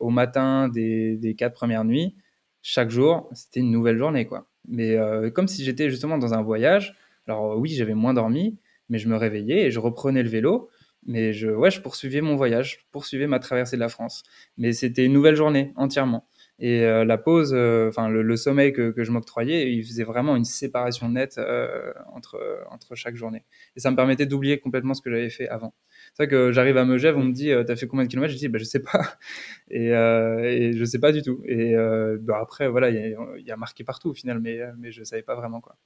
au 0.00 0.10
matin 0.10 0.68
des, 0.68 1.16
des, 1.16 1.34
quatre 1.34 1.54
premières 1.54 1.84
nuits, 1.84 2.16
chaque 2.62 2.90
jour, 2.90 3.28
c'était 3.34 3.60
une 3.60 3.70
nouvelle 3.70 3.98
journée. 3.98 4.26
quoi. 4.26 4.46
Mais 4.68 4.96
comme 5.34 5.48
si 5.48 5.64
j'étais 5.64 5.90
justement 5.90 6.18
dans 6.18 6.34
un 6.34 6.42
voyage. 6.42 6.94
Alors 7.26 7.58
oui, 7.58 7.70
j'avais 7.70 7.94
moins 7.94 8.14
dormi, 8.14 8.58
mais 8.88 8.98
je 8.98 9.08
me 9.08 9.16
réveillais 9.16 9.66
et 9.66 9.70
je 9.70 9.78
reprenais 9.78 10.22
le 10.22 10.28
vélo. 10.28 10.70
Mais 11.06 11.32
je, 11.32 11.48
ouais, 11.48 11.70
je 11.70 11.80
poursuivais 11.80 12.20
mon 12.20 12.36
voyage, 12.36 12.72
je 12.72 12.84
poursuivais 12.92 13.26
ma 13.26 13.38
traversée 13.38 13.76
de 13.76 13.80
la 13.80 13.88
France. 13.88 14.22
Mais 14.56 14.72
c'était 14.72 15.04
une 15.04 15.12
nouvelle 15.12 15.36
journée 15.36 15.72
entièrement. 15.76 16.26
Et 16.58 16.82
euh, 16.82 17.04
la 17.04 17.18
pause, 17.18 17.52
euh, 17.54 17.88
enfin 17.88 18.08
le, 18.08 18.36
sommeil 18.36 18.72
que, 18.72 18.90
que 18.90 19.04
je 19.04 19.12
m'octroyais, 19.12 19.72
il 19.72 19.84
faisait 19.84 20.02
vraiment 20.02 20.34
une 20.34 20.44
séparation 20.44 21.08
nette 21.08 21.38
euh, 21.38 21.92
entre, 22.12 22.38
entre 22.70 22.96
chaque 22.96 23.14
journée. 23.14 23.44
Et 23.76 23.80
ça 23.80 23.90
me 23.90 23.96
permettait 23.96 24.26
d'oublier 24.26 24.58
complètement 24.58 24.94
ce 24.94 25.00
que 25.00 25.10
j'avais 25.10 25.30
fait 25.30 25.48
avant. 25.48 25.72
C'est 26.18 26.24
vrai 26.24 26.28
que 26.28 26.50
j'arrive 26.50 26.76
à 26.76 26.84
Megève, 26.84 27.16
on 27.16 27.22
me 27.22 27.32
dit 27.32 27.52
T'as 27.66 27.76
fait 27.76 27.86
combien 27.86 28.04
de 28.04 28.10
kilomètres? 28.10 28.32
Je 28.32 28.38
dis 28.38 28.48
bah, 28.48 28.58
Je 28.58 28.64
sais 28.64 28.80
pas. 28.80 29.16
Et, 29.70 29.90
et 29.90 30.72
je 30.72 30.84
sais 30.84 30.98
pas 30.98 31.12
du 31.12 31.22
tout. 31.22 31.40
Et 31.46 31.74
bah, 32.20 32.40
après, 32.42 32.68
voilà, 32.68 32.90
il 32.90 33.16
y, 33.38 33.42
y, 33.44 33.50
a 33.50 33.56
marqué 33.56 33.84
partout 33.84 34.10
au 34.10 34.14
final, 34.14 34.40
mais, 34.40 34.60
mais 34.78 34.90
je 34.90 35.04
savais 35.04 35.22
pas 35.22 35.36
vraiment 35.36 35.60
quoi. 35.60 35.76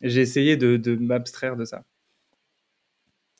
J'ai 0.00 0.20
essayé 0.20 0.56
de, 0.56 0.76
de 0.76 0.96
m'abstraire 0.96 1.56
de 1.56 1.64
ça. 1.64 1.84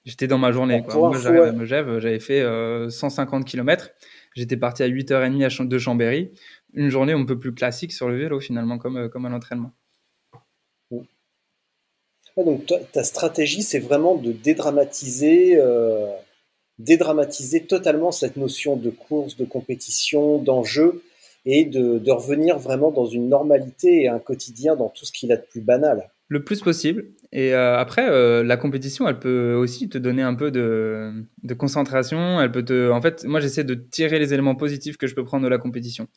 J'étais 0.05 0.27
dans 0.27 0.39
ma 0.39 0.51
journée. 0.51 0.83
Quoi. 0.83 0.95
Moi, 0.97 1.19
j'arrive 1.19 1.43
à 1.43 1.53
Megève, 1.53 1.99
j'avais 1.99 2.19
fait 2.19 2.43
150 2.91 3.43
euh, 3.43 3.45
km. 3.45 3.91
J'étais 4.35 4.57
parti 4.57 4.83
à 4.83 4.89
8h30 4.89 5.69
de 5.69 5.79
Chambéry. 5.79 6.33
Une 6.75 6.89
journée 6.89 7.13
un 7.13 7.25
peu 7.25 7.39
plus 7.39 7.55
classique 7.55 7.93
sur 7.93 8.09
le 8.09 8.17
vélo, 8.17 8.41
finalement, 8.41 8.79
comme, 8.79 8.97
euh, 8.97 9.09
comme 9.09 9.27
un 9.27 9.33
entraînement. 9.33 9.71
donc, 12.37 12.73
ta 12.93 13.05
stratégie, 13.05 13.63
c'est 13.63 13.79
vraiment 13.79 14.17
de 14.17 14.33
dédramatiser, 14.33 15.57
euh, 15.61 16.11
dédramatiser 16.85 17.65
totalement 17.65 18.13
cette 18.13 18.37
notion 18.37 18.77
de 18.77 18.91
course, 18.91 19.37
de 19.37 19.45
compétition, 19.45 20.39
d'enjeu, 20.39 21.03
et 21.45 21.65
de, 21.65 22.11
revenir 22.11 22.59
vraiment 22.59 22.91
dans 22.91 23.07
une 23.07 23.29
normalité 23.29 24.03
et 24.03 24.09
un 24.09 24.19
quotidien 24.19 24.77
dans 24.77 24.89
tout 24.89 25.05
ce 25.05 25.13
qu'il 25.13 25.33
a 25.33 25.37
de 25.37 25.43
plus 25.43 25.61
banal 25.61 26.11
le 26.29 26.43
plus 26.43 26.63
possible. 26.63 27.05
Et 27.31 27.55
euh, 27.55 27.77
après, 27.77 28.09
euh, 28.09 28.43
la 28.43 28.57
compétition, 28.57 29.07
elle 29.07 29.19
peut 29.19 29.53
aussi 29.53 29.91
te 29.91 29.99
donner 29.99 30.23
un 30.23 30.35
peu 30.35 30.51
de, 30.51 31.27
concentration. 31.59 32.41
Elle 32.41 32.51
peut 32.51 32.65
te, 32.65 32.91
en 32.91 33.03
fait, 33.03 33.27
moi, 33.27 33.39
j'essaie 33.39 33.65
de 33.65 33.75
tirer 33.75 34.19
les 34.19 34.33
éléments 34.33 34.55
positifs 34.55 34.97
que 34.97 35.07
je 35.07 35.15
peux 35.15 35.25
prendre 35.25 35.45
de 35.45 35.51
la 35.51 35.59
compétition. 35.59 36.09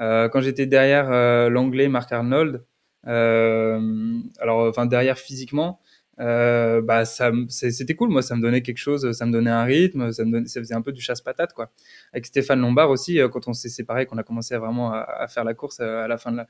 Euh, 0.00 0.28
quand 0.28 0.40
j'étais 0.40 0.66
derrière 0.66 1.08
l'anglais 1.50 1.86
Mark 1.86 2.10
Arnold, 2.10 2.64
alors, 3.04 4.68
enfin, 4.68 4.86
derrière 4.86 5.18
physiquement, 5.18 5.78
bah, 6.20 7.04
ça, 7.04 7.32
c'était 7.48 7.94
cool. 7.94 8.10
Moi, 8.10 8.22
ça 8.22 8.36
me 8.36 8.42
donnait 8.42 8.62
quelque 8.62 8.78
chose, 8.78 9.10
ça 9.12 9.26
me 9.26 9.32
donnait 9.32 9.50
un 9.50 9.64
rythme, 9.64 10.12
ça, 10.12 10.24
me 10.24 10.44
ça 10.44 10.60
faisait 10.60 10.74
un 10.74 10.82
peu 10.82 10.92
du 10.92 11.00
chasse-patate, 11.00 11.52
quoi. 11.54 11.70
Avec 12.12 12.26
Stéphane 12.26 12.60
Lombard 12.60 12.90
aussi, 12.90 13.18
quand 13.32 13.48
on 13.48 13.52
s'est 13.52 13.68
séparés, 13.68 14.06
qu'on 14.06 14.18
a 14.18 14.22
commencé 14.22 14.56
vraiment 14.56 14.92
à, 14.92 15.26
faire 15.28 15.44
la 15.44 15.54
course 15.54 15.80
à 15.80 16.06
la 16.08 16.18
fin 16.18 16.32
de 16.32 16.38
la, 16.38 16.46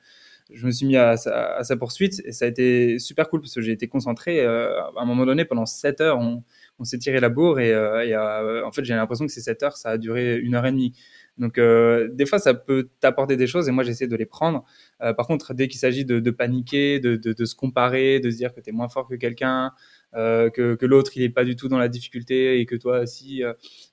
je 0.52 0.66
me 0.66 0.70
suis 0.70 0.86
mis 0.86 0.96
à, 0.96 1.16
sa 1.16 1.76
poursuite 1.76 2.20
et 2.24 2.32
ça 2.32 2.44
a 2.44 2.48
été 2.48 2.98
super 2.98 3.28
cool 3.28 3.40
parce 3.40 3.54
que 3.54 3.60
j'ai 3.60 3.72
été 3.72 3.88
concentré. 3.88 4.40
Euh, 4.40 4.80
à 4.80 5.02
un 5.02 5.04
moment 5.04 5.26
donné, 5.26 5.44
pendant 5.44 5.66
7 5.66 6.00
heures, 6.00 6.18
on, 6.18 6.42
s'est 6.82 6.98
tiré 6.98 7.20
la 7.20 7.28
bourre 7.28 7.60
et, 7.60 7.72
euh, 7.72 8.02
euh, 8.06 8.64
en 8.64 8.72
fait, 8.72 8.84
j'ai 8.84 8.94
l'impression 8.94 9.26
que 9.26 9.32
ces 9.32 9.42
7 9.42 9.62
heures, 9.62 9.76
ça 9.76 9.90
a 9.90 9.98
duré 9.98 10.38
une 10.38 10.54
heure 10.54 10.66
et 10.66 10.72
demie. 10.72 10.94
Donc, 11.38 11.58
des 11.58 12.26
fois, 12.26 12.38
ça 12.38 12.54
peut 12.54 12.88
t'apporter 13.00 13.36
des 13.36 13.46
choses 13.46 13.68
et 13.68 13.72
moi, 13.72 13.82
j'essaie 13.82 14.06
de 14.06 14.16
les 14.16 14.26
prendre. 14.26 14.64
par 14.98 15.26
contre, 15.26 15.54
dès 15.54 15.68
qu'il 15.68 15.78
s'agit 15.80 16.04
de, 16.04 16.30
paniquer, 16.30 17.00
de, 17.00 17.44
se 17.44 17.54
comparer, 17.54 18.20
de 18.20 18.30
se 18.30 18.36
dire 18.36 18.52
que 18.52 18.60
tu 18.60 18.70
es 18.70 18.72
moins 18.72 18.88
fort 18.88 19.08
que 19.08 19.14
quelqu'un, 19.14 19.72
que, 20.12 20.84
l'autre, 20.84 21.12
il 21.16 21.22
n'est 21.22 21.30
pas 21.30 21.44
du 21.44 21.56
tout 21.56 21.68
dans 21.68 21.78
la 21.78 21.88
difficulté 21.88 22.60
et 22.60 22.66
que 22.66 22.76
toi, 22.76 23.06
si, 23.06 23.42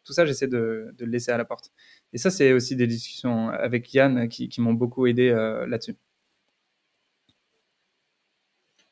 tout 0.04 0.14
ça, 0.14 0.26
j'essaie 0.26 0.48
de, 0.48 0.94
le 1.00 1.06
laisser 1.06 1.32
à 1.32 1.38
la 1.38 1.46
porte. 1.46 1.72
Et 2.12 2.18
ça, 2.18 2.32
c'est 2.32 2.52
aussi 2.52 2.76
des 2.76 2.88
discussions 2.88 3.50
avec 3.50 3.94
Yann 3.94 4.28
qui 4.28 4.60
m'ont 4.60 4.74
beaucoup 4.74 5.08
aidé 5.08 5.30
là-dessus. 5.68 5.96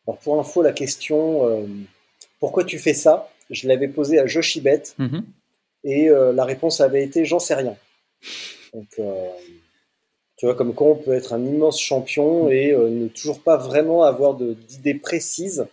Alors 0.08 0.20
pour 0.20 0.40
info, 0.40 0.62
la 0.62 0.72
question 0.72 1.48
euh, 1.48 1.66
pourquoi 2.40 2.64
tu 2.64 2.78
fais 2.78 2.94
ça? 2.94 3.30
Je 3.50 3.68
l'avais 3.68 3.88
posée 3.88 4.20
à 4.20 4.26
Joshibet 4.26 4.84
mm 4.98 5.20
et 5.88 6.10
euh, 6.10 6.34
la 6.34 6.46
réponse 6.46 6.82
avait 6.82 7.04
été 7.04 7.26
j'en 7.26 7.38
sais 7.38 7.54
rien. 7.54 7.76
Donc 8.74 8.88
euh, 9.00 9.30
tu 10.38 10.46
vois 10.46 10.56
comme 10.56 10.74
quoi 10.74 10.88
on 10.88 10.96
peut 10.96 11.14
être 11.14 11.34
un 11.34 11.46
immense 11.46 11.80
champion 11.80 12.50
et 12.50 12.74
ne 12.74 13.08
toujours 13.08 13.40
pas 13.40 13.58
vraiment 13.58 14.04
avoir 14.04 14.36
d'idées 14.36 14.96
précises. 14.96 15.66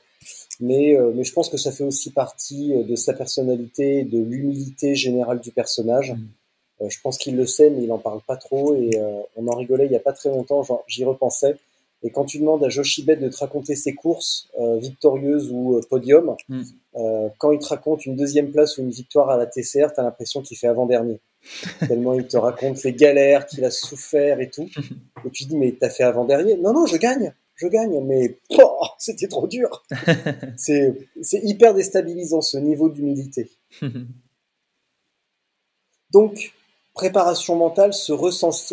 Mais, 0.60 0.96
mais 1.14 1.24
je 1.24 1.32
pense 1.32 1.48
que 1.48 1.56
ça 1.56 1.72
fait 1.72 1.82
aussi 1.82 2.12
partie 2.12 2.72
de 2.84 2.94
sa 2.94 3.14
personnalité, 3.14 4.04
de 4.04 4.18
l'humilité 4.18 4.94
générale 4.94 5.40
du 5.40 5.50
personnage. 5.50 6.12
Mm. 6.12 6.88
je 6.88 7.00
pense 7.02 7.18
qu'il 7.18 7.34
le 7.34 7.46
sait, 7.46 7.70
mais 7.70 7.82
il 7.82 7.88
n'en 7.88 7.98
parle 7.98 8.20
pas 8.20 8.36
trop. 8.36 8.76
Et 8.76 8.90
on 9.34 9.48
en 9.48 9.56
rigolait 9.56 9.86
il 9.86 9.90
n'y 9.90 9.96
a 9.96 10.00
pas 10.00 10.12
très 10.12 10.28
longtemps, 10.28 10.62
j'y 10.86 11.04
repensais. 11.04 11.56
Et 12.02 12.10
quand 12.10 12.24
tu 12.24 12.38
demandes 12.38 12.64
à 12.64 12.68
Joshibet 12.68 13.16
de 13.16 13.28
te 13.28 13.36
raconter 13.36 13.76
ses 13.76 13.94
courses 13.94 14.48
euh, 14.58 14.78
victorieuses 14.78 15.50
ou 15.52 15.76
euh, 15.76 15.80
podium, 15.88 16.34
mm. 16.48 16.62
euh, 16.96 17.28
quand 17.38 17.52
il 17.52 17.60
te 17.60 17.66
raconte 17.66 18.06
une 18.06 18.16
deuxième 18.16 18.50
place 18.50 18.76
ou 18.76 18.82
une 18.82 18.90
victoire 18.90 19.30
à 19.30 19.36
la 19.36 19.46
TCR, 19.46 19.92
tu 19.94 20.00
as 20.00 20.02
l'impression 20.02 20.42
qu'il 20.42 20.56
fait 20.56 20.66
avant-dernier. 20.66 21.20
Tellement 21.88 22.14
il 22.14 22.26
te 22.26 22.36
raconte 22.36 22.82
les 22.82 22.92
galères 22.92 23.46
qu'il 23.46 23.64
a 23.64 23.70
souffert 23.70 24.40
et 24.40 24.50
tout. 24.50 24.68
Et 25.24 25.30
tu 25.30 25.44
dis, 25.44 25.56
mais 25.56 25.76
t'as 25.78 25.90
fait 25.90 26.02
avant-dernier 26.02 26.56
Non, 26.56 26.72
non, 26.72 26.86
je 26.86 26.96
gagne, 26.96 27.32
je 27.54 27.68
gagne, 27.68 28.00
mais 28.04 28.38
oh, 28.58 28.86
c'était 28.98 29.28
trop 29.28 29.46
dur. 29.46 29.84
c'est 30.56 31.08
hyper 31.32 31.74
déstabilisant 31.74 32.40
ce 32.40 32.58
niveau 32.58 32.88
d'humilité. 32.88 33.50
Donc, 36.10 36.52
préparation 36.94 37.56
mentale, 37.56 37.94
se, 37.94 38.12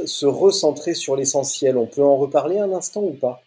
se 0.05 0.25
recentrer 0.25 0.93
sur 0.93 1.15
l'essentiel. 1.15 1.77
On 1.77 1.87
peut 1.87 2.03
en 2.03 2.17
reparler 2.17 2.59
un 2.59 2.71
instant 2.73 3.03
ou 3.03 3.13
pas? 3.13 3.41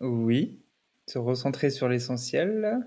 Oui, 0.00 0.58
se 1.06 1.18
recentrer 1.18 1.70
sur 1.70 1.88
l'essentiel. 1.88 2.84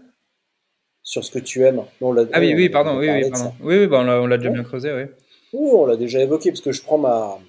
Sur 1.03 1.25
ce 1.25 1.31
que 1.31 1.39
tu 1.39 1.63
aimes. 1.63 1.83
ah 2.01 2.39
oui, 2.39 2.53
oui, 2.55 2.69
pardon, 2.69 2.97
oui, 2.97 3.09
oui, 3.09 3.29
pardon. 3.29 3.53
oui, 3.61 3.79
oui, 3.79 3.87
bah, 3.87 4.01
on 4.01 4.27
l'a 4.27 4.37
déjà 4.37 4.49
bien 4.49 4.63
creusé, 4.63 4.93
oui. 4.93 5.03
Oui, 5.53 5.69
on 5.73 5.85
l'a 5.85 5.97
déjà 5.97 6.21
évoqué 6.21 6.51
parce 6.51 6.61
que 6.61 6.71
je 6.71 6.81
prends 6.81 6.97
ma, 6.97 7.39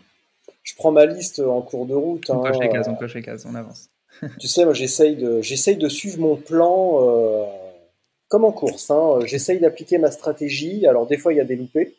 je 0.63 0.75
prends 0.75 0.91
ma 0.91 1.07
liste 1.07 1.41
en 1.41 1.61
cours 1.63 1.87
de 1.87 1.95
route. 1.95 2.31
On 2.31 2.41
coche 2.41 2.59
les 2.61 2.69
cases, 2.69 2.89
on 2.89 2.95
coche 2.95 3.15
les 3.15 3.23
cases, 3.23 3.47
on 3.49 3.55
avance. 3.55 3.91
tu 4.39 4.49
sais, 4.49 4.65
moi 4.65 4.75
j'essaye 4.75 5.17
de, 5.17 5.41
j'essaye 5.41 5.77
de 5.77 5.89
suivre 5.89 6.21
mon 6.21 6.37
plan 6.37 7.01
euh, 7.03 7.45
comme 8.29 8.45
en 8.45 8.53
course. 8.53 8.91
Hein. 8.91 9.21
J'essaye 9.25 9.61
d'appliquer 9.61 9.99
ma 9.99 10.11
stratégie. 10.11 10.87
Alors 10.87 11.07
des 11.07 11.17
fois 11.17 11.33
il 11.33 11.37
y 11.37 11.41
a 11.41 11.45
des 11.45 11.57
loupés. 11.57 11.95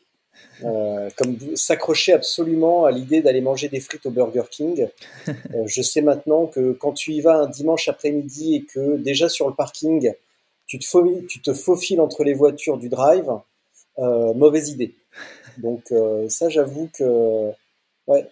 Euh, 0.64 1.10
comme 1.16 1.38
s'accrocher 1.56 2.14
absolument 2.14 2.86
à 2.86 2.92
l'idée 2.92 3.22
d'aller 3.22 3.42
manger 3.42 3.70
des 3.70 3.80
frites 3.80 4.06
au 4.06 4.12
Burger 4.12 4.44
King. 4.50 4.88
Euh, 5.56 5.64
je 5.68 5.82
sais 5.82 6.02
maintenant 6.02 6.48
que 6.48 6.72
quand 6.74 6.94
tu 6.94 7.12
y 7.12 7.22
vas 7.22 7.38
un 7.38 7.48
dimanche 7.48 7.88
après-midi 7.88 8.56
et 8.56 8.64
que 8.64 8.98
déjà 8.98 9.30
sur 9.30 9.48
le 9.48 9.54
parking, 9.54 10.12
tu 10.78 10.80
te, 10.80 10.86
faufiles, 10.86 11.26
tu 11.28 11.42
te 11.42 11.54
faufiles 11.54 12.02
entre 12.02 12.24
les 12.24 12.34
voitures 12.34 12.78
du 12.78 12.90
drive, 12.90 13.30
euh, 14.00 14.34
mauvaise 14.34 14.70
idée. 14.70 14.96
Donc 15.58 15.94
ça, 16.30 16.50
j'avoue 16.50 16.90
que 16.98 17.52
ouais, 18.08 18.28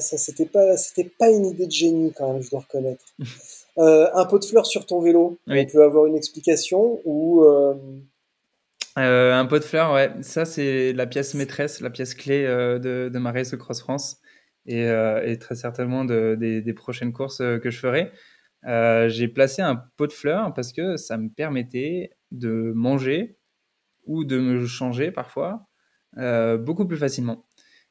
ça 0.00 0.16
c'était 0.16 0.46
pas 0.46 0.78
c'était 0.78 1.10
pas 1.18 1.28
une 1.28 1.44
idée 1.44 1.66
de 1.66 1.70
génie 1.70 2.12
quand 2.16 2.32
même, 2.32 2.42
je 2.42 2.48
dois 2.48 2.60
reconnaître. 2.60 3.04
un 3.76 4.24
pot 4.24 4.38
de 4.38 4.44
fleurs 4.46 4.64
sur 4.64 4.86
ton 4.86 5.00
vélo, 5.00 5.36
on 5.46 5.66
peut 5.66 5.84
avoir 5.84 6.06
une 6.06 6.16
explication 6.16 7.00
ou 7.04 7.44
euh, 8.98 9.32
un 9.32 9.46
pot 9.46 9.58
de 9.58 9.64
fleurs, 9.64 9.92
ouais. 9.94 10.10
Ça, 10.20 10.44
c'est 10.44 10.92
la 10.92 11.06
pièce 11.06 11.34
maîtresse, 11.34 11.80
la 11.80 11.90
pièce 11.90 12.14
clé 12.14 12.44
euh, 12.44 12.78
de, 12.78 13.10
de, 13.12 13.18
ma 13.18 13.32
Cross 13.32 13.80
France 13.80 14.18
et, 14.66 14.84
euh, 14.86 15.26
et 15.26 15.38
très 15.38 15.54
certainement 15.54 16.04
de, 16.04 16.36
des, 16.38 16.60
des, 16.60 16.72
prochaines 16.74 17.12
courses 17.12 17.38
que 17.38 17.70
je 17.70 17.78
ferai. 17.78 18.12
J'ai 18.64 19.28
placé 19.28 19.62
un 19.62 19.76
pot 19.96 20.06
de 20.06 20.12
fleurs 20.12 20.52
parce 20.54 20.72
que 20.72 20.96
ça 20.96 21.16
me 21.16 21.28
permettait 21.28 22.10
de 22.30 22.72
manger 22.74 23.38
ou 24.04 24.24
de 24.24 24.38
me 24.38 24.66
changer 24.66 25.10
parfois 25.10 25.68
beaucoup 26.16 26.86
plus 26.86 26.96
facilement. 26.96 27.46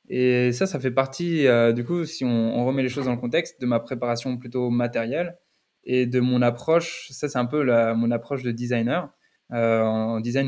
Et 0.09 0.51
ça, 0.51 0.65
ça 0.65 0.79
fait 0.79 0.91
partie, 0.91 1.47
du 1.73 1.85
coup, 1.85 2.05
si 2.05 2.25
on, 2.25 2.65
remet 2.65 2.83
les 2.83 2.89
choses 2.89 3.05
dans 3.05 3.13
le 3.13 3.19
contexte, 3.19 3.61
de 3.61 3.65
ma 3.65 3.79
préparation 3.79 4.37
plutôt 4.37 4.69
matérielle 4.69 5.37
et 5.83 6.05
de 6.05 6.19
mon 6.19 6.41
approche. 6.41 7.07
Ça, 7.11 7.29
c'est 7.29 7.37
un 7.37 7.45
peu 7.45 7.63
mon 7.93 8.11
approche 8.11 8.43
de 8.43 8.51
designer. 8.51 9.09
en 9.51 10.19
design, 10.19 10.47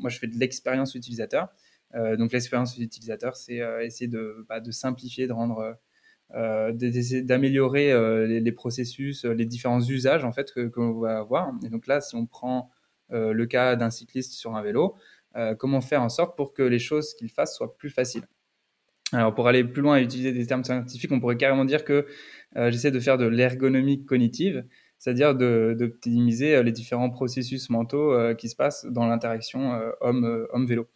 moi, 0.00 0.10
je 0.10 0.18
fais 0.18 0.26
de 0.26 0.38
l'expérience 0.38 0.94
utilisateur. 0.94 1.48
donc, 2.18 2.32
l'expérience 2.32 2.76
utilisateur, 2.78 3.36
c'est 3.36 3.60
essayer 3.82 4.08
de, 4.08 4.44
bah, 4.48 4.60
de 4.60 4.70
simplifier, 4.70 5.26
de 5.26 5.32
rendre 5.32 5.58
euh, 5.58 5.72
d'améliorer 6.32 7.92
euh, 7.92 8.26
les, 8.26 8.52
processus, 8.52 9.24
euh, 9.24 9.32
les 9.32 9.46
différents 9.46 9.80
usages 9.80 10.24
en 10.24 10.32
fait 10.32 10.52
que, 10.52 10.70
l'on 10.76 10.98
va 10.98 11.18
avoir. 11.18 11.52
Et 11.64 11.68
donc 11.68 11.86
là, 11.86 12.00
si 12.00 12.16
on 12.16 12.26
prend 12.26 12.70
le 13.10 13.44
cas 13.44 13.76
d'un 13.76 13.90
cycliste 13.90 14.32
sur 14.32 14.56
un 14.56 14.62
vélo, 14.62 14.96
comment 15.58 15.80
faire 15.80 16.02
en 16.02 16.08
sorte 16.08 16.36
pour 16.36 16.52
que 16.52 16.62
les 16.62 16.80
choses 16.80 17.14
qu'il 17.14 17.30
fasse 17.30 17.54
soient 17.54 17.76
plus 17.76 17.90
faciles? 17.90 18.26
Alors 19.12 19.32
pour 19.34 19.46
aller 19.46 19.62
plus 19.62 19.82
loin 19.82 19.98
et 19.98 20.02
utiliser 20.02 20.32
des 20.32 20.46
termes 20.46 20.64
scientifiques, 20.64 21.12
on 21.12 21.20
pourrait 21.20 21.36
carrément 21.36 21.64
dire 21.64 21.84
que 21.84 22.06
j'essaie 22.56 22.90
de 22.90 22.98
faire 22.98 23.18
de 23.18 23.26
l'ergonomie 23.26 24.04
cognitive, 24.04 24.64
c'est-à-dire 24.98 25.36
d'optimiser 25.36 26.60
les 26.64 26.72
différents 26.72 27.10
processus 27.10 27.70
mentaux 27.70 28.34
qui 28.36 28.48
se 28.48 28.56
passent 28.56 28.84
dans 28.86 29.06
l'interaction 29.06 29.78
homme-vélo. 30.00 30.88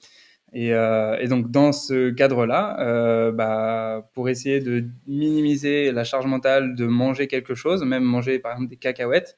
Euh, 0.54 1.16
et, 1.18 1.28
donc 1.28 1.50
dans 1.50 1.72
ce 1.72 2.10
cadre-là, 2.10 2.78
euh, 2.80 3.32
bah, 3.32 4.08
pour 4.14 4.28
essayer 4.28 4.60
de 4.60 4.84
minimiser 5.06 5.92
la 5.92 6.04
charge 6.04 6.26
mentale 6.26 6.74
de 6.74 6.86
manger 6.86 7.26
quelque 7.26 7.54
chose, 7.54 7.84
même 7.84 8.04
manger 8.04 8.38
par 8.38 8.52
exemple 8.52 8.70
des 8.70 8.76
cacahuètes, 8.76 9.36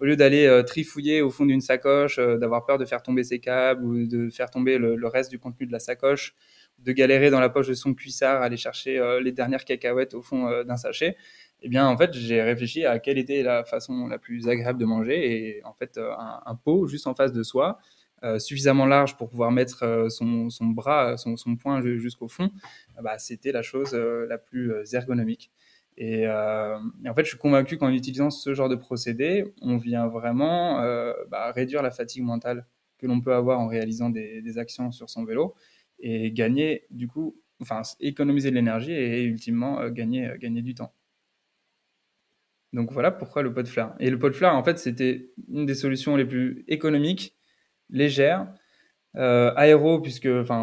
au 0.00 0.04
lieu 0.04 0.16
d'aller 0.16 0.46
euh, 0.46 0.62
trifouiller 0.62 1.22
au 1.22 1.30
fond 1.30 1.46
d'une 1.46 1.60
sacoche, 1.60 2.18
d'avoir 2.18 2.66
peur 2.66 2.78
de 2.78 2.84
faire 2.84 3.02
tomber 3.02 3.24
ses 3.24 3.38
câbles 3.40 3.84
ou 3.84 4.06
de 4.06 4.30
faire 4.30 4.50
tomber 4.50 4.78
le, 4.78 5.06
reste 5.06 5.30
du 5.30 5.38
contenu 5.38 5.66
de 5.66 5.72
la 5.72 5.78
sacoche, 5.78 6.34
de 6.80 6.92
galérer 6.92 7.30
dans 7.30 7.40
la 7.40 7.48
poche 7.48 7.68
de 7.68 7.74
son 7.74 7.94
cuissard, 7.94 8.42
aller 8.42 8.56
chercher 8.56 9.00
les 9.22 9.32
dernières 9.32 9.64
cacahuètes 9.64 10.14
au 10.14 10.22
fond 10.22 10.62
d'un 10.62 10.76
sachet, 10.76 11.16
eh 11.62 11.68
bien 11.68 11.88
en 11.88 11.96
fait 11.96 12.14
j'ai 12.14 12.40
réfléchi 12.40 12.84
à 12.84 13.00
quelle 13.00 13.18
était 13.18 13.42
la 13.42 13.64
façon 13.64 14.06
la 14.06 14.18
plus 14.18 14.48
agréable 14.48 14.78
de 14.78 14.84
manger 14.84 15.56
et 15.58 15.64
en 15.64 15.72
fait 15.72 15.98
un, 15.98 16.54
pot 16.54 16.86
juste 16.86 17.08
en 17.08 17.16
face 17.16 17.32
de 17.32 17.42
soi 17.42 17.78
suffisamment 18.38 18.86
large 18.86 19.16
pour 19.16 19.28
pouvoir 19.28 19.50
mettre 19.50 19.84
euh, 19.84 20.08
son, 20.08 20.48
bras, 20.60 21.16
son, 21.16 21.36
son 21.36 21.56
poing 21.56 21.80
jusqu'au 21.80 22.28
fond, 22.28 22.50
bah, 23.02 23.18
c'était 23.18 23.52
la 23.52 23.62
chose 23.62 23.94
euh, 23.94 24.26
la 24.28 24.38
plus 24.38 24.72
ergonomique. 24.92 25.50
Et, 25.96 26.28
en 26.28 27.14
fait, 27.16 27.24
je 27.24 27.30
suis 27.30 27.38
convaincu 27.38 27.76
qu'en 27.76 27.90
utilisant 27.90 28.30
ce 28.30 28.54
genre 28.54 28.68
de 28.68 28.76
procédé, 28.76 29.52
on 29.60 29.78
vient 29.78 30.06
vraiment 30.06 30.80
bah, 31.28 31.50
réduire 31.50 31.82
la 31.82 31.90
fatigue 31.90 32.22
mentale 32.22 32.66
que 32.98 33.06
l'on 33.08 33.20
peut 33.20 33.34
avoir 33.34 33.58
en 33.58 33.66
réalisant 33.66 34.08
des, 34.08 34.58
actions 34.58 34.92
sur 34.92 35.10
son 35.10 35.24
vélo 35.24 35.56
et 35.98 36.30
gagner, 36.30 36.86
du 36.90 37.08
coup, 37.08 37.36
enfin, 37.60 37.82
économiser 37.98 38.50
de 38.50 38.54
l'énergie 38.54 38.92
et, 38.92 39.24
ultimement 39.24 39.88
gagner, 39.88 40.30
gagner 40.38 40.62
du 40.62 40.76
temps. 40.76 40.92
Donc 42.72 42.92
voilà 42.92 43.10
pourquoi 43.10 43.42
le 43.42 43.52
pot 43.52 43.62
de 43.62 43.68
fleurs. 43.68 43.94
Et 43.98 44.10
le 44.10 44.18
pot 44.18 44.28
de 44.28 44.34
fleurs, 44.34 44.54
en 44.54 44.62
fait, 44.62 44.78
c'était 44.78 45.32
une 45.48 45.66
des 45.66 45.74
solutions 45.74 46.16
les 46.16 46.26
plus 46.26 46.64
économiques 46.68 47.37
légère, 47.90 48.46
euh, 49.16 49.52
aéro, 49.56 50.00
puisque 50.00 50.26
enfin, 50.26 50.62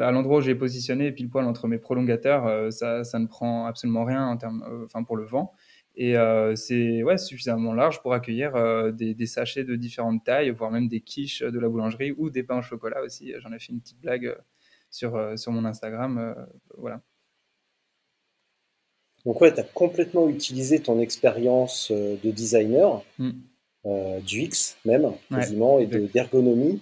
à 0.00 0.10
l'endroit 0.12 0.38
où 0.38 0.40
j'ai 0.40 0.54
positionné, 0.54 1.12
pile 1.12 1.28
poil 1.28 1.44
entre 1.46 1.66
mes 1.68 1.78
prolongateurs, 1.78 2.46
euh, 2.46 2.70
ça, 2.70 3.04
ça, 3.04 3.18
ne 3.18 3.26
prend 3.26 3.66
absolument 3.66 4.04
rien 4.04 4.26
en 4.26 4.36
termes, 4.36 4.64
euh, 4.68 4.84
enfin, 4.84 5.02
pour 5.02 5.16
le 5.16 5.24
vent. 5.24 5.52
Et 5.94 6.14
c'est 6.54 7.02
ouais, 7.02 7.18
suffisamment 7.18 7.74
large 7.74 8.00
pour 8.00 8.14
accueillir 8.14 8.54
des, 8.94 9.12
des, 9.12 9.26
sachets 9.26 9.62
de 9.64 9.76
différentes 9.76 10.24
tailles, 10.24 10.48
voire 10.48 10.70
même 10.70 10.88
des 10.88 11.02
quiches 11.02 11.42
de 11.42 11.58
la 11.58 11.68
boulangerie 11.68 12.14
ou 12.16 12.30
des 12.30 12.42
pains 12.42 12.60
au 12.60 12.62
chocolat 12.62 13.02
aussi. 13.02 13.34
J'en 13.40 13.52
ai 13.52 13.58
fait 13.58 13.74
une 13.74 13.80
petite 13.82 14.00
blague 14.00 14.34
sur, 14.88 15.38
sur 15.38 15.52
mon 15.52 15.66
Instagram. 15.66 16.34
voilà. 16.78 17.02
Donc 19.26 19.38
ouais, 19.42 19.52
tu 19.52 19.60
as 19.60 19.64
complètement 19.64 20.30
utilisé 20.30 20.80
ton 20.80 20.98
expérience 20.98 21.92
de 21.92 22.30
designer. 22.30 23.04
Mm. 23.18 23.32
Euh, 23.84 24.20
du 24.20 24.42
X 24.42 24.76
même, 24.84 25.10
quasiment, 25.28 25.80
et 25.80 25.86
d'ergonomie 25.86 26.80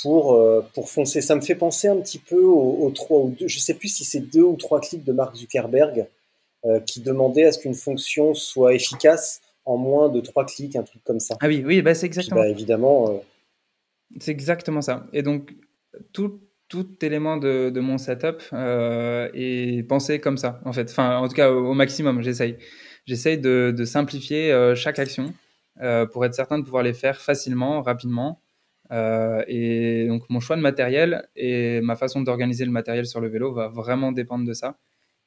pour, 0.00 0.32
euh, 0.32 0.62
pour 0.72 0.88
foncer. 0.88 1.20
Ça 1.20 1.34
me 1.36 1.42
fait 1.42 1.54
penser 1.54 1.86
un 1.86 2.00
petit 2.00 2.18
peu 2.18 2.42
aux, 2.42 2.90
trois 2.92 3.18
ou 3.18 3.36
deux, 3.38 3.46
je 3.46 3.58
sais 3.58 3.74
plus 3.74 3.88
si 3.88 4.04
c'est 4.04 4.20
deux 4.20 4.42
ou 4.42 4.56
trois 4.56 4.80
clics 4.80 5.04
de 5.04 5.12
Mark 5.12 5.36
Zuckerberg 5.36 6.06
euh, 6.64 6.80
qui 6.80 7.02
demandait 7.02 7.44
à 7.44 7.52
ce 7.52 7.58
qu'une 7.58 7.74
fonction 7.74 8.32
soit 8.32 8.72
efficace 8.72 9.42
en 9.66 9.76
moins 9.76 10.08
de 10.08 10.22
trois 10.22 10.46
clics, 10.46 10.76
un 10.76 10.82
truc 10.82 11.04
comme 11.04 11.20
ça. 11.20 11.36
Ah 11.42 11.46
oui, 11.46 11.62
oui, 11.66 11.82
bah 11.82 11.94
c'est 11.94 12.06
exactement. 12.06 12.40
Bah, 12.40 12.48
évidemment. 12.48 13.22
C'est 14.18 14.30
exactement 14.30 14.80
ça. 14.80 15.06
Et 15.12 15.22
donc 15.22 15.54
tout, 16.14 16.40
tout 16.68 16.88
élément 17.04 17.36
de, 17.36 17.68
de 17.68 17.80
mon 17.80 17.98
setup 17.98 18.42
est 18.54 19.86
pensé 19.86 20.20
comme 20.20 20.38
ça, 20.38 20.62
en 20.64 20.72
fait. 20.72 20.90
Enfin, 20.90 21.18
en 21.18 21.28
tout 21.28 21.34
cas, 21.34 21.50
au, 21.50 21.74
maximum, 21.74 22.22
j'essaye. 22.22 22.56
J'essaye 23.04 23.36
de, 23.36 23.74
de, 23.76 23.84
simplifier 23.84 24.72
chaque 24.74 24.98
action 24.98 25.34
pour 26.12 26.24
être 26.24 26.34
certain 26.34 26.58
de 26.58 26.64
pouvoir 26.64 26.82
les 26.82 26.94
faire 26.94 27.20
facilement, 27.20 27.82
rapidement. 27.82 28.40
Euh, 28.92 29.44
et 29.46 30.06
donc 30.08 30.28
mon 30.30 30.40
choix 30.40 30.56
de 30.56 30.62
matériel 30.62 31.28
et 31.36 31.80
ma 31.80 31.94
façon 31.94 32.22
d'organiser 32.22 32.64
le 32.64 32.72
matériel 32.72 33.06
sur 33.06 33.20
le 33.20 33.28
vélo 33.28 33.52
va 33.52 33.68
vraiment 33.68 34.12
dépendre 34.12 34.44
de 34.44 34.52
ça. 34.52 34.78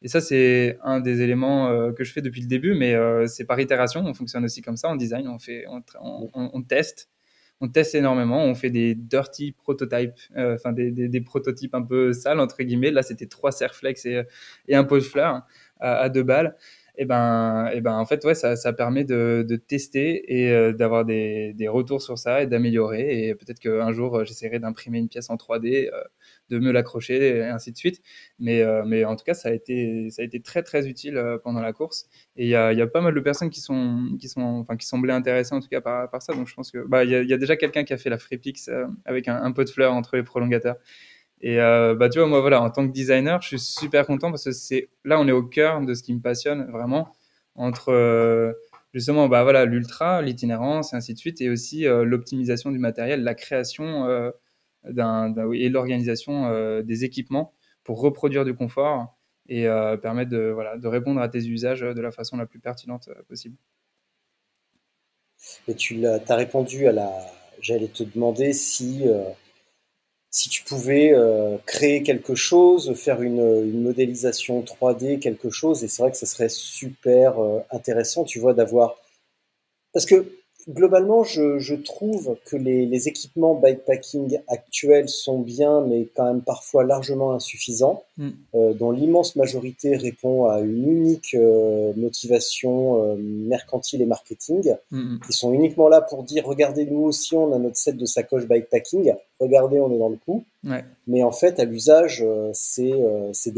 Et 0.02 0.10
ça, 0.10 0.20
c'est 0.20 0.78
un 0.84 1.00
des 1.00 1.22
éléments 1.22 1.70
euh, 1.70 1.94
que 1.94 2.04
je 2.04 2.12
fais 2.12 2.22
depuis 2.22 2.42
le 2.42 2.48
début, 2.48 2.74
mais 2.74 2.94
c'est 3.28 3.46
par 3.46 3.60
itération. 3.60 4.02
On 4.06 4.14
fonctionne 4.14 4.44
aussi 4.44 4.62
comme 4.62 4.76
ça 4.76 4.90
en 4.90 4.98
design. 4.98 5.30
On, 5.30 5.40
fait, 5.40 5.64
on, 6.02 6.62
teste. 6.62 7.10
On 7.62 7.70
teste 7.70 7.96
énormément. 7.96 8.44
On 8.44 8.54
fait 8.54 8.70
des 8.70 8.96
dirty 8.96 9.54
prototypes, 9.54 10.20
enfin 10.36 10.74
des, 10.74 11.22
prototypes 11.22 11.74
un 11.74 11.84
peu 11.84 12.12
sales, 12.12 12.42
entre 12.42 12.64
guillemets. 12.64 12.92
Là, 12.92 13.02
c'était 13.02 13.28
trois 13.28 13.54
serflex 13.54 14.06
et 14.06 14.76
un 14.76 14.84
pot 14.84 14.98
de 14.98 15.04
fleurs 15.04 15.44
à 15.80 16.10
deux 16.10 16.24
balles 16.24 16.58
et 16.96 17.06
ben, 17.06 17.70
et 17.74 17.82
ben 17.82 17.94
en 17.94 18.06
fait 18.06 18.24
ouais 18.24 18.36
ça, 18.36 18.56
ça 18.56 18.72
permet 18.72 19.04
de, 19.04 19.44
de 19.48 19.56
tester 19.56 20.32
et 20.32 20.52
euh, 20.52 20.74
d'avoir 20.74 21.06
des, 21.06 21.54
des, 21.54 21.68
retours 21.68 22.04
sur 22.04 22.20
ça 22.20 22.44
et 22.44 22.48
d'améliorer. 22.48 23.28
Et 23.28 23.36
peut-être 23.36 23.60
qu'un 23.60 23.92
jour 23.92 24.18
euh, 24.18 24.26
j'essaierai 24.26 24.60
d'imprimer 24.60 25.00
une 25.00 25.10
pièce 25.10 25.32
en 25.32 25.36
3D 25.36 25.90
euh, 25.92 26.04
de 26.50 26.60
me 26.60 26.72
l'accrocher 26.72 27.38
et 27.38 27.44
ainsi 27.46 27.72
de 27.72 27.78
suite. 27.78 28.02
Mais 28.38 28.64
mais 28.86 29.06
en 29.06 29.16
tout 29.16 29.24
cas 29.26 29.34
ça 29.34 29.50
a 29.50 29.54
été 29.54 30.10
ça 30.12 30.22
a 30.22 30.26
été 30.26 30.40
très 30.42 30.62
très 30.62 30.88
utile 30.88 31.20
pendant 31.44 31.62
la 31.62 31.74
course. 31.74 32.08
Et 32.36 32.44
il 32.46 32.50
y 32.50 32.56
a, 32.56 32.74
y 32.74 32.82
a 32.82 32.88
pas 32.88 33.02
mal 33.02 33.16
de 33.16 33.20
personnes 33.20 33.50
qui 33.50 33.62
sont 33.62 34.16
qui 34.20 34.30
sont 34.30 34.42
enfin 34.42 34.78
qui 34.78 34.86
semblaient 34.86 35.14
intéressées 35.14 35.56
en 35.56 35.62
tout 35.62 35.70
cas 35.70 35.82
par, 35.82 36.10
par 36.12 36.22
ça. 36.22 36.34
Donc 36.34 36.48
je 36.48 36.54
pense 36.54 36.72
que 36.72 36.86
bah 36.88 37.04
il 37.06 37.10
y 37.12 37.34
a, 37.34 37.38
déjà 37.38 37.56
quelqu'un 37.56 37.84
qui 37.84 37.94
a 37.94 37.98
fait 37.98 38.10
la 38.10 38.20
Freepix 38.20 38.70
avec 39.06 39.28
un, 39.28 39.42
un 39.42 39.50
de 39.50 39.70
fleurs 39.70 39.94
entre 39.94 40.16
les 40.16 40.24
prolongateurs 40.24 40.78
et 41.44 41.60
euh, 41.60 41.94
bah, 41.94 42.08
tu 42.08 42.20
vois, 42.20 42.28
moi, 42.28 42.40
voilà, 42.40 42.62
en 42.62 42.70
tant 42.70 42.88
que 42.88 42.94
designer, 42.94 43.42
je 43.42 43.50
suis 43.50 43.60
super 43.60 44.08
content 44.08 44.32
parce 44.32 44.46
que 44.46 44.54
c'est 44.54 44.90
là, 45.04 45.20
on 45.20 45.28
est 45.28 45.34
au 45.34 45.44
cœur 45.44 45.82
de 45.82 45.94
ce 45.94 46.02
qui 46.02 46.14
me 46.14 46.22
passionne 46.22 46.72
vraiment 46.72 47.10
entre 47.56 47.90
euh, 47.90 48.54
justement 48.94 49.28
bah, 49.28 49.44
voilà, 49.44 49.66
l'ultra, 49.66 50.22
l'itinérance 50.22 50.94
et 50.94 50.96
ainsi 50.96 51.14
de 51.14 51.20
suite, 51.20 51.42
et 51.42 51.50
aussi 51.50 51.86
euh, 51.86 52.06
l'optimisation 52.06 52.72
du 52.72 52.80
matériel, 52.80 53.24
la 53.24 53.36
création 53.36 54.32
et 54.86 55.70
l'organisation 55.70 56.82
des 56.82 57.04
équipements 57.04 57.54
pour 57.84 58.00
reproduire 58.00 58.46
du 58.46 58.56
confort 58.56 59.18
et 59.50 59.66
permettre 60.02 60.32
de, 60.32 60.50
voilà, 60.54 60.78
de 60.78 60.88
répondre 60.88 61.20
à 61.22 61.28
tes 61.28 61.46
usages 61.46 61.82
de 61.82 62.02
la 62.02 62.12
façon 62.12 62.38
la 62.38 62.46
plus 62.46 62.60
pertinente 62.60 63.10
possible. 63.28 63.58
Et 65.68 65.76
tu 65.76 66.06
as 66.06 66.36
répondu 66.36 66.88
à 66.88 66.94
la. 66.94 67.12
J'allais 67.62 67.88
te 67.88 68.04
demander 68.04 68.52
si 68.52 69.04
si 70.34 70.50
tu 70.50 70.64
pouvais 70.64 71.14
euh, 71.14 71.58
créer 71.68 72.02
quelque 72.02 72.34
chose, 72.34 72.96
faire 72.96 73.22
une, 73.22 73.72
modélisation 73.84 74.62
3D, 74.64 75.20
quelque 75.20 75.52
chose, 75.52 75.84
et 75.84 75.88
c'est 75.88 76.02
vrai 76.02 76.12
que 76.12 76.18
ce 76.18 76.26
serait 76.26 76.50
super 76.50 77.40
euh, 77.40 77.60
intéressant, 77.72 78.24
tu 78.24 78.40
vois, 78.40 78.56
d'avoir... 78.56 78.98
Parce 79.94 80.08
que 80.08 80.26
globalement, 80.70 81.24
je, 81.24 81.60
je, 81.60 81.76
trouve 81.76 82.38
que 82.46 82.56
les, 82.56 82.86
les, 82.86 83.08
équipements 83.08 83.56
bikepacking 83.56 84.40
actuels 84.48 85.10
sont 85.10 85.40
bien, 85.40 85.82
mais 85.82 86.08
quand 86.16 86.26
même 86.26 86.42
parfois 86.42 86.84
largement 86.84 87.34
insuffisants, 87.34 88.04
mm. 88.18 88.30
euh, 88.56 88.74
dont 88.74 88.92
l'immense 88.92 89.36
majorité 89.36 89.96
répond 89.96 90.46
à 90.46 90.60
une 90.62 90.90
unique 90.90 91.36
euh, 91.36 91.94
motivation 91.96 93.04
euh, 93.04 93.16
mercantile 93.18 94.02
et 94.02 94.06
marketing, 94.06 94.76
mm, 94.92 94.98
mm. 94.98 95.20
qui 95.26 95.34
sont 95.34 95.54
uniquement 95.54 95.88
là 95.88 96.02
pour 96.02 96.24
dire 96.24 96.46
regardez 96.46 96.86
nous 96.86 97.02
aussi 97.02 97.36
on 97.36 97.54
a 97.54 97.60
notre 97.60 97.78
set 97.78 97.98
de 97.98 98.06
sacoche 98.06 98.48
bikepacking, 98.48 99.14
regardez 99.40 99.80
on 99.80 99.92
est 99.92 100.00
dans 100.00 100.10
le 100.10 100.18
coup, 100.18 100.44
ouais. 100.64 100.84
mais 101.08 101.24
en 101.24 101.32
fait 101.32 101.60
à 101.60 101.66
l'usage 101.66 102.26
c'est 102.54 102.94
c'est 103.34 103.52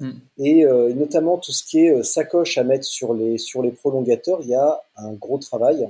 déplorable. 0.00 0.92
Et 0.92 0.94
notamment 0.94 1.38
tout 1.38 1.52
ce 1.52 1.64
qui 1.64 1.80
est 1.86 2.02
sacoche 2.02 2.58
à 2.58 2.64
mettre 2.64 2.84
sur 2.84 3.14
les, 3.14 3.38
sur 3.38 3.62
les 3.62 3.70
prolongateurs, 3.70 4.40
il 4.42 4.48
y 4.48 4.54
a 4.54 4.80
un 4.96 5.12
gros 5.12 5.38
travail 5.38 5.88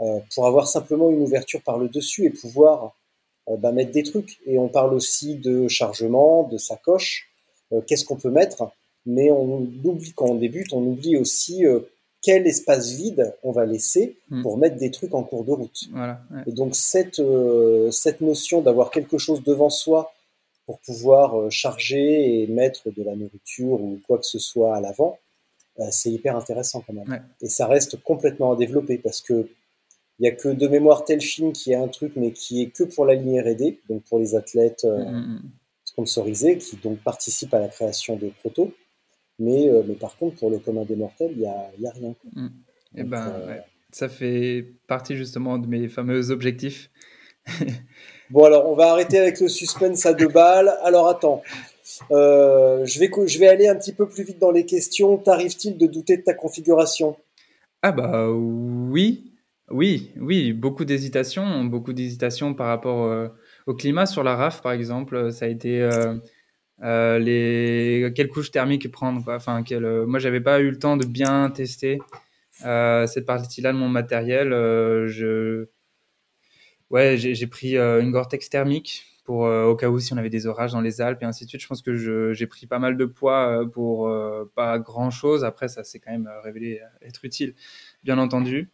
euh, 0.00 0.18
pour 0.34 0.46
avoir 0.46 0.68
simplement 0.68 1.10
une 1.10 1.22
ouverture 1.22 1.62
par 1.62 1.78
le 1.78 1.88
dessus 1.88 2.26
et 2.26 2.30
pouvoir 2.30 2.94
euh, 3.48 3.56
bah, 3.56 3.72
mettre 3.72 3.92
des 3.92 4.02
trucs. 4.02 4.38
Et 4.46 4.58
on 4.58 4.68
parle 4.68 4.92
aussi 4.92 5.36
de 5.36 5.68
chargement, 5.68 6.42
de 6.44 6.58
sacoche, 6.58 7.28
euh, 7.72 7.80
qu'est-ce 7.86 8.04
qu'on 8.04 8.16
peut 8.16 8.30
mettre, 8.30 8.70
mais 9.06 9.30
on 9.30 9.66
oublie 9.84 10.12
quand 10.14 10.26
on 10.26 10.34
débute, 10.34 10.72
on 10.72 10.82
oublie 10.82 11.16
aussi 11.16 11.64
quel 12.20 12.46
espace 12.46 12.90
vide 12.90 13.34
on 13.42 13.52
va 13.52 13.64
laisser 13.64 14.16
Mm. 14.30 14.42
pour 14.42 14.58
mettre 14.58 14.76
des 14.76 14.90
trucs 14.90 15.14
en 15.14 15.22
cours 15.22 15.44
de 15.44 15.52
route. 15.52 15.84
Voilà. 15.92 16.20
ouais. 16.32 16.42
Et 16.48 16.52
donc 16.52 16.74
cette, 16.74 17.20
euh, 17.20 17.90
cette 17.92 18.20
notion 18.20 18.60
d'avoir 18.60 18.90
quelque 18.90 19.18
chose 19.18 19.42
devant 19.44 19.70
soi 19.70 20.12
pour 20.66 20.80
pouvoir 20.80 21.38
euh, 21.38 21.50
charger 21.50 22.42
et 22.42 22.46
mettre 22.48 22.90
de 22.90 23.02
la 23.02 23.14
nourriture 23.16 23.80
ou 23.80 24.00
quoi 24.06 24.18
que 24.18 24.26
ce 24.26 24.38
soit 24.38 24.76
à 24.76 24.80
l'avant, 24.80 25.18
euh, 25.78 25.84
c'est 25.90 26.10
hyper 26.10 26.36
intéressant 26.36 26.82
quand 26.86 26.92
même. 26.92 27.08
Ouais. 27.08 27.22
Et 27.40 27.48
ça 27.48 27.66
reste 27.66 28.02
complètement 28.02 28.52
à 28.52 28.56
développer 28.56 28.98
parce 28.98 29.20
que 29.20 29.48
il 30.18 30.24
y 30.24 30.28
a 30.28 30.32
que 30.32 30.48
de 30.48 30.66
mémoire 30.66 31.04
Telfin 31.04 31.52
qui 31.52 31.74
a 31.74 31.82
un 31.82 31.88
truc 31.88 32.12
mais 32.16 32.32
qui 32.32 32.62
est 32.62 32.70
que 32.70 32.84
pour 32.84 33.04
la 33.04 33.14
ligne 33.14 33.40
R&D, 33.40 33.80
donc 33.88 34.02
pour 34.04 34.18
les 34.18 34.34
athlètes 34.34 34.84
euh, 34.84 35.04
Mm, 35.04 35.14
mm, 35.14 35.34
mm. 35.34 35.50
sponsorisés 35.84 36.58
qui 36.58 36.76
donc 36.76 36.98
participent 37.00 37.54
à 37.54 37.60
la 37.60 37.68
création 37.68 38.16
des 38.16 38.30
protos. 38.30 38.72
Mais, 39.38 39.68
euh, 39.68 39.82
mais 39.86 39.94
par 39.94 40.16
contre, 40.16 40.36
pour 40.36 40.50
le 40.50 40.58
commun 40.58 40.84
des 40.84 40.96
mortels, 40.96 41.32
il 41.32 41.38
n'y 41.38 41.46
a, 41.46 41.70
y 41.78 41.86
a 41.86 41.90
rien. 41.90 42.14
quoi. 42.14 42.30
Eh 42.94 43.02
Donc, 43.02 43.10
ben, 43.10 43.28
euh, 43.28 43.46
ouais. 43.48 43.62
Ça 43.92 44.08
fait 44.08 44.66
partie 44.88 45.16
justement 45.16 45.58
de 45.58 45.66
mes 45.66 45.88
fameux 45.88 46.30
objectifs. 46.30 46.90
Bon, 48.30 48.44
alors, 48.44 48.68
on 48.68 48.74
va 48.74 48.90
arrêter 48.90 49.18
avec 49.18 49.40
le 49.40 49.48
suspense 49.48 50.04
à 50.06 50.12
deux 50.12 50.28
balles. 50.28 50.76
Alors, 50.82 51.08
attends. 51.08 51.42
Euh, 52.10 52.84
je, 52.84 53.38
vais, 53.38 53.48
aller 53.48 53.68
un 53.68 53.76
petit 53.76 53.92
peu 53.92 54.08
plus 54.08 54.24
vite 54.24 54.38
dans 54.38 54.50
les 54.50 54.66
questions. 54.66 55.16
T'arrive-t-il 55.16 55.78
de 55.78 55.86
douter 55.86 56.16
de 56.16 56.22
ta 56.22 56.34
configuration? 56.34 57.16
Ah 57.82 57.92
bah 57.92 58.28
oui, 58.30 59.32
oui, 59.70 60.10
oui, 60.16 60.52
beaucoup 60.52 60.84
d'hésitations, 60.84 61.64
beaucoup 61.64 61.92
d'hésitations 61.92 62.54
par 62.54 62.68
rapport 62.68 63.04
euh, 63.04 63.28
au 63.66 63.74
climat 63.74 64.06
sur 64.06 64.22
la 64.22 64.36
RAF 64.36 64.62
par 64.62 64.72
exemple. 64.72 65.32
Ça 65.32 65.44
a 65.44 65.48
été 65.48 65.88
euh, 66.82 67.18
les 67.18 68.12
quelle 68.14 68.28
couche 68.28 68.50
thermique 68.50 68.90
prendre 68.90 69.22
quoi. 69.24 69.36
Enfin, 69.36 69.62
euh, 69.72 70.06
moi 70.06 70.18
j'avais 70.18 70.40
pas 70.40 70.60
eu 70.60 70.70
le 70.70 70.78
temps 70.78 70.96
de 70.96 71.06
bien 71.06 71.50
tester 71.50 71.98
cette 72.60 73.26
partie-là 73.26 73.72
de 73.72 73.78
mon 73.78 73.88
matériel. 73.88 74.50
Je 75.06 75.66
ouais, 76.90 77.16
j'ai 77.16 77.46
pris 77.46 77.76
euh, 77.76 78.00
une 78.00 78.10
Gore-Tex 78.10 78.48
thermique 78.50 79.04
pour 79.24 79.46
euh, 79.46 79.64
au 79.64 79.74
cas 79.74 79.88
où 79.88 79.98
si 79.98 80.12
on 80.12 80.16
avait 80.16 80.30
des 80.30 80.46
orages 80.46 80.72
dans 80.72 80.80
les 80.80 81.00
Alpes 81.00 81.22
et 81.22 81.24
ainsi 81.24 81.44
de 81.44 81.48
suite. 81.48 81.60
Je 81.60 81.66
pense 81.66 81.82
que 81.82 82.32
j'ai 82.32 82.46
pris 82.46 82.66
pas 82.66 82.78
mal 82.78 82.96
de 82.96 83.04
poids 83.04 83.62
euh, 83.62 83.66
pour 83.66 84.10
pas 84.54 84.78
grand-chose. 84.78 85.44
Après, 85.44 85.68
ça 85.68 85.84
s'est 85.84 85.98
quand 85.98 86.12
même 86.12 86.30
révélé 86.42 86.80
être 87.02 87.24
utile, 87.24 87.54
bien 88.04 88.18
entendu. 88.18 88.70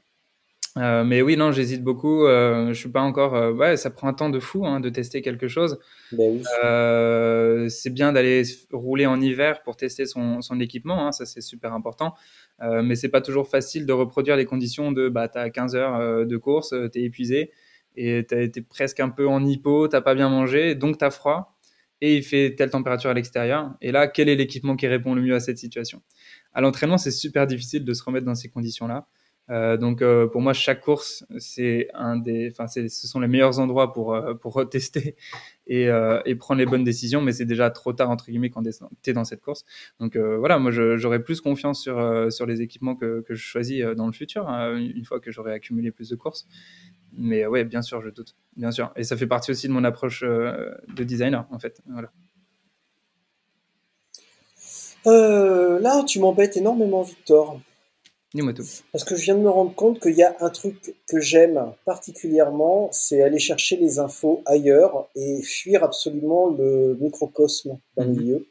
Euh, 0.79 1.05
mais 1.05 1.21
oui, 1.21 1.37
non, 1.37 1.53
j'hésite 1.53 1.83
beaucoup. 1.83 2.25
Euh, 2.25 2.69
je 2.69 2.73
suis 2.73 2.89
pas 2.89 3.03
encore. 3.03 3.35
euh, 3.35 3.53
ouais, 3.53 3.77
ça 3.77 3.91
prend 3.91 4.09
un 4.09 4.15
temps 4.15 4.31
de 4.31 4.41
fou 4.41 4.67
hein, 4.67 4.81
de 4.81 4.89
tester 4.89 5.21
quelque 5.21 5.49
chose. 5.49 5.79
Ben 6.13 6.33
oui. 6.33 7.71
C'est 7.71 7.91
bien 7.91 8.13
d'aller 8.13 8.43
rouler 8.73 9.07
en 9.07 9.21
hiver 9.21 9.63
pour 9.63 9.77
tester 9.77 10.07
son, 10.07 10.41
son 10.41 10.61
équipement, 10.61 11.07
hein, 11.07 11.13
ça 11.13 11.27
c'est 11.27 11.41
super 11.41 11.73
important. 11.73 12.15
Mais 12.61 12.95
c'est 12.95 13.09
pas 13.09 13.21
toujours 13.21 13.49
facile 13.49 13.87
de 13.87 13.93
reproduire 13.93 14.37
les 14.37 14.45
conditions 14.45 14.93
de 14.93 15.09
bah, 15.09 15.29
tu 15.29 15.37
as 15.37 15.51
15 15.51 15.75
heures 15.75 16.27
de 16.27 16.37
course, 16.37 16.75
tu 16.93 17.01
es 17.01 17.03
épuisé 17.03 17.51
et 17.97 18.25
tu 18.29 18.43
été 18.43 18.63
presque 18.63 19.01
un 19.01 19.09
peu 19.09 19.29
en 19.29 19.45
hypo, 19.45 19.89
t'as 19.89 20.01
pas 20.01 20.15
bien 20.15 20.29
mangé, 20.29 20.75
donc 20.75 20.99
tu 20.99 21.05
as 21.05 21.11
froid 21.11 21.57
et 22.01 22.17
il 22.17 22.23
fait 22.25 22.55
telle 22.57 22.71
température 22.71 23.11
à 23.11 23.15
l'extérieur. 23.15 23.75
Et 23.81 23.93
là, 23.93 24.09
quel 24.09 24.29
est 24.29 24.35
l'équipement 24.35 24.77
qui 24.77 24.89
répond 24.89 25.15
le 25.15 25.23
mieux 25.23 25.35
à 25.35 25.41
cette 25.41 25.59
situation? 25.59 26.03
À 26.53 26.61
l'entraînement, 26.61 26.99
c'est 26.99 27.13
super 27.13 27.47
difficile 27.47 27.85
de 27.85 27.95
se 27.95 28.03
remettre 28.03 28.27
dans 28.27 28.35
ces 28.35 28.49
conditions-là. 28.49 29.07
Euh, 29.51 29.77
donc 29.77 30.03
euh, 30.03 30.27
pour 30.29 30.41
moi, 30.41 30.53
chaque 30.53 30.81
course, 30.81 31.25
c'est 31.39 31.89
un 31.95 32.17
des, 32.17 32.53
ce 32.69 33.07
sont 33.07 33.21
les 33.21 33.29
meilleurs 33.29 33.59
endroits 33.59 33.93
pour 33.93 34.15
euh, 34.15 34.35
pour 34.35 34.55
retester 34.55 35.17
et, 35.67 35.89
et 36.25 36.35
prendre 36.37 36.59
les 36.59 36.67
bonnes 36.67 36.85
décisions. 36.85 37.21
Mais 37.21 37.33
c'est 37.33 37.45
déjà 37.45 37.71
trop 37.71 37.93
tard 37.93 38.11
entre 38.11 38.27
guillemets 38.27 38.51
quand 38.51 38.63
tu 38.63 39.11
es 39.11 39.13
dans 39.13 39.25
cette 39.25 39.41
course. 39.41 39.65
Donc 40.01 40.17
voilà, 40.17 40.59
moi 40.59 40.71
j'aurais 40.71 41.23
plus 41.23 41.41
confiance 41.41 41.81
sur 41.83 42.33
sur 42.33 42.47
les 42.47 42.63
équipements 42.63 42.97
que, 42.97 43.21
que 43.23 43.35
je 43.35 43.45
choisis 43.45 43.85
dans 43.97 44.07
le 44.07 44.13
futur 44.13 44.49
hein, 44.49 44.77
une 44.77 45.05
fois 45.05 45.21
que 45.21 45.31
j'aurai 45.31 45.53
accumulé 45.53 45.91
plus 45.91 46.09
de 46.09 46.17
courses. 46.17 46.47
Mais 47.17 47.45
euh, 47.45 47.49
ouais, 47.49 47.65
bien 47.65 47.83
sûr, 47.83 48.03
je 48.03 48.09
doute, 48.11 48.35
bien 48.57 48.71
sûr. 48.71 48.93
Et 48.97 49.05
ça 49.05 49.17
fait 49.17 49.27
partie 49.27 49.51
aussi 49.51 49.69
de 49.69 49.73
mon 49.73 49.85
approche 49.85 50.23
euh, 50.23 50.75
de 50.97 51.05
designer 51.05 51.47
en 51.51 51.59
fait. 51.59 51.81
Voilà. 51.87 52.11
Euh, 55.07 55.79
là, 55.81 56.05
tu 56.05 56.21
m'embêtes 56.21 56.57
énormément, 56.57 57.03
Victor. 57.03 57.61
Dis-moi 58.35 58.55
tout. 58.55 58.65
Parce 58.93 59.05
que 59.05 59.15
je 59.17 59.25
viens 59.25 59.35
de 59.35 59.41
me 59.41 59.51
rendre 59.51 59.75
compte 59.75 60.01
qu'il 60.01 60.15
y 60.15 60.23
a 60.23 60.35
un 60.41 60.49
truc 60.49 60.95
que 61.07 61.21
j'aime 61.21 61.73
particulièrement, 61.85 62.89
c'est 62.93 63.23
aller 63.23 63.39
chercher 63.39 63.77
les 63.77 63.99
infos 63.99 64.43
ailleurs 64.47 65.09
et 65.15 65.43
fuir 65.43 65.85
absolument 65.85 66.49
le 66.49 66.97
microcosme 67.01 67.79
d'un 67.97 68.07
Mhm. 68.07 68.11
milieu. 68.17 68.47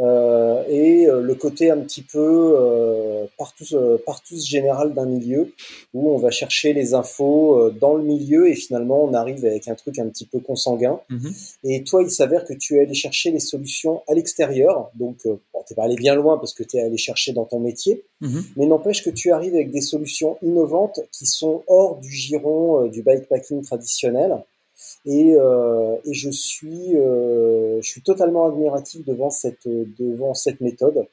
Euh, 0.00 0.64
et 0.68 1.06
euh, 1.06 1.20
le 1.20 1.34
côté 1.34 1.70
un 1.70 1.78
petit 1.78 2.00
peu 2.02 2.54
euh, 2.58 3.26
partout, 3.36 3.64
euh, 3.74 3.98
partout 4.04 4.36
général 4.40 4.94
d'un 4.94 5.04
milieu, 5.04 5.52
où 5.92 6.10
on 6.10 6.16
va 6.16 6.30
chercher 6.30 6.72
les 6.72 6.94
infos 6.94 7.58
euh, 7.60 7.70
dans 7.78 7.94
le 7.94 8.02
milieu 8.02 8.48
et 8.48 8.54
finalement 8.54 9.04
on 9.04 9.12
arrive 9.12 9.44
avec 9.44 9.68
un 9.68 9.74
truc 9.74 9.98
un 9.98 10.08
petit 10.08 10.24
peu 10.24 10.40
consanguin. 10.40 10.98
Mhm. 11.10 11.32
Et 11.64 11.84
toi, 11.84 12.02
il 12.02 12.10
s'avère 12.10 12.44
que 12.44 12.54
tu 12.54 12.76
es 12.76 12.80
allé 12.80 12.94
chercher 12.94 13.30
les 13.30 13.38
solutions 13.40 14.02
à 14.08 14.14
l'extérieur, 14.14 14.90
donc 14.94 15.16
euh, 15.26 15.36
bon, 15.52 15.60
t'es 15.66 15.74
pas 15.74 15.84
allé 15.84 15.96
bien 15.96 16.14
loin 16.14 16.38
parce 16.38 16.54
que 16.54 16.62
tu 16.62 16.78
es 16.78 16.80
allé 16.80 16.96
chercher 16.96 17.32
dans 17.32 17.44
ton 17.44 17.60
métier, 17.60 18.02
Mhm. 18.22 18.44
mais 18.56 18.66
n'empêche 18.66 19.04
que 19.04 19.10
tu 19.10 19.30
arrives 19.30 19.54
avec 19.54 19.70
des 19.72 19.80
solutions 19.82 20.38
innovantes 20.42 21.00
qui 21.12 21.26
sont 21.26 21.64
hors 21.66 21.96
du 21.96 22.10
giron 22.10 22.86
du 22.86 23.02
bikepacking 23.02 23.62
traditionnel. 23.62 24.38
Et, 25.04 25.34
euh, 25.34 25.96
et 26.04 26.14
je 26.14 26.30
suis, 26.30 26.96
euh, 26.96 27.80
je 27.80 27.88
suis 27.88 28.02
totalement 28.02 28.46
admiratif 28.46 29.04
devant 29.04 29.30
cette, 29.30 29.66
devant 29.66 30.34
cette 30.34 30.60
méthode 30.60 31.06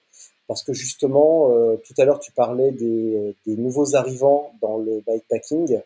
parce 0.48 0.64
que 0.64 0.74
justement, 0.74 1.52
euh, 1.52 1.76
tout 1.78 1.94
à 1.98 2.06
l'heure 2.06 2.20
tu 2.20 2.32
parlais 2.32 2.72
des, 2.72 3.36
des 3.46 3.56
nouveaux 3.56 3.96
arrivants 3.96 4.52
dans 4.62 4.78
le 4.78 5.02
bikepacking. 5.06 5.80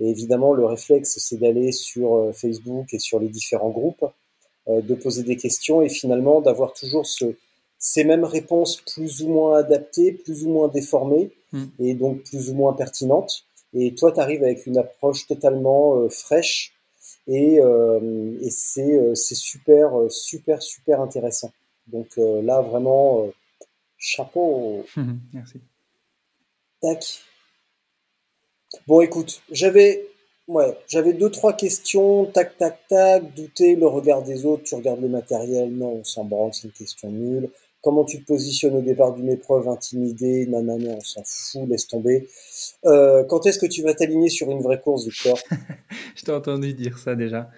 Et 0.00 0.10
évidemment, 0.10 0.54
le 0.54 0.66
réflexe, 0.66 1.18
c'est 1.18 1.36
d'aller 1.36 1.70
sur 1.70 2.14
euh, 2.14 2.32
Facebook 2.32 2.92
et 2.92 2.98
sur 2.98 3.20
les 3.20 3.28
différents 3.28 3.70
groupes, 3.70 4.04
euh, 4.68 4.80
de 4.80 4.94
poser 4.94 5.22
des 5.22 5.36
questions 5.36 5.82
et 5.82 5.88
finalement 5.88 6.40
d'avoir 6.40 6.72
toujours 6.72 7.06
ce, 7.06 7.36
ces 7.78 8.02
mêmes 8.02 8.24
réponses 8.24 8.80
plus 8.80 9.22
ou 9.22 9.28
moins 9.28 9.58
adaptées, 9.58 10.12
plus 10.12 10.44
ou 10.44 10.50
moins 10.50 10.68
déformées 10.68 11.30
Mm. 11.54 11.66
et 11.78 11.94
donc 11.94 12.22
plus 12.24 12.50
ou 12.50 12.54
moins 12.54 12.72
pertinentes. 12.72 13.44
Et 13.72 13.94
toi, 13.94 14.12
tu 14.12 14.20
arrives 14.20 14.42
avec 14.42 14.66
une 14.66 14.76
approche 14.76 15.26
totalement 15.26 15.96
euh, 15.96 16.08
fraîche 16.08 16.73
et, 17.26 17.58
euh, 17.60 18.38
et 18.40 18.50
c'est 18.50 18.98
euh, 18.98 19.14
super, 19.14 19.98
euh, 19.98 20.08
super, 20.08 20.62
super 20.62 21.00
intéressant. 21.00 21.52
Donc 21.86 22.16
là, 22.16 22.62
vraiment, 22.62 23.28
chapeau. 23.98 24.86
Merci. 25.34 25.60
Tac. 26.80 27.20
Bon, 28.86 29.02
écoute, 29.02 29.42
j'avais 29.50 30.06
ouais, 30.48 30.78
j'avais 30.88 31.12
deux, 31.12 31.30
trois 31.30 31.52
questions. 31.52 32.24
Tac, 32.26 32.56
tac, 32.56 32.86
tac. 32.88 33.34
Douter, 33.34 33.76
le 33.76 33.86
regard 33.86 34.22
des 34.22 34.46
autres. 34.46 34.64
Tu 34.64 34.74
regardes 34.74 35.02
le 35.02 35.08
matériel. 35.08 35.70
Non, 35.70 35.96
on 36.00 36.04
s'en 36.04 36.24
branle, 36.24 36.54
c'est 36.54 36.68
une 36.68 36.72
question 36.72 37.10
nulle. 37.10 37.50
Comment 37.84 38.04
tu 38.04 38.20
te 38.22 38.26
positionnes 38.26 38.76
au 38.76 38.80
départ 38.80 39.12
d'une 39.12 39.28
épreuve 39.30 39.68
intimidé 39.68 40.46
Nanana, 40.46 40.94
on 40.96 41.00
s'en 41.00 41.22
fout, 41.24 41.68
laisse 41.68 41.86
tomber. 41.86 42.26
Euh, 42.86 43.22
quand 43.24 43.46
est-ce 43.46 43.58
que 43.58 43.66
tu 43.66 43.82
vas 43.82 43.92
t'aligner 43.94 44.30
sur 44.30 44.50
une 44.50 44.60
vraie 44.62 44.80
course, 44.80 45.04
Victor? 45.04 45.38
Je 46.16 46.22
t'ai 46.22 46.32
entendu 46.32 46.72
dire 46.74 46.96
ça 46.98 47.14
déjà. 47.14 47.50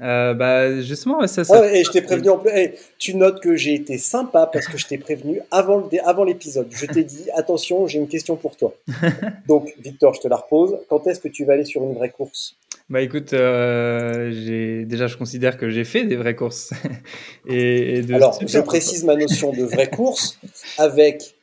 Euh, 0.00 0.32
bah 0.32 0.80
justement, 0.80 1.26
ça, 1.26 1.42
ça 1.42 1.60
ouais, 1.60 1.80
et 1.80 1.84
je 1.84 1.90
t'ai 1.90 2.02
prévenu 2.02 2.28
en 2.30 2.38
plus. 2.38 2.52
eh, 2.54 2.74
tu 2.98 3.14
notes 3.16 3.40
que 3.40 3.56
j'ai 3.56 3.74
été 3.74 3.98
sympa 3.98 4.48
parce 4.52 4.68
que 4.68 4.78
je 4.78 4.86
t'ai 4.86 4.96
prévenu 4.96 5.40
avant 5.50 5.78
le 5.78 5.88
dé- 5.88 5.98
avant 5.98 6.22
l'épisode. 6.22 6.68
Je 6.70 6.86
t'ai 6.86 7.02
dit 7.02 7.28
attention, 7.34 7.88
j'ai 7.88 7.98
une 7.98 8.06
question 8.06 8.36
pour 8.36 8.56
toi. 8.56 8.72
Donc 9.48 9.74
Victor, 9.80 10.14
je 10.14 10.20
te 10.20 10.28
la 10.28 10.36
repose. 10.36 10.78
Quand 10.88 11.04
est-ce 11.08 11.18
que 11.18 11.26
tu 11.26 11.44
vas 11.44 11.54
aller 11.54 11.64
sur 11.64 11.82
une 11.82 11.94
vraie 11.94 12.10
course? 12.10 12.54
Bah 12.90 13.02
écoute, 13.02 13.34
euh, 13.34 14.30
j'ai 14.32 14.86
déjà 14.86 15.08
je 15.08 15.18
considère 15.18 15.58
que 15.58 15.68
j'ai 15.68 15.84
fait 15.84 16.04
des 16.04 16.16
vraies 16.16 16.34
courses. 16.34 16.72
et, 17.46 17.96
et 17.96 18.02
de 18.02 18.14
Alors, 18.14 18.38
je 18.46 18.58
précise 18.60 19.04
ma 19.04 19.14
notion 19.14 19.52
de 19.52 19.62
vraie 19.62 19.90
course 19.90 20.38
avec 20.78 21.34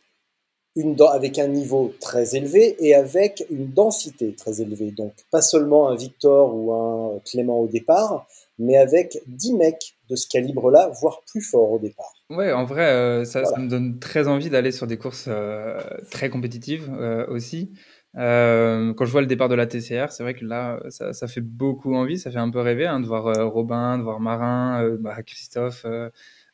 une 0.75 0.95
avec 1.13 1.37
un 1.37 1.47
niveau 1.47 1.93
très 2.01 2.35
élevé 2.35 2.75
et 2.79 2.95
avec 2.95 3.45
une 3.51 3.71
densité 3.71 4.33
très 4.33 4.59
élevée. 4.59 4.91
Donc 4.91 5.13
pas 5.31 5.43
seulement 5.43 5.87
un 5.89 5.95
Victor 5.95 6.53
ou 6.55 6.73
un 6.73 7.19
Clément 7.29 7.59
au 7.59 7.67
départ, 7.67 8.27
mais 8.57 8.77
avec 8.77 9.19
10 9.27 9.53
mecs 9.53 9.95
de 10.09 10.15
ce 10.15 10.27
calibre-là, 10.27 10.91
voire 10.99 11.21
plus 11.31 11.41
fort 11.41 11.71
au 11.71 11.79
départ. 11.79 12.13
Ouais, 12.31 12.51
en 12.51 12.65
vrai, 12.65 12.87
euh, 12.87 13.23
ça, 13.23 13.41
Voilà. 13.41 13.55
ça 13.55 13.61
me 13.61 13.69
donne 13.69 13.99
très 13.99 14.27
envie 14.27 14.49
d'aller 14.49 14.71
sur 14.71 14.87
des 14.87 14.97
courses 14.97 15.25
euh, 15.27 15.79
très 16.09 16.29
compétitives 16.29 16.91
aussi. 17.29 17.71
Euh, 18.17 18.93
quand 18.93 19.05
je 19.05 19.11
vois 19.11 19.21
le 19.21 19.27
départ 19.27 19.49
de 19.49 19.55
la 19.55 19.67
TCR, 19.67 20.11
c'est 20.11 20.23
vrai 20.23 20.33
que 20.33 20.45
là, 20.45 20.79
ça, 20.89 21.13
ça 21.13 21.27
fait 21.27 21.41
beaucoup 21.41 21.95
envie, 21.95 22.17
ça 22.17 22.31
fait 22.31 22.39
un 22.39 22.49
peu 22.49 22.59
rêver 22.59 22.85
hein, 22.85 22.99
de 22.99 23.05
voir 23.05 23.27
euh, 23.27 23.45
Robin, 23.45 23.97
de 23.97 24.03
voir 24.03 24.19
Marin, 24.19 24.83
euh, 24.83 24.97
bah, 24.99 25.21
Christophe, 25.23 25.85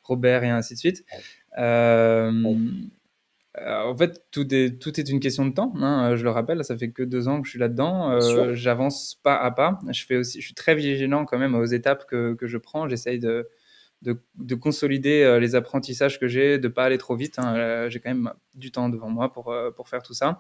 Robert 0.04 0.44
et 0.44 0.50
ainsi 0.50 0.74
de 0.74 0.80
suite. 0.80 1.06
En 3.58 3.98
fait, 3.98 4.24
tout 4.32 4.54
est, 4.54 4.82
tout 4.82 4.98
est 5.00 5.10
une 5.10 5.20
question 5.20 5.46
de 5.46 5.54
temps. 5.54 5.74
hein, 5.76 6.16
je 6.16 6.24
le 6.24 6.30
rappelle, 6.30 6.64
ça 6.64 6.78
fait 6.78 6.90
que 6.90 7.04
deux 7.04 7.28
ans 7.28 7.42
que 7.42 7.46
je 7.48 7.52
suis 7.52 7.60
là-dedans. 7.60 8.20
J'avance 8.54 9.20
pas 9.22 9.36
à 9.36 9.52
pas. 9.52 9.78
Je 9.92 10.06
fais 10.06 10.16
aussi, 10.16 10.40
je 10.40 10.46
suis 10.46 10.56
très 10.56 10.74
vigilant 10.74 11.26
quand 11.26 11.38
même 11.38 11.54
aux 11.54 11.66
étapes 11.66 12.08
que, 12.08 12.34
que 12.34 12.48
je 12.48 12.58
prends. 12.58 12.88
J'essaye 12.88 13.20
de 13.20 13.50
de, 14.02 14.56
consolider 14.56 15.38
les 15.40 15.54
apprentissages 15.54 16.20
que 16.20 16.28
j'ai, 16.28 16.58
de 16.58 16.68
pas 16.68 16.86
aller 16.86 16.98
trop 16.98 17.16
vite. 17.16 17.38
Hein. 17.38 17.88
j'ai 17.90 18.00
quand 18.00 18.10
même 18.10 18.34
du 18.56 18.72
temps 18.72 18.90
devant 18.90 19.10
moi 19.10 19.32
pour, 19.32 19.56
pour 19.76 19.90
faire 19.90 20.02
tout 20.02 20.16
ça. 20.16 20.40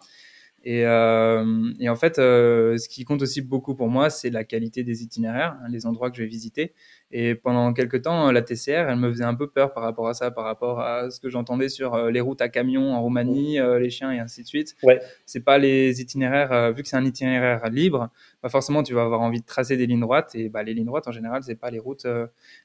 Et, 0.64 0.86
euh, 0.86 1.72
et, 1.80 1.90
en 1.90 1.96
fait, 1.96 2.20
euh, 2.20 2.78
ce 2.78 2.88
qui 2.88 3.04
compte 3.04 3.22
aussi 3.22 3.42
beaucoup 3.42 3.76
pour 3.76 3.90
moi, 3.90 4.10
c'est 4.10 4.30
la 4.30 4.44
qualité 4.44 4.84
des 4.84 5.04
itinéraires, 5.04 5.58
hein, 5.62 5.68
les 5.70 5.86
endroits 5.86 6.12
que 6.12 6.18
je 6.18 6.24
vais 6.24 6.28
visiter. 6.30 6.74
Et 7.14 7.36
pendant 7.36 7.74
quelques 7.74 8.04
temps, 8.04 8.32
la 8.32 8.42
TCR, 8.42 8.90
elle 8.90 8.96
me 8.96 9.10
faisait 9.12 9.26
un 9.26 9.36
peu 9.36 9.48
peur 9.50 9.74
par 9.74 9.84
rapport 9.84 10.08
à 10.08 10.14
ça, 10.14 10.32
par 10.32 10.46
rapport 10.46 10.80
à 10.80 11.12
ce 11.12 11.20
que 11.20 11.30
j'entendais 11.30 11.68
sur 11.68 11.94
euh, 11.94 12.10
les 12.10 12.22
routes 12.22 12.42
à 12.42 12.48
camion 12.48 12.94
en 12.94 13.02
Roumanie, 13.02 13.60
euh, 13.60 13.80
les 13.80 13.90
chiens 13.90 14.12
et 14.12 14.20
ainsi 14.20 14.44
de 14.44 14.48
suite. 14.48 14.76
Ouais. 14.84 15.02
C'est 15.26 15.42
pas 15.42 15.58
les 15.58 16.00
itinéraires, 16.02 16.54
euh, 16.54 16.72
vu 16.72 16.84
que 16.84 16.88
c'est 16.88 16.96
un 16.96 17.04
itinéraire 17.04 17.70
libre, 17.70 18.10
bah 18.42 18.50
forcément 18.50 18.82
tu 18.82 18.94
vas 18.94 19.04
avoir 19.04 19.22
envie 19.22 19.42
de 19.42 19.46
tracer 19.46 19.76
des 19.76 19.88
lignes 19.88 20.00
droites. 20.00 20.36
Et 20.36 20.48
bah, 20.48 20.64
les 20.64 20.74
lignes 20.74 20.86
droites, 20.86 21.08
en 21.08 21.12
général, 21.12 21.44
c'est 21.44 21.56
pas 21.56 21.70
les 21.70 21.80
routes 21.80 22.08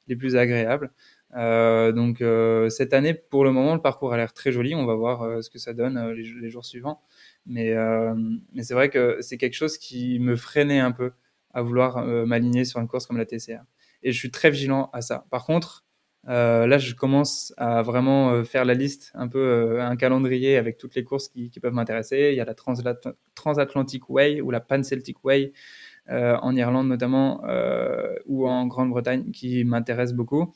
les 0.06 0.16
plus 0.16 0.36
agréables. 0.36 0.90
donc 1.34 2.22
cette 2.70 2.94
année, 2.94 3.14
pour 3.14 3.44
le 3.44 3.50
moment, 3.50 3.74
le 3.74 3.82
parcours 3.82 4.12
a 4.12 4.16
l'air 4.16 4.32
très 4.32 4.52
joli. 4.52 4.74
On 4.76 4.86
va 4.86 4.94
voir 4.94 5.42
ce 5.42 5.50
que 5.50 5.58
ça 5.58 5.72
donne 5.72 6.12
les, 6.12 6.22
les, 6.40 6.50
jours 6.50 6.64
suivants. 6.64 7.00
Mais, 7.46 7.72
euh, 7.72 8.14
mais 8.52 8.62
c'est 8.62 8.74
vrai 8.74 8.90
que 8.90 9.18
c'est 9.20 9.38
quelque 9.38 9.54
chose 9.54 9.78
qui 9.78 10.18
me 10.18 10.36
freinait 10.36 10.80
un 10.80 10.92
peu 10.92 11.12
à 11.54 11.62
vouloir 11.62 11.98
euh, 11.98 12.26
m'aligner 12.26 12.64
sur 12.64 12.80
une 12.80 12.88
course 12.88 13.06
comme 13.06 13.16
la 13.16 13.24
TCR. 13.24 13.62
Et 14.02 14.12
je 14.12 14.18
suis 14.18 14.30
très 14.30 14.50
vigilant 14.50 14.90
à 14.92 15.00
ça. 15.00 15.26
Par 15.30 15.46
contre, 15.46 15.84
euh, 16.28 16.66
là, 16.66 16.78
je 16.78 16.94
commence 16.94 17.54
à 17.56 17.82
vraiment 17.82 18.42
faire 18.44 18.64
la 18.64 18.74
liste, 18.74 19.12
un 19.14 19.28
peu 19.28 19.80
un 19.80 19.96
calendrier 19.96 20.56
avec 20.56 20.76
toutes 20.76 20.96
les 20.96 21.04
courses 21.04 21.28
qui, 21.28 21.50
peuvent 21.60 21.72
m'intéresser. 21.72 22.30
Il 22.32 22.36
y 22.36 22.40
a 22.40 22.44
la 22.44 22.54
Transatlantic 23.34 24.10
Way 24.10 24.40
ou 24.40 24.50
la 24.50 24.60
Pan-Celtic 24.60 25.24
Way 25.24 25.52
en 26.08 26.56
Irlande 26.56 26.88
notamment 26.88 27.42
ou 28.26 28.48
en 28.48 28.66
Grande-Bretagne 28.66 29.30
qui 29.30 29.64
m'intéressent 29.64 30.16
beaucoup. 30.16 30.52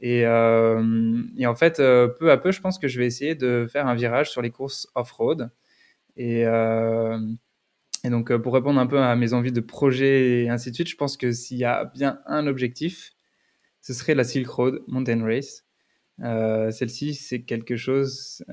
Et, 0.00 0.26
en 0.26 1.54
fait, 1.54 1.76
peu 1.76 2.30
à 2.30 2.38
peu, 2.38 2.50
je 2.50 2.60
pense 2.62 2.78
que 2.78 2.88
je 2.88 2.98
vais 2.98 3.06
essayer 3.06 3.34
de 3.34 3.66
faire 3.70 3.86
un 3.86 3.94
virage 3.94 4.30
sur 4.30 4.40
les 4.40 4.50
courses 4.50 4.88
off-road. 4.94 5.50
Et, 6.20 6.44
euh, 6.44 7.18
et 8.04 8.10
donc, 8.10 8.30
euh, 8.30 8.38
pour 8.38 8.52
répondre 8.52 8.78
un 8.78 8.86
peu 8.86 8.98
à 8.98 9.16
mes 9.16 9.32
envies 9.32 9.52
de 9.52 9.60
projet 9.62 10.42
et 10.42 10.48
ainsi 10.50 10.70
de 10.70 10.74
suite, 10.74 10.88
je 10.88 10.96
pense 10.96 11.16
que 11.16 11.32
s'il 11.32 11.56
y 11.56 11.64
a 11.64 11.86
bien 11.94 12.20
un 12.26 12.46
objectif, 12.46 13.12
ce 13.80 13.94
serait 13.94 14.14
la 14.14 14.24
Silk 14.24 14.46
Road 14.46 14.82
Mountain 14.86 15.24
Race. 15.24 15.64
Euh, 16.22 16.70
celle-ci, 16.70 17.14
c'est 17.14 17.40
quelque 17.44 17.76
chose 17.76 18.44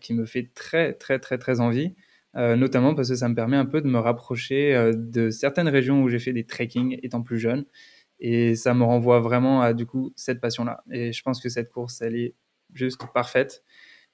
qui 0.00 0.14
me 0.14 0.24
fait 0.24 0.52
très, 0.54 0.92
très, 0.92 1.18
très, 1.18 1.36
très 1.36 1.58
envie, 1.58 1.96
notamment 2.34 2.94
parce 2.94 3.08
que 3.08 3.16
ça 3.16 3.28
me 3.28 3.34
permet 3.34 3.56
un 3.56 3.66
peu 3.66 3.80
de 3.80 3.88
me 3.88 3.98
rapprocher 3.98 4.92
de 4.94 5.30
certaines 5.30 5.68
régions 5.68 6.02
où 6.04 6.08
j'ai 6.08 6.20
fait 6.20 6.32
des 6.32 6.46
trekking 6.46 7.00
étant 7.02 7.22
plus 7.22 7.38
jeune. 7.38 7.64
Et 8.20 8.54
ça 8.54 8.72
me 8.72 8.84
renvoie 8.84 9.18
vraiment 9.18 9.62
à, 9.62 9.74
du 9.74 9.84
coup, 9.84 10.12
cette 10.14 10.40
passion-là. 10.40 10.84
Et 10.92 11.12
je 11.12 11.22
pense 11.22 11.40
que 11.40 11.48
cette 11.48 11.72
course, 11.72 12.00
elle 12.02 12.14
est 12.14 12.34
juste 12.72 13.00
parfaite. 13.12 13.64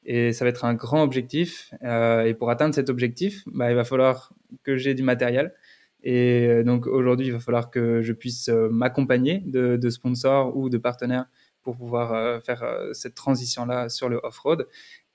Et 0.04 0.32
ça 0.32 0.44
va 0.44 0.48
être 0.50 0.64
un 0.64 0.74
grand 0.74 1.02
objectif. 1.02 1.72
Euh, 1.84 2.24
et 2.24 2.34
pour 2.34 2.50
atteindre 2.50 2.74
cet 2.74 2.90
objectif, 2.90 3.44
bah, 3.46 3.70
il 3.70 3.76
va 3.76 3.84
falloir 3.84 4.32
que 4.64 4.76
j'ai 4.76 4.94
du 4.94 5.02
matériel. 5.02 5.54
Et 6.02 6.46
euh, 6.48 6.64
donc 6.64 6.86
aujourd'hui, 6.86 7.26
il 7.28 7.32
va 7.32 7.38
falloir 7.38 7.70
que 7.70 8.02
je 8.02 8.12
puisse 8.12 8.48
euh, 8.48 8.68
m'accompagner 8.68 9.42
de, 9.46 9.90
sponsors 9.90 10.56
ou 10.56 10.68
de 10.68 10.78
partenaires 10.78 11.26
pour 11.62 11.76
pouvoir 11.76 12.42
faire 12.42 12.64
cette 12.90 13.14
transition-là 13.14 13.88
sur 13.88 14.08
le 14.08 14.18
off-road. 14.24 14.66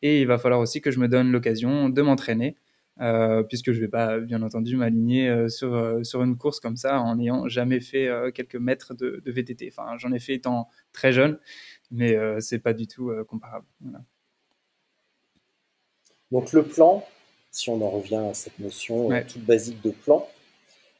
Et 0.02 0.22
il 0.22 0.28
va 0.28 0.38
falloir 0.38 0.62
aussi 0.62 0.80
que 0.80 0.92
je 0.92 1.00
me 1.00 1.10
donne 1.10 1.30
l'occasion 1.30 1.90
de 1.90 2.02
m'entraîner, 2.02 2.56
puisque 3.50 3.74
je 3.74 3.80
ne 3.80 3.82
vais 3.82 3.90
pas, 3.90 4.20
bien 4.20 4.42
entendu, 4.42 4.78
m'aligner 4.78 5.50
sur, 5.50 6.00
sur 6.04 6.24
une 6.24 6.38
course 6.38 6.62
comme 6.62 6.78
ça 6.78 7.02
en 7.02 7.18
n'ayant 7.18 7.50
jamais 7.50 7.82
fait 7.82 8.10
quelques 8.34 8.56
mètres 8.56 8.94
de, 8.94 9.22
VTT. 9.26 9.70
Enfin, 9.78 9.98
j'en 9.98 10.14
ai 10.14 10.20
fait 10.20 10.36
étant 10.36 10.70
très 10.94 11.12
jeune, 11.12 11.38
mais 11.92 12.14
ce 12.40 12.56
n'est 12.56 12.62
pas 12.62 12.72
du 12.72 12.88
tout 12.88 13.12
comparable. 13.28 13.66
Voilà. 13.82 14.06
Donc 16.32 16.52
le 16.54 16.64
plan, 16.64 17.06
si 17.52 17.70
on 17.70 17.82
en 17.82 17.90
revient 17.90 18.16
à 18.30 18.34
cette 18.34 18.60
notion 18.60 19.12
euh, 19.12 19.22
toute 19.28 19.44
basique 19.44 19.82
de 19.82 19.92
plan, 19.92 20.28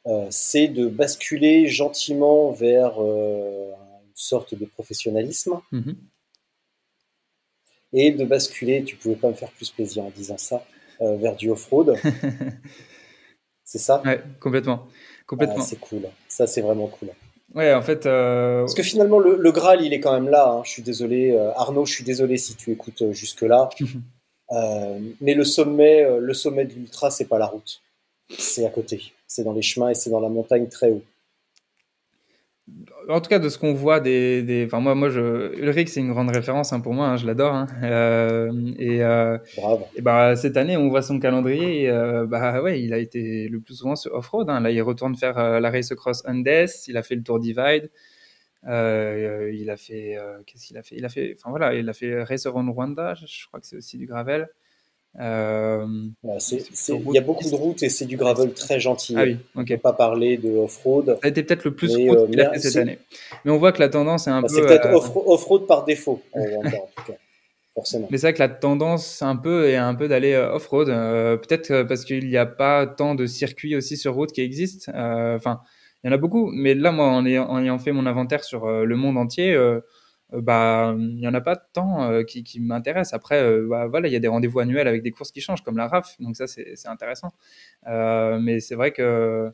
euh, 0.06 0.28
c'est 0.30 0.68
de 0.68 0.88
basculer 0.88 1.68
gentiment 1.68 2.52
vers 2.52 2.96
euh, 3.00 3.72
une 4.04 4.16
sorte 4.16 4.56
de 4.56 4.66
professionnalisme 4.66 5.60
mm-hmm. 5.74 5.96
et 7.94 8.12
de 8.12 8.26
basculer, 8.26 8.84
tu 8.84 8.96
pouvais 8.96 9.16
pas 9.16 9.28
me 9.28 9.34
faire 9.34 9.52
plus 9.52 9.70
plaisir 9.70 10.04
en 10.04 10.10
disant 10.10 10.38
ça, 10.38 10.66
vers 11.00 11.36
du 11.36 11.52
off-road. 11.52 11.96
c'est 13.64 13.78
ça? 13.78 14.02
Ouais, 14.04 14.24
complètement. 14.40 14.88
complètement. 15.28 15.58
Ah, 15.60 15.64
c'est 15.64 15.80
cool. 15.80 16.08
Ça, 16.28 16.48
c'est 16.48 16.62
vraiment 16.62 16.88
cool. 16.88 17.10
Ouais, 17.54 17.72
en 17.74 17.84
fait. 17.84 18.06
Parce 18.06 18.74
que 18.74 18.82
finalement, 18.82 19.20
le, 19.20 19.52
Graal, 19.52 19.84
il 19.84 19.94
est 19.94 20.00
quand 20.00 20.14
même 20.14 20.30
là. 20.30 20.50
Hein. 20.50 20.62
Je 20.66 20.72
suis 20.72 20.82
désolé, 20.82 21.38
Arnaud, 21.56 21.86
je 21.86 21.94
suis 21.94 22.04
désolé 22.04 22.38
si 22.38 22.56
tu 22.56 22.72
écoutes 22.72 23.12
jusque-là. 23.12 23.70
Euh, 24.52 25.00
mais 25.22 25.34
le 25.34 25.44
sommet, 25.44 26.04
euh, 26.04 26.20
le 26.20 26.34
sommet 26.34 26.66
de 26.66 26.74
l'ultra, 26.74 27.12
c'est 27.12 27.26
pas 27.26 27.38
la 27.38 27.48
route. 27.48 27.82
C'est 28.38 28.66
à 28.66 28.70
côté. 28.70 29.14
C'est 29.28 29.44
dans 29.44 29.54
les 29.54 29.62
chemins 29.62 29.90
et 29.90 29.96
c'est 29.96 30.10
dans 30.10 30.20
la 30.20 30.30
montagne 30.30 30.68
très 30.68 30.92
haut. 30.92 31.04
En 33.08 33.22
tout 33.22 33.30
cas, 33.30 33.40
de 33.40 33.48
ce 33.48 33.58
qu'on 33.58 33.74
voit 33.74 34.02
des, 34.02 34.44
des, 34.44 34.66
enfin 34.66 34.82
moi, 34.82 34.94
moi, 34.94 35.10
je, 35.10 35.58
Ulrich, 35.58 35.88
c'est 35.88 36.02
une 36.02 36.12
grande 36.12 36.30
référence 36.30 36.74
hein, 36.74 36.82
pour 36.82 36.94
moi. 36.94 37.08
Hein, 37.08 37.18
je 37.18 37.26
l'adore. 37.26 37.54
Hein. 37.54 37.68
Euh, 37.84 38.52
et, 38.78 39.02
euh, 39.02 39.38
et 39.96 40.02
bah 40.02 40.36
cette 40.36 40.58
année, 40.58 40.76
on 40.76 40.90
voit 40.90 41.02
son 41.02 41.18
calendrier. 41.20 41.84
Et, 41.84 41.90
euh, 41.90 42.26
bah 42.26 42.62
ouais, 42.62 42.82
il 42.82 42.94
a 42.94 42.98
été 42.98 43.48
le 43.48 43.62
plus 43.62 43.76
souvent 43.76 43.96
sur 43.96 44.14
off-road. 44.14 44.50
Hein. 44.50 44.60
Là, 44.60 44.72
il 44.72 44.82
retourne 44.82 45.16
faire 45.16 45.62
la 45.62 45.72
Race 45.72 45.92
Across 45.94 46.24
Andes. 46.28 46.68
Il 46.88 46.98
a 46.98 47.04
fait 47.04 47.16
le 47.16 47.24
Tour 47.24 47.40
Divide. 47.40 47.90
Euh, 48.66 49.52
il 49.54 49.70
a 49.70 49.78
fait, 49.78 50.18
euh, 50.18 50.40
qu'est-ce 50.46 50.68
qu'il 50.68 50.78
a 50.78 50.84
fait? 50.84 50.96
Il 50.98 51.06
a 51.06 51.10
fait, 51.10 51.36
enfin 51.38 51.50
voilà, 51.50 51.74
il 51.76 51.88
a 51.88 51.94
fait 51.94 52.26
Around 52.46 52.70
Rwanda. 52.70 53.14
Je 53.16 53.48
crois 53.48 53.60
que 53.60 53.68
c'est 53.68 53.78
aussi 53.78 53.98
du 53.98 54.08
gravel. 54.08 54.50
Euh, 55.20 55.88
il 56.24 57.14
y 57.14 57.18
a 57.18 57.22
beaucoup 57.22 57.50
de 57.50 57.56
routes 57.56 57.82
et 57.82 57.90
c'est 57.90 58.06
du 58.06 58.18
gravel 58.18 58.54
très 58.54 58.80
gentil. 58.80 59.16
Ah 59.18 59.24
oui, 59.24 59.38
ok. 59.56 59.62
On 59.62 59.66
peut 59.66 59.78
pas 59.78 59.94
parler 59.94 60.38
de 60.38 60.50
off-road. 60.52 61.18
Ça 61.22 61.28
a 61.28 61.28
été 61.28 61.44
peut-être 61.44 61.64
le 61.64 61.74
plus 61.74 61.96
route 61.96 62.30
qu'il 62.30 62.42
a 62.42 62.54
fait 62.54 62.60
cette 62.60 62.76
année. 62.76 63.00
Mais 63.44 63.52
on 63.52 63.58
voit 63.58 63.72
que 63.72 63.80
la 63.80 63.90
tendance 63.90 64.28
est 64.28 64.32
un 64.32 64.42
bah, 64.42 64.48
peu. 64.48 64.56
C'est 64.56 64.62
peut-être 64.62 64.94
off-road 64.94 65.66
par 65.66 65.86
défaut, 65.86 66.22
en, 66.34 66.62
tout 66.62 67.04
cas. 67.08 67.14
Forcément. 67.74 68.08
Mais 68.12 68.18
c'est 68.18 68.28
vrai 68.28 68.34
que 68.34 68.40
la 68.40 68.50
tendance 68.50 69.22
un 69.22 69.36
peu 69.36 69.70
est 69.70 69.76
un 69.76 69.96
peu 69.96 70.08
d'aller 70.08 70.36
off-road. 70.36 70.88
peut-être 70.88 71.84
parce 71.84 72.06
qu'il 72.06 72.28
n'y 72.28 72.38
a 72.38 72.46
pas 72.46 72.86
tant 72.86 73.16
de 73.16 73.26
circuits 73.26 73.76
aussi 73.76 73.98
sur 73.98 74.14
route 74.14 74.32
qui 74.32 74.42
existent. 74.42 74.92
Enfin, 74.94 75.62
il 76.04 76.08
y 76.08 76.10
en 76.10 76.14
a 76.14 76.18
beaucoup. 76.18 76.52
Mais 76.52 76.74
là, 76.76 76.92
moi, 76.92 77.08
en 77.08 77.26
ayant, 77.26 77.80
fait 77.80 77.92
mon 77.92 78.06
inventaire 78.06 78.44
sur 78.44 78.66
euh, 78.66 78.86
le 78.86 78.96
monde 78.96 79.18
entier, 79.18 79.54
euh, 79.54 79.82
euh, 80.34 80.42
bah, 80.42 80.96
il 80.98 81.16
n'y 81.16 81.28
en 81.28 81.34
a 81.34 81.42
pas 81.42 81.56
tant 81.56 82.24
qui, 82.26 82.44
qui 82.44 82.60
m'intéressent. 82.60 83.14
Après, 83.14 83.62
bah, 83.64 83.88
voilà, 83.88 84.08
il 84.08 84.14
y 84.14 84.16
a 84.16 84.20
des 84.20 84.28
rendez-vous 84.28 84.60
annuels 84.60 84.88
avec 84.88 85.04
des 85.04 85.12
courses 85.12 85.32
qui 85.32 85.42
changent, 85.42 85.64
comme 85.64 85.78
la 85.78 85.88
RAF. 85.88 86.16
Donc 86.20 86.36
ça, 86.36 86.48
c'est 86.48 86.76
intéressant. 86.88 87.32
mais 87.86 88.60
c'est 88.60 88.76
vrai 88.76 88.92
que 88.92 89.52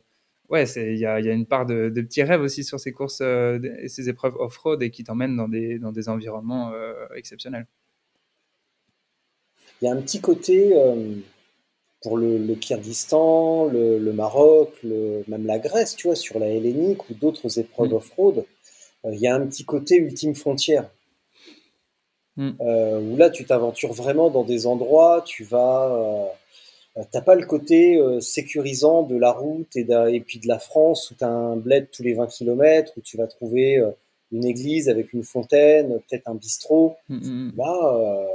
ouais, 0.50 0.64
il 0.76 0.98
y 0.98 1.06
a, 1.06 1.18
une 1.18 1.46
part 1.46 1.66
de, 1.66 1.88
de, 1.88 2.02
petits 2.02 2.22
rêves 2.22 2.42
aussi 2.42 2.64
sur 2.64 2.80
ces 2.80 2.92
courses 2.92 3.20
et 3.20 3.88
ces 3.88 4.08
épreuves 4.08 4.34
off-road 4.36 4.82
et 4.82 4.90
qui 4.90 5.04
t'emmènent 5.04 5.36
dans 5.36 5.48
des, 5.48 5.78
dans 5.78 5.92
des 5.92 6.08
environnements 6.08 6.72
exceptionnels. 7.16 7.66
Il 9.80 9.86
y 9.86 9.88
a 9.88 9.92
un 9.92 10.00
petit 10.00 10.20
côté 10.20 10.72
pour 12.04 12.18
le, 12.18 12.36
le 12.36 12.54
Kyrgyzstan, 12.54 13.64
le, 13.64 13.98
le 13.98 14.12
Maroc, 14.12 14.74
le, 14.84 15.24
même 15.26 15.46
la 15.46 15.58
Grèce, 15.58 15.96
tu 15.96 16.06
vois, 16.06 16.14
sur 16.14 16.38
la 16.38 16.48
hellénique 16.48 17.08
ou 17.08 17.14
d'autres 17.14 17.58
épreuves 17.58 17.88
mm. 17.88 17.94
off-road, 17.94 18.44
euh, 19.06 19.14
il 19.14 19.20
y 19.20 19.26
a 19.26 19.34
un 19.34 19.46
petit 19.46 19.64
côté 19.64 19.96
ultime 19.96 20.34
frontière. 20.34 20.90
Mm. 22.36 22.50
Euh, 22.60 23.00
où 23.00 23.16
là, 23.16 23.30
tu 23.30 23.46
t'aventures 23.46 23.94
vraiment 23.94 24.28
dans 24.28 24.44
des 24.44 24.66
endroits, 24.66 25.24
tu 25.26 25.44
vas. 25.44 26.30
Euh, 26.98 27.02
t'as 27.10 27.22
pas 27.22 27.34
le 27.34 27.46
côté 27.46 27.98
sécurisant 28.20 29.02
de 29.02 29.16
la 29.16 29.32
route 29.32 29.74
et, 29.74 29.86
et, 30.12 30.20
puis 30.20 30.38
de 30.38 30.46
la 30.46 30.60
France 30.60 31.10
où 31.10 31.14
tu 31.14 31.24
as 31.24 31.28
un 31.28 31.56
bled 31.56 31.88
tous 31.90 32.02
les 32.02 32.12
20 32.12 32.26
km, 32.26 32.92
où 32.96 33.00
tu 33.00 33.16
vas 33.16 33.26
trouver 33.26 33.82
une 34.30 34.44
église 34.44 34.88
avec 34.88 35.12
une 35.12 35.24
fontaine, 35.24 35.98
peut-être 36.06 36.28
un 36.28 36.36
bistrot. 36.36 36.94
Mm, 37.08 37.50
là, 37.56 38.26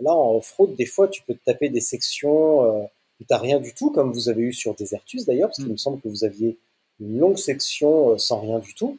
là, 0.00 0.14
en 0.14 0.36
off-road, 0.36 0.74
des 0.76 0.86
fois, 0.86 1.08
tu 1.08 1.22
peux 1.22 1.34
te 1.34 1.44
taper 1.44 1.68
des 1.68 1.82
sections 1.82 2.88
tu 3.24 3.32
n'as 3.32 3.38
rien 3.38 3.58
du 3.58 3.74
tout, 3.74 3.90
comme 3.90 4.12
vous 4.12 4.28
avez 4.28 4.42
eu 4.42 4.52
sur 4.52 4.74
Desertus 4.74 5.26
d'ailleurs, 5.26 5.48
parce 5.48 5.58
qu'il 5.58 5.68
mm. 5.68 5.72
me 5.72 5.76
semble 5.76 6.00
que 6.00 6.08
vous 6.08 6.24
aviez 6.24 6.56
une 7.00 7.18
longue 7.18 7.38
section 7.38 8.12
euh, 8.12 8.18
sans 8.18 8.40
rien 8.40 8.58
du 8.58 8.74
tout. 8.74 8.98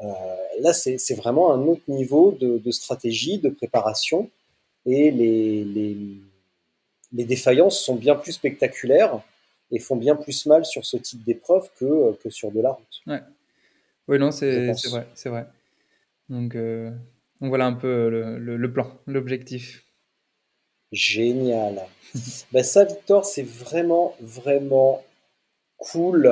Euh, 0.00 0.12
là, 0.60 0.72
c'est 0.72 1.14
vraiment 1.14 1.52
un 1.52 1.62
autre 1.62 1.82
niveau 1.88 2.32
de, 2.32 2.70
stratégie, 2.70 3.38
de 3.38 3.48
préparation, 3.48 4.30
et 4.84 5.12
les, 5.12 5.64
les, 5.64 5.96
les, 7.12 7.24
défaillances 7.24 7.80
sont 7.80 7.94
bien 7.94 8.16
plus 8.16 8.32
spectaculaires 8.32 9.22
et 9.70 9.78
font 9.78 9.94
bien 9.94 10.16
plus 10.16 10.46
mal 10.46 10.64
sur 10.64 10.84
ce 10.84 10.96
type 10.96 11.22
d'épreuve 11.22 11.70
que, 11.78 12.14
que 12.16 12.30
sur 12.30 12.50
de 12.50 12.60
la 12.60 12.72
route. 12.72 13.02
Ouais. 13.06 13.20
Oui, 14.08 14.18
non, 14.18 14.32
c'est 14.32 14.72
vrai, 14.90 15.06
c'est 15.14 15.28
vrai. 15.28 15.46
Donc, 16.28 16.56
euh, 16.56 16.90
donc, 17.40 17.50
voilà 17.50 17.66
un 17.66 17.74
peu 17.74 18.08
le, 18.08 18.38
le 18.38 18.72
plan, 18.72 18.90
l'objectif. 19.06 19.84
Génial. 20.92 21.82
ben 22.52 22.62
ça, 22.62 22.84
Victor, 22.84 23.24
c'est 23.24 23.46
vraiment, 23.46 24.14
vraiment 24.20 25.02
cool. 25.78 26.30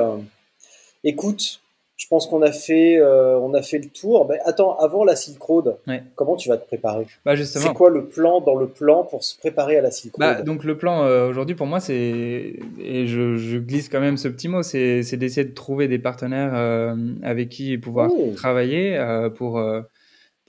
Écoute, 1.03 1.61
je 2.01 2.07
pense 2.07 2.25
qu'on 2.25 2.41
a 2.41 2.51
fait, 2.51 2.97
euh, 2.97 3.37
on 3.39 3.53
a 3.53 3.61
fait 3.61 3.77
le 3.77 3.87
tour. 3.87 4.27
Mais 4.27 4.39
attends, 4.45 4.75
avant 4.79 5.03
la 5.03 5.15
Silk 5.15 5.39
Road, 5.39 5.77
comment 6.15 6.35
tu 6.35 6.49
vas 6.49 6.57
te 6.57 6.65
préparer? 6.65 7.05
Bah 7.23 7.35
justement. 7.35 7.65
C'est 7.67 7.73
quoi 7.73 7.91
le 7.91 8.05
plan 8.05 8.41
dans 8.41 8.55
le 8.55 8.67
plan 8.67 9.03
pour 9.03 9.23
se 9.23 9.37
préparer 9.37 9.77
à 9.77 9.81
la 9.81 9.91
Silk 9.91 10.15
bah, 10.17 10.29
Road? 10.29 10.37
bah, 10.37 10.43
Donc 10.43 10.63
le 10.63 10.77
plan 10.77 11.03
euh, 11.03 11.29
aujourd'hui 11.29 11.53
pour 11.55 11.67
moi, 11.67 11.79
c'est 11.79 12.55
et 12.79 13.05
je, 13.05 13.37
je, 13.37 13.57
glisse 13.59 13.87
quand 13.87 13.99
même 13.99 14.17
ce 14.17 14.27
petit 14.27 14.47
mot, 14.47 14.63
c'est 14.63 15.03
d'essayer 15.15 15.45
de 15.45 15.53
trouver 15.53 15.87
des 15.87 15.99
partenaires 15.99 16.55
euh, 16.55 16.95
avec 17.21 17.49
qui 17.49 17.77
pouvoir 17.77 18.09
travailler 18.35 18.99
pour 19.35 19.59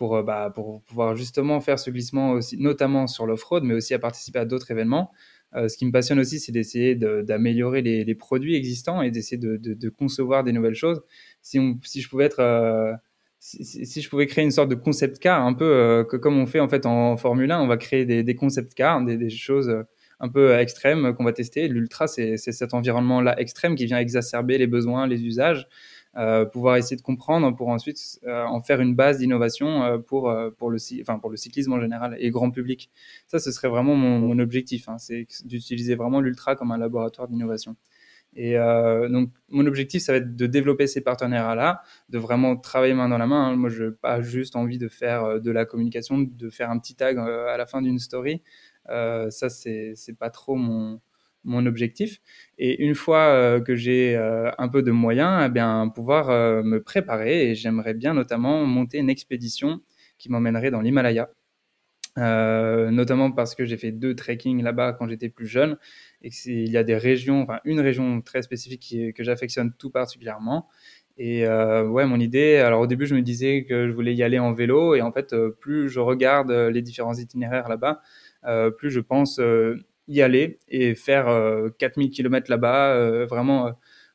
pour, 0.02 0.20
bah, 0.24 0.50
pour 0.52 0.82
pouvoir 0.82 1.14
justement 1.14 1.60
faire 1.60 1.78
ce 1.78 1.88
glissement 1.88 2.32
aussi, 2.32 2.56
notamment 2.58 3.06
sur 3.06 3.24
l'off-road, 3.24 3.62
mais 3.62 3.74
aussi 3.74 3.94
à 3.94 4.00
participer 4.00 4.40
à 4.40 4.44
d'autres 4.44 4.68
événements. 4.72 5.12
Euh, 5.54 5.68
ce 5.68 5.76
qui 5.76 5.86
me 5.86 5.92
passionne 5.92 6.18
aussi, 6.18 6.40
c'est 6.40 6.50
d'essayer 6.50 6.96
d'améliorer 6.96 7.82
les, 7.82 8.14
produits 8.16 8.56
existants 8.56 9.00
et 9.00 9.12
d'essayer 9.12 9.38
de, 9.38 9.88
concevoir 9.90 10.42
des 10.42 10.50
nouvelles 10.50 10.74
choses. 10.74 11.02
Si, 11.40 11.60
je 12.00 12.08
pouvais 12.08 12.24
être, 12.24 12.40
euh, 12.40 12.92
si, 13.38 14.02
je 14.02 14.08
pouvais 14.10 14.26
créer 14.26 14.44
une 14.44 14.50
sorte 14.50 14.70
de 14.70 14.74
concept 14.74 15.20
car, 15.20 15.46
un 15.46 15.54
peu 15.54 15.64
euh, 15.64 16.02
comme 16.02 16.36
on 16.36 16.46
fait 16.46 16.58
en 16.58 16.68
fait 16.68 16.84
en 16.84 17.16
Formule 17.16 17.52
1, 17.52 17.60
on 17.60 17.68
va 17.68 17.76
créer 17.76 18.04
des, 18.04 18.34
concept 18.34 18.74
cars, 18.74 19.04
des 19.04 19.30
choses 19.30 19.72
un 20.18 20.28
peu 20.28 20.52
extrêmes 20.58 21.14
qu'on 21.14 21.22
va 21.22 21.32
tester. 21.32 21.68
L'ultra, 21.68 22.08
c'est 22.08 22.36
cet 22.38 22.74
environnement-là 22.74 23.38
extrême 23.38 23.76
qui 23.76 23.86
vient 23.86 23.98
exacerber 23.98 24.58
les 24.58 24.66
besoins, 24.66 25.06
les 25.06 25.24
usages. 25.24 25.68
Euh, 26.18 26.44
pouvoir 26.44 26.76
essayer 26.76 26.96
de 26.96 27.02
comprendre 27.02 27.56
pour 27.56 27.68
ensuite 27.68 28.20
euh, 28.26 28.44
en 28.44 28.60
faire 28.60 28.82
une 28.82 28.94
base 28.94 29.18
d'innovation 29.18 29.82
euh, 29.82 29.98
pour, 29.98 30.30
pour, 30.58 30.70
le, 30.70 30.76
enfin, 31.00 31.18
pour 31.18 31.30
le 31.30 31.36
cyclisme 31.36 31.72
en 31.72 31.80
général 31.80 32.16
et 32.18 32.30
grand 32.30 32.50
public. 32.50 32.90
Ça, 33.28 33.38
ce 33.38 33.50
serait 33.50 33.68
vraiment 33.68 33.94
mon, 33.94 34.18
mon 34.18 34.38
objectif, 34.38 34.88
hein, 34.90 34.98
c'est 34.98 35.26
d'utiliser 35.44 35.94
vraiment 35.94 36.20
l'ultra 36.20 36.54
comme 36.54 36.70
un 36.70 36.78
laboratoire 36.78 37.28
d'innovation. 37.28 37.76
Et 38.34 38.58
euh, 38.58 39.08
donc, 39.08 39.30
mon 39.48 39.66
objectif, 39.66 40.02
ça 40.02 40.12
va 40.12 40.18
être 40.18 40.36
de 40.36 40.46
développer 40.46 40.86
ces 40.86 41.02
partenaires-là, 41.02 41.82
de 42.08 42.18
vraiment 42.18 42.56
travailler 42.56 42.94
main 42.94 43.08
dans 43.08 43.18
la 43.18 43.26
main. 43.26 43.48
Hein. 43.48 43.56
Moi, 43.56 43.68
je 43.70 43.84
n'ai 43.84 43.90
pas 43.92 44.22
juste 44.22 44.56
envie 44.56 44.78
de 44.78 44.88
faire 44.88 45.40
de 45.40 45.50
la 45.50 45.66
communication, 45.66 46.18
de 46.18 46.50
faire 46.50 46.70
un 46.70 46.78
petit 46.78 46.94
tag 46.94 47.18
à 47.18 47.56
la 47.56 47.66
fin 47.66 47.82
d'une 47.82 47.98
story. 47.98 48.42
Euh, 48.88 49.30
ça, 49.30 49.48
c'est 49.48 49.94
pas 50.18 50.30
trop 50.30 50.56
mon, 50.56 51.00
mon 51.44 51.66
objectif. 51.66 52.20
Et 52.58 52.82
une 52.82 52.94
fois 52.94 53.26
euh, 53.26 53.60
que 53.60 53.74
j'ai 53.74 54.16
euh, 54.16 54.50
un 54.58 54.68
peu 54.68 54.82
de 54.82 54.90
moyens, 54.90 55.44
eh 55.46 55.50
bien, 55.50 55.88
pouvoir 55.88 56.30
euh, 56.30 56.62
me 56.62 56.82
préparer. 56.82 57.50
Et 57.50 57.54
j'aimerais 57.54 57.94
bien 57.94 58.14
notamment 58.14 58.64
monter 58.64 58.98
une 58.98 59.10
expédition 59.10 59.80
qui 60.18 60.30
m'emmènerait 60.30 60.70
dans 60.70 60.80
l'Himalaya. 60.80 61.30
notamment 62.16 63.32
parce 63.32 63.54
que 63.54 63.64
j'ai 63.64 63.76
fait 63.76 63.92
deux 63.92 64.14
trekking 64.14 64.62
là-bas 64.62 64.92
quand 64.92 65.08
j'étais 65.08 65.30
plus 65.30 65.46
jeune 65.46 65.78
et 66.22 66.30
qu'il 66.30 66.68
y 66.68 66.76
a 66.76 66.84
des 66.84 66.96
régions, 66.96 67.42
enfin 67.42 67.60
une 67.64 67.80
région 67.80 68.20
très 68.20 68.42
spécifique 68.42 69.14
que 69.14 69.24
j'affectionne 69.24 69.72
tout 69.78 69.90
particulièrement. 69.90 70.68
Et 71.16 71.46
ouais, 71.48 72.06
mon 72.06 72.20
idée, 72.20 72.56
alors 72.56 72.80
au 72.82 72.86
début 72.86 73.06
je 73.06 73.14
me 73.14 73.22
disais 73.22 73.64
que 73.64 73.88
je 73.88 73.92
voulais 73.92 74.14
y 74.14 74.22
aller 74.22 74.38
en 74.38 74.52
vélo 74.52 74.94
et 74.94 75.02
en 75.02 75.10
fait 75.10 75.34
plus 75.60 75.88
je 75.88 76.00
regarde 76.00 76.50
les 76.50 76.82
différents 76.82 77.14
itinéraires 77.14 77.68
là-bas, 77.68 78.02
plus 78.76 78.90
je 78.90 79.00
pense 79.00 79.40
y 80.12 80.22
aller 80.22 80.58
et 80.68 80.94
faire 80.94 81.26
4000 81.78 82.08
euh, 82.08 82.10
km 82.10 82.50
là-bas, 82.50 82.94
euh, 82.94 83.26
vraiment 83.26 83.66
euh, 83.68 83.70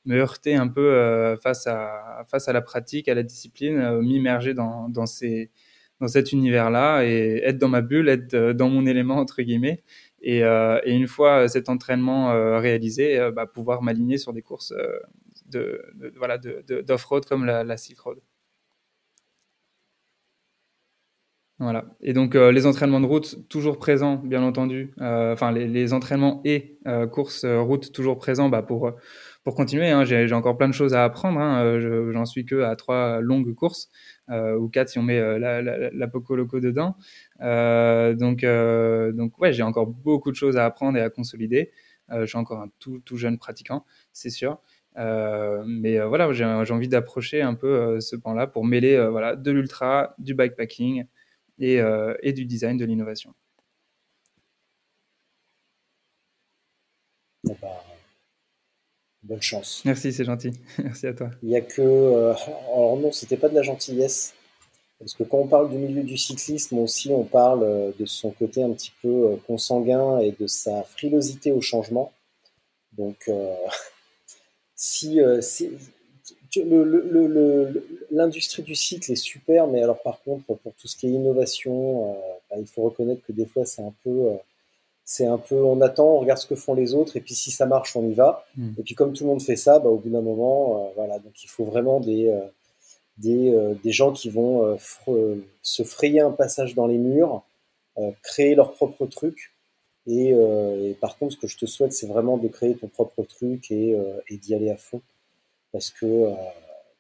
me 0.05 0.17
heurter 0.17 0.55
un 0.55 0.67
peu 0.67 1.35
face, 1.43 1.67
à, 1.67 2.23
face 2.29 2.47
à 2.47 2.53
la 2.53 2.61
pratique, 2.61 3.09
à 3.09 3.13
la 3.13 3.23
discipline, 3.23 3.99
m'immerger 3.99 4.53
dans, 4.53 4.87
dans, 4.87 5.05
ces, 5.05 5.51
dans 5.99 6.07
cet 6.07 6.31
univers-là 6.31 7.03
et 7.03 7.41
être 7.43 7.57
dans 7.57 7.67
ma 7.67 7.81
bulle, 7.81 8.07
être 8.07 8.53
dans 8.53 8.69
mon 8.69 8.85
élément, 8.85 9.17
entre 9.17 9.41
guillemets. 9.41 9.83
Et, 10.21 10.37
et 10.39 10.91
une 10.91 11.07
fois 11.07 11.49
cet 11.49 11.67
entraînement 11.67 12.57
réalisé, 12.57 13.19
bah, 13.35 13.47
pouvoir 13.47 13.81
m'aligner 13.81 14.17
sur 14.17 14.31
des 14.31 14.41
courses 14.41 14.73
de, 15.49 15.81
voilà, 16.15 16.37
d'off-road 16.37 17.25
comme 17.25 17.43
la, 17.43 17.65
la 17.65 17.75
Silk 17.75 17.99
Road. 17.99 18.19
Voilà. 21.59 21.85
Et 22.01 22.13
donc 22.13 22.35
euh, 22.35 22.51
les 22.51 22.67
entraînements 22.67 22.99
de 22.99 23.07
route 23.07 23.49
toujours 23.49 23.79
présents, 23.79 24.17
bien 24.17 24.43
entendu. 24.43 24.93
Euh, 25.01 25.33
enfin 25.33 25.51
les, 25.51 25.67
les, 25.67 25.91
entraînements 25.91 26.39
et 26.45 26.77
euh, 26.85 27.07
courses 27.07 27.45
euh, 27.45 27.59
route 27.59 27.91
toujours 27.91 28.19
présents 28.19 28.47
bah, 28.47 28.61
pour 28.61 28.91
pour 29.43 29.55
continuer. 29.55 29.89
Hein, 29.89 30.03
J'ai 30.03 30.31
encore 30.33 30.55
plein 30.57 30.67
de 30.67 30.73
choses 30.73 30.93
à 30.93 31.03
apprendre. 31.03 31.39
Hein. 31.39 31.79
J'en 32.11 32.25
suis 32.25 32.45
que 32.45 32.61
à 32.61 32.75
trois 32.75 33.21
longues 33.21 33.55
courses 33.55 33.89
ou 34.29 34.67
quatre 34.67 34.89
si 34.89 34.99
on 34.99 35.03
met 35.03 35.19
la, 35.39 35.61
la, 35.61 35.89
la 35.89 36.07
Poco 36.07 36.35
Loco 36.35 36.59
dedans. 36.59 36.95
donc 37.39 38.45
donc 39.15 39.39
ouais, 39.39 39.53
j'ai 39.53 39.63
encore 39.63 39.87
beaucoup 39.87 40.31
de 40.31 40.35
choses 40.35 40.57
à 40.57 40.65
apprendre 40.65 40.97
et 40.97 41.01
à 41.01 41.09
consolider. 41.09 41.71
je 42.11 42.25
suis 42.25 42.37
encore 42.37 42.59
un 42.59 42.69
tout 42.77 42.99
tout 43.05 43.15
jeune 43.17 43.37
pratiquant, 43.37 43.85
c'est 44.11 44.29
sûr. 44.29 44.59
Euh, 44.97 45.63
mais 45.65 45.99
voilà, 46.01 46.31
j'ai 46.33 46.43
envie 46.45 46.89
d'approcher 46.89 47.41
un 47.41 47.53
peu 47.53 47.99
ce 48.01 48.15
pan-là 48.15 48.47
pour 48.47 48.65
mêler 48.65 49.07
voilà 49.09 49.35
de 49.37 49.51
l'ultra, 49.51 50.13
du 50.19 50.33
bikepacking, 50.35 51.05
euh, 51.61 52.15
et, 52.21 52.33
du 52.33 52.45
design 52.45 52.77
de 52.77 52.85
l'innovation. 52.85 53.33
Bah, 57.43 57.83
bonne 59.23 59.41
chance. 59.41 59.81
Merci, 59.85 60.13
c'est 60.13 60.25
gentil. 60.25 60.51
Merci 60.77 61.07
à 61.07 61.13
toi. 61.13 61.31
Il 61.41 61.49
n'y 61.49 61.55
a 61.55 61.61
que. 61.61 61.81
Euh, 61.81 62.33
alors, 62.73 62.97
non, 62.97 63.11
c'était 63.11 63.37
pas 63.37 63.49
de 63.49 63.55
la 63.55 63.63
gentillesse. 63.63 64.33
Parce 64.99 65.13
que 65.13 65.23
quand 65.23 65.37
on 65.37 65.47
parle 65.47 65.69
du 65.69 65.77
milieu 65.77 66.03
du 66.03 66.17
cyclisme 66.17 66.79
aussi, 66.79 67.11
on 67.11 67.23
parle 67.23 67.63
euh, 67.63 67.91
de 67.99 68.05
son 68.05 68.31
côté 68.31 68.63
un 68.63 68.71
petit 68.73 68.93
peu 69.01 69.37
consanguin 69.45 70.19
et 70.19 70.31
de 70.31 70.47
sa 70.47 70.83
frilosité 70.83 71.51
au 71.51 71.61
changement. 71.61 72.11
Donc, 72.93 73.29
si, 74.75 75.19
l'industrie 78.11 78.63
du 78.63 78.75
cycle 78.75 79.11
est 79.11 79.15
super, 79.15 79.67
mais 79.67 79.81
alors 79.81 80.01
par 80.01 80.21
contre, 80.21 80.43
pour 80.45 80.73
tout 80.79 80.87
ce 80.87 80.95
qui 80.95 81.07
est 81.07 81.11
innovation, 81.11 82.11
euh, 82.11 82.13
bah, 82.49 82.57
il 82.59 82.67
faut 82.67 82.83
reconnaître 82.83 83.21
que 83.25 83.31
des 83.31 83.45
fois, 83.45 83.65
c'est 83.65 83.81
un 83.81 83.93
peu, 84.03 84.09
euh, 84.09 84.35
c'est 85.03 85.25
un 85.25 85.37
peu, 85.37 85.55
on 85.55 85.81
attend, 85.81 86.07
on 86.07 86.19
regarde 86.19 86.39
ce 86.39 86.47
que 86.47 86.55
font 86.55 86.73
les 86.73 86.93
autres, 86.93 87.17
et 87.17 87.21
puis 87.21 87.35
si 87.35 87.51
ça 87.51 87.65
marche, 87.65 87.95
on 87.95 88.07
y 88.07 88.13
va. 88.13 88.45
Hmm. 88.55 88.71
Et 88.77 88.83
puis 88.83 88.95
comme 88.95 89.13
tout 89.13 89.23
le 89.23 89.29
monde 89.29 89.41
fait 89.41 89.55
ça, 89.55 89.79
bah, 89.79 89.89
au 89.89 89.97
bout 89.97 90.09
d'un 90.09 90.21
moment, 90.21 90.85
euh, 90.85 90.89
voilà, 90.95 91.19
donc 91.19 91.43
il 91.43 91.47
faut 91.47 91.65
vraiment 91.65 91.99
des, 91.99 92.33
des, 93.17 93.57
des 93.83 93.91
gens 93.91 94.11
qui 94.11 94.29
vont 94.29 94.77
se 95.61 95.83
frayer 95.83 96.21
un 96.21 96.31
passage 96.31 96.75
dans 96.75 96.87
les 96.87 96.97
murs, 96.97 97.43
créer 98.21 98.55
leur 98.55 98.73
propre 98.73 99.05
truc. 99.07 99.53
Et, 100.05 100.29
et, 100.29 100.93
par 101.01 101.17
contre, 101.17 101.33
ce 101.33 101.37
que 101.37 101.47
je 101.47 101.57
te 101.57 101.65
souhaite, 101.65 101.91
c'est 101.93 102.07
vraiment 102.07 102.37
de 102.37 102.47
créer 102.47 102.75
ton 102.75 102.87
propre 102.87 103.23
truc 103.23 103.71
et, 103.71 103.97
et 104.29 104.37
d'y 104.37 104.55
aller 104.55 104.69
à 104.69 104.77
fond 104.77 105.01
parce 105.71 105.91
que, 105.91 106.05
euh, 106.05 106.33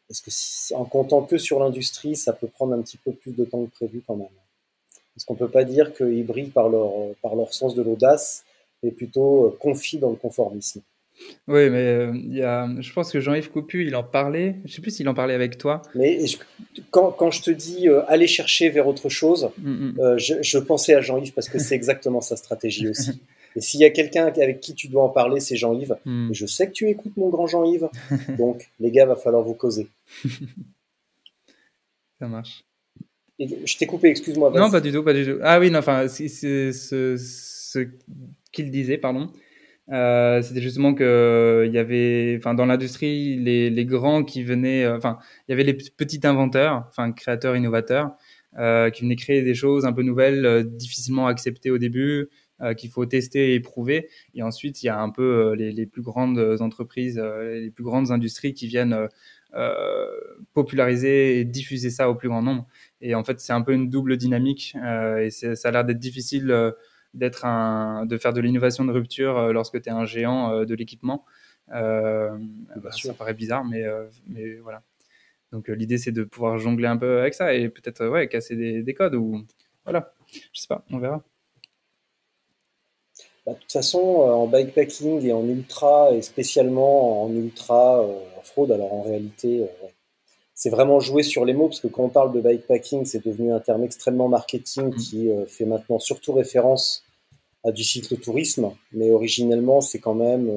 parce 0.07 0.21
que 0.21 0.73
en 0.73 0.85
comptant 0.85 1.21
que 1.23 1.37
sur 1.37 1.59
l'industrie, 1.59 2.15
ça 2.15 2.33
peut 2.33 2.47
prendre 2.47 2.73
un 2.73 2.81
petit 2.81 2.97
peu 2.97 3.11
plus 3.11 3.31
de 3.31 3.45
temps 3.45 3.65
que 3.65 3.71
prévu 3.71 4.01
quand 4.05 4.15
même. 4.15 4.27
Parce 5.15 5.25
qu'on 5.25 5.33
ne 5.33 5.39
peut 5.39 5.49
pas 5.49 5.63
dire 5.63 5.93
qu'ils 5.93 6.25
brillent 6.25 6.49
par 6.49 6.69
leur, 6.69 6.91
par 7.21 7.35
leur 7.35 7.53
sens 7.53 7.75
de 7.75 7.81
l'audace, 7.81 8.43
mais 8.83 8.91
plutôt 8.91 9.47
euh, 9.47 9.57
confient 9.59 9.97
dans 9.97 10.11
le 10.11 10.15
conformisme. 10.15 10.81
Oui, 11.47 11.71
mais 11.71 11.87
euh, 11.87 12.13
y 12.29 12.43
a, 12.43 12.69
je 12.79 12.93
pense 12.93 13.11
que 13.11 13.19
Jean-Yves 13.19 13.49
Coupu, 13.49 13.87
il 13.87 13.95
en 13.95 14.03
parlait. 14.03 14.57
Je 14.65 14.69
ne 14.69 14.75
sais 14.75 14.81
plus 14.83 14.91
s'il 14.91 15.09
en 15.09 15.15
parlait 15.15 15.33
avec 15.33 15.57
toi. 15.57 15.81
Mais 15.95 16.23
quand, 16.91 17.11
quand, 17.11 17.31
je 17.31 17.41
te 17.41 17.49
dis 17.49 17.87
aller 18.07 18.27
chercher 18.27 18.69
vers 18.69 18.87
autre 18.87 19.09
chose, 19.09 19.49
mm, 19.57 19.71
mm. 19.71 20.17
je, 20.19 20.35
je, 20.43 20.57
pensais 20.59 20.93
à 20.93 21.01
Jean-Yves 21.01 21.33
parce 21.33 21.49
que 21.49 21.57
c'est 21.57 21.73
exactement 21.73 22.21
sa 22.21 22.35
stratégie 22.35 22.87
aussi. 22.87 23.19
Et 23.55 23.61
s'il 23.61 23.79
y 23.79 23.85
a 23.85 23.89
quelqu'un 23.89 24.25
avec 24.25 24.59
qui 24.59 24.73
tu 24.73 24.87
dois 24.87 25.03
en 25.03 25.09
parler, 25.09 25.39
c'est 25.39 25.55
Jean-Yves. 25.55 25.97
Hmm. 26.05 26.29
Je 26.31 26.45
sais 26.45 26.67
que 26.67 26.73
tu 26.73 26.89
écoutes 26.89 27.17
mon 27.17 27.29
grand 27.29 27.47
Jean-Yves. 27.47 27.89
donc, 28.37 28.69
les 28.79 28.91
gars, 28.91 29.05
va 29.05 29.15
falloir 29.15 29.43
vous 29.43 29.53
causer. 29.53 29.87
Ça 32.19 32.27
marche. 32.27 32.63
Et 33.39 33.47
je 33.65 33.77
t'ai 33.77 33.85
coupé, 33.85 34.09
excuse-moi. 34.09 34.51
Non, 34.55 34.71
pas 34.71 34.81
du 34.81 34.91
tout, 34.91 35.03
pas 35.03 35.13
du 35.13 35.23
tout. 35.25 35.37
Ah 35.43 35.59
oui, 35.59 35.69
non, 35.69 35.79
enfin, 35.79 36.07
c'est 36.07 36.27
ce, 36.27 37.87
qu'il 38.51 38.71
disait, 38.71 38.97
pardon. 38.97 39.31
Euh, 39.89 40.41
c'était 40.41 40.61
justement 40.61 40.93
que 40.93 41.63
il 41.65 41.73
y 41.73 41.77
avait, 41.77 42.35
enfin, 42.39 42.53
dans 42.53 42.65
l'industrie, 42.65 43.37
les, 43.37 43.69
les, 43.69 43.85
grands 43.85 44.23
qui 44.23 44.43
venaient, 44.43 44.83
euh, 44.83 44.97
enfin, 44.97 45.17
il 45.47 45.51
y 45.51 45.53
avait 45.53 45.63
les 45.63 45.75
petits 45.75 46.19
inventeurs, 46.25 46.87
enfin, 46.89 47.13
créateurs, 47.13 47.55
innovateurs, 47.55 48.11
euh, 48.57 48.89
qui 48.89 49.03
venaient 49.03 49.15
créer 49.15 49.43
des 49.43 49.53
choses 49.53 49.85
un 49.85 49.93
peu 49.93 50.01
nouvelles, 50.01 50.45
euh, 50.45 50.63
difficilement 50.63 51.27
acceptées 51.27 51.69
au 51.69 51.77
début, 51.77 52.27
euh, 52.59 52.73
qu'il 52.73 52.89
faut 52.89 53.05
tester 53.05 53.51
et 53.51 53.53
éprouver. 53.53 54.09
Et 54.33 54.41
ensuite, 54.41 54.81
il 54.81 54.87
y 54.87 54.89
a 54.89 54.99
un 54.99 55.11
peu 55.11 55.21
euh, 55.21 55.55
les, 55.55 55.71
les, 55.71 55.85
plus 55.85 56.01
grandes 56.01 56.39
entreprises, 56.59 57.19
euh, 57.23 57.59
les 57.59 57.69
plus 57.69 57.83
grandes 57.83 58.09
industries 58.09 58.55
qui 58.55 58.65
viennent 58.65 59.07
populariser 60.53 61.39
et 61.39 61.45
diffuser 61.45 61.89
ça 61.89 62.09
au 62.09 62.15
plus 62.15 62.29
grand 62.29 62.41
nombre. 62.41 62.67
Et 63.01 63.15
en 63.15 63.23
fait, 63.23 63.39
c'est 63.39 63.53
un 63.53 63.61
peu 63.61 63.73
une 63.73 63.89
double 63.89 64.17
dynamique 64.17 64.75
et 64.75 65.29
ça 65.31 65.55
a 65.67 65.71
l'air 65.71 65.85
d'être 65.85 65.99
difficile 65.99 66.73
d'être 67.13 67.45
un, 67.45 68.05
de 68.05 68.17
faire 68.17 68.33
de 68.33 68.41
l'innovation 68.41 68.85
de 68.85 68.91
rupture 68.91 69.53
lorsque 69.53 69.81
tu 69.81 69.89
es 69.89 69.91
un 69.91 70.05
géant 70.05 70.63
de 70.63 70.75
l'équipement. 70.75 71.25
Euh, 71.71 72.37
bah, 72.75 72.91
ça 72.91 73.13
paraît 73.13 73.33
bizarre, 73.33 73.65
mais, 73.65 73.83
mais 74.27 74.55
voilà. 74.57 74.83
Donc 75.51 75.69
l'idée 75.69 75.97
c'est 75.97 76.11
de 76.11 76.23
pouvoir 76.23 76.59
jongler 76.59 76.87
un 76.87 76.97
peu 76.97 77.21
avec 77.21 77.33
ça 77.33 77.53
et 77.53 77.69
peut-être 77.69 78.05
ouais, 78.07 78.27
casser 78.27 78.55
des, 78.55 78.83
des, 78.83 78.93
codes 78.93 79.15
ou 79.15 79.43
voilà, 79.85 80.13
je 80.53 80.61
sais 80.61 80.67
pas, 80.67 80.85
on 80.91 80.99
verra. 80.99 81.23
Bah, 83.47 83.53
de 83.53 83.59
toute 83.59 83.71
façon, 83.71 84.21
euh, 84.21 84.31
en 84.31 84.45
bikepacking 84.45 85.25
et 85.25 85.31
en 85.31 85.47
ultra, 85.47 86.11
et 86.13 86.21
spécialement 86.21 87.23
en 87.23 87.33
ultra, 87.33 88.01
euh, 88.01 88.19
en 88.37 88.41
fraude, 88.43 88.71
alors 88.73 88.93
en 88.93 89.01
réalité, 89.03 89.61
euh, 89.61 89.87
c'est 90.53 90.69
vraiment 90.69 90.99
jouer 90.99 91.23
sur 91.23 91.45
les 91.45 91.53
mots, 91.53 91.69
parce 91.69 91.79
que 91.79 91.87
quand 91.87 92.03
on 92.03 92.09
parle 92.09 92.33
de 92.33 92.41
bikepacking, 92.41 93.05
c'est 93.05 93.25
devenu 93.25 93.53
un 93.53 93.61
terme 93.61 93.83
extrêmement 93.85 94.27
marketing 94.27 94.87
Mm. 94.89 94.95
qui 94.97 95.29
fait 95.47 95.65
maintenant 95.65 95.97
surtout 95.97 96.33
référence 96.33 97.03
à 97.63 97.71
du 97.71 97.83
cyclotourisme, 97.83 98.71
mais 98.91 99.11
originellement, 99.11 99.79
c'est 99.81 99.99
quand 99.99 100.15
même, 100.15 100.51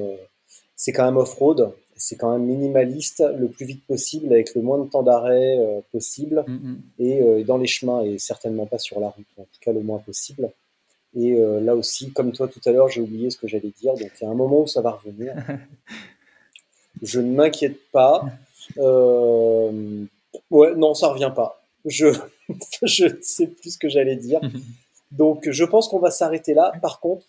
c'est 0.75 0.91
quand 0.91 1.05
même 1.05 1.17
off-road, 1.17 1.71
c'est 2.01 2.15
quand 2.15 2.31
même 2.31 2.45
minimaliste, 2.47 3.23
le 3.37 3.47
plus 3.47 3.65
vite 3.65 3.85
possible, 3.85 4.33
avec 4.33 4.55
le 4.55 4.61
moins 4.63 4.79
de 4.79 4.89
temps 4.89 5.03
d'arrêt 5.03 5.57
euh, 5.59 5.81
possible, 5.91 6.43
Mm, 6.47 6.53
mm. 6.53 6.81
et 6.99 7.21
euh, 7.21 7.43
dans 7.43 7.57
les 7.57 7.67
chemins, 7.67 8.01
et 8.03 8.17
certainement 8.17 8.65
pas 8.65 8.79
sur 8.79 8.99
la 8.99 9.09
route, 9.09 9.27
en 9.37 9.43
tout 9.43 9.59
cas 9.61 9.71
le 9.71 9.81
moins 9.81 9.99
possible. 9.99 10.51
Et 11.15 11.33
euh, 11.33 11.59
là 11.59 11.75
aussi, 11.75 12.11
comme 12.13 12.31
toi 12.31 12.47
tout 12.47 12.61
à 12.65 12.71
l'heure, 12.71 12.87
j'ai 12.87 13.01
oublié 13.01 13.29
ce 13.29 13.37
que 13.37 13.47
j'allais 13.47 13.73
dire, 13.81 13.93
donc 13.93 14.11
il 14.19 14.23
y 14.23 14.27
a 14.27 14.29
un 14.29 14.35
moment 14.35 14.61
où 14.61 14.67
ça 14.67 14.81
va 14.81 14.91
revenir. 14.91 15.35
Je 17.01 17.19
ne 17.19 17.33
m'inquiète 17.33 17.79
pas. 17.91 18.25
Euh, 18.77 20.05
ouais, 20.51 20.75
non, 20.75 20.93
ça 20.93 21.07
revient 21.07 21.31
pas. 21.35 21.63
Je 21.85 22.07
je 22.83 23.05
ne 23.05 23.21
sais 23.21 23.47
plus 23.47 23.71
ce 23.71 23.77
que 23.77 23.89
j'allais 23.89 24.15
dire. 24.15 24.39
Donc, 25.11 25.49
je 25.49 25.63
pense 25.65 25.87
qu'on 25.87 25.99
va 25.99 26.11
s'arrêter 26.11 26.53
là. 26.53 26.71
Par 26.81 26.99
contre, 26.99 27.25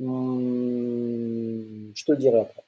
hum, 0.00 1.64
je 1.94 2.04
te 2.04 2.12
le 2.12 2.18
dirai 2.18 2.40
après. 2.40 2.62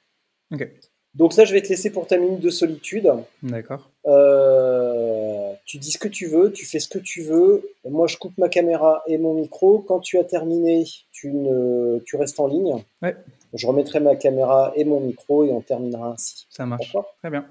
Ok, 0.51 0.69
Donc 1.13 1.35
là, 1.35 1.45
je 1.45 1.53
vais 1.53 1.61
te 1.61 1.69
laisser 1.69 1.89
pour 1.89 2.05
ta 2.07 2.17
minute 2.17 2.41
de 2.41 2.49
solitude. 2.49 3.09
d'accord. 3.41 3.89
Euh, 4.05 5.24
tu 5.65 5.79
dis 5.79 5.91
ce 5.91 5.97
que 5.97 6.07
tu 6.07 6.27
veux, 6.27 6.51
tu 6.51 6.65
fais 6.65 6.79
ce 6.79 6.87
que 6.87 6.99
tu 6.99 7.23
veux. 7.23 7.67
Moi, 7.89 8.07
je 8.07 8.17
coupe 8.17 8.37
ma 8.37 8.49
caméra 8.49 9.03
et 9.07 9.17
mon 9.17 9.33
micro. 9.33 9.79
Quand 9.79 9.99
tu 9.99 10.19
as 10.19 10.23
terminé, 10.23 10.85
tu, 11.11 11.31
ne, 11.31 11.99
tu 12.05 12.15
restes 12.17 12.39
en 12.39 12.47
ligne. 12.47 12.83
Ouais. 13.01 13.15
Je 13.53 13.65
remettrai 13.65 13.99
ma 13.99 14.15
caméra 14.15 14.71
et 14.75 14.85
mon 14.85 14.99
micro 14.99 15.43
et 15.43 15.51
on 15.51 15.61
terminera 15.61 16.11
ainsi. 16.11 16.45
Ça 16.49 16.67
marche. 16.67 16.95
Très 17.19 17.31
bien. 17.31 17.47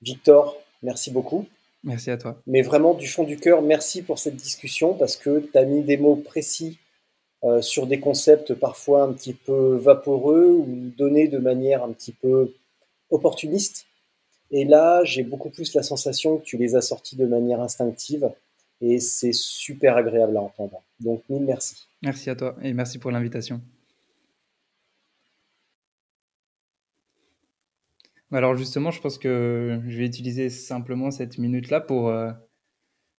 Victor, 0.00 0.56
merci 0.82 1.10
beaucoup. 1.10 1.44
Merci 1.82 2.10
à 2.10 2.16
toi. 2.16 2.40
Mais 2.46 2.62
vraiment, 2.62 2.94
du 2.94 3.06
fond 3.08 3.24
du 3.24 3.36
cœur, 3.36 3.60
merci 3.60 4.02
pour 4.02 4.18
cette 4.18 4.36
discussion 4.36 4.94
parce 4.94 5.16
que 5.16 5.40
tu 5.40 5.58
as 5.58 5.64
mis 5.64 5.82
des 5.82 5.98
mots 5.98 6.16
précis 6.16 6.78
euh, 7.44 7.60
sur 7.60 7.86
des 7.86 8.00
concepts 8.00 8.54
parfois 8.54 9.02
un 9.02 9.12
petit 9.12 9.34
peu 9.34 9.76
vaporeux 9.76 10.50
ou 10.50 10.66
donnés 10.96 11.28
de 11.28 11.36
manière 11.36 11.84
un 11.84 11.92
petit 11.92 12.12
peu 12.12 12.54
opportuniste. 13.10 13.84
Et 14.56 14.64
là, 14.64 15.02
j'ai 15.02 15.24
beaucoup 15.24 15.50
plus 15.50 15.74
la 15.74 15.82
sensation 15.82 16.38
que 16.38 16.44
tu 16.44 16.56
les 16.56 16.76
as 16.76 16.80
sortis 16.80 17.16
de 17.16 17.26
manière 17.26 17.60
instinctive 17.60 18.30
et 18.80 19.00
c'est 19.00 19.32
super 19.32 19.96
agréable 19.96 20.36
à 20.36 20.42
entendre. 20.42 20.80
Donc, 21.00 21.24
mille 21.28 21.42
merci. 21.42 21.88
Merci 22.02 22.30
à 22.30 22.36
toi 22.36 22.54
et 22.62 22.72
merci 22.72 23.00
pour 23.00 23.10
l'invitation. 23.10 23.60
Alors 28.30 28.56
justement, 28.56 28.92
je 28.92 29.00
pense 29.00 29.18
que 29.18 29.80
je 29.88 29.98
vais 29.98 30.06
utiliser 30.06 30.50
simplement 30.50 31.10
cette 31.10 31.38
minute-là 31.38 31.80
pour, 31.80 32.08
euh, 32.08 32.30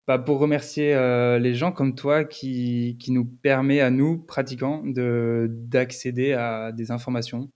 bah, 0.07 0.21
pour 0.21 0.39
remercier 0.39 0.95
euh, 0.95 1.41
les 1.41 1.55
gens 1.55 1.73
comme 1.73 1.97
toi 1.97 2.23
qui, 2.23 2.97
qui 3.01 3.11
nous 3.11 3.25
permet 3.25 3.81
à 3.81 3.91
nous, 3.91 4.19
pratiquants, 4.19 4.85
de, 4.85 5.49
d'accéder 5.51 6.33
à 6.33 6.71
des 6.71 6.93
informations, 6.93 7.51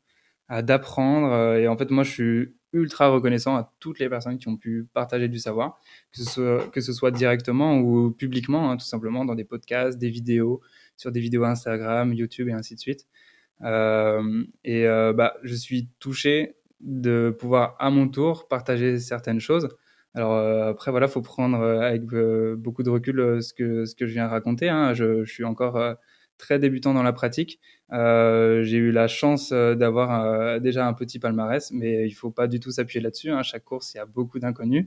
à 0.48 0.62
d'apprendre. 0.62 1.54
Et 1.54 1.68
en 1.68 1.76
fait, 1.76 1.92
moi, 1.92 2.02
je 2.02 2.10
suis 2.10 2.57
ultra 2.72 3.08
reconnaissant 3.08 3.56
à 3.56 3.72
toutes 3.80 3.98
les 3.98 4.08
personnes 4.08 4.38
qui 4.38 4.48
ont 4.48 4.56
pu 4.56 4.86
partager 4.92 5.28
du 5.28 5.38
savoir, 5.38 5.78
que 6.12 6.80
ce 6.80 6.92
soit, 6.92 7.10
directement 7.10 7.78
ou 7.78 8.10
publiquement, 8.10 8.70
hein, 8.70 8.76
tout 8.76 8.86
simplement, 8.86 9.24
dans 9.24 9.34
des 9.34 9.44
podcasts, 9.44 9.98
des 9.98 10.10
vidéos, 10.10 10.60
sur 10.96 11.12
des 11.12 11.20
vidéos 11.20 11.44
Instagram, 11.44 12.12
YouTube 12.12 12.48
et 12.48 12.52
ainsi 12.52 12.74
de 12.74 12.80
suite. 12.80 13.06
Euh, 13.62 14.44
et 14.64 14.86
euh, 14.86 15.12
bah, 15.12 15.34
je 15.42 15.54
suis 15.54 15.88
touché 15.98 16.56
de 16.80 17.34
pouvoir 17.38 17.76
à 17.78 17.90
mon 17.90 18.08
tour 18.08 18.46
partager 18.48 18.98
certaines 18.98 19.40
choses. 19.40 19.68
Alors 20.14 20.34
euh, 20.34 20.70
après 20.70 20.90
voilà, 20.90 21.08
faut 21.08 21.22
prendre 21.22 21.62
avec 21.62 22.04
beaucoup 22.56 22.82
de 22.82 22.90
recul 22.90 23.42
ce 23.42 23.52
que 23.52 23.84
ce 23.84 23.94
que 23.94 24.06
je 24.06 24.12
viens 24.12 24.28
raconter. 24.28 24.68
hein. 24.68 24.94
Je, 24.94 25.24
suis 25.24 25.44
encore 25.44 25.96
très 26.38 26.58
débutant 26.58 26.94
dans 26.94 27.02
la 27.02 27.12
pratique. 27.12 27.60
Euh, 27.92 28.62
j'ai 28.62 28.78
eu 28.78 28.92
la 28.92 29.08
chance 29.08 29.50
euh, 29.52 29.74
d'avoir 29.74 30.24
euh, 30.24 30.58
déjà 30.60 30.86
un 30.86 30.94
petit 30.94 31.18
palmarès, 31.18 31.70
mais 31.72 32.06
il 32.06 32.12
faut 32.12 32.30
pas 32.30 32.46
du 32.46 32.60
tout 32.60 32.70
s'appuyer 32.70 33.02
là-dessus. 33.02 33.30
hein. 33.30 33.42
Chaque 33.42 33.64
course, 33.64 33.94
il 33.94 33.98
y 33.98 34.00
a 34.00 34.06
beaucoup 34.06 34.38
d'inconnus. 34.38 34.86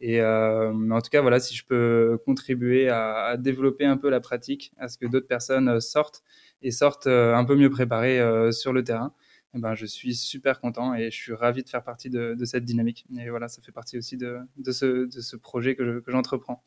Et 0.00 0.20
mais 0.20 0.94
en 0.94 1.00
tout 1.00 1.10
cas, 1.10 1.20
voilà, 1.22 1.40
si 1.40 1.56
je 1.56 1.64
peux 1.64 2.20
contribuer 2.24 2.88
à, 2.88 3.36
développer 3.36 3.84
un 3.84 3.96
peu 3.96 4.10
la 4.10 4.20
pratique, 4.20 4.72
à 4.78 4.86
ce 4.86 4.96
que 4.96 5.06
d'autres 5.06 5.26
personnes 5.26 5.80
sortent 5.80 6.22
et 6.62 6.70
sortent 6.70 7.08
un 7.08 7.44
peu 7.44 7.56
mieux 7.56 7.68
préparées 7.68 8.20
sur 8.52 8.72
le 8.72 8.84
terrain, 8.84 9.12
eh 9.54 9.58
ben, 9.58 9.74
je 9.74 9.86
suis 9.86 10.14
super 10.14 10.60
content 10.60 10.94
et 10.94 11.10
je 11.10 11.16
suis 11.16 11.32
ravi 11.32 11.64
de 11.64 11.68
faire 11.68 11.82
partie 11.82 12.10
de, 12.10 12.36
cette 12.44 12.64
dynamique. 12.64 13.06
Et 13.18 13.28
voilà, 13.28 13.48
ça 13.48 13.60
fait 13.60 13.72
partie 13.72 13.98
aussi 13.98 14.16
de, 14.16 14.38
ce, 14.70 15.36
projet 15.36 15.74
que 15.74 15.84
je- 15.84 15.98
que 15.98 16.12
j'entreprends. 16.12 16.62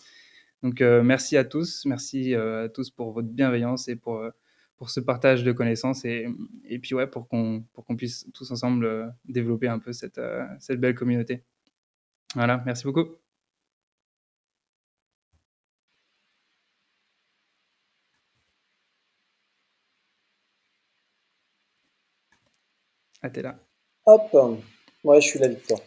Donc 0.63 0.81
euh, 0.81 1.01
merci 1.01 1.37
à 1.37 1.43
tous, 1.43 1.85
merci 1.85 2.35
euh, 2.35 2.65
à 2.65 2.69
tous 2.69 2.89
pour 2.91 3.11
votre 3.13 3.27
bienveillance 3.29 3.87
et 3.87 3.95
pour, 3.95 4.17
euh, 4.17 4.29
pour 4.77 4.89
ce 4.91 4.99
partage 4.99 5.43
de 5.43 5.51
connaissances 5.51 6.05
et, 6.05 6.27
et 6.65 6.79
puis 6.79 6.93
ouais, 6.93 7.07
pour 7.07 7.27
qu'on 7.27 7.63
puisse 7.97 8.27
tous 8.33 8.51
ensemble 8.51 9.13
développer 9.25 9.67
un 9.67 9.79
peu 9.79 9.91
cette, 9.91 10.21
cette 10.59 10.79
belle 10.79 10.95
communauté. 10.95 11.43
Voilà, 12.35 12.61
merci 12.65 12.83
beaucoup. 12.83 13.05
Ah, 23.23 23.29
t'es 23.29 23.41
là. 23.41 23.59
Hop, 24.05 24.33
ouais, 25.03 25.21
je 25.21 25.27
suis 25.27 25.39
là, 25.39 25.47
Victor. 25.47 25.81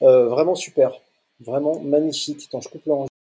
Vraiment 0.00 0.54
super, 0.54 0.92
vraiment 1.40 1.80
magnifique. 1.80 2.44
Attends, 2.48 2.60
je 2.60 2.68
coupe. 2.68 3.07